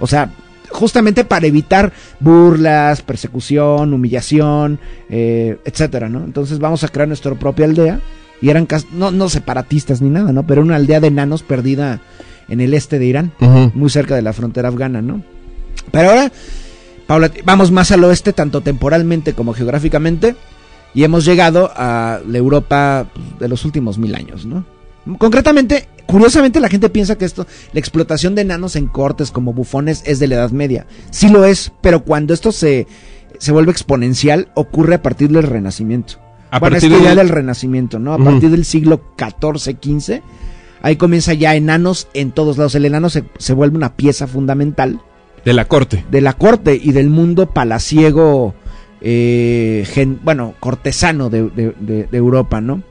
O 0.00 0.06
sea, 0.06 0.30
justamente 0.70 1.24
para 1.24 1.46
evitar 1.46 1.92
burlas, 2.20 3.02
persecución, 3.02 3.92
humillación, 3.92 4.78
eh, 5.08 5.58
etcétera, 5.64 6.08
¿no? 6.08 6.24
Entonces 6.24 6.58
vamos 6.58 6.84
a 6.84 6.88
crear 6.88 7.08
nuestra 7.08 7.34
propia 7.34 7.64
aldea. 7.66 8.00
Y 8.40 8.50
eran 8.50 8.68
no, 8.92 9.10
no 9.10 9.28
separatistas 9.28 10.00
ni 10.00 10.10
nada, 10.10 10.32
¿no? 10.32 10.46
Pero 10.46 10.62
una 10.62 10.76
aldea 10.76 11.00
de 11.00 11.08
enanos 11.08 11.42
perdida 11.42 12.00
en 12.48 12.60
el 12.60 12.72
este 12.72 13.00
de 13.00 13.06
Irán, 13.06 13.32
muy 13.74 13.90
cerca 13.90 14.14
de 14.14 14.22
la 14.22 14.32
frontera 14.32 14.68
afgana, 14.68 15.02
¿no? 15.02 15.22
Pero 15.90 16.10
ahora, 16.10 16.32
paulati- 17.08 17.42
vamos 17.44 17.72
más 17.72 17.90
al 17.90 18.04
oeste, 18.04 18.32
tanto 18.32 18.60
temporalmente 18.60 19.32
como 19.32 19.54
geográficamente, 19.54 20.36
y 20.94 21.02
hemos 21.02 21.24
llegado 21.24 21.72
a 21.74 22.20
la 22.26 22.38
Europa 22.38 23.06
pues, 23.12 23.40
de 23.40 23.48
los 23.48 23.64
últimos 23.64 23.98
mil 23.98 24.14
años, 24.14 24.46
¿no? 24.46 24.64
Concretamente, 25.16 25.88
curiosamente 26.06 26.60
la 26.60 26.68
gente 26.68 26.90
piensa 26.90 27.16
que 27.16 27.24
esto, 27.24 27.46
la 27.72 27.80
explotación 27.80 28.34
de 28.34 28.42
enanos 28.42 28.76
en 28.76 28.86
cortes 28.88 29.30
como 29.30 29.52
bufones 29.52 30.02
es 30.06 30.18
de 30.18 30.26
la 30.28 30.34
Edad 30.36 30.50
Media. 30.50 30.86
Sí 31.10 31.28
lo 31.28 31.44
es, 31.44 31.72
pero 31.80 32.04
cuando 32.04 32.34
esto 32.34 32.52
se, 32.52 32.86
se 33.38 33.52
vuelve 33.52 33.72
exponencial, 33.72 34.48
ocurre 34.54 34.96
a 34.96 35.02
partir 35.02 35.30
del 35.30 35.44
Renacimiento. 35.44 36.14
A 36.50 36.58
bueno, 36.58 36.74
partir 36.74 36.90
del- 36.92 37.16
del 37.16 37.28
Renacimiento, 37.28 37.98
¿no? 37.98 38.12
A 38.14 38.18
partir 38.18 38.50
del 38.50 38.64
siglo 38.64 39.00
XIV, 39.18 39.76
XV, 39.80 40.22
ahí 40.82 40.96
comienza 40.96 41.32
ya 41.34 41.54
enanos 41.54 42.08
en 42.14 42.32
todos 42.32 42.56
lados. 42.58 42.74
El 42.74 42.84
enano 42.86 43.10
se, 43.10 43.24
se 43.38 43.52
vuelve 43.52 43.76
una 43.76 43.96
pieza 43.96 44.26
fundamental 44.26 45.00
De 45.44 45.52
la 45.52 45.66
corte. 45.66 46.04
de 46.10 46.20
la 46.22 46.32
corte 46.32 46.78
y 46.82 46.92
del 46.92 47.10
mundo 47.10 47.50
palaciego, 47.50 48.54
eh, 49.00 49.84
gen- 49.92 50.20
bueno, 50.22 50.54
cortesano 50.58 51.28
de, 51.30 51.50
de- 51.50 51.74
de- 51.78 52.04
de 52.04 52.16
Europa, 52.18 52.60
¿no? 52.60 52.82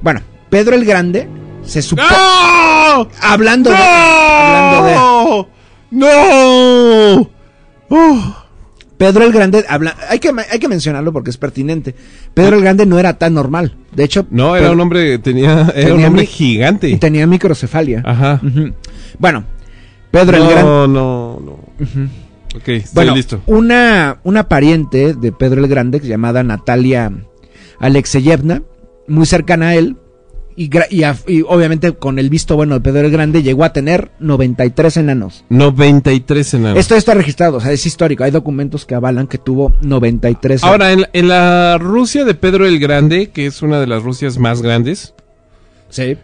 Bueno, 0.00 0.20
Pedro 0.50 0.74
el 0.74 0.84
Grande 0.84 1.28
se 1.66 1.82
supone... 1.82 2.08
¡No! 2.08 3.08
Hablando 3.20 3.70
de... 3.70 3.76
Hablando 3.76 4.86
de... 4.86 5.46
¡No! 5.90 7.30
¡No! 7.90 8.46
Pedro 8.96 9.24
el 9.24 9.32
Grande, 9.32 9.62
habla, 9.68 9.94
hay, 10.08 10.18
que, 10.18 10.32
hay 10.50 10.58
que 10.58 10.68
mencionarlo 10.68 11.12
porque 11.12 11.28
es 11.28 11.36
pertinente. 11.36 11.94
Pedro 12.32 12.56
el 12.56 12.62
Grande 12.62 12.86
no 12.86 12.98
era 12.98 13.18
tan 13.18 13.34
normal. 13.34 13.76
De 13.92 14.04
hecho, 14.04 14.26
No, 14.30 14.56
era 14.56 14.64
Pedro- 14.66 14.72
un 14.72 14.80
hombre, 14.80 15.18
tenía, 15.18 15.70
era 15.74 15.94
un 15.94 16.02
hombre 16.04 16.22
mi- 16.22 16.26
gigante. 16.26 16.88
y 16.88 16.96
tenía 16.96 17.26
microcefalia. 17.26 18.02
Ajá. 18.06 18.40
Bueno, 19.18 19.44
Pedro 20.10 20.38
el 20.38 20.44
Grande... 20.48 20.62
No, 20.62 20.86
no, 20.88 21.40
no. 21.44 21.52
Ok, 22.56 22.68
estoy 22.68 22.90
Bueno, 22.94 23.14
listo. 23.16 23.42
Una, 23.44 24.18
una 24.24 24.48
pariente 24.48 25.12
de 25.12 25.30
Pedro 25.32 25.60
el 25.62 25.68
Grande, 25.68 26.00
llamada 26.00 26.42
Natalia 26.42 27.12
Alexeyevna, 27.78 28.62
muy 29.08 29.26
cercana 29.26 29.68
a 29.68 29.74
él, 29.74 29.98
y, 30.56 31.42
obviamente 31.42 31.92
con 31.92 32.18
el 32.18 32.30
visto 32.30 32.56
bueno 32.56 32.74
de 32.74 32.80
Pedro 32.80 33.00
el 33.06 33.10
Grande, 33.12 33.42
llegó 33.42 33.64
a 33.64 33.72
tener 33.72 34.10
93 34.20 34.96
enanos. 34.96 35.44
93 35.50 36.54
enanos. 36.54 36.78
Esto 36.78 36.94
está 36.94 37.12
registrado, 37.14 37.58
o 37.58 37.60
sea, 37.60 37.72
es 37.72 37.84
histórico. 37.84 38.24
Hay 38.24 38.30
documentos 38.30 38.86
que 38.86 38.94
avalan 38.94 39.26
que 39.26 39.36
tuvo 39.38 39.74
93 39.82 40.64
Ahora, 40.64 40.92
en 40.92 41.02
la, 41.02 41.10
en 41.12 41.28
la 41.28 41.78
Rusia 41.78 42.24
de 42.24 42.34
Pedro 42.34 42.66
el 42.66 42.78
Grande, 42.78 43.30
que 43.30 43.46
es 43.46 43.60
una 43.62 43.78
de 43.80 43.86
las 43.86 44.02
Rusias 44.02 44.38
más 44.38 44.62
grandes, 44.62 45.14
Sí. 45.90 46.16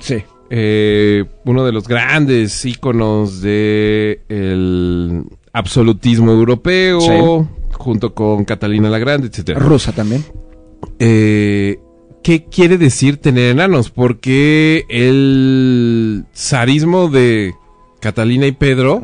Sí. 0.00 0.24
eh, 0.50 1.24
uno 1.44 1.64
de 1.64 1.72
los 1.72 1.86
grandes 1.86 2.64
íconos 2.64 3.40
de 3.42 4.22
el 4.28 5.24
absolutismo 5.52 6.32
europeo, 6.32 7.00
Sí. 7.00 7.46
junto 7.74 8.14
con 8.14 8.44
Catalina 8.44 8.88
la 8.88 8.98
Grande, 8.98 9.28
etcétera. 9.28 9.60
Rusa 9.60 9.92
también. 9.92 10.24
Eh, 10.98 11.78
¿Qué 12.22 12.44
quiere 12.44 12.78
decir 12.78 13.16
tener 13.16 13.50
enanos? 13.50 13.90
Porque 13.90 14.84
el 14.88 16.24
zarismo 16.34 17.08
de 17.08 17.54
Catalina 18.00 18.46
y 18.46 18.52
Pedro, 18.52 19.02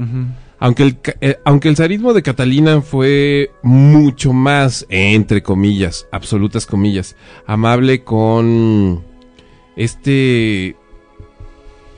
aunque, 0.61 0.82
el, 0.85 0.99
eh, 1.20 1.36
aunque 1.45 1.69
el 1.69 1.77
zarismo 1.77 2.12
de 2.12 2.23
Catalina 2.23 2.81
fue 2.81 3.51
mucho 3.62 4.32
más, 4.32 4.86
entre 4.89 5.43
comillas, 5.43 6.07
absolutas 6.12 6.66
comillas, 6.66 7.16
amable 7.47 8.05
con 8.05 9.05
este 9.74 10.77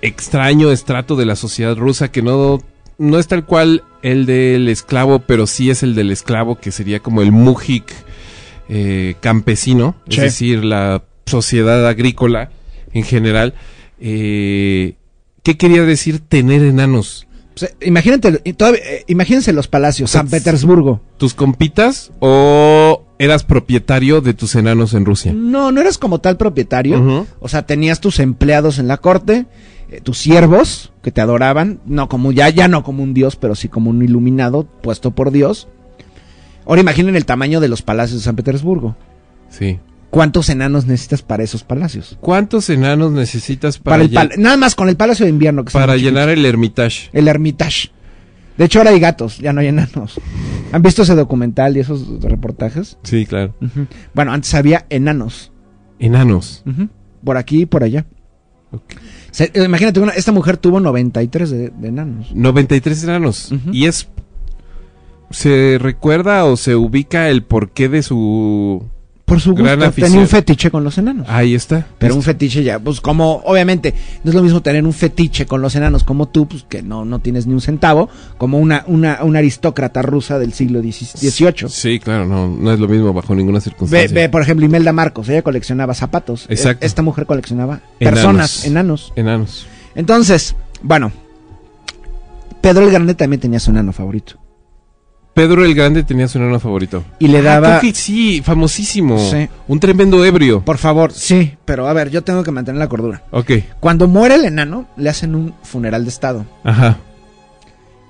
extraño 0.02 0.70
estrato 0.70 1.16
de 1.16 1.26
la 1.26 1.36
sociedad 1.36 1.76
rusa 1.76 2.10
que 2.10 2.22
no, 2.22 2.60
no 2.97 3.18
es 3.18 3.28
tal 3.28 3.44
cual 3.44 3.84
el 4.02 4.24
del 4.24 4.68
esclavo, 4.68 5.18
pero 5.20 5.47
sí 5.47 5.68
es 5.68 5.82
el 5.82 5.94
del 5.94 6.10
esclavo, 6.10 6.59
que 6.59 6.72
sería 6.72 7.01
como 7.01 7.20
el 7.20 7.30
mujik 7.30 7.92
eh, 8.70 9.16
campesino, 9.20 9.97
es 10.06 10.16
decir, 10.16 10.64
la 10.64 11.02
sociedad 11.31 11.86
agrícola 11.89 12.51
en 12.93 13.05
general, 13.05 13.55
eh, 14.01 14.97
¿qué 15.43 15.57
quería 15.57 15.82
decir 15.85 16.20
tener 16.20 16.62
enanos? 16.62 17.27
Imagínate, 17.82 18.32
todavía- 18.55 18.81
eh, 18.85 19.05
imagínense 19.09 19.52
los 19.52 19.69
palacios, 19.69 20.11
San 20.12 20.28
Petersburgo. 20.28 21.01
¿Tus 21.19 21.35
compitas 21.35 22.11
o 22.20 23.05
eras 23.19 23.44
propietario 23.44 24.20
de 24.23 24.32
tus 24.35 24.55
enanos 24.55 24.94
en 24.94 25.05
Rusia? 25.05 25.32
No, 25.35 25.70
no 25.70 25.81
eras 25.81 25.98
como 25.98 26.20
tal 26.20 26.36
propietario. 26.39 27.27
O 27.40 27.48
sea, 27.48 27.66
tenías 27.66 28.01
tus 28.01 28.19
empleados 28.19 28.78
en 28.78 28.89
la 28.89 28.97
corte, 28.97 29.47
eh, 29.90 30.01
tus 30.01 30.16
siervos 30.19 30.93
que 31.02 31.11
te 31.12 31.20
adoraban, 31.20 31.81
no 31.85 32.09
como 32.09 32.32
ya, 32.32 32.48
ya 32.48 32.66
no 32.69 32.82
como 32.82 33.02
un 33.02 33.12
dios, 33.12 33.36
pero 33.36 33.55
sí 33.55 33.69
como 33.69 33.90
un 33.90 34.02
iluminado 34.02 34.65
puesto 34.65 35.11
por 35.11 35.31
Dios. 35.31 35.69
Ahora 36.65 36.81
imaginen 36.81 37.16
el 37.16 37.27
tamaño 37.27 37.61
de 37.61 37.69
los 37.69 37.82
palacios 37.82 38.20
de 38.20 38.24
San 38.24 38.36
Petersburgo. 38.36 38.97
Sí. 39.51 39.81
¿Cuántos 40.10 40.48
enanos 40.50 40.86
necesitas 40.86 41.22
para 41.22 41.44
esos 41.44 41.62
palacios? 41.62 42.18
¿Cuántos 42.20 42.68
enanos 42.68 43.12
necesitas 43.12 43.78
Para, 43.78 44.06
para, 44.08 44.34
el 44.34 44.42
nada 44.42 44.56
más 44.56 44.74
con 44.74 44.88
el 44.88 44.96
palacio 44.96 45.24
de 45.24 45.30
invierno 45.30 45.64
que 45.64 45.72
para 45.72 45.96
llenar 45.96 46.28
el 46.28 46.44
Hermitage? 46.44 47.10
el 47.12 47.28
Hermitage. 47.28 47.90
De 48.58 48.64
hecho 48.64 48.80
ahora 48.80 48.90
hay 48.90 48.98
gatos, 49.00 49.38
ya 49.38 49.52
no 49.52 49.60
hay 49.60 49.68
enanos. 49.68 50.20
¿Han 50.72 50.82
visto 50.82 51.02
ese 51.02 51.14
documental 51.14 51.76
y 51.76 51.80
esos 51.80 52.20
reportajes? 52.22 52.98
Sí, 53.04 53.24
claro. 53.24 53.54
Bueno, 54.12 54.32
antes 54.32 54.52
había 54.54 54.84
enanos. 54.90 55.52
Enanos. 55.98 56.64
Por 57.24 57.36
aquí 57.36 57.62
y 57.62 57.66
por 57.66 57.84
allá. 57.84 58.04
Se- 59.30 59.50
eh, 59.54 59.64
imagínate, 59.64 60.00
una- 60.00 60.12
esta 60.12 60.32
mujer 60.32 60.56
tuvo 60.56 60.80
93 60.80 61.50
de, 61.50 61.70
de 61.70 61.88
enanos. 61.88 62.32
93 62.34 63.04
enanos. 63.04 63.52
Y 63.72 63.86
es... 63.86 64.08
¿Se 65.30 65.78
recuerda 65.80 66.44
o 66.44 66.56
se 66.56 66.74
ubica 66.74 67.28
el 67.30 67.44
porqué 67.44 67.88
de 67.88 68.02
su... 68.02 68.84
Por 69.31 69.40
su 69.40 69.55
Gran 69.55 69.77
gusto, 69.77 69.89
afición. 69.89 70.09
tenía 70.11 70.20
un 70.20 70.28
fetiche 70.28 70.70
con 70.70 70.85
los 70.85 70.98
enanos. 70.98 71.27
Ahí 71.31 71.55
está. 71.55 71.86
Pero 71.98 72.15
un 72.16 72.23
fetiche 72.23 72.62
ya, 72.62 72.78
pues 72.78 73.01
como, 73.01 73.36
obviamente, 73.47 73.94
no 74.24 74.31
es 74.31 74.35
lo 74.35 74.43
mismo 74.43 74.61
tener 74.61 74.85
un 74.85 74.93
fetiche 74.93 75.47
con 75.47 75.62
los 75.62 75.74
enanos 75.77 76.05
como 76.05 76.27
tú, 76.28 76.47
pues 76.48 76.65
que 76.69 76.82
no, 76.82 77.05
no 77.05 77.20
tienes 77.20 77.47
ni 77.47 77.55
un 77.55 77.61
centavo, 77.61 78.09
como 78.36 78.59
una, 78.59 78.85
una, 78.89 79.20
una 79.23 79.39
aristócrata 79.39 80.02
rusa 80.02 80.39
del 80.39 80.52
siglo 80.52 80.81
XVIII. 80.82 81.69
Sí, 81.69 81.98
claro, 82.01 82.27
no, 82.27 82.48
no 82.48 82.73
es 82.73 82.78
lo 82.81 82.89
mismo 82.89 83.12
bajo 83.12 83.35
ninguna 83.35 83.61
circunstancia. 83.61 84.12
ve, 84.12 84.28
por 84.28 84.43
ejemplo, 84.43 84.66
Imelda 84.66 84.93
Marcos, 84.93 85.28
ella 85.28 85.43
coleccionaba 85.43 85.94
zapatos. 85.94 86.47
Exacto. 86.51 86.85
E- 86.85 86.86
Esta 86.86 87.02
mujer 87.02 87.24
coleccionaba 87.27 87.81
Enanos. 88.01 88.19
personas, 88.20 88.65
enanos. 88.66 89.12
Enanos. 89.16 89.66
Entonces, 89.94 90.57
bueno, 90.82 91.12
Pedro 92.61 92.85
el 92.85 92.90
Grande 92.90 93.15
también 93.15 93.40
tenía 93.40 93.61
su 93.61 93.70
enano 93.70 93.93
favorito. 93.93 94.35
Pedro 95.35 95.65
el 95.65 95.74
Grande 95.74 96.02
tenía 96.02 96.27
su 96.28 96.39
enano 96.39 96.59
favorito. 96.59 97.05
Y 97.19 97.28
le 97.28 97.39
Ah, 97.39 97.43
daba... 97.43 97.78
creo 97.78 97.93
que 97.93 97.98
sí, 97.98 98.43
famosísimo. 98.44 99.19
Sí. 99.19 99.48
Un 99.69 99.78
tremendo 99.81 100.24
ebrio. 100.24 100.61
Por 100.65 100.77
favor, 100.78 101.12
sí, 101.12 101.57
pero 101.65 101.86
a 101.89 101.93
ver, 101.93 102.11
yo 102.11 102.23
tengo 102.23 102.43
que 102.43 102.51
mantener 102.51 102.78
la 102.81 102.89
cordura. 102.89 103.23
Ok. 103.31 103.52
Cuando 103.78 104.09
muere 104.09 104.35
el 104.35 104.44
enano, 104.44 104.86
le 104.97 105.09
hacen 105.09 105.35
un 105.35 105.55
funeral 105.62 106.02
de 106.05 106.11
estado. 106.11 106.47
Ajá. 106.65 106.98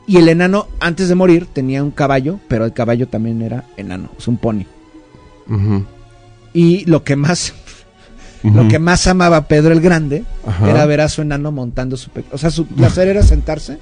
Y 0.07 0.17
el 0.17 0.29
enano, 0.29 0.67
antes 0.81 1.09
de 1.09 1.15
morir, 1.15 1.47
tenía 1.53 1.85
un 1.85 1.91
caballo, 1.93 2.41
pero 2.49 2.65
el 2.65 2.73
caballo 2.73 3.07
también 3.07 3.43
era 3.43 3.65
enano, 3.77 4.09
es 4.19 4.27
un 4.27 4.39
pony. 4.39 4.65
Ujú, 5.49 5.85
Y 6.53 6.85
lo 6.87 7.05
que 7.05 7.15
más, 7.17 7.53
lo 8.43 8.67
que 8.67 8.79
más 8.81 9.07
amaba 9.07 9.47
Pedro 9.47 9.73
el 9.73 9.81
Grande 9.81 10.25
Ajá. 10.47 10.69
era 10.71 10.87
ver 10.87 11.03
a 11.03 11.09
su 11.09 11.23
enano 11.23 11.53
montando 11.53 11.97
su 11.97 12.11
O 12.33 12.39
sea, 12.39 12.51
su 12.51 12.67
placer 12.67 13.07
era 13.09 13.23
sentarse 13.23 13.79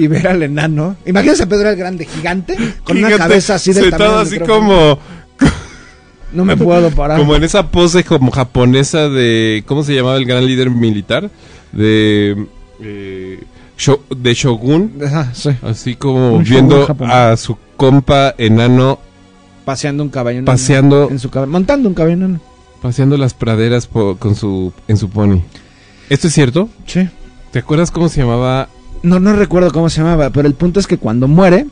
y 0.00 0.06
ver 0.08 0.26
al 0.28 0.42
enano. 0.42 0.96
Imagínense 1.06 1.42
a 1.44 1.46
Pedro 1.48 1.70
el 1.70 1.76
Grande, 1.76 2.04
gigante, 2.06 2.56
con 2.84 2.96
una 2.98 3.16
cabeza 3.16 3.54
así 3.56 3.72
de 3.72 3.82
sentado 3.82 4.18
así 4.18 4.38
como, 4.40 4.98
No 6.32 6.44
me 6.44 6.56
puedo 6.56 6.90
parar. 6.90 7.18
como 7.18 7.34
en 7.36 7.44
esa 7.44 7.70
pose 7.70 8.04
como 8.04 8.30
japonesa 8.30 9.08
de... 9.08 9.64
¿Cómo 9.66 9.82
se 9.82 9.94
llamaba 9.94 10.16
el 10.16 10.24
gran 10.26 10.46
líder 10.46 10.70
militar? 10.70 11.30
De... 11.72 12.46
eh, 12.80 13.40
Sho- 13.78 14.02
de 14.14 14.34
Shogun. 14.34 14.92
Ajá, 15.04 15.30
sí. 15.32 15.50
Así 15.62 15.94
como 15.96 16.34
Un 16.34 16.44
viendo 16.44 16.86
a 17.06 17.36
su 17.36 17.56
compa 17.76 18.34
enano 18.38 18.98
Paseando 19.64 20.02
un 20.02 20.08
caballo. 20.10 20.44
Paseando- 20.44 21.08
En 21.10 21.18
su 21.18 21.30
caballo, 21.30 21.50
montando 21.52 21.88
un 21.88 21.94
caballo 21.94 22.14
enano. 22.14 22.40
paseando 22.82 23.16
las 23.16 23.34
praderas 23.34 23.86
po- 23.86 24.16
con 24.18 24.34
su 24.34 24.72
en 24.88 24.96
su 24.96 25.08
pony. 25.10 25.40
¿Esto 26.08 26.26
es 26.28 26.32
cierto? 26.34 26.68
Sí. 26.86 27.08
¿Te 27.52 27.58
acuerdas 27.60 27.90
cómo 27.90 28.08
se 28.08 28.20
llamaba? 28.20 28.68
No, 29.02 29.18
no 29.20 29.32
recuerdo 29.34 29.70
cómo 29.72 29.88
se 29.88 30.00
llamaba, 30.02 30.30
pero 30.30 30.46
el 30.46 30.54
punto 30.54 30.78
es 30.80 30.86
que 30.86 30.98
cuando 30.98 31.26
muere, 31.28 31.66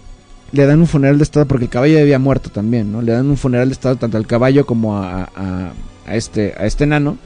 le 0.53 0.65
dan 0.67 0.81
un 0.81 0.87
funeral 0.87 1.19
de 1.19 1.25
estado, 1.25 1.47
porque 1.47 1.65
el 1.67 1.71
caballo 1.71 1.99
había 2.01 2.19
muerto 2.19 2.51
también, 2.51 2.91
¿no? 2.91 3.03
Le 3.03 3.13
dan 3.13 3.29
un 3.29 3.37
funeral 3.37 3.69
de 3.69 3.73
estado 3.75 3.97
tanto 3.97 4.17
al 4.17 4.27
caballo 4.27 4.65
como 4.65 4.97
a, 4.97 5.25
a- 5.37 5.73
a 6.07 6.15
este, 6.17 6.55
a 6.59 6.65
este 6.65 6.85
enano. 6.85 7.19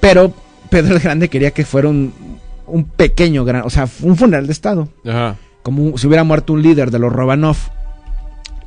Pero 0.00 0.32
Pedro 0.70 0.94
el 0.96 1.00
Grande 1.00 1.28
quería 1.28 1.50
que 1.52 1.64
fuera 1.64 1.88
un, 1.88 2.12
un 2.66 2.84
pequeño, 2.84 3.44
gran, 3.44 3.62
o 3.64 3.70
sea, 3.70 3.88
un 4.02 4.16
funeral 4.16 4.46
de 4.46 4.52
estado. 4.52 4.88
Ajá. 5.06 5.36
Como 5.62 5.96
si 5.98 6.06
hubiera 6.06 6.24
muerto 6.24 6.52
un 6.52 6.62
líder 6.62 6.90
de 6.90 6.98
los 6.98 7.12
Romanov. 7.12 7.56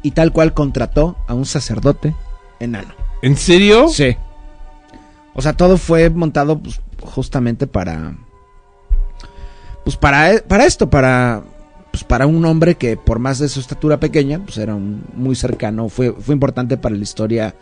Y 0.04 0.12
tal 0.12 0.32
cual 0.32 0.54
contrató 0.56 1.16
a 1.28 1.36
un 1.36 1.46
sacerdote 1.46 2.16
enano. 2.60 2.94
¿En 3.22 3.38
serio? 3.38 3.88
Sí. 3.90 4.18
O 5.36 5.42
sea, 5.44 5.54
todo 5.54 5.78
fue 5.78 6.10
montado 6.10 6.58
pues, 6.58 6.82
justamente 7.02 7.68
para. 7.68 8.16
Pues 9.84 9.98
para, 9.98 10.34
e- 10.34 10.42
para 10.42 10.66
esto, 10.66 10.90
para. 10.90 11.44
Pues 11.92 12.04
para 12.06 12.26
un 12.26 12.46
hombre 12.46 12.76
que 12.76 12.96
por 12.96 13.20
más 13.20 13.40
de 13.40 13.50
su 13.50 13.60
estatura 13.60 14.00
pequeña, 14.00 14.40
pues 14.40 14.58
era 14.58 14.74
un, 14.74 15.04
muy 15.14 15.36
cercano, 15.36 15.90
fue, 15.90 16.14
fue 16.14 16.34
importante 16.34 16.78
para 16.78 16.96
la 16.96 17.04
historia, 17.04 17.54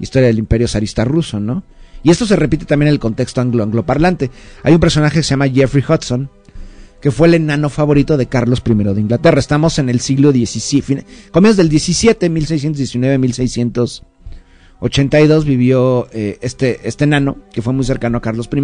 historia 0.00 0.26
del 0.26 0.40
imperio 0.40 0.66
zarista 0.66 1.04
ruso, 1.04 1.38
¿no? 1.38 1.62
Y 2.02 2.10
esto 2.10 2.26
se 2.26 2.34
repite 2.34 2.64
también 2.64 2.88
en 2.88 2.94
el 2.94 2.98
contexto 2.98 3.40
anglo 3.40 3.62
angloparlante. 3.62 4.32
Hay 4.64 4.74
un 4.74 4.80
personaje 4.80 5.18
que 5.18 5.22
se 5.22 5.30
llama 5.30 5.48
Jeffrey 5.48 5.84
Hudson, 5.88 6.28
que 7.00 7.12
fue 7.12 7.28
el 7.28 7.34
enano 7.34 7.68
favorito 7.68 8.16
de 8.16 8.26
Carlos 8.26 8.60
I 8.66 8.74
de 8.74 9.00
Inglaterra. 9.00 9.38
Estamos 9.38 9.78
en 9.78 9.88
el 9.88 10.00
siglo 10.00 10.32
XVII, 10.32 11.04
comienzos 11.30 11.58
del 11.58 11.68
17, 11.68 12.28
1619, 12.28 13.18
1682 13.18 15.44
vivió 15.44 16.08
eh, 16.12 16.38
este, 16.42 16.80
este 16.88 17.04
enano, 17.04 17.36
que 17.52 17.62
fue 17.62 17.72
muy 17.72 17.84
cercano 17.84 18.18
a 18.18 18.22
Carlos 18.22 18.48
I. 18.52 18.60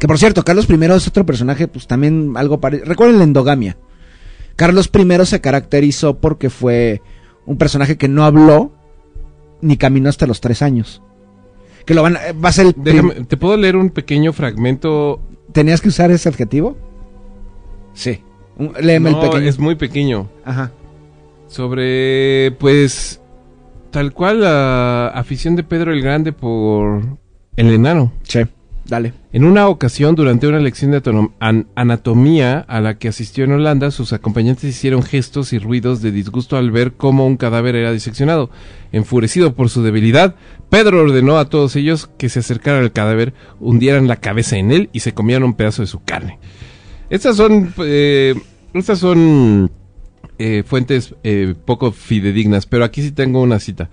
Que 0.00 0.08
por 0.08 0.18
cierto, 0.18 0.42
Carlos 0.42 0.66
I 0.68 0.74
es 0.96 1.06
otro 1.06 1.24
personaje, 1.24 1.68
pues 1.68 1.86
también 1.86 2.32
algo 2.36 2.58
parecido. 2.58 2.88
Recuerden 2.88 3.18
la 3.18 3.24
endogamia. 3.24 3.76
Carlos 4.56 4.90
I 4.92 5.26
se 5.26 5.40
caracterizó 5.40 6.18
porque 6.18 6.50
fue 6.50 7.02
un 7.46 7.56
personaje 7.58 7.96
que 7.98 8.08
no 8.08 8.24
habló 8.24 8.72
ni 9.60 9.76
caminó 9.76 10.08
hasta 10.08 10.26
los 10.26 10.40
tres 10.40 10.62
años. 10.62 11.02
Que 11.84 11.94
lo 11.94 12.02
van 12.02 12.16
a, 12.16 12.20
va 12.32 12.48
a 12.48 12.52
ser 12.52 12.66
el 12.66 12.74
Déjame, 12.76 13.14
¿te 13.26 13.36
puedo 13.36 13.56
leer 13.56 13.76
un 13.76 13.90
pequeño 13.90 14.32
fragmento? 14.32 15.20
¿Tenías 15.52 15.80
que 15.80 15.88
usar 15.88 16.10
ese 16.10 16.28
adjetivo? 16.28 16.76
Sí. 17.94 18.22
Un- 18.56 18.72
Léeme 18.80 19.10
No, 19.10 19.22
el 19.22 19.28
pequeño. 19.30 19.48
es 19.48 19.58
muy 19.58 19.74
pequeño. 19.74 20.30
Ajá. 20.44 20.70
Sobre, 21.46 22.52
pues, 22.58 23.20
tal 23.90 24.12
cual 24.12 24.40
la 24.42 25.08
afición 25.08 25.56
de 25.56 25.64
Pedro 25.64 25.92
el 25.92 26.00
Grande 26.00 26.32
por 26.32 27.02
el 27.56 27.70
enano. 27.72 28.12
Sí. 28.22 28.40
En 29.32 29.44
una 29.44 29.68
ocasión, 29.68 30.16
durante 30.16 30.48
una 30.48 30.58
lección 30.58 30.90
de 30.90 31.28
anatomía 31.74 32.58
a 32.58 32.80
la 32.80 32.98
que 32.98 33.08
asistió 33.08 33.44
en 33.44 33.52
Holanda, 33.52 33.90
sus 33.90 34.12
acompañantes 34.12 34.64
hicieron 34.64 35.02
gestos 35.02 35.52
y 35.52 35.58
ruidos 35.58 36.02
de 36.02 36.10
disgusto 36.10 36.56
al 36.56 36.70
ver 36.72 36.94
cómo 36.94 37.26
un 37.26 37.36
cadáver 37.36 37.76
era 37.76 37.92
diseccionado. 37.92 38.50
Enfurecido 38.90 39.54
por 39.54 39.70
su 39.70 39.82
debilidad, 39.82 40.34
Pedro 40.70 41.02
ordenó 41.02 41.38
a 41.38 41.48
todos 41.48 41.76
ellos 41.76 42.10
que 42.18 42.28
se 42.28 42.40
acercaran 42.40 42.82
al 42.82 42.92
cadáver, 42.92 43.32
hundieran 43.60 44.08
la 44.08 44.16
cabeza 44.16 44.56
en 44.56 44.72
él 44.72 44.90
y 44.92 45.00
se 45.00 45.14
comieran 45.14 45.44
un 45.44 45.54
pedazo 45.54 45.82
de 45.82 45.88
su 45.88 46.02
carne. 46.02 46.38
Estas 47.10 47.36
son, 47.36 47.72
eh, 47.78 48.34
estas 48.74 48.98
son 48.98 49.70
eh, 50.38 50.64
fuentes 50.66 51.14
eh, 51.22 51.54
poco 51.64 51.92
fidedignas, 51.92 52.66
pero 52.66 52.84
aquí 52.84 53.02
sí 53.02 53.12
tengo 53.12 53.40
una 53.40 53.60
cita. 53.60 53.88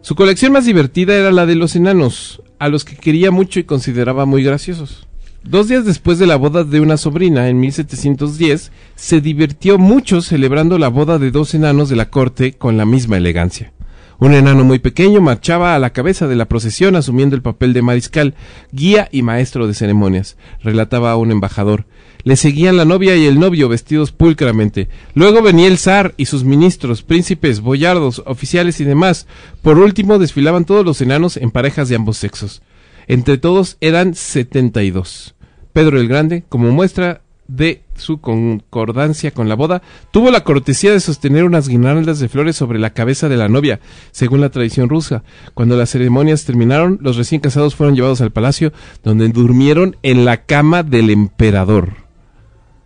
Su 0.00 0.14
colección 0.14 0.52
más 0.52 0.64
divertida 0.64 1.16
era 1.16 1.32
la 1.32 1.46
de 1.46 1.56
los 1.56 1.74
enanos, 1.74 2.40
a 2.58 2.68
los 2.68 2.84
que 2.84 2.96
quería 2.96 3.30
mucho 3.30 3.60
y 3.60 3.64
consideraba 3.64 4.26
muy 4.26 4.42
graciosos. 4.42 5.06
Dos 5.44 5.68
días 5.68 5.84
después 5.84 6.18
de 6.18 6.26
la 6.26 6.34
boda 6.36 6.64
de 6.64 6.80
una 6.80 6.96
sobrina, 6.96 7.48
en 7.48 7.60
1710, 7.60 8.72
se 8.96 9.20
divirtió 9.20 9.78
mucho 9.78 10.20
celebrando 10.20 10.76
la 10.76 10.88
boda 10.88 11.18
de 11.20 11.30
dos 11.30 11.54
enanos 11.54 11.88
de 11.88 11.94
la 11.94 12.10
corte 12.10 12.54
con 12.54 12.76
la 12.76 12.84
misma 12.84 13.16
elegancia. 13.16 13.72
Un 14.18 14.32
enano 14.32 14.64
muy 14.64 14.78
pequeño 14.78 15.20
marchaba 15.20 15.74
a 15.74 15.78
la 15.78 15.90
cabeza 15.90 16.26
de 16.26 16.36
la 16.36 16.46
procesión 16.46 16.96
asumiendo 16.96 17.36
el 17.36 17.42
papel 17.42 17.74
de 17.74 17.82
mariscal, 17.82 18.34
guía 18.72 19.08
y 19.12 19.22
maestro 19.22 19.66
de 19.66 19.74
ceremonias, 19.74 20.38
relataba 20.62 21.12
a 21.12 21.16
un 21.16 21.30
embajador. 21.30 21.84
Le 22.22 22.36
seguían 22.36 22.76
la 22.76 22.86
novia 22.86 23.14
y 23.14 23.26
el 23.26 23.38
novio 23.38 23.68
vestidos 23.68 24.12
pulcramente. 24.12 24.88
Luego 25.14 25.42
venía 25.42 25.68
el 25.68 25.78
zar 25.78 26.14
y 26.16 26.26
sus 26.26 26.44
ministros, 26.44 27.02
príncipes, 27.02 27.60
boyardos, 27.60 28.22
oficiales 28.26 28.80
y 28.80 28.84
demás. 28.84 29.26
Por 29.62 29.78
último 29.78 30.18
desfilaban 30.18 30.64
todos 30.64 30.84
los 30.84 31.00
enanos 31.02 31.36
en 31.36 31.50
parejas 31.50 31.88
de 31.88 31.96
ambos 31.96 32.16
sexos. 32.16 32.62
Entre 33.06 33.38
todos 33.38 33.76
eran 33.80 34.14
setenta 34.14 34.82
y 34.82 34.90
dos. 34.90 35.34
Pedro 35.72 36.00
el 36.00 36.08
Grande, 36.08 36.42
como 36.48 36.72
muestra 36.72 37.20
de 37.48 37.82
su 37.94 38.20
concordancia 38.20 39.30
con 39.30 39.48
la 39.48 39.54
boda, 39.54 39.82
tuvo 40.10 40.30
la 40.30 40.42
cortesía 40.44 40.92
de 40.92 41.00
sostener 41.00 41.44
unas 41.44 41.68
guirnaldas 41.68 42.18
de 42.18 42.28
flores 42.28 42.56
sobre 42.56 42.78
la 42.78 42.90
cabeza 42.90 43.28
de 43.28 43.36
la 43.36 43.48
novia, 43.48 43.80
según 44.10 44.40
la 44.40 44.50
tradición 44.50 44.88
rusa. 44.88 45.22
Cuando 45.54 45.76
las 45.76 45.90
ceremonias 45.90 46.44
terminaron, 46.44 46.98
los 47.00 47.16
recién 47.16 47.40
casados 47.40 47.74
fueron 47.74 47.94
llevados 47.94 48.20
al 48.20 48.32
palacio, 48.32 48.72
donde 49.02 49.28
durmieron 49.28 49.96
en 50.02 50.24
la 50.24 50.44
cama 50.44 50.82
del 50.82 51.10
emperador. 51.10 51.92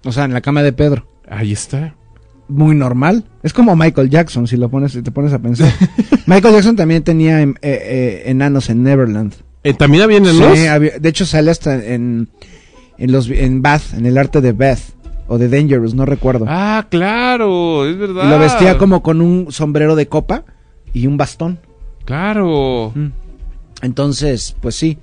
O 0.05 0.13
sea, 0.13 0.25
en 0.25 0.33
la 0.33 0.41
cama 0.41 0.63
de 0.63 0.73
Pedro. 0.73 1.07
Ahí 1.29 1.53
está. 1.53 1.95
Muy 2.49 2.75
normal. 2.75 3.25
Es 3.43 3.53
como 3.53 3.77
Michael 3.77 4.11
Jackson, 4.11 4.47
si 4.49 4.57
lo 4.57 4.69
pones, 4.69 4.93
si 4.93 5.03
te 5.03 5.11
pones 5.13 5.33
a 5.33 5.39
pensar. 5.39 5.73
Michael 6.27 6.55
Jackson 6.55 6.75
también 6.77 7.03
tenía 7.05 7.41
em, 7.43 7.55
eh, 7.63 7.81
eh, 7.85 8.23
enanos 8.27 8.71
en 8.71 8.83
Neverland. 8.83 9.35
Eh, 9.63 9.75
¿También 9.75 10.03
había 10.03 10.17
enanos? 10.19 10.59
Sí, 10.59 10.67
había- 10.67 10.99
de 10.99 11.09
hecho 11.09 11.27
sale 11.27 11.51
hasta 11.51 11.75
en, 11.77 11.83
en 11.85 12.29
los 13.07 13.29
en 13.31 13.63
Bath, 13.63 13.95
en 13.97 14.07
el 14.07 14.19
arte 14.19 14.41
de 14.41 14.53
Beth 14.53 14.81
o 15.29 15.39
de 15.39 15.49
Dangerous, 15.49 15.95
no 15.95 16.05
recuerdo. 16.07 16.45
Ah, 16.49 16.87
claro, 16.91 17.87
es 17.87 17.97
verdad. 17.97 18.27
y 18.27 18.31
lo 18.31 18.39
vestía 18.39 18.79
como 18.79 19.03
con 19.03 19.21
un 19.21 19.53
sombrero 19.53 19.95
de 19.97 20.09
copa 20.09 20.45
y 20.93 21.07
un 21.07 21.17
bastón. 21.17 21.59
Claro. 22.05 22.93
Entonces, 23.83 24.57
pues 24.61 24.75
sí. 24.75 24.99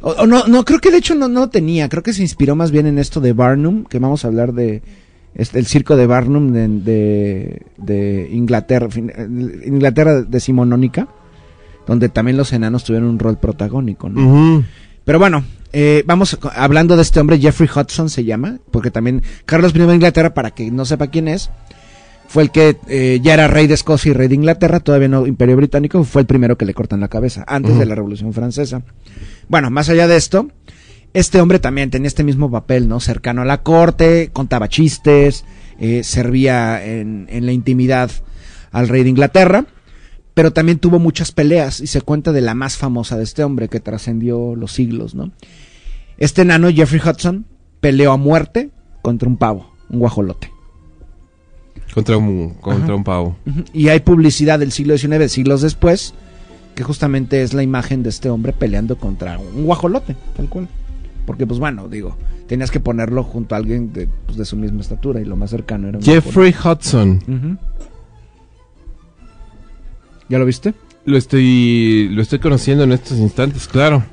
O, 0.00 0.10
o 0.10 0.26
no, 0.26 0.46
no, 0.48 0.64
creo 0.64 0.80
que 0.80 0.90
de 0.90 0.98
hecho 0.98 1.14
no, 1.14 1.28
no 1.28 1.40
lo 1.40 1.48
tenía. 1.48 1.88
Creo 1.88 2.02
que 2.02 2.12
se 2.12 2.22
inspiró 2.22 2.56
más 2.56 2.72
bien 2.72 2.86
en 2.86 2.98
esto 2.98 3.20
de 3.20 3.32
Barnum, 3.32 3.84
que 3.84 4.00
vamos 4.00 4.24
a 4.24 4.28
hablar 4.28 4.52
de 4.52 4.82
este, 5.34 5.58
el 5.58 5.66
circo 5.66 5.96
de 5.96 6.06
Barnum 6.06 6.52
de, 6.52 6.68
de, 6.68 7.62
de 7.78 8.28
Inglaterra, 8.32 8.88
Inglaterra 9.64 10.22
decimonónica, 10.22 11.08
donde 11.86 12.08
también 12.08 12.36
los 12.36 12.52
enanos 12.52 12.84
tuvieron 12.84 13.08
un 13.08 13.18
rol 13.18 13.38
protagónico, 13.38 14.08
¿no? 14.08 14.64
Pero 15.04 15.18
bueno, 15.18 15.42
eh, 15.72 16.04
vamos 16.06 16.38
hablando 16.54 16.96
de 16.96 17.02
este 17.02 17.20
hombre, 17.20 17.38
Jeffrey 17.38 17.68
Hudson 17.74 18.10
se 18.10 18.24
llama, 18.24 18.58
porque 18.70 18.90
también 18.90 19.22
Carlos 19.46 19.74
I 19.74 19.78
de 19.78 19.94
Inglaterra, 19.94 20.34
para 20.34 20.50
que 20.50 20.70
no 20.70 20.84
sepa 20.84 21.08
quién 21.08 21.28
es, 21.28 21.50
fue 22.28 22.44
el 22.44 22.50
que 22.50 22.78
eh, 22.88 23.20
ya 23.22 23.34
era 23.34 23.46
rey 23.46 23.66
de 23.66 23.74
Escocia 23.74 24.10
y 24.10 24.14
rey 24.14 24.28
de 24.28 24.34
Inglaterra, 24.34 24.80
todavía 24.80 25.08
no 25.08 25.26
imperio 25.26 25.56
británico, 25.56 26.02
fue 26.04 26.22
el 26.22 26.26
primero 26.26 26.56
que 26.56 26.64
le 26.64 26.72
cortan 26.72 27.00
la 27.00 27.08
cabeza, 27.08 27.44
antes 27.46 27.78
de 27.78 27.84
la 27.84 27.94
Revolución 27.94 28.32
Francesa. 28.32 28.82
Bueno, 29.48 29.70
más 29.70 29.88
allá 29.88 30.08
de 30.08 30.16
esto, 30.16 30.48
este 31.12 31.40
hombre 31.40 31.58
también 31.58 31.90
tenía 31.90 32.08
este 32.08 32.24
mismo 32.24 32.50
papel, 32.50 32.88
¿no? 32.88 33.00
Cercano 33.00 33.42
a 33.42 33.44
la 33.44 33.62
corte, 33.62 34.30
contaba 34.32 34.68
chistes, 34.68 35.44
eh, 35.78 36.02
servía 36.04 36.82
en, 36.84 37.26
en 37.28 37.44
la 37.44 37.52
intimidad 37.52 38.10
al 38.70 38.88
rey 38.88 39.02
de 39.02 39.10
Inglaterra, 39.10 39.66
pero 40.32 40.52
también 40.52 40.78
tuvo 40.78 40.98
muchas 40.98 41.32
peleas 41.32 41.80
y 41.80 41.86
se 41.86 42.00
cuenta 42.00 42.32
de 42.32 42.40
la 42.40 42.54
más 42.54 42.78
famosa 42.78 43.18
de 43.18 43.24
este 43.24 43.44
hombre 43.44 43.68
que 43.68 43.80
trascendió 43.80 44.56
los 44.56 44.72
siglos, 44.72 45.14
¿no? 45.14 45.32
Este 46.18 46.42
enano, 46.42 46.70
Jeffrey 46.70 47.00
Hudson, 47.04 47.46
peleó 47.80 48.12
a 48.12 48.16
muerte 48.16 48.70
contra 49.02 49.28
un 49.28 49.36
pavo, 49.36 49.72
un 49.90 49.98
guajolote. 49.98 50.50
Contra 51.92 52.16
un, 52.16 52.54
contra 52.54 52.94
un 52.94 53.04
pavo. 53.04 53.36
Y 53.72 53.88
hay 53.88 54.00
publicidad 54.00 54.58
del 54.58 54.72
siglo 54.72 54.96
XIX, 54.96 55.30
siglos 55.30 55.60
después, 55.60 56.14
que 56.74 56.84
justamente 56.84 57.42
es 57.42 57.52
la 57.52 57.62
imagen 57.62 58.02
de 58.02 58.08
este 58.08 58.30
hombre 58.30 58.52
peleando 58.52 58.96
contra 58.96 59.38
un 59.38 59.64
guajolote, 59.64 60.16
tal 60.36 60.48
cual. 60.48 60.68
Porque, 61.26 61.46
pues 61.46 61.60
bueno, 61.60 61.88
digo, 61.88 62.16
tenías 62.46 62.70
que 62.70 62.80
ponerlo 62.80 63.24
junto 63.24 63.54
a 63.54 63.58
alguien 63.58 63.92
de, 63.92 64.08
pues, 64.26 64.38
de 64.38 64.44
su 64.44 64.56
misma 64.56 64.80
estatura 64.80 65.20
y 65.20 65.24
lo 65.24 65.36
más 65.36 65.50
cercano 65.50 65.88
era 65.88 65.98
un 65.98 66.04
Jeffrey 66.04 66.54
Hudson. 66.54 67.58
¿Ya 70.28 70.38
lo 70.38 70.46
viste? 70.46 70.74
Lo 71.04 71.18
estoy, 71.18 72.08
lo 72.10 72.22
estoy 72.22 72.38
conociendo 72.38 72.84
en 72.84 72.92
estos 72.92 73.18
instantes, 73.18 73.68
claro. 73.68 74.04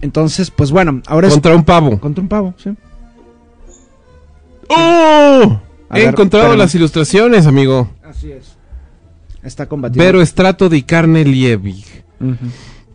Entonces, 0.00 0.50
pues 0.50 0.70
bueno, 0.70 1.00
ahora 1.06 1.28
Contra 1.28 1.54
un 1.56 1.64
pavo. 1.64 1.98
contra 1.98 2.22
un 2.22 2.28
pavo, 2.28 2.54
sí. 2.58 2.70
¡Oh! 4.68 5.60
A 5.88 5.96
He 5.98 6.00
ver, 6.00 6.08
encontrado 6.10 6.46
espérame. 6.46 6.58
las 6.58 6.74
ilustraciones, 6.74 7.46
amigo. 7.46 7.88
Así 8.04 8.32
es. 8.32 8.56
Está 9.42 9.66
combatiendo. 9.66 10.04
Vero 10.04 10.20
Estrato 10.22 10.68
di 10.68 10.82
Carne 10.82 11.24
Liebig. 11.24 11.84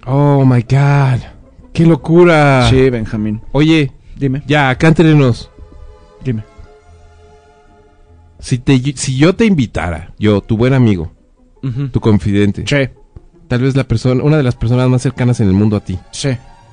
Oh 0.06 0.44
my 0.45 0.61
god. 0.64 1.22
¡Qué 1.73 1.86
locura! 1.86 2.68
Sí, 2.69 2.90
Benjamín. 2.90 3.41
Oye, 3.53 3.91
Dime, 4.18 4.44
ya, 4.45 4.69
acá 4.69 4.88
entrenos. 4.90 5.49
dime. 6.23 6.44
Si, 8.40 8.57
te, 8.57 8.78
si 8.98 9.15
yo 9.18 9.36
te 9.36 9.45
invitara, 9.45 10.14
yo, 10.19 10.41
tu 10.41 10.57
buen 10.57 10.73
amigo, 10.73 11.11
tu 11.91 11.99
confidente, 12.02 12.64
Sí, 12.68 12.90
tal 13.48 13.61
vez 13.61 13.76
la 13.76 13.84
persona, 13.84 14.23
una 14.23 14.36
de 14.38 14.44
las 14.44 14.56
personas 14.56 14.90
más 14.90 15.02
cercanas 15.03 15.40
en 15.40 15.48
el 15.48 15.53
mundo 15.53 15.78
a 15.78 15.80
ti, 15.80 15.98
sí. 16.11 16.30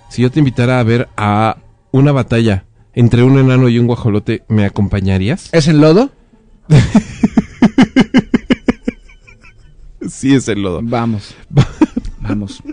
Si 0.09 0.22
yo 0.22 0.30
te 0.30 0.39
invitara 0.40 0.80
a 0.80 0.82
ver 0.82 1.09
a 1.16 1.56
una 1.93 2.12
batalla 2.12 2.64
entre 2.94 3.22
un 3.22 3.39
enano 3.39 3.68
y 3.68 3.78
un 3.78 3.86
guajolote, 3.86 4.43
¿me 4.48 4.64
acompañarías? 4.64 5.48
¿Es 5.52 5.68
en 5.68 5.80
lodo? 5.80 6.10
Sí, 10.09 10.35
es 10.35 10.48
el 10.48 10.62
lodo. 10.62 10.80
Vamos. 10.82 11.35
Vamos. 12.20 12.62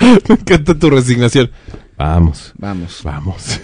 Me 0.00 0.34
encanta 0.34 0.74
tu 0.78 0.90
resignación. 0.90 1.50
Vamos, 1.96 2.52
Vamos. 2.58 3.00
vamos. 3.04 3.60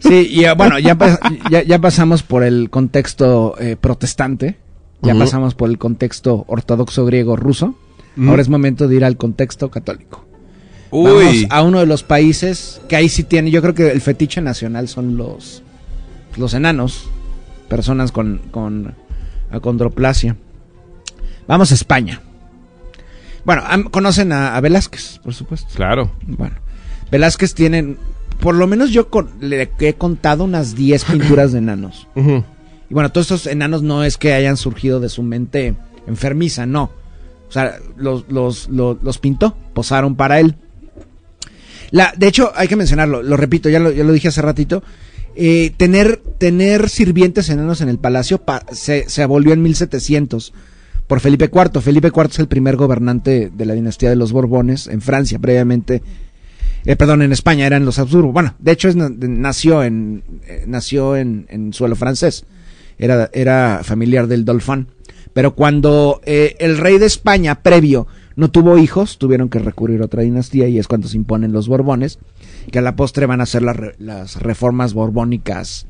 Sí, 0.00 0.28
y 0.30 0.44
bueno, 0.56 0.78
ya, 0.78 0.94
pas- 0.96 1.18
ya, 1.50 1.62
ya 1.62 1.78
pasamos 1.78 2.22
por 2.22 2.42
el 2.44 2.68
contexto 2.68 3.54
eh, 3.58 3.76
protestante, 3.80 4.58
ya 5.00 5.14
pasamos 5.14 5.54
por 5.54 5.70
el 5.70 5.78
contexto 5.78 6.44
ortodoxo 6.48 7.06
griego 7.06 7.34
ruso, 7.34 7.74
ahora 8.28 8.42
es 8.42 8.50
momento 8.50 8.88
de 8.88 8.96
ir 8.96 9.04
al 9.06 9.16
contexto 9.16 9.70
católico. 9.70 10.26
Vamos 11.04 11.46
a 11.50 11.62
uno 11.62 11.80
de 11.80 11.86
los 11.86 12.02
países 12.02 12.80
que 12.88 12.96
ahí 12.96 13.08
sí 13.08 13.24
tiene, 13.24 13.50
yo 13.50 13.62
creo 13.62 13.74
que 13.74 13.90
el 13.90 14.00
fetiche 14.00 14.40
nacional 14.40 14.88
son 14.88 15.16
los, 15.16 15.62
los 16.36 16.54
enanos, 16.54 17.08
personas 17.68 18.12
con, 18.12 18.42
con 18.50 18.94
acondroplasia. 19.50 20.36
Vamos 21.48 21.72
a 21.72 21.74
España. 21.74 22.20
Bueno, 23.44 23.62
conocen 23.90 24.32
a, 24.32 24.56
a 24.56 24.60
Velázquez, 24.60 25.18
por 25.22 25.34
supuesto. 25.34 25.68
claro. 25.74 26.12
Bueno, 26.26 26.54
Velázquez 27.10 27.54
tiene, 27.54 27.96
por 28.40 28.54
lo 28.54 28.66
menos 28.66 28.90
yo 28.90 29.08
con- 29.08 29.30
le 29.40 29.68
he 29.80 29.94
contado 29.94 30.44
unas 30.44 30.74
10 30.76 31.04
pinturas 31.06 31.52
de 31.52 31.58
enanos. 31.58 32.06
Y 32.90 32.94
bueno, 32.94 33.10
todos 33.10 33.30
estos 33.30 33.46
enanos 33.46 33.82
no 33.82 34.04
es 34.04 34.18
que 34.18 34.34
hayan 34.34 34.58
surgido 34.58 35.00
de 35.00 35.08
su 35.08 35.22
mente 35.22 35.74
enfermiza, 36.06 36.66
no. 36.66 36.90
O 37.48 37.50
sea, 37.50 37.78
los, 37.96 38.26
los, 38.28 38.68
los, 38.68 39.02
los 39.02 39.16
pintó, 39.16 39.56
posaron 39.72 40.14
para 40.14 40.40
él. 40.40 40.56
De 42.16 42.26
hecho, 42.26 42.52
hay 42.56 42.68
que 42.68 42.76
mencionarlo, 42.76 43.22
lo 43.22 43.36
repito, 43.36 43.68
ya 43.68 43.78
lo, 43.78 43.90
dije 44.12 44.28
hace 44.28 44.42
ratito. 44.42 44.82
eh, 45.36 45.72
tener, 45.76 46.20
sirvientes 46.88 47.48
enanos 47.50 47.80
en 47.80 47.88
el 47.88 47.98
palacio 47.98 48.38
pa- 48.38 48.64
se, 48.72 49.08
se 49.08 49.22
abolió 49.22 49.52
en 49.52 49.62
1700 49.62 50.52
por 51.06 51.20
Felipe 51.20 51.50
IV. 51.52 51.80
Felipe 51.80 52.08
IV 52.14 52.26
es 52.30 52.38
el 52.38 52.48
primer 52.48 52.76
gobernante 52.76 53.50
de 53.54 53.64
la 53.66 53.74
dinastía 53.74 54.10
de 54.10 54.16
los 54.16 54.32
Borbones 54.32 54.86
en 54.88 55.00
Francia, 55.00 55.38
previamente. 55.38 56.02
eh, 56.84 56.96
perdón, 56.96 57.22
en 57.22 57.32
España 57.32 57.66
eran 57.66 57.84
los 57.84 57.98
Habsburgo. 57.98 58.32
Bueno, 58.32 58.54
de 58.58 58.72
hecho 58.72 58.88
nació 58.94 59.82
en 59.84 60.22
eh, 60.46 60.64
nació 60.66 61.16
en, 61.16 61.46
suelo 61.72 61.94
francés. 61.96 62.44
Era, 62.98 63.30
era 63.32 63.80
familiar 63.84 64.26
del 64.26 64.44
Dolfán. 64.44 64.88
Pero 65.32 65.54
cuando 65.54 66.20
eh, 66.24 66.56
el 66.58 66.76
rey 66.78 66.98
de 66.98 67.06
España 67.06 67.62
previo 67.62 68.06
no 68.36 68.50
tuvo 68.50 68.78
hijos, 68.78 69.18
tuvieron 69.18 69.48
que 69.48 69.58
recurrir 69.58 70.02
a 70.02 70.06
otra 70.06 70.22
dinastía 70.22 70.68
y 70.68 70.78
es 70.78 70.88
cuando 70.88 71.08
se 71.08 71.16
imponen 71.16 71.52
los 71.52 71.68
Borbones, 71.68 72.18
que 72.70 72.78
a 72.78 72.82
la 72.82 72.96
postre 72.96 73.26
van 73.26 73.40
a 73.40 73.44
las, 73.44 73.76
re- 73.76 73.94
las 73.98 74.36
reformas 74.40 74.94
borbónicas 74.94 75.86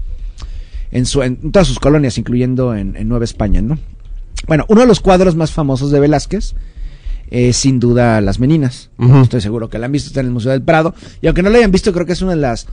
en, 0.90 1.06
su, 1.06 1.22
en 1.22 1.52
todas 1.52 1.68
sus 1.68 1.78
colonias, 1.80 2.18
incluyendo 2.18 2.74
en, 2.74 2.96
en 2.96 3.08
Nueva 3.08 3.24
España, 3.24 3.62
¿no? 3.62 3.78
Bueno, 4.46 4.64
uno 4.68 4.80
de 4.80 4.86
los 4.86 5.00
cuadros 5.00 5.36
más 5.36 5.52
famosos 5.52 5.90
de 5.90 6.00
Velázquez 6.00 6.54
es 7.30 7.56
sin 7.56 7.80
duda 7.80 8.20
Las 8.20 8.40
Meninas. 8.40 8.90
Estoy 9.22 9.40
seguro 9.40 9.70
que 9.70 9.78
la 9.78 9.86
han 9.86 9.92
visto, 9.92 10.08
está 10.08 10.20
en 10.20 10.26
el 10.26 10.32
Museo 10.32 10.50
del 10.52 10.62
Prado. 10.62 10.94
Y 11.22 11.28
aunque 11.28 11.42
no 11.42 11.48
la 11.48 11.58
hayan 11.58 11.70
visto, 11.70 11.92
creo 11.92 12.04
que 12.04 12.12
es 12.12 12.20
una 12.22 12.32
de 12.32 12.40
las 12.42 12.66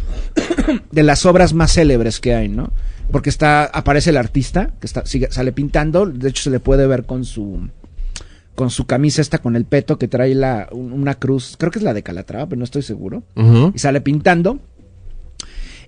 de 0.92 1.04
las 1.04 1.26
obras 1.26 1.54
más 1.54 1.72
célebres 1.74 2.20
que 2.20 2.34
hay, 2.36 2.50
¿no? 2.50 2.72
Porque 3.12 3.30
está 3.30 3.64
aparece 3.66 4.10
el 4.10 4.18
artista 4.18 4.72
que 4.82 4.88
está 4.88 5.06
sigue, 5.06 5.30
sale 5.32 5.52
pintando, 5.54 6.06
de 6.06 6.28
hecho 6.30 6.44
se 6.44 6.50
le 6.50 6.60
puede 6.60 6.88
ver 6.88 7.06
con 7.06 7.24
su 7.24 7.70
con 8.60 8.70
su 8.72 8.84
camisa 8.86 9.22
esta 9.22 9.38
con 9.38 9.56
el 9.56 9.64
peto 9.64 9.98
que 9.98 10.10
trae 10.10 10.36
la 10.36 10.68
un- 10.74 10.92
una 10.92 11.16
cruz, 11.16 11.56
creo 11.58 11.72
que 11.72 11.80
es 11.80 11.84
la 11.84 11.94
de 11.94 12.04
Calatrava, 12.04 12.46
pero 12.50 12.60
no 12.60 12.66
estoy 12.66 12.82
seguro 12.82 13.24
y 13.74 13.80
sale 13.80 14.02
pintando. 14.02 14.60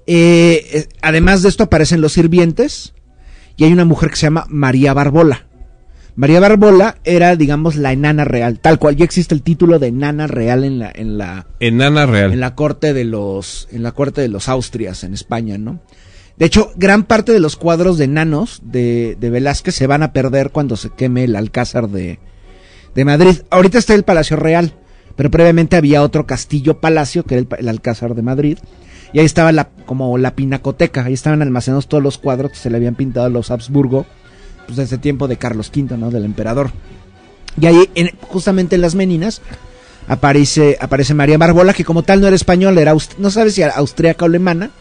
Eh, 0.07 0.65
eh, 0.73 0.87
además 1.01 1.41
de 1.43 1.49
esto 1.49 1.63
aparecen 1.65 1.99
los 1.99 2.13
sirvientes 2.13 2.93
y 3.57 3.65
hay 3.65 3.73
una 3.73 3.83
mujer 3.83 4.09
que 4.09 4.15
se 4.15 4.21
llama 4.27 4.45
María 4.47 4.93
Barbola. 4.93 5.47
María 6.15 6.39
Barbola 6.39 6.97
era, 7.03 7.35
digamos, 7.35 7.75
la 7.75 7.91
enana 7.91 8.23
real, 8.23 8.59
tal 8.59 8.79
cual. 8.79 8.95
Ya 8.95 9.03
existe 9.03 9.35
el 9.35 9.41
título 9.43 9.77
de 9.77 9.87
enana 9.87 10.27
real 10.27 10.63
en 10.63 10.79
la, 10.79 10.91
en 10.95 11.17
la, 11.17 11.47
Enana 11.59 12.05
real. 12.05 12.31
en 12.31 12.39
la 12.39 12.55
corte 12.55 12.93
de 12.93 13.03
los, 13.03 13.67
en 13.71 13.83
la 13.83 13.91
corte 13.91 14.21
de 14.21 14.27
los 14.29 14.47
Austrias 14.47 15.03
en 15.03 15.13
España, 15.13 15.57
¿no? 15.57 15.81
De 16.37 16.45
hecho, 16.45 16.71
gran 16.77 17.03
parte 17.03 17.33
de 17.33 17.41
los 17.41 17.57
cuadros 17.57 17.97
de 17.97 18.05
enanos 18.05 18.61
de, 18.63 19.17
de 19.19 19.29
Velázquez 19.29 19.75
se 19.75 19.87
van 19.87 20.03
a 20.03 20.13
perder 20.13 20.51
cuando 20.51 20.77
se 20.77 20.89
queme 20.89 21.25
el 21.25 21.35
Alcázar 21.35 21.89
de, 21.89 22.19
de 22.95 23.05
Madrid. 23.05 23.41
Ahorita 23.49 23.77
está 23.77 23.93
el 23.93 24.03
Palacio 24.03 24.37
Real, 24.37 24.73
pero 25.15 25.31
previamente 25.31 25.75
había 25.75 26.01
otro 26.03 26.25
castillo 26.25 26.79
palacio 26.79 27.23
que 27.23 27.35
era 27.37 27.45
el, 27.59 27.69
Alcázar 27.69 28.15
de 28.15 28.21
Madrid. 28.21 28.57
Y 29.13 29.19
ahí 29.19 29.25
estaba 29.25 29.51
la, 29.51 29.69
como 29.85 30.17
la 30.17 30.35
pinacoteca, 30.35 31.03
ahí 31.05 31.13
estaban 31.13 31.41
almacenados 31.41 31.87
todos 31.87 32.01
los 32.03 32.17
cuadros 32.17 32.51
que 32.51 32.57
se 32.57 32.69
le 32.69 32.77
habían 32.77 32.95
pintado 32.95 33.25
a 33.25 33.29
los 33.29 33.51
Habsburgo, 33.51 34.05
pues 34.65 34.77
desde 34.77 34.97
tiempo 34.97 35.27
de 35.27 35.37
Carlos 35.37 35.69
V, 35.75 35.97
¿no? 35.97 36.11
Del 36.11 36.23
emperador. 36.25 36.71
Y 37.59 37.65
ahí, 37.65 37.89
en- 37.95 38.11
justamente 38.21 38.75
en 38.75 38.81
las 38.81 38.95
Meninas, 38.95 39.41
aparece, 40.07 40.77
aparece 40.79 41.13
María 41.13 41.37
Barbola, 41.37 41.73
que 41.73 41.83
como 41.83 42.03
tal 42.03 42.21
no 42.21 42.27
era 42.27 42.35
española, 42.35 42.79
era, 42.81 42.95
no 43.17 43.31
sabes 43.31 43.55
si 43.55 43.61
era 43.61 43.73
austríaca 43.73 44.23
o 44.25 44.27
alemana, 44.27 44.71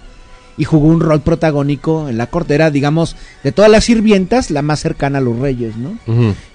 y 0.61 0.65
jugó 0.65 0.89
un 0.89 1.01
rol 1.01 1.23
protagónico 1.23 2.09
en 2.11 2.19
la 2.19 2.27
corte. 2.27 2.55
Era, 2.55 2.71
digamos, 2.71 3.17
de 3.43 3.51
todas 3.51 3.71
las 3.71 3.85
sirvientas, 3.85 4.51
la 4.51 4.61
más 4.61 4.81
cercana 4.81 5.17
a 5.19 5.21
los 5.23 5.39
reyes, 5.39 5.75
¿no? 5.77 5.97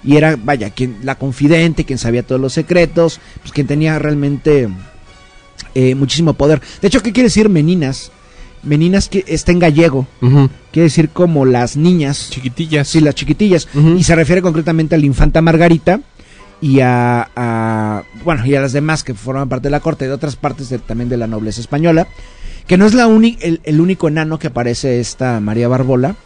Y 0.04 0.16
era, 0.16 0.36
vaya, 0.42 0.70
quien, 0.70 0.98
la 1.02 1.16
confidente, 1.16 1.84
quien 1.84 1.98
sabía 1.98 2.22
todos 2.22 2.40
los 2.40 2.52
secretos, 2.52 3.20
pues 3.40 3.52
quien 3.52 3.66
tenía 3.66 3.98
realmente 3.98 4.68
eh, 5.74 5.94
muchísimo 5.96 6.34
poder. 6.34 6.60
De 6.80 6.88
hecho, 6.88 7.02
¿qué 7.02 7.12
quiere 7.12 7.26
decir 7.26 7.48
meninas? 7.48 8.12
Meninas 8.62 9.08
que 9.08 9.24
está 9.28 9.52
en 9.52 9.58
gallego, 9.60 10.06
quiere 10.72 10.84
decir 10.84 11.10
como 11.10 11.44
las 11.44 11.76
niñas, 11.76 12.30
Chiquitillas. 12.30 12.88
sí, 12.88 13.00
las 13.00 13.14
chiquitillas, 13.14 13.68
y 13.96 14.02
se 14.02 14.14
refiere 14.16 14.42
concretamente 14.42 14.94
a 14.94 14.98
la 14.98 15.06
infanta 15.06 15.40
Margarita 15.40 16.00
y 16.60 16.80
a, 16.80 17.28
a- 17.36 18.02
bueno, 18.24 18.44
y 18.46 18.54
a 18.54 18.60
las 18.60 18.72
demás 18.72 19.04
que 19.04 19.14
forman 19.14 19.48
parte 19.48 19.66
de 19.66 19.70
la 19.72 19.80
corte, 19.80 20.06
de 20.06 20.12
otras 20.12 20.34
partes 20.36 20.68
de- 20.68 20.78
también 20.78 21.08
de 21.08 21.16
la 21.16 21.26
nobleza 21.28 21.60
española, 21.60 22.08
que 22.66 22.76
no 22.76 22.86
es 22.86 22.94
la 22.94 23.04
el, 23.04 23.60
el 23.64 23.80
único 23.80 24.08
enano 24.08 24.38
que 24.38 24.48
aparece 24.48 25.00
esta 25.00 25.40
María 25.40 25.68
Barbola 25.68 26.16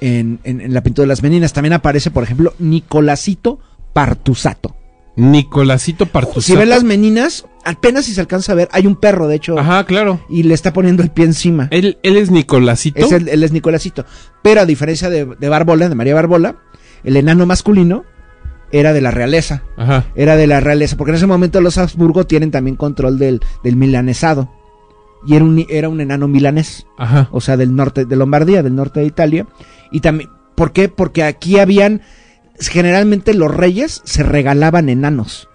en, 0.00 0.40
en- 0.44 0.60
en 0.60 0.74
la 0.74 0.82
pintura 0.82 1.04
de 1.04 1.08
las 1.08 1.22
meninas. 1.22 1.52
También 1.52 1.72
aparece, 1.72 2.10
por 2.10 2.22
ejemplo, 2.24 2.54
Nicolásito 2.58 3.58
Partusato. 3.92 4.74
Nicolásito 5.16 6.06
Partusato. 6.06 6.42
Si 6.42 6.54
ven 6.56 6.68
las 6.68 6.84
meninas, 6.84 7.46
apenas 7.64 8.04
si 8.04 8.12
se 8.14 8.20
alcanza 8.20 8.52
a 8.52 8.54
ver, 8.54 8.68
hay 8.72 8.86
un 8.86 8.96
perro, 8.96 9.26
de 9.28 9.36
hecho, 9.36 9.58
Ajá, 9.58 9.84
claro. 9.84 10.20
y 10.28 10.42
le 10.42 10.52
está 10.54 10.72
poniendo 10.72 11.02
el 11.02 11.10
pie 11.10 11.24
encima. 11.24 11.68
Él, 11.70 11.98
él 12.02 12.16
es 12.16 12.30
Nicolásito. 12.30 13.04
Es 13.04 13.12
el- 13.12 13.28
él 13.28 13.42
es 13.42 13.52
Nicolásito. 13.52 14.04
Pero 14.42 14.60
a 14.60 14.66
diferencia 14.66 15.08
de, 15.08 15.24
de 15.24 15.48
Barbola, 15.48 15.88
de 15.88 15.94
María 15.94 16.14
Barbola, 16.14 16.56
el 17.02 17.16
enano 17.16 17.46
masculino 17.46 18.04
era 18.72 18.92
de 18.92 19.00
la 19.00 19.10
realeza. 19.10 19.62
Ajá. 19.78 20.04
Era 20.16 20.36
de 20.36 20.46
la 20.46 20.60
realeza, 20.60 20.96
porque 20.96 21.12
en 21.12 21.16
ese 21.16 21.26
momento 21.26 21.60
los 21.62 21.78
Habsburgo 21.78 22.26
tienen 22.26 22.50
también 22.50 22.76
control 22.76 23.18
del, 23.18 23.40
del 23.64 23.76
milanesado. 23.76 24.50
Y 25.26 25.34
era 25.36 25.44
un, 25.44 25.64
era 25.68 25.88
un 25.88 26.00
enano 26.00 26.28
milanés, 26.28 26.86
Ajá. 26.98 27.28
o 27.32 27.40
sea, 27.40 27.56
del 27.56 27.74
norte 27.74 28.04
de 28.04 28.16
Lombardía, 28.16 28.62
del 28.62 28.74
norte 28.74 29.00
de 29.00 29.06
Italia. 29.06 29.46
Y 29.90 30.00
también, 30.00 30.30
¿por 30.54 30.72
qué? 30.72 30.88
Porque 30.88 31.22
aquí 31.24 31.58
habían, 31.58 32.02
generalmente 32.60 33.34
los 33.34 33.52
reyes 33.54 34.02
se 34.04 34.22
regalaban 34.22 34.88
enanos. 34.88 35.48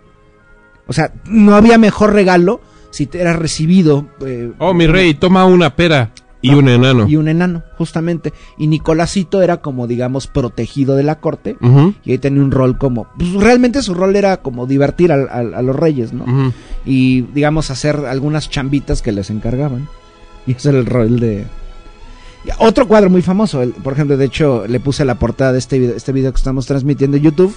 O 0.88 0.93
sea, 0.93 1.13
no 1.25 1.55
había 1.55 1.77
mejor 1.77 2.13
regalo 2.13 2.59
si 2.91 3.05
te 3.05 3.21
eras 3.21 3.38
recibido. 3.38 4.07
eh, 4.25 4.51
Oh, 4.59 4.73
mi 4.73 4.88
rey, 4.88 5.13
toma 5.13 5.45
una 5.45 5.75
pera 5.75 6.11
y 6.41 6.53
un 6.53 6.68
enano. 6.69 7.07
y 7.07 7.15
un 7.18 7.27
enano, 7.27 7.63
justamente. 7.77 8.34
Y 8.57 8.68
Nicolásito 8.68 9.41
era 9.41 9.57
como, 9.57 9.85
digamos, 9.88 10.27
protegido 10.27 10.95
de 10.95 11.03
la 11.03 11.19
corte. 11.19 11.55
Y 12.03 12.11
ahí 12.11 12.18
tenía 12.18 12.41
un 12.41 12.51
rol 12.51 12.77
como. 12.77 13.07
Pues 13.18 13.31
realmente 13.34 13.81
su 13.84 13.93
rol 13.93 14.15
era 14.15 14.38
como 14.38 14.65
divertir 14.68 15.11
a, 15.11 15.43
los 15.43 15.76
reyes, 15.76 16.13
¿no? 16.13 16.53
Y, 16.85 17.22
digamos, 17.34 17.69
hacer 17.72 17.97
algunas 18.07 18.49
chambitas 18.49 19.01
que 19.01 19.11
les 19.11 19.30
encargaban. 19.30 19.88
Y 20.47 20.53
ese 20.53 20.69
era 20.69 20.80
el 20.80 20.88
rol 20.88 21.19
de. 21.19 21.45
Y 22.43 22.49
Otro 22.57 22.88
cuadro 22.88 23.11
muy 23.11 23.22
famoso, 23.22 23.61
el- 23.61 23.73
por 23.73 23.93
ejemplo, 23.93 24.18
de 24.18 24.26
hecho, 24.26 24.65
le 24.68 24.80
puse 24.80 25.05
la 25.05 25.15
portada 25.19 25.51
de 25.53 25.59
este 25.59 25.77
video, 25.77 25.95
este 25.95 26.11
video 26.11 26.31
que 26.34 26.38
estamos 26.38 26.65
transmitiendo 26.65 27.18
en 27.18 27.23
YouTube. 27.23 27.55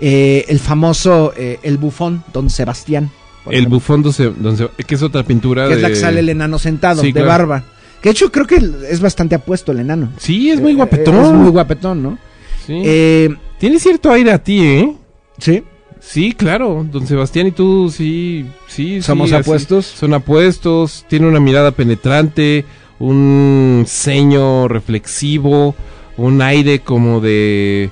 eh, 0.00 0.44
el 0.48 0.58
famoso 0.60 1.32
eh, 1.36 1.58
El 1.62 1.76
Bufón, 1.78 2.22
Don 2.32 2.48
Sebastián. 2.50 3.10
El 3.46 3.52
ejemplo, 3.54 3.76
bufón 3.76 4.02
donde 4.02 4.16
se, 4.16 4.24
donde 4.30 4.68
se- 4.76 4.84
que 4.84 4.94
es 4.94 5.02
otra 5.02 5.22
pintura 5.24 5.66
Que 5.66 5.74
es 5.74 5.82
la 5.82 5.88
que 5.88 5.96
sale 5.96 6.20
el 6.20 6.28
enano 6.28 6.58
sentado, 6.58 7.00
Sí, 7.02 7.08
de 7.08 7.12
claro. 7.22 7.28
barba. 7.48 7.64
Que 8.00 8.08
de 8.08 8.12
hecho 8.12 8.32
creo 8.32 8.46
que 8.46 8.56
es 8.88 9.00
bastante 9.00 9.34
apuesto 9.34 9.72
el 9.72 9.80
enano. 9.80 10.10
Sí, 10.18 10.50
es 10.50 10.60
muy 10.60 10.72
Eh, 10.72 10.76
guapetón. 10.76 11.16
Es 11.24 11.32
muy 11.32 11.50
guapetón, 11.50 12.02
¿no? 12.02 12.18
Sí. 12.66 12.80
Eh, 12.84 13.34
Tiene 13.58 13.78
cierto 13.78 14.10
aire 14.10 14.32
a 14.32 14.42
ti, 14.42 14.60
¿eh? 14.62 14.96
sí. 15.38 15.62
Sí, 16.02 16.32
claro. 16.32 16.86
Don 16.90 17.06
Sebastián 17.06 17.48
y 17.48 17.50
tú, 17.52 17.90
sí, 17.94 18.46
sí. 18.66 19.02
¿Somos 19.02 19.28
sí, 19.28 19.34
así. 19.34 19.42
apuestos? 19.42 19.84
Son 19.84 20.14
apuestos. 20.14 21.04
Tiene 21.08 21.28
una 21.28 21.40
mirada 21.40 21.72
penetrante, 21.72 22.64
un 22.98 23.84
ceño 23.86 24.66
reflexivo, 24.66 25.74
un 26.16 26.40
aire 26.40 26.78
como 26.78 27.20
de 27.20 27.90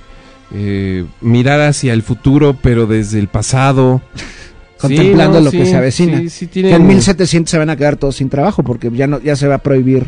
eh, 0.54 1.04
mirar 1.20 1.60
hacia 1.60 1.92
el 1.92 2.02
futuro, 2.02 2.56
pero 2.62 2.86
desde 2.86 3.18
el 3.18 3.28
pasado. 3.28 4.00
Contemplando 4.80 5.38
Sí, 5.38 5.44
lo 5.44 5.50
que 5.50 5.66
se 5.66 5.76
avecina. 5.76 6.22
Sí, 6.30 6.46
tiene 6.46 6.68
Que 6.70 6.76
en 6.76 6.86
1700 6.86 7.50
se 7.50 7.58
van 7.58 7.70
a 7.70 7.76
quedar 7.76 7.96
todos 7.96 8.16
sin 8.16 8.28
trabajo 8.28 8.62
porque 8.62 8.90
ya 8.92 9.06
no 9.06 9.20
ya 9.20 9.34
se 9.36 9.48
va 9.48 9.56
a 9.56 9.58
prohibir 9.58 10.06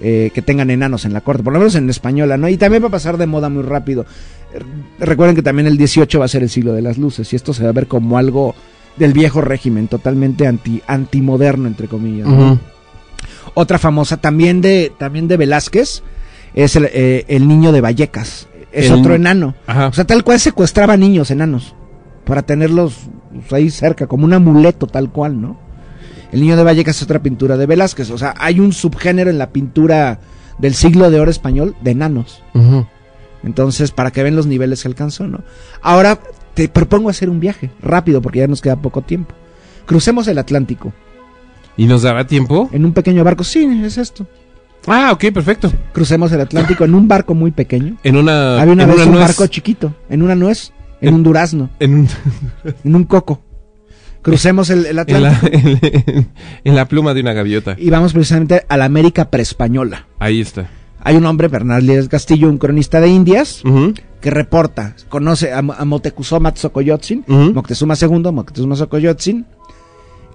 eh, 0.00 0.30
que 0.32 0.42
tengan 0.42 0.70
enanos 0.70 1.04
en 1.04 1.12
la 1.12 1.20
corte, 1.22 1.42
por 1.42 1.52
lo 1.52 1.58
menos 1.58 1.74
en 1.74 1.90
española, 1.90 2.36
¿no? 2.36 2.48
Y 2.48 2.56
también 2.56 2.82
va 2.84 2.86
a 2.86 2.92
pasar 2.92 3.16
de 3.18 3.26
moda 3.26 3.48
muy 3.48 3.64
rápido. 3.64 4.06
Eh, 4.54 4.60
Recuerden 5.00 5.34
que 5.34 5.42
también 5.42 5.66
el 5.66 5.76
18 5.76 6.18
va 6.20 6.24
a 6.26 6.28
ser 6.28 6.42
el 6.44 6.50
siglo 6.50 6.72
de 6.72 6.82
las 6.82 6.98
luces 6.98 7.32
y 7.32 7.36
esto 7.36 7.52
se 7.52 7.64
va 7.64 7.70
a 7.70 7.72
ver 7.72 7.88
como 7.88 8.16
algo 8.18 8.54
del 8.96 9.12
viejo 9.12 9.40
régimen, 9.40 9.88
totalmente 9.88 10.46
anti 10.46 10.80
antimoderno 10.86 11.66
entre 11.68 11.88
comillas. 11.88 12.28
Otra 13.54 13.78
famosa 13.78 14.18
también 14.18 14.60
de 14.60 14.92
también 14.96 15.26
de 15.28 15.36
Velázquez 15.36 16.02
es 16.54 16.76
el, 16.76 16.88
eh, 16.92 17.24
el 17.28 17.48
niño 17.48 17.72
de 17.72 17.80
Vallecas. 17.80 18.48
Es 18.72 18.86
El- 18.86 18.92
otro 19.00 19.14
enano. 19.14 19.54
Ajá. 19.66 19.88
O 19.88 19.92
sea, 19.92 20.04
tal 20.04 20.22
cual 20.22 20.38
secuestraba 20.38 20.96
niños 20.96 21.30
enanos 21.30 21.74
para 22.24 22.42
tenerlos 22.42 22.94
pues, 23.32 23.52
ahí 23.52 23.70
cerca, 23.70 24.06
como 24.06 24.24
un 24.24 24.32
amuleto 24.32 24.86
tal 24.86 25.10
cual, 25.10 25.40
¿no? 25.40 25.56
El 26.32 26.40
niño 26.40 26.56
de 26.56 26.62
Vallecas 26.64 26.96
es 26.96 27.02
otra 27.02 27.22
pintura 27.22 27.56
de 27.56 27.66
Velázquez. 27.66 28.10
O 28.10 28.18
sea, 28.18 28.34
hay 28.38 28.60
un 28.60 28.72
subgénero 28.72 29.30
en 29.30 29.38
la 29.38 29.50
pintura 29.50 30.20
del 30.58 30.74
siglo 30.74 31.10
de 31.10 31.20
oro 31.20 31.30
español 31.30 31.74
de 31.80 31.92
enanos. 31.92 32.42
Entonces, 33.44 33.92
para 33.92 34.10
que 34.10 34.22
vean 34.22 34.36
los 34.36 34.46
niveles 34.46 34.82
que 34.82 34.88
alcanzó, 34.88 35.26
¿no? 35.26 35.40
Ahora 35.80 36.18
te 36.54 36.68
propongo 36.68 37.08
hacer 37.08 37.30
un 37.30 37.40
viaje 37.40 37.70
rápido 37.80 38.20
porque 38.20 38.40
ya 38.40 38.46
nos 38.48 38.60
queda 38.60 38.76
poco 38.76 39.02
tiempo. 39.02 39.34
Crucemos 39.86 40.26
el 40.28 40.38
Atlántico 40.38 40.92
¿Y 41.76 41.86
nos 41.86 42.02
dará 42.02 42.26
tiempo? 42.26 42.68
en 42.72 42.84
un 42.84 42.92
pequeño 42.92 43.22
barco. 43.24 43.44
Sí, 43.44 43.64
es 43.84 43.96
esto. 43.96 44.26
Ah, 44.86 45.10
ok, 45.12 45.26
perfecto. 45.32 45.72
Crucemos 45.92 46.32
el 46.32 46.40
Atlántico 46.40 46.84
en 46.84 46.94
un 46.94 47.06
barco 47.08 47.34
muy 47.34 47.52
pequeño. 47.52 47.96
En 48.02 48.16
una. 48.16 48.60
Había 48.60 48.72
una 48.72 48.82
en 48.84 48.90
vez 48.90 49.06
un 49.06 49.14
nuez- 49.14 49.20
barco 49.20 49.46
chiquito, 49.46 49.94
en 50.10 50.22
una 50.22 50.34
nuez, 50.34 50.72
en 51.00 51.14
un 51.14 51.22
durazno, 51.22 51.70
En, 51.80 51.94
un- 51.94 52.08
en 52.84 52.94
un 52.94 53.04
coco. 53.04 53.42
Crucemos 54.22 54.68
el, 54.70 54.80
el 54.86 54.86
en, 54.86 55.22
la, 55.22 55.30
Atlántico 55.30 55.56
en- 55.56 56.28
en 56.64 56.74
la 56.76 56.86
pluma 56.88 57.14
de 57.14 57.20
una 57.20 57.32
gaviota. 57.32 57.76
y 57.78 57.88
vamos 57.88 58.12
precisamente 58.12 58.64
a 58.68 58.76
la 58.76 58.84
América 58.84 59.30
preespañola. 59.30 60.06
Ahí 60.18 60.40
está. 60.40 60.68
Hay 61.00 61.14
un 61.16 61.24
hombre, 61.26 61.46
Bernal 61.48 62.08
Castillo, 62.10 62.48
un 62.48 62.58
cronista 62.58 63.00
de 63.00 63.08
Indias, 63.08 63.62
que 64.20 64.30
reporta, 64.30 64.96
conoce 65.08 65.52
a, 65.52 65.58
a 65.58 65.84
Motecuzoma 65.84 66.52
Tzocoyotzin, 66.52 67.24
Ujú. 67.28 67.52
Moctezuma 67.54 67.94
II, 68.00 68.32
Moctezuma 68.32 68.74
Tzocoyotzin, 68.74 69.46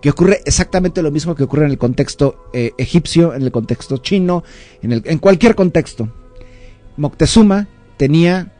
que 0.02 0.10
ocurre 0.10 0.40
exactamente 0.45 1.02
lo 1.03 1.11
mismo 1.11 1.35
que 1.35 1.44
ocurre 1.44 1.65
en 1.65 1.72
el 1.72 1.77
contexto 1.77 2.45
eh, 2.53 2.72
egipcio, 2.77 3.34
en 3.35 3.41
el 3.44 3.52
contexto 3.52 3.98
chino, 3.98 4.44
en, 4.81 4.94
el, 4.94 5.02
en 5.06 5.18
cualquier 5.19 5.53
contexto. 5.56 6.10
Moctezuma 6.98 7.68
tenía, 7.98 8.53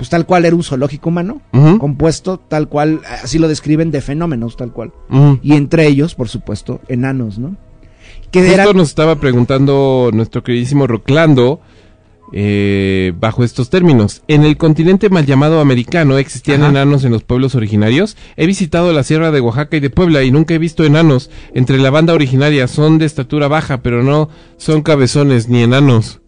pues 0.00 0.08
tal 0.08 0.24
cual 0.24 0.46
era 0.46 0.56
un 0.56 0.62
zoológico 0.62 1.10
humano, 1.10 1.42
compuesto 1.78 2.38
tal 2.38 2.70
cual, 2.70 3.02
así 3.22 3.38
lo 3.38 3.48
describen, 3.48 3.90
de 3.90 4.00
fenómenos 4.00 4.56
tal 4.56 4.72
cual. 4.72 4.92
Y 5.42 5.52
entre 5.52 5.86
ellos, 5.86 6.14
por 6.14 6.30
supuesto, 6.30 6.80
enanos, 6.88 7.38
¿no? 7.38 7.54
Que 8.30 8.40
Justo 8.40 8.54
eran, 8.54 8.76
nos 8.78 8.88
estaba 8.88 9.16
preguntando 9.16 10.08
nuestro 10.10 10.42
queridísimo 10.42 10.86
Roclando 10.86 11.60
eh, 12.32 13.12
bajo 13.20 13.44
estos 13.44 13.68
términos. 13.68 14.22
En 14.26 14.42
el 14.44 14.56
continente 14.56 15.10
mal 15.10 15.26
llamado 15.26 15.60
americano 15.60 16.16
existían 16.16 16.62
Ajá. 16.62 16.70
enanos 16.70 17.04
en 17.04 17.12
los 17.12 17.22
pueblos 17.22 17.54
originarios. 17.54 18.16
He 18.38 18.46
visitado 18.46 18.94
la 18.94 19.02
sierra 19.02 19.30
de 19.30 19.42
Oaxaca 19.42 19.76
y 19.76 19.80
de 19.80 19.90
Puebla 19.90 20.22
y 20.22 20.30
nunca 20.30 20.54
he 20.54 20.58
visto 20.58 20.82
enanos. 20.82 21.28
Entre 21.52 21.76
la 21.76 21.90
banda 21.90 22.14
originaria 22.14 22.68
son 22.68 22.96
de 22.96 23.04
estatura 23.04 23.48
baja, 23.48 23.82
pero 23.82 24.02
no 24.02 24.30
son 24.56 24.80
cabezones 24.80 25.50
ni 25.50 25.62
enanos. 25.62 26.19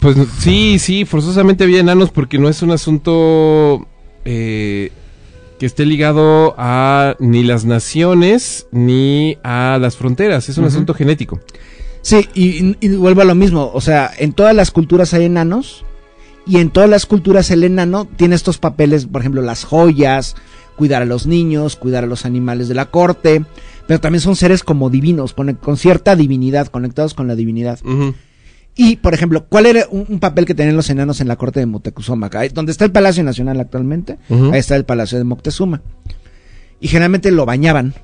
Pues 0.00 0.16
sí, 0.38 0.78
sí, 0.78 1.04
forzosamente 1.04 1.64
había 1.64 1.80
enanos 1.80 2.10
porque 2.10 2.38
no 2.38 2.48
es 2.48 2.62
un 2.62 2.70
asunto 2.70 3.86
eh, 4.24 4.90
que 5.58 5.66
esté 5.66 5.84
ligado 5.84 6.54
a 6.56 7.14
ni 7.18 7.42
las 7.44 7.64
naciones 7.64 8.66
ni 8.72 9.36
a 9.42 9.78
las 9.80 9.96
fronteras. 9.96 10.48
Es 10.48 10.56
un 10.56 10.64
asunto 10.64 10.94
genético. 10.94 11.40
Sí, 12.00 12.28
y, 12.34 12.76
y 12.80 12.96
vuelvo 12.96 13.20
a 13.20 13.26
lo 13.26 13.34
mismo. 13.34 13.70
O 13.74 13.80
sea, 13.80 14.10
en 14.18 14.32
todas 14.32 14.56
las 14.56 14.70
culturas 14.70 15.12
hay 15.14 15.26
enanos. 15.26 15.84
Y 16.46 16.56
en 16.56 16.70
todas 16.70 16.90
las 16.90 17.06
culturas 17.06 17.50
el 17.52 17.62
enano 17.62 18.08
tiene 18.16 18.34
estos 18.34 18.58
papeles, 18.58 19.06
por 19.06 19.20
ejemplo, 19.20 19.42
las 19.42 19.62
joyas, 19.62 20.34
cuidar 20.76 21.02
a 21.02 21.06
los 21.06 21.28
niños, 21.28 21.76
cuidar 21.76 22.02
a 22.02 22.08
los 22.08 22.26
animales 22.26 22.66
de 22.66 22.74
la 22.74 22.86
corte. 22.86 23.44
Pero 23.86 24.00
también 24.00 24.20
son 24.20 24.34
seres 24.36 24.64
como 24.64 24.90
divinos, 24.90 25.34
con, 25.34 25.54
con 25.54 25.76
cierta 25.76 26.16
divinidad, 26.16 26.66
conectados 26.68 27.14
con 27.14 27.28
la 27.28 27.36
divinidad. 27.36 27.78
Y, 28.74 28.96
por 28.96 29.12
ejemplo, 29.12 29.46
¿cuál 29.48 29.66
era 29.66 29.86
un, 29.90 30.06
un 30.08 30.18
papel 30.18 30.46
que 30.46 30.54
tenían 30.54 30.76
los 30.76 30.88
enanos 30.88 31.20
en 31.20 31.28
la 31.28 31.36
corte 31.36 31.60
de 31.60 31.66
Moctezuma? 31.66 32.30
Donde 32.54 32.72
está 32.72 32.84
el 32.84 32.92
Palacio 32.92 33.22
Nacional 33.22 33.60
actualmente, 33.60 34.18
ahí 34.30 34.58
está 34.58 34.76
el 34.76 34.84
Palacio 34.84 35.18
de 35.18 35.24
Moctezuma. 35.24 35.82
Y 36.80 36.88
generalmente 36.88 37.30
lo 37.30 37.44
bañaban. 37.44 37.94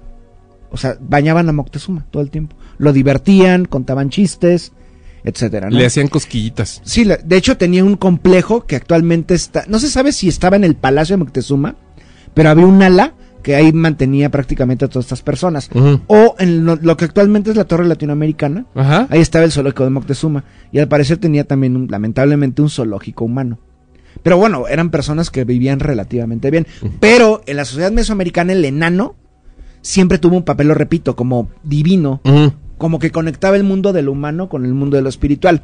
O 0.71 0.77
sea, 0.77 0.99
bañaban 1.01 1.49
a 1.49 1.53
Moctezuma 1.53 2.07
todo 2.11 2.23
el 2.23 2.31
tiempo. 2.31 2.57
Lo 2.77 2.93
divertían, 2.93 3.65
contaban 3.65 4.11
chistes, 4.11 4.73
etcétera, 5.25 5.71
¿no? 5.71 5.77
Le 5.77 5.87
hacían 5.87 6.09
cosquillitas. 6.09 6.83
Sí, 6.85 7.05
de 7.05 7.37
hecho 7.37 7.57
tenía 7.57 7.83
un 7.83 7.97
complejo 7.97 8.67
que 8.67 8.77
actualmente 8.77 9.35
está, 9.35 9.65
no 9.69 9.79
se 9.79 9.89
sabe 9.89 10.13
si 10.13 10.29
estaba 10.29 10.57
en 10.57 10.65
el 10.65 10.77
Palacio 10.77 11.15
de 11.17 11.25
Moctezuma, 11.25 11.77
pero 12.35 12.51
había 12.51 12.67
un 12.67 12.83
ala 12.83 13.15
que 13.49 13.57
ahí 13.57 13.73
mantenía 13.73 14.31
prácticamente 14.31 14.85
a 14.85 14.89
todas 14.89 15.07
estas 15.07 15.23
personas. 15.23 15.71
O 16.07 16.35
en 16.39 16.67
lo, 16.67 16.77
lo 16.77 16.99
que 16.99 17.07
actualmente 17.07 17.49
es 17.49 17.57
la 17.57 17.65
Torre 17.65 17.87
Latinoamericana, 17.89 18.67
ahí 19.09 19.21
estaba 19.21 19.47
el 19.47 19.53
zoológico 19.53 19.85
de 19.85 19.91
Moctezuma. 19.91 20.45
Y 20.71 20.81
al 20.81 20.89
parecer 20.89 21.17
tenía 21.17 21.45
también, 21.45 21.75
un- 21.75 21.87
lamentablemente, 21.91 22.61
un 22.61 22.69
zoológico 22.69 23.25
humano. 23.25 23.59
Pero 24.23 24.37
bueno, 24.37 24.69
eran 24.69 24.91
personas 24.91 25.31
que 25.31 25.45
vivían 25.45 25.81
relativamente 25.81 26.51
bien. 26.51 26.67
Pero 27.01 27.41
en 27.47 27.57
la 27.57 27.65
sociedad 27.65 27.91
mesoamericana 27.91 28.53
el 28.53 28.63
enano 28.67 29.15
siempre 29.81 30.19
tuvo 30.19 30.37
un 30.37 30.43
papel, 30.45 30.69
lo 30.69 30.75
repito, 30.75 31.17
como 31.17 31.49
divino, 31.65 32.21
como 32.77 32.99
que 32.99 33.11
conectaba 33.11 33.57
el 33.57 33.65
mundo 33.65 33.95
de 33.95 34.03
lo 34.03 34.13
humano 34.13 34.51
con 34.51 34.67
el 34.67 34.75
mundo 34.75 34.99
de 34.99 35.03
lo 35.05 35.09
espiritual. 35.09 35.63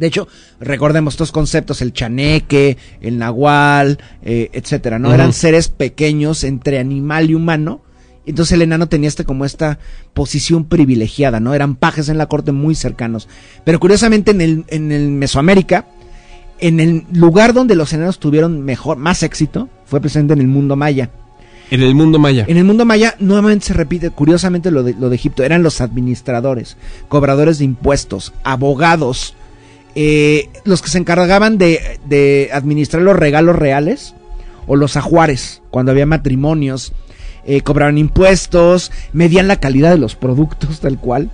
De 0.00 0.06
hecho, 0.06 0.28
recordemos 0.60 1.12
estos 1.12 1.30
conceptos, 1.30 1.82
el 1.82 1.92
chaneque, 1.92 2.78
el 3.02 3.18
nahual, 3.18 3.98
eh, 4.22 4.48
etcétera, 4.54 4.98
¿no? 4.98 5.12
Eran 5.12 5.34
seres 5.34 5.68
pequeños 5.68 6.42
entre 6.42 6.78
animal 6.78 7.28
y 7.28 7.34
humano. 7.34 7.82
Entonces 8.24 8.52
el 8.52 8.62
enano 8.62 8.88
tenía 8.88 9.08
este 9.08 9.26
como 9.26 9.44
esta 9.44 9.78
posición 10.14 10.64
privilegiada, 10.64 11.38
¿no? 11.38 11.52
Eran 11.52 11.74
pajes 11.74 12.08
en 12.08 12.16
la 12.16 12.28
corte 12.28 12.50
muy 12.50 12.74
cercanos. 12.74 13.28
Pero 13.64 13.78
curiosamente 13.78 14.30
en 14.30 14.40
el, 14.40 14.64
en 14.68 14.90
el 14.90 15.10
Mesoamérica, 15.10 15.84
en 16.60 16.80
el 16.80 17.04
lugar 17.12 17.52
donde 17.52 17.74
los 17.74 17.92
enanos 17.92 18.18
tuvieron 18.18 18.62
mejor, 18.62 18.96
más 18.96 19.22
éxito, 19.22 19.68
fue 19.84 20.00
precisamente 20.00 20.32
en 20.32 20.40
el 20.40 20.48
mundo 20.48 20.76
maya. 20.76 21.10
En 21.70 21.82
el 21.82 21.94
mundo 21.94 22.18
maya. 22.18 22.46
En 22.48 22.56
el 22.56 22.64
mundo 22.64 22.86
maya 22.86 23.16
nuevamente 23.18 23.66
se 23.66 23.74
repite 23.74 24.08
curiosamente 24.08 24.70
lo 24.70 24.82
de, 24.82 24.94
lo 24.94 25.10
de 25.10 25.16
Egipto. 25.16 25.42
Eran 25.42 25.62
los 25.62 25.82
administradores, 25.82 26.78
cobradores 27.08 27.58
de 27.58 27.66
impuestos, 27.66 28.32
abogados, 28.44 29.36
eh, 29.94 30.48
los 30.64 30.82
que 30.82 30.88
se 30.88 30.98
encargaban 30.98 31.58
de, 31.58 32.48
administrar 32.52 33.02
los 33.02 33.16
regalos 33.16 33.56
reales 33.56 34.14
o 34.66 34.76
los 34.76 34.96
ajuares 34.96 35.62
cuando 35.70 35.92
había 35.92 36.06
matrimonios. 36.06 36.92
eh, 37.46 37.62
cobraban 37.62 37.96
impuestos, 37.96 38.92
medían 39.14 39.48
la 39.48 39.56
calidad 39.58 39.90
de 39.90 39.98
los 39.98 40.14
productos 40.14 40.80
tal 40.80 40.98
cual. 40.98 41.30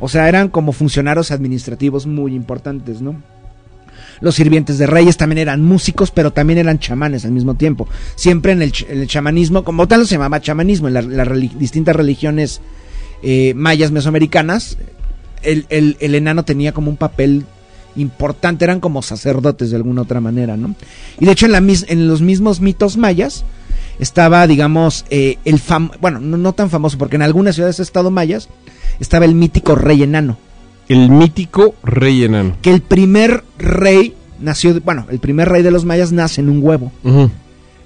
O 0.00 0.08
sea, 0.08 0.28
eran 0.28 0.48
como 0.48 0.70
funcionarios 0.72 1.32
administrativos 1.32 2.06
muy 2.06 2.34
importantes, 2.34 3.00
¿no? 3.02 3.20
Los 4.20 4.36
sirvientes 4.36 4.78
de 4.78 4.86
reyes 4.86 5.16
también 5.16 5.38
eran 5.38 5.62
músicos, 5.64 6.10
pero 6.12 6.32
también 6.32 6.58
eran 6.60 6.78
chamanes 6.78 7.24
al 7.24 7.32
mismo 7.32 7.54
tiempo. 7.56 7.88
Siempre 8.14 8.52
en 8.52 8.62
el, 8.62 8.72
chamanismo, 9.08 9.64
como 9.64 9.86
tal 9.88 10.06
se 10.06 10.14
llamaba 10.14 10.40
chamanismo, 10.40 10.86
en 10.88 10.94
la- 10.94 11.02
las 11.02 11.28
distintas 11.58 11.94
religiones 11.96 12.60
eh, 13.22 13.52
mayas 13.54 13.90
mesoamericanas, 13.90 14.78
el, 15.42 15.66
el- 15.70 15.96
el 16.00 16.14
enano 16.14 16.44
tenía 16.44 16.72
como 16.72 16.88
un 16.90 16.96
papel 16.96 17.44
importante, 17.96 18.64
eran 18.64 18.80
como 18.80 19.02
sacerdotes 19.02 19.70
de 19.70 19.76
alguna 19.76 20.02
otra 20.02 20.20
manera, 20.20 20.56
¿no? 20.56 20.74
Y 21.18 21.24
de 21.26 21.32
hecho 21.32 21.46
en, 21.46 21.52
la 21.52 21.60
mis- 21.60 21.86
en 21.88 22.06
los 22.08 22.20
mismos 22.22 22.60
mitos 22.60 22.96
mayas 22.96 23.44
estaba, 23.98 24.46
digamos, 24.46 25.04
eh, 25.10 25.38
el 25.44 25.58
fam 25.58 25.90
bueno, 26.00 26.20
no, 26.20 26.36
no 26.36 26.52
tan 26.52 26.70
famoso, 26.70 26.98
porque 26.98 27.16
en 27.16 27.22
algunas 27.22 27.54
ciudades 27.54 27.80
estado 27.80 28.10
mayas 28.10 28.48
estaba 29.00 29.24
el 29.24 29.34
mítico 29.34 29.74
rey 29.74 30.02
enano 30.02 30.38
El 30.88 31.10
mítico 31.10 31.74
rey 31.82 32.24
enano. 32.24 32.56
que 32.62 32.70
el 32.72 32.80
primer 32.82 33.42
rey 33.58 34.14
nació, 34.40 34.74
de- 34.74 34.80
bueno, 34.80 35.06
el 35.10 35.18
primer 35.18 35.48
rey 35.48 35.62
de 35.62 35.70
los 35.72 35.84
mayas 35.84 36.12
nace 36.12 36.40
en 36.40 36.48
un 36.48 36.62
huevo 36.62 36.92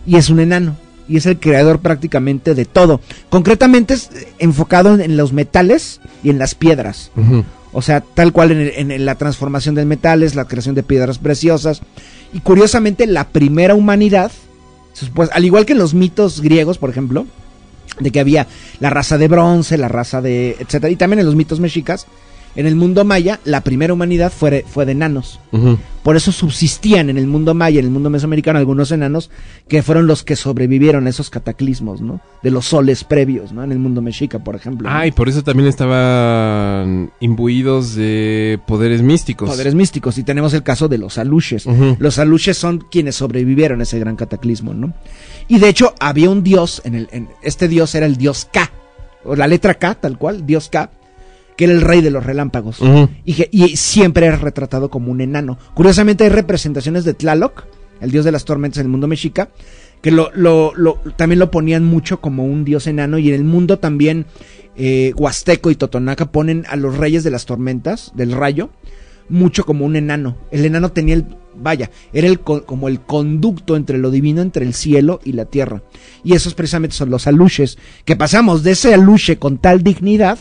y 0.07 0.17
es 0.17 0.29
un 0.31 0.41
enano 0.41 0.77
y 1.09 1.17
es 1.17 1.27
el 1.27 1.39
creador 1.41 1.81
prácticamente 1.81 2.55
de 2.55 2.65
todo. 2.65 3.01
Concretamente 3.29 3.95
es 3.95 4.11
eh, 4.15 4.29
enfocado 4.39 4.95
en, 4.99 5.17
los 5.17 5.33
metales 5.33 6.01
y 6.23 6.31
en 6.31 6.39
las 6.39 6.55
piedras. 6.55 7.11
Ujú. 7.17 7.45
O 7.73 7.83
sea, 7.83 8.01
tal 8.01 8.33
cual 8.33 8.53
en, 8.53 9.05
la 9.05 9.15
transformación 9.17 9.75
de 9.75 9.85
metales, 9.85 10.35
la 10.35 10.45
creación 10.47 10.75
de 10.75 10.83
piedras 10.83 11.19
preciosas. 11.19 11.81
Y 12.33 12.41
curiosamente, 12.41 13.07
la 13.07 13.29
primera 13.29 13.75
humanidad, 13.75 14.31
pues, 15.15 15.31
al 15.33 15.45
igual 15.45 15.65
que 15.65 15.73
en 15.73 15.79
los 15.79 15.95
mitos 15.95 16.41
griegos, 16.43 16.79
por 16.79 16.91
ejemplo, 16.91 17.27
de 17.99 18.11
que 18.11 18.21
había 18.21 18.47
la 18.81 18.91
raza 18.91 19.17
de 19.19 19.29
bronce, 19.29 19.79
la 19.79 19.89
raza 19.89 20.21
de. 20.21 20.57
etcétera, 20.59 20.91
y 20.91 20.97
también 20.97 21.21
en 21.21 21.27
los 21.27 21.35
mitos 21.35 21.61
mexicas, 21.61 22.07
en 22.55 22.67
el 22.67 22.77
mundo 22.77 23.05
maya, 23.05 23.41
la 23.45 23.63
primera 23.63 23.93
humanidad 23.95 24.31
fue, 24.31 24.65
fue 24.69 24.85
de 24.87 24.93
enanos. 24.93 25.41
Por 26.03 26.17
eso 26.17 26.33
subsistían 26.33 27.11
en 27.11 27.17
el 27.19 27.27
mundo 27.27 27.55
maya, 27.55 27.79
en 27.79 27.87
el 27.87 27.91
mundo 27.93 28.11
mesoamericano, 28.11 28.59
algunos 28.59 28.91
enanos 28.91 29.31
que 29.69 29.83
fueron 29.83 30.07
los 30.07 30.25
que 30.25 30.35
sobrevivieron 30.37 31.07
a 31.07 31.11
esos 31.11 31.31
cataclismos, 31.31 32.01
¿no? 32.01 32.21
De 32.43 32.51
los 32.51 32.67
soles 32.67 33.05
previos, 33.05 33.53
¿no? 33.53 33.63
En 33.63 33.71
el 33.73 33.79
mundo 33.79 34.03
mexica, 34.03 34.39
por 34.41 34.57
ejemplo. 34.57 34.89
¿no? 34.91 34.95
Ah, 34.95 35.07
y 35.07 35.13
por 35.13 35.29
eso 35.29 35.43
también 35.45 35.69
estaban 35.69 37.11
imbuidos 37.21 37.95
de 37.95 38.59
poderes 38.67 39.03
místicos. 39.03 39.49
poderes 39.49 39.75
místicos. 39.75 40.19
Y 40.19 40.25
tenemos 40.25 40.55
el 40.55 40.63
caso 40.63 40.89
de 40.89 40.99
los 40.99 41.19
aluches. 41.19 41.67
Los 41.99 42.19
aluches 42.19 42.57
son 42.59 42.85
quienes 42.91 43.17
sobrevivieron 43.17 43.81
a 43.81 43.85
ese 43.85 43.99
gran 43.99 44.17
cataclismo, 44.17 44.75
¿no? 44.75 44.93
Y 45.49 45.59
de 45.59 45.69
hecho, 45.69 45.95
había 46.01 46.31
un 46.31 46.43
dios, 46.43 46.83
en 46.85 46.95
el, 46.95 47.09
en- 47.13 47.29
este 47.43 47.69
dios 47.69 47.95
era 47.95 48.07
el 48.07 48.17
dios 48.17 48.49
K, 48.53 48.71
o 49.25 49.37
la 49.37 49.47
letra 49.47 49.75
K, 49.75 49.95
tal 49.97 50.19
cual, 50.19 50.47
dios 50.47 50.69
K, 50.71 50.91
que 51.57 51.65
era 51.65 51.73
el 51.75 51.81
rey 51.83 52.01
de 52.01 52.11
los 52.11 52.25
relámpagos. 52.25 52.81
Y, 53.25 53.35
que- 53.35 53.49
y 53.53 53.77
siempre 53.77 54.27
era 54.27 54.37
retratado 54.37 54.89
como 54.91 55.11
un 55.13 55.21
enano. 55.21 55.59
Curiosamente 55.75 56.25
hay 56.25 56.31
representaciones 56.31 57.05
de 57.05 57.15
Tlaloc, 57.15 57.65
el 58.01 58.11
dios 58.11 58.25
de 58.25 58.33
las 58.33 58.45
tormentas 58.45 58.79
en 58.79 58.87
el 58.87 58.91
mundo 58.91 59.07
mexica, 59.07 59.49
que 60.01 60.11
lo, 60.11 60.31
lo- 60.35 60.73
lo- 60.75 60.99
también 61.17 61.39
lo 61.39 61.51
ponían 61.51 61.85
mucho 61.85 62.21
como 62.21 62.45
un 62.45 62.65
dios 62.65 62.87
enano 62.87 63.19
y 63.19 63.29
en 63.29 63.35
el 63.35 63.45
mundo 63.45 63.79
también 63.79 64.27
eh, 64.77 65.13
Huasteco 65.17 65.71
y 65.71 65.75
Totonaca 65.77 66.33
ponen 66.33 66.65
a 66.69 66.77
los 66.77 66.97
reyes 66.97 67.23
de 67.25 67.31
las 67.31 67.45
tormentas, 67.47 68.11
del 68.15 68.33
rayo, 68.33 68.71
mucho 69.29 69.65
como 69.65 69.85
un 69.85 69.95
enano. 69.97 70.37
El 70.51 70.65
enano 70.65 70.91
tenía 70.91 71.15
el, 71.15 71.27
vaya, 71.55 71.91
era 72.13 72.27
el, 72.27 72.41
co- 72.41 72.65
como 72.65 72.89
el 72.89 73.01
conducto 73.01 73.77
entre 73.77 73.99
lo 73.99 74.11
divino, 74.11 74.41
entre 74.43 74.65
el 74.67 74.75
cielo 74.75 75.21
y 75.25 75.33
la 75.33 75.45
tierra. 75.45 75.83
Y 76.25 76.33
esos 76.35 76.55
precisamente 76.55 76.97
son 76.97 77.11
los 77.11 77.27
aluches, 77.27 77.79
que 78.05 78.17
pasamos 78.17 78.63
de 78.63 78.73
ese 78.73 78.93
aluche 78.95 79.39
con 79.39 79.59
tal 79.59 79.83
dignidad 79.85 80.39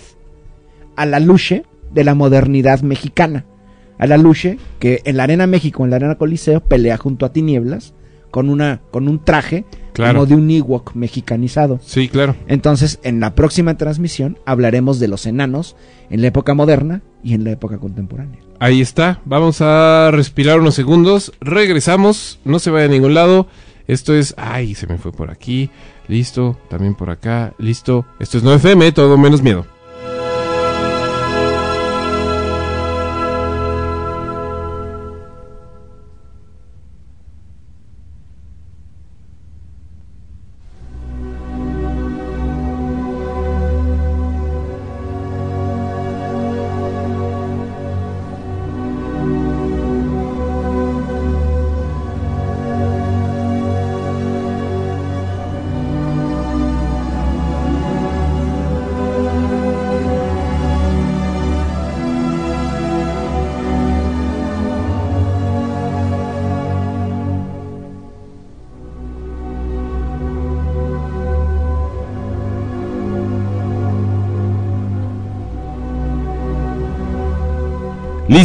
a 1.01 1.05
la 1.05 1.19
luche 1.19 1.63
de 1.91 2.03
la 2.03 2.15
modernidad 2.15 2.81
mexicana. 2.81 3.45
A 3.97 4.07
la 4.07 4.17
luche 4.17 4.57
que 4.79 5.01
en 5.05 5.17
la 5.17 5.23
Arena 5.23 5.45
México, 5.47 5.83
en 5.83 5.89
la 5.91 5.97
Arena 5.97 6.15
Coliseo, 6.15 6.59
pelea 6.61 6.97
junto 6.97 7.25
a 7.25 7.33
Tinieblas 7.33 7.93
con, 8.31 8.49
una, 8.49 8.81
con 8.91 9.07
un 9.07 9.23
traje 9.23 9.65
Claro. 9.93 10.19
como 10.19 10.25
de 10.25 10.35
un 10.35 10.49
Ewok 10.49 10.95
mexicanizado. 10.95 11.79
Sí, 11.83 12.07
claro. 12.07 12.35
Entonces, 12.47 12.99
en 13.03 13.19
la 13.19 13.35
próxima 13.35 13.75
transmisión 13.77 14.37
hablaremos 14.45 14.99
de 15.01 15.09
los 15.09 15.25
enanos 15.25 15.75
en 16.09 16.21
la 16.21 16.27
época 16.27 16.53
moderna 16.53 17.01
y 17.23 17.33
en 17.33 17.43
la 17.43 17.51
época 17.51 17.77
contemporánea. 17.77 18.39
Ahí 18.59 18.79
está. 18.79 19.19
Vamos 19.25 19.59
a 19.59 20.09
respirar 20.11 20.59
unos 20.61 20.75
segundos. 20.75 21.33
Regresamos. 21.41 22.39
No 22.45 22.59
se 22.59 22.71
vaya 22.71 22.85
a 22.85 22.89
ningún 22.89 23.13
lado. 23.15 23.47
Esto 23.87 24.13
es. 24.15 24.33
Ay, 24.37 24.75
se 24.75 24.87
me 24.87 24.97
fue 24.97 25.11
por 25.11 25.29
aquí. 25.29 25.69
Listo. 26.07 26.57
También 26.69 26.95
por 26.95 27.09
acá. 27.09 27.53
Listo. 27.57 28.05
Esto 28.19 28.37
es 28.37 28.43
9FM. 28.45 28.93
Todo 28.93 29.17
menos 29.17 29.41
miedo. 29.41 29.65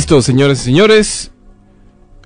Listo, 0.07 0.23
señores 0.23 0.61
y 0.61 0.65
señores. 0.67 1.33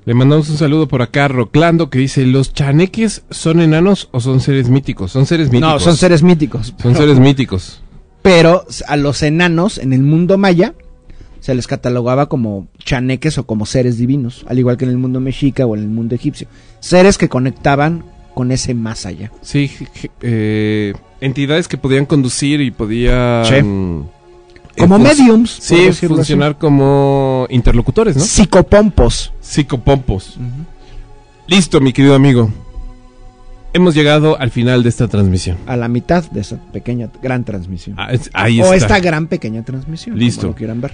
Le 0.05 0.13
mandamos 0.13 0.51
un 0.51 0.59
saludo 0.59 0.87
por 0.87 1.01
acá 1.01 1.25
a 1.25 1.29
Roclando 1.29 1.89
que 1.89 1.99
dice, 1.99 2.27
¿los 2.27 2.53
chaneques 2.53 3.23
son 3.31 3.59
enanos 3.59 4.11
o 4.13 4.21
son 4.21 4.41
seres 4.41 4.69
míticos? 4.69 5.13
Son 5.13 5.25
seres 5.25 5.51
míticos. 5.51 5.73
No, 5.73 5.81
son 5.81 5.97
seres 5.97 6.23
míticos. 6.23 6.75
Son 6.83 6.95
seres 6.95 7.19
míticos. 7.19 7.81
Pero 8.21 8.67
a 8.87 8.97
los 8.99 9.23
enanos 9.23 9.79
en 9.79 9.95
el 9.95 10.03
mundo 10.03 10.37
maya 10.37 10.75
se 11.41 11.55
les 11.55 11.67
catalogaba 11.67 12.29
como 12.29 12.69
chaneques 12.85 13.39
o 13.39 13.47
como 13.47 13.65
seres 13.65 13.97
divinos, 13.97 14.45
al 14.47 14.59
igual 14.59 14.77
que 14.77 14.85
en 14.85 14.91
el 14.91 14.99
mundo 14.99 15.19
mexica 15.19 15.65
o 15.65 15.75
en 15.75 15.81
el 15.81 15.89
mundo 15.89 16.15
egipcio. 16.15 16.49
Seres 16.81 17.17
que 17.17 17.31
conectaban 17.31 18.05
con 18.35 18.53
ese 18.53 18.75
más 18.75 19.07
allá. 19.07 19.33
Sí, 19.41 19.71
eh, 20.21 20.93
entidades 21.23 21.67
que 21.67 21.79
podían 21.79 22.05
conducir 22.05 22.61
y 22.61 22.73
podían... 22.73 24.05
Eh, 24.77 24.83
Como 24.83 24.99
mediums, 24.99 25.51
Sí, 25.61 25.91
funcionar 25.93 26.57
como 26.57 27.30
interlocutores, 27.51 28.17
¿no? 28.17 28.23
Psicopompos. 28.23 29.33
Psicopompos. 29.41 30.39
Listo, 31.47 31.81
mi 31.81 31.93
querido 31.93 32.15
amigo. 32.15 32.51
Hemos 33.73 33.95
llegado 33.95 34.39
al 34.41 34.51
final 34.51 34.83
de 34.83 34.89
esta 34.89 35.07
transmisión. 35.09 35.57
A 35.67 35.77
la 35.77 35.87
mitad 35.89 36.25
de 36.31 36.41
esa 36.41 36.57
pequeña, 36.73 37.09
gran 37.23 37.45
transmisión. 37.45 37.97
Ah, 37.99 38.09
es- 38.13 38.31
ahí 38.33 38.61
o 38.61 38.65
está. 38.65 38.77
esta 38.77 39.01
gran 39.01 39.29
pequeña 39.29 39.63
transmisión. 39.65 40.19
Listo. 40.19 40.41
Como 40.43 40.53
lo 40.53 40.57
quieran 40.57 40.81
ver. 40.81 40.93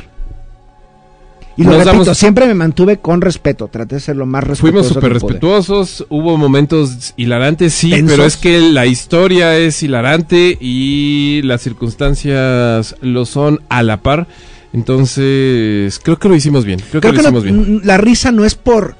Y 1.58 1.62
lo 1.62 1.70
Nos 1.70 1.78
repito, 1.86 2.04
damos- 2.04 2.18
siempre 2.18 2.46
me 2.46 2.52
mantuve 2.52 2.98
con 2.98 3.22
respeto. 3.22 3.68
Traté 3.68 3.94
de 3.94 4.00
ser 4.02 4.16
lo 4.16 4.26
más 4.26 4.44
respetuoso. 4.44 4.72
Fuimos 4.72 4.88
súper 4.92 5.12
respetuosos, 5.14 6.06
hubo 6.10 6.36
momentos 6.36 7.14
hilarantes, 7.16 7.72
sí, 7.72 7.88
Tensos. 7.88 8.10
pero 8.14 8.26
es 8.26 8.36
que 8.36 8.60
la 8.60 8.84
historia 8.84 9.56
es 9.56 9.82
hilarante 9.82 10.58
y 10.60 11.40
las 11.44 11.62
circunstancias 11.62 12.94
lo 13.00 13.24
son 13.24 13.62
a 13.70 13.82
la 13.82 14.02
par. 14.02 14.26
Entonces, 14.72 15.98
creo 16.02 16.18
que 16.18 16.28
lo 16.28 16.34
hicimos 16.34 16.64
bien. 16.64 16.80
Creo, 16.90 17.00
Creo 17.00 17.12
que, 17.12 17.18
lo 17.18 17.22
hicimos 17.24 17.44
bien. 17.44 17.56
n- 17.56 17.80
la 17.84 17.96
risa 17.96 18.32
no 18.32 18.44
es 18.44 18.54
por, 18.54 18.96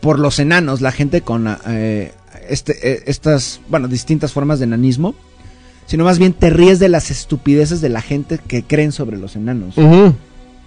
por 0.00 0.18
los 0.18 0.38
enanos, 0.38 0.80
la 0.80 0.92
gente 0.92 1.20
con 1.22 1.46
eh, 1.66 2.12
este, 2.48 2.76
eh, 2.92 3.02
estas, 3.06 3.60
bueno, 3.68 3.88
distintas 3.88 4.32
formas 4.32 4.58
de 4.58 4.64
enanismo, 4.66 5.14
sino 5.86 6.04
más 6.04 6.18
bien 6.18 6.32
te 6.32 6.50
ríes 6.50 6.78
de 6.78 6.88
las 6.88 7.10
estupideces 7.10 7.80
de 7.80 7.88
la 7.88 8.02
gente 8.02 8.38
que 8.46 8.62
creen 8.62 8.92
sobre 8.92 9.16
los 9.18 9.36
enanos. 9.36 9.74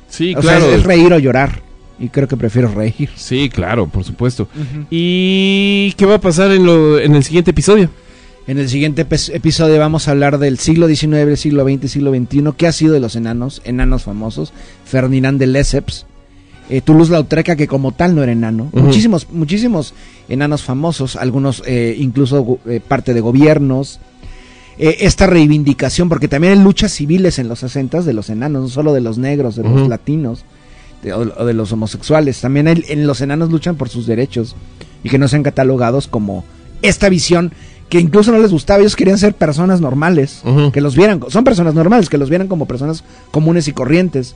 Sí, 0.10 0.34
o 0.36 0.40
claro. 0.40 0.60
sea, 0.62 0.70
es, 0.70 0.80
es 0.80 0.84
reír 0.84 1.12
o 1.14 1.20
llorar. 1.20 1.62
Y 2.00 2.10
creo 2.10 2.28
que 2.28 2.38
prefiero 2.38 2.72
reír. 2.72 3.10
Sí, 3.16 3.50
claro, 3.50 3.88
por 3.88 4.04
supuesto. 4.04 4.48
¿Y 4.92 5.94
qué 5.98 6.06
va 6.06 6.16
a 6.16 6.22
pasar 6.22 6.52
en, 6.52 6.64
lo, 6.66 7.00
en 7.00 7.16
el 7.16 7.24
siguiente 7.24 7.52
episodio? 7.52 7.90
En 8.48 8.58
el 8.60 8.70
siguiente 8.70 9.06
epi- 9.08 9.34
episodio 9.34 9.78
vamos 9.78 10.08
a 10.08 10.12
hablar 10.12 10.38
del 10.38 10.58
siglo 10.58 10.88
XIX, 10.88 11.38
siglo 11.38 11.66
XX, 11.68 11.92
siglo 11.92 12.12
XXI. 12.14 12.44
¿Qué 12.56 12.68
ha 12.68 12.72
sido 12.72 12.94
de 12.94 13.02
los 13.02 13.16
enanos? 13.18 13.62
Enanos 13.66 14.04
famosos. 14.04 14.54
Ferdinand 14.86 15.38
de 15.40 15.48
Lesseps. 15.48 16.06
Eh, 16.70 16.82
Toulouse-Lautrec, 16.82 17.56
que 17.58 17.68
como 17.68 17.92
tal 17.94 18.16
no 18.16 18.24
era 18.24 18.32
enano. 18.32 18.70
Muchísimos, 18.74 19.28
muchísimos 19.32 19.94
enanos 20.30 20.64
famosos. 20.64 21.18
Algunos 21.18 21.62
eh, 21.66 21.96
incluso 22.00 22.60
eh, 22.66 22.80
parte 22.86 23.14
de 23.14 23.20
gobiernos. 23.22 24.00
Esta 24.80 25.26
reivindicación, 25.26 26.08
porque 26.08 26.28
también 26.28 26.54
hay 26.54 26.60
luchas 26.64 26.92
civiles 26.94 27.40
en 27.40 27.48
los 27.48 27.60
60 27.60 28.04
de 28.04 28.14
los 28.14 28.30
enanos, 28.30 28.62
no 28.62 28.70
solo 28.70 28.94
de 28.94 29.02
los 29.02 29.18
negros, 29.18 29.56
de 29.56 29.64
los 29.64 29.90
latinos 29.90 30.44
de- 31.02 31.14
o, 31.14 31.22
o 31.22 31.46
de 31.46 31.54
los 31.56 31.72
homosexuales. 31.72 32.40
También 32.40 32.68
hay- 32.68 32.84
en 32.88 33.08
los 33.08 33.20
enanos 33.22 33.50
luchan 33.52 33.76
por 33.76 33.90
sus 33.90 34.06
derechos 34.06 34.56
y 35.04 35.10
que 35.10 35.18
no 35.18 35.28
sean 35.28 35.42
catalogados 35.42 36.08
como 36.08 36.46
esta 36.84 37.10
visión 37.10 37.54
que 37.90 38.00
incluso 38.00 38.32
no 38.32 38.40
les 38.40 38.52
gustaba. 38.52 38.80
Ellos 38.80 38.96
querían 38.96 39.18
ser 39.18 39.34
personas 39.34 39.82
normales, 39.82 40.42
que 40.74 40.82
los 40.82 40.96
vieran, 40.96 41.22
son 41.30 41.44
personas 41.44 41.74
normales, 41.74 42.10
que 42.10 42.18
los 42.18 42.30
vieran 42.30 42.48
como 42.48 42.66
personas 42.66 43.04
comunes 43.32 43.68
y 43.68 43.74
corrientes. 43.74 44.36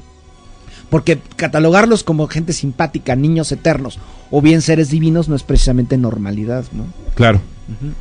Porque 0.90 1.20
catalogarlos 1.38 2.04
como 2.04 2.28
gente 2.28 2.52
simpática, 2.52 3.16
niños 3.16 3.52
eternos 3.54 3.98
o 4.30 4.42
bien 4.42 4.62
seres 4.62 4.90
divinos 4.90 5.30
no 5.30 5.36
es 5.36 5.44
precisamente 5.44 5.98
normalidad, 5.98 6.66
¿no? 6.74 6.86
Claro. 7.16 7.40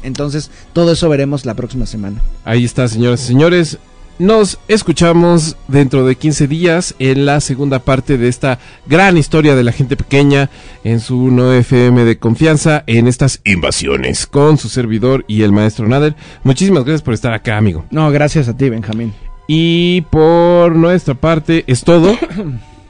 Entonces, 0.03 0.51
todo 0.73 0.91
eso 0.91 1.09
veremos 1.09 1.47
la 1.47 1.55
próxima 1.55 1.87
semana. 1.87 2.21
Ahí 2.45 2.65
está, 2.65 2.89
señoras 2.89 3.23
y 3.23 3.27
señores. 3.27 3.79
Nos 4.21 4.59
escuchamos 4.69 5.57
dentro 5.67 6.05
de 6.05 6.15
15 6.15 6.47
días 6.47 6.95
en 6.99 7.25
la 7.25 7.41
segunda 7.41 7.79
parte 7.79 8.19
de 8.19 8.29
esta 8.29 8.59
gran 8.85 9.17
historia 9.17 9.57
de 9.57 9.65
la 9.65 9.73
gente 9.73 9.97
pequeña 9.97 10.51
en 10.85 11.01
su 11.01 11.31
9FM 11.31 12.05
de 12.05 12.19
confianza 12.19 12.85
en 12.87 13.09
estas 13.09 13.41
invasiones 13.47 14.27
con 14.27 14.59
su 14.59 14.69
servidor 14.69 15.25
y 15.27 15.41
el 15.41 15.53
maestro 15.53 15.89
Nader. 15.89 16.17
Muchísimas 16.45 16.85
gracias 16.85 17.01
por 17.01 17.15
estar 17.15 17.33
acá, 17.33 17.57
amigo. 17.57 17.87
No, 17.91 18.11
gracias 18.11 18.47
a 18.49 18.55
ti, 18.55 18.69
Benjamín. 18.69 19.15
Y 19.47 20.03
por 20.11 20.77
nuestra 20.77 21.15
parte 21.15 21.65
es 21.67 21.83
todo. 21.83 22.15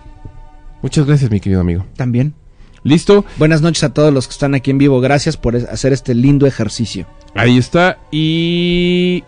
Muchas 0.82 1.06
gracias, 1.06 1.30
mi 1.30 1.38
querido 1.38 1.60
amigo. 1.60 1.86
También. 1.94 2.34
¿Listo? 2.82 3.24
Buenas 3.36 3.62
noches 3.62 3.84
a 3.84 3.94
todos 3.94 4.12
los 4.12 4.26
que 4.26 4.32
están 4.32 4.56
aquí 4.56 4.72
en 4.72 4.78
vivo. 4.78 5.00
Gracias 5.00 5.36
por 5.36 5.54
hacer 5.54 5.92
este 5.92 6.12
lindo 6.12 6.48
ejercicio. 6.48 7.06
Ahí 7.36 7.56
está. 7.56 7.98
Y 8.10 9.22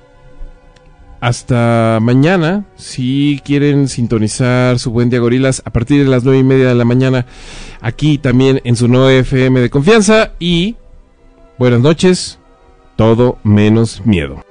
hasta 1.22 2.00
mañana. 2.02 2.64
Si 2.74 3.40
quieren 3.44 3.86
sintonizar 3.86 4.80
su 4.80 4.90
buen 4.90 5.08
día 5.08 5.20
gorilas 5.20 5.62
a 5.64 5.70
partir 5.70 6.02
de 6.02 6.10
las 6.10 6.24
nueve 6.24 6.40
y 6.40 6.42
media 6.42 6.68
de 6.68 6.74
la 6.74 6.84
mañana. 6.84 7.26
Aquí 7.80 8.18
también 8.18 8.60
en 8.64 8.74
su 8.74 8.88
9FM 8.88 9.60
de 9.60 9.70
confianza. 9.70 10.32
Y 10.40 10.74
buenas 11.58 11.80
noches. 11.80 12.40
Todo 12.96 13.38
menos 13.44 14.04
miedo. 14.04 14.44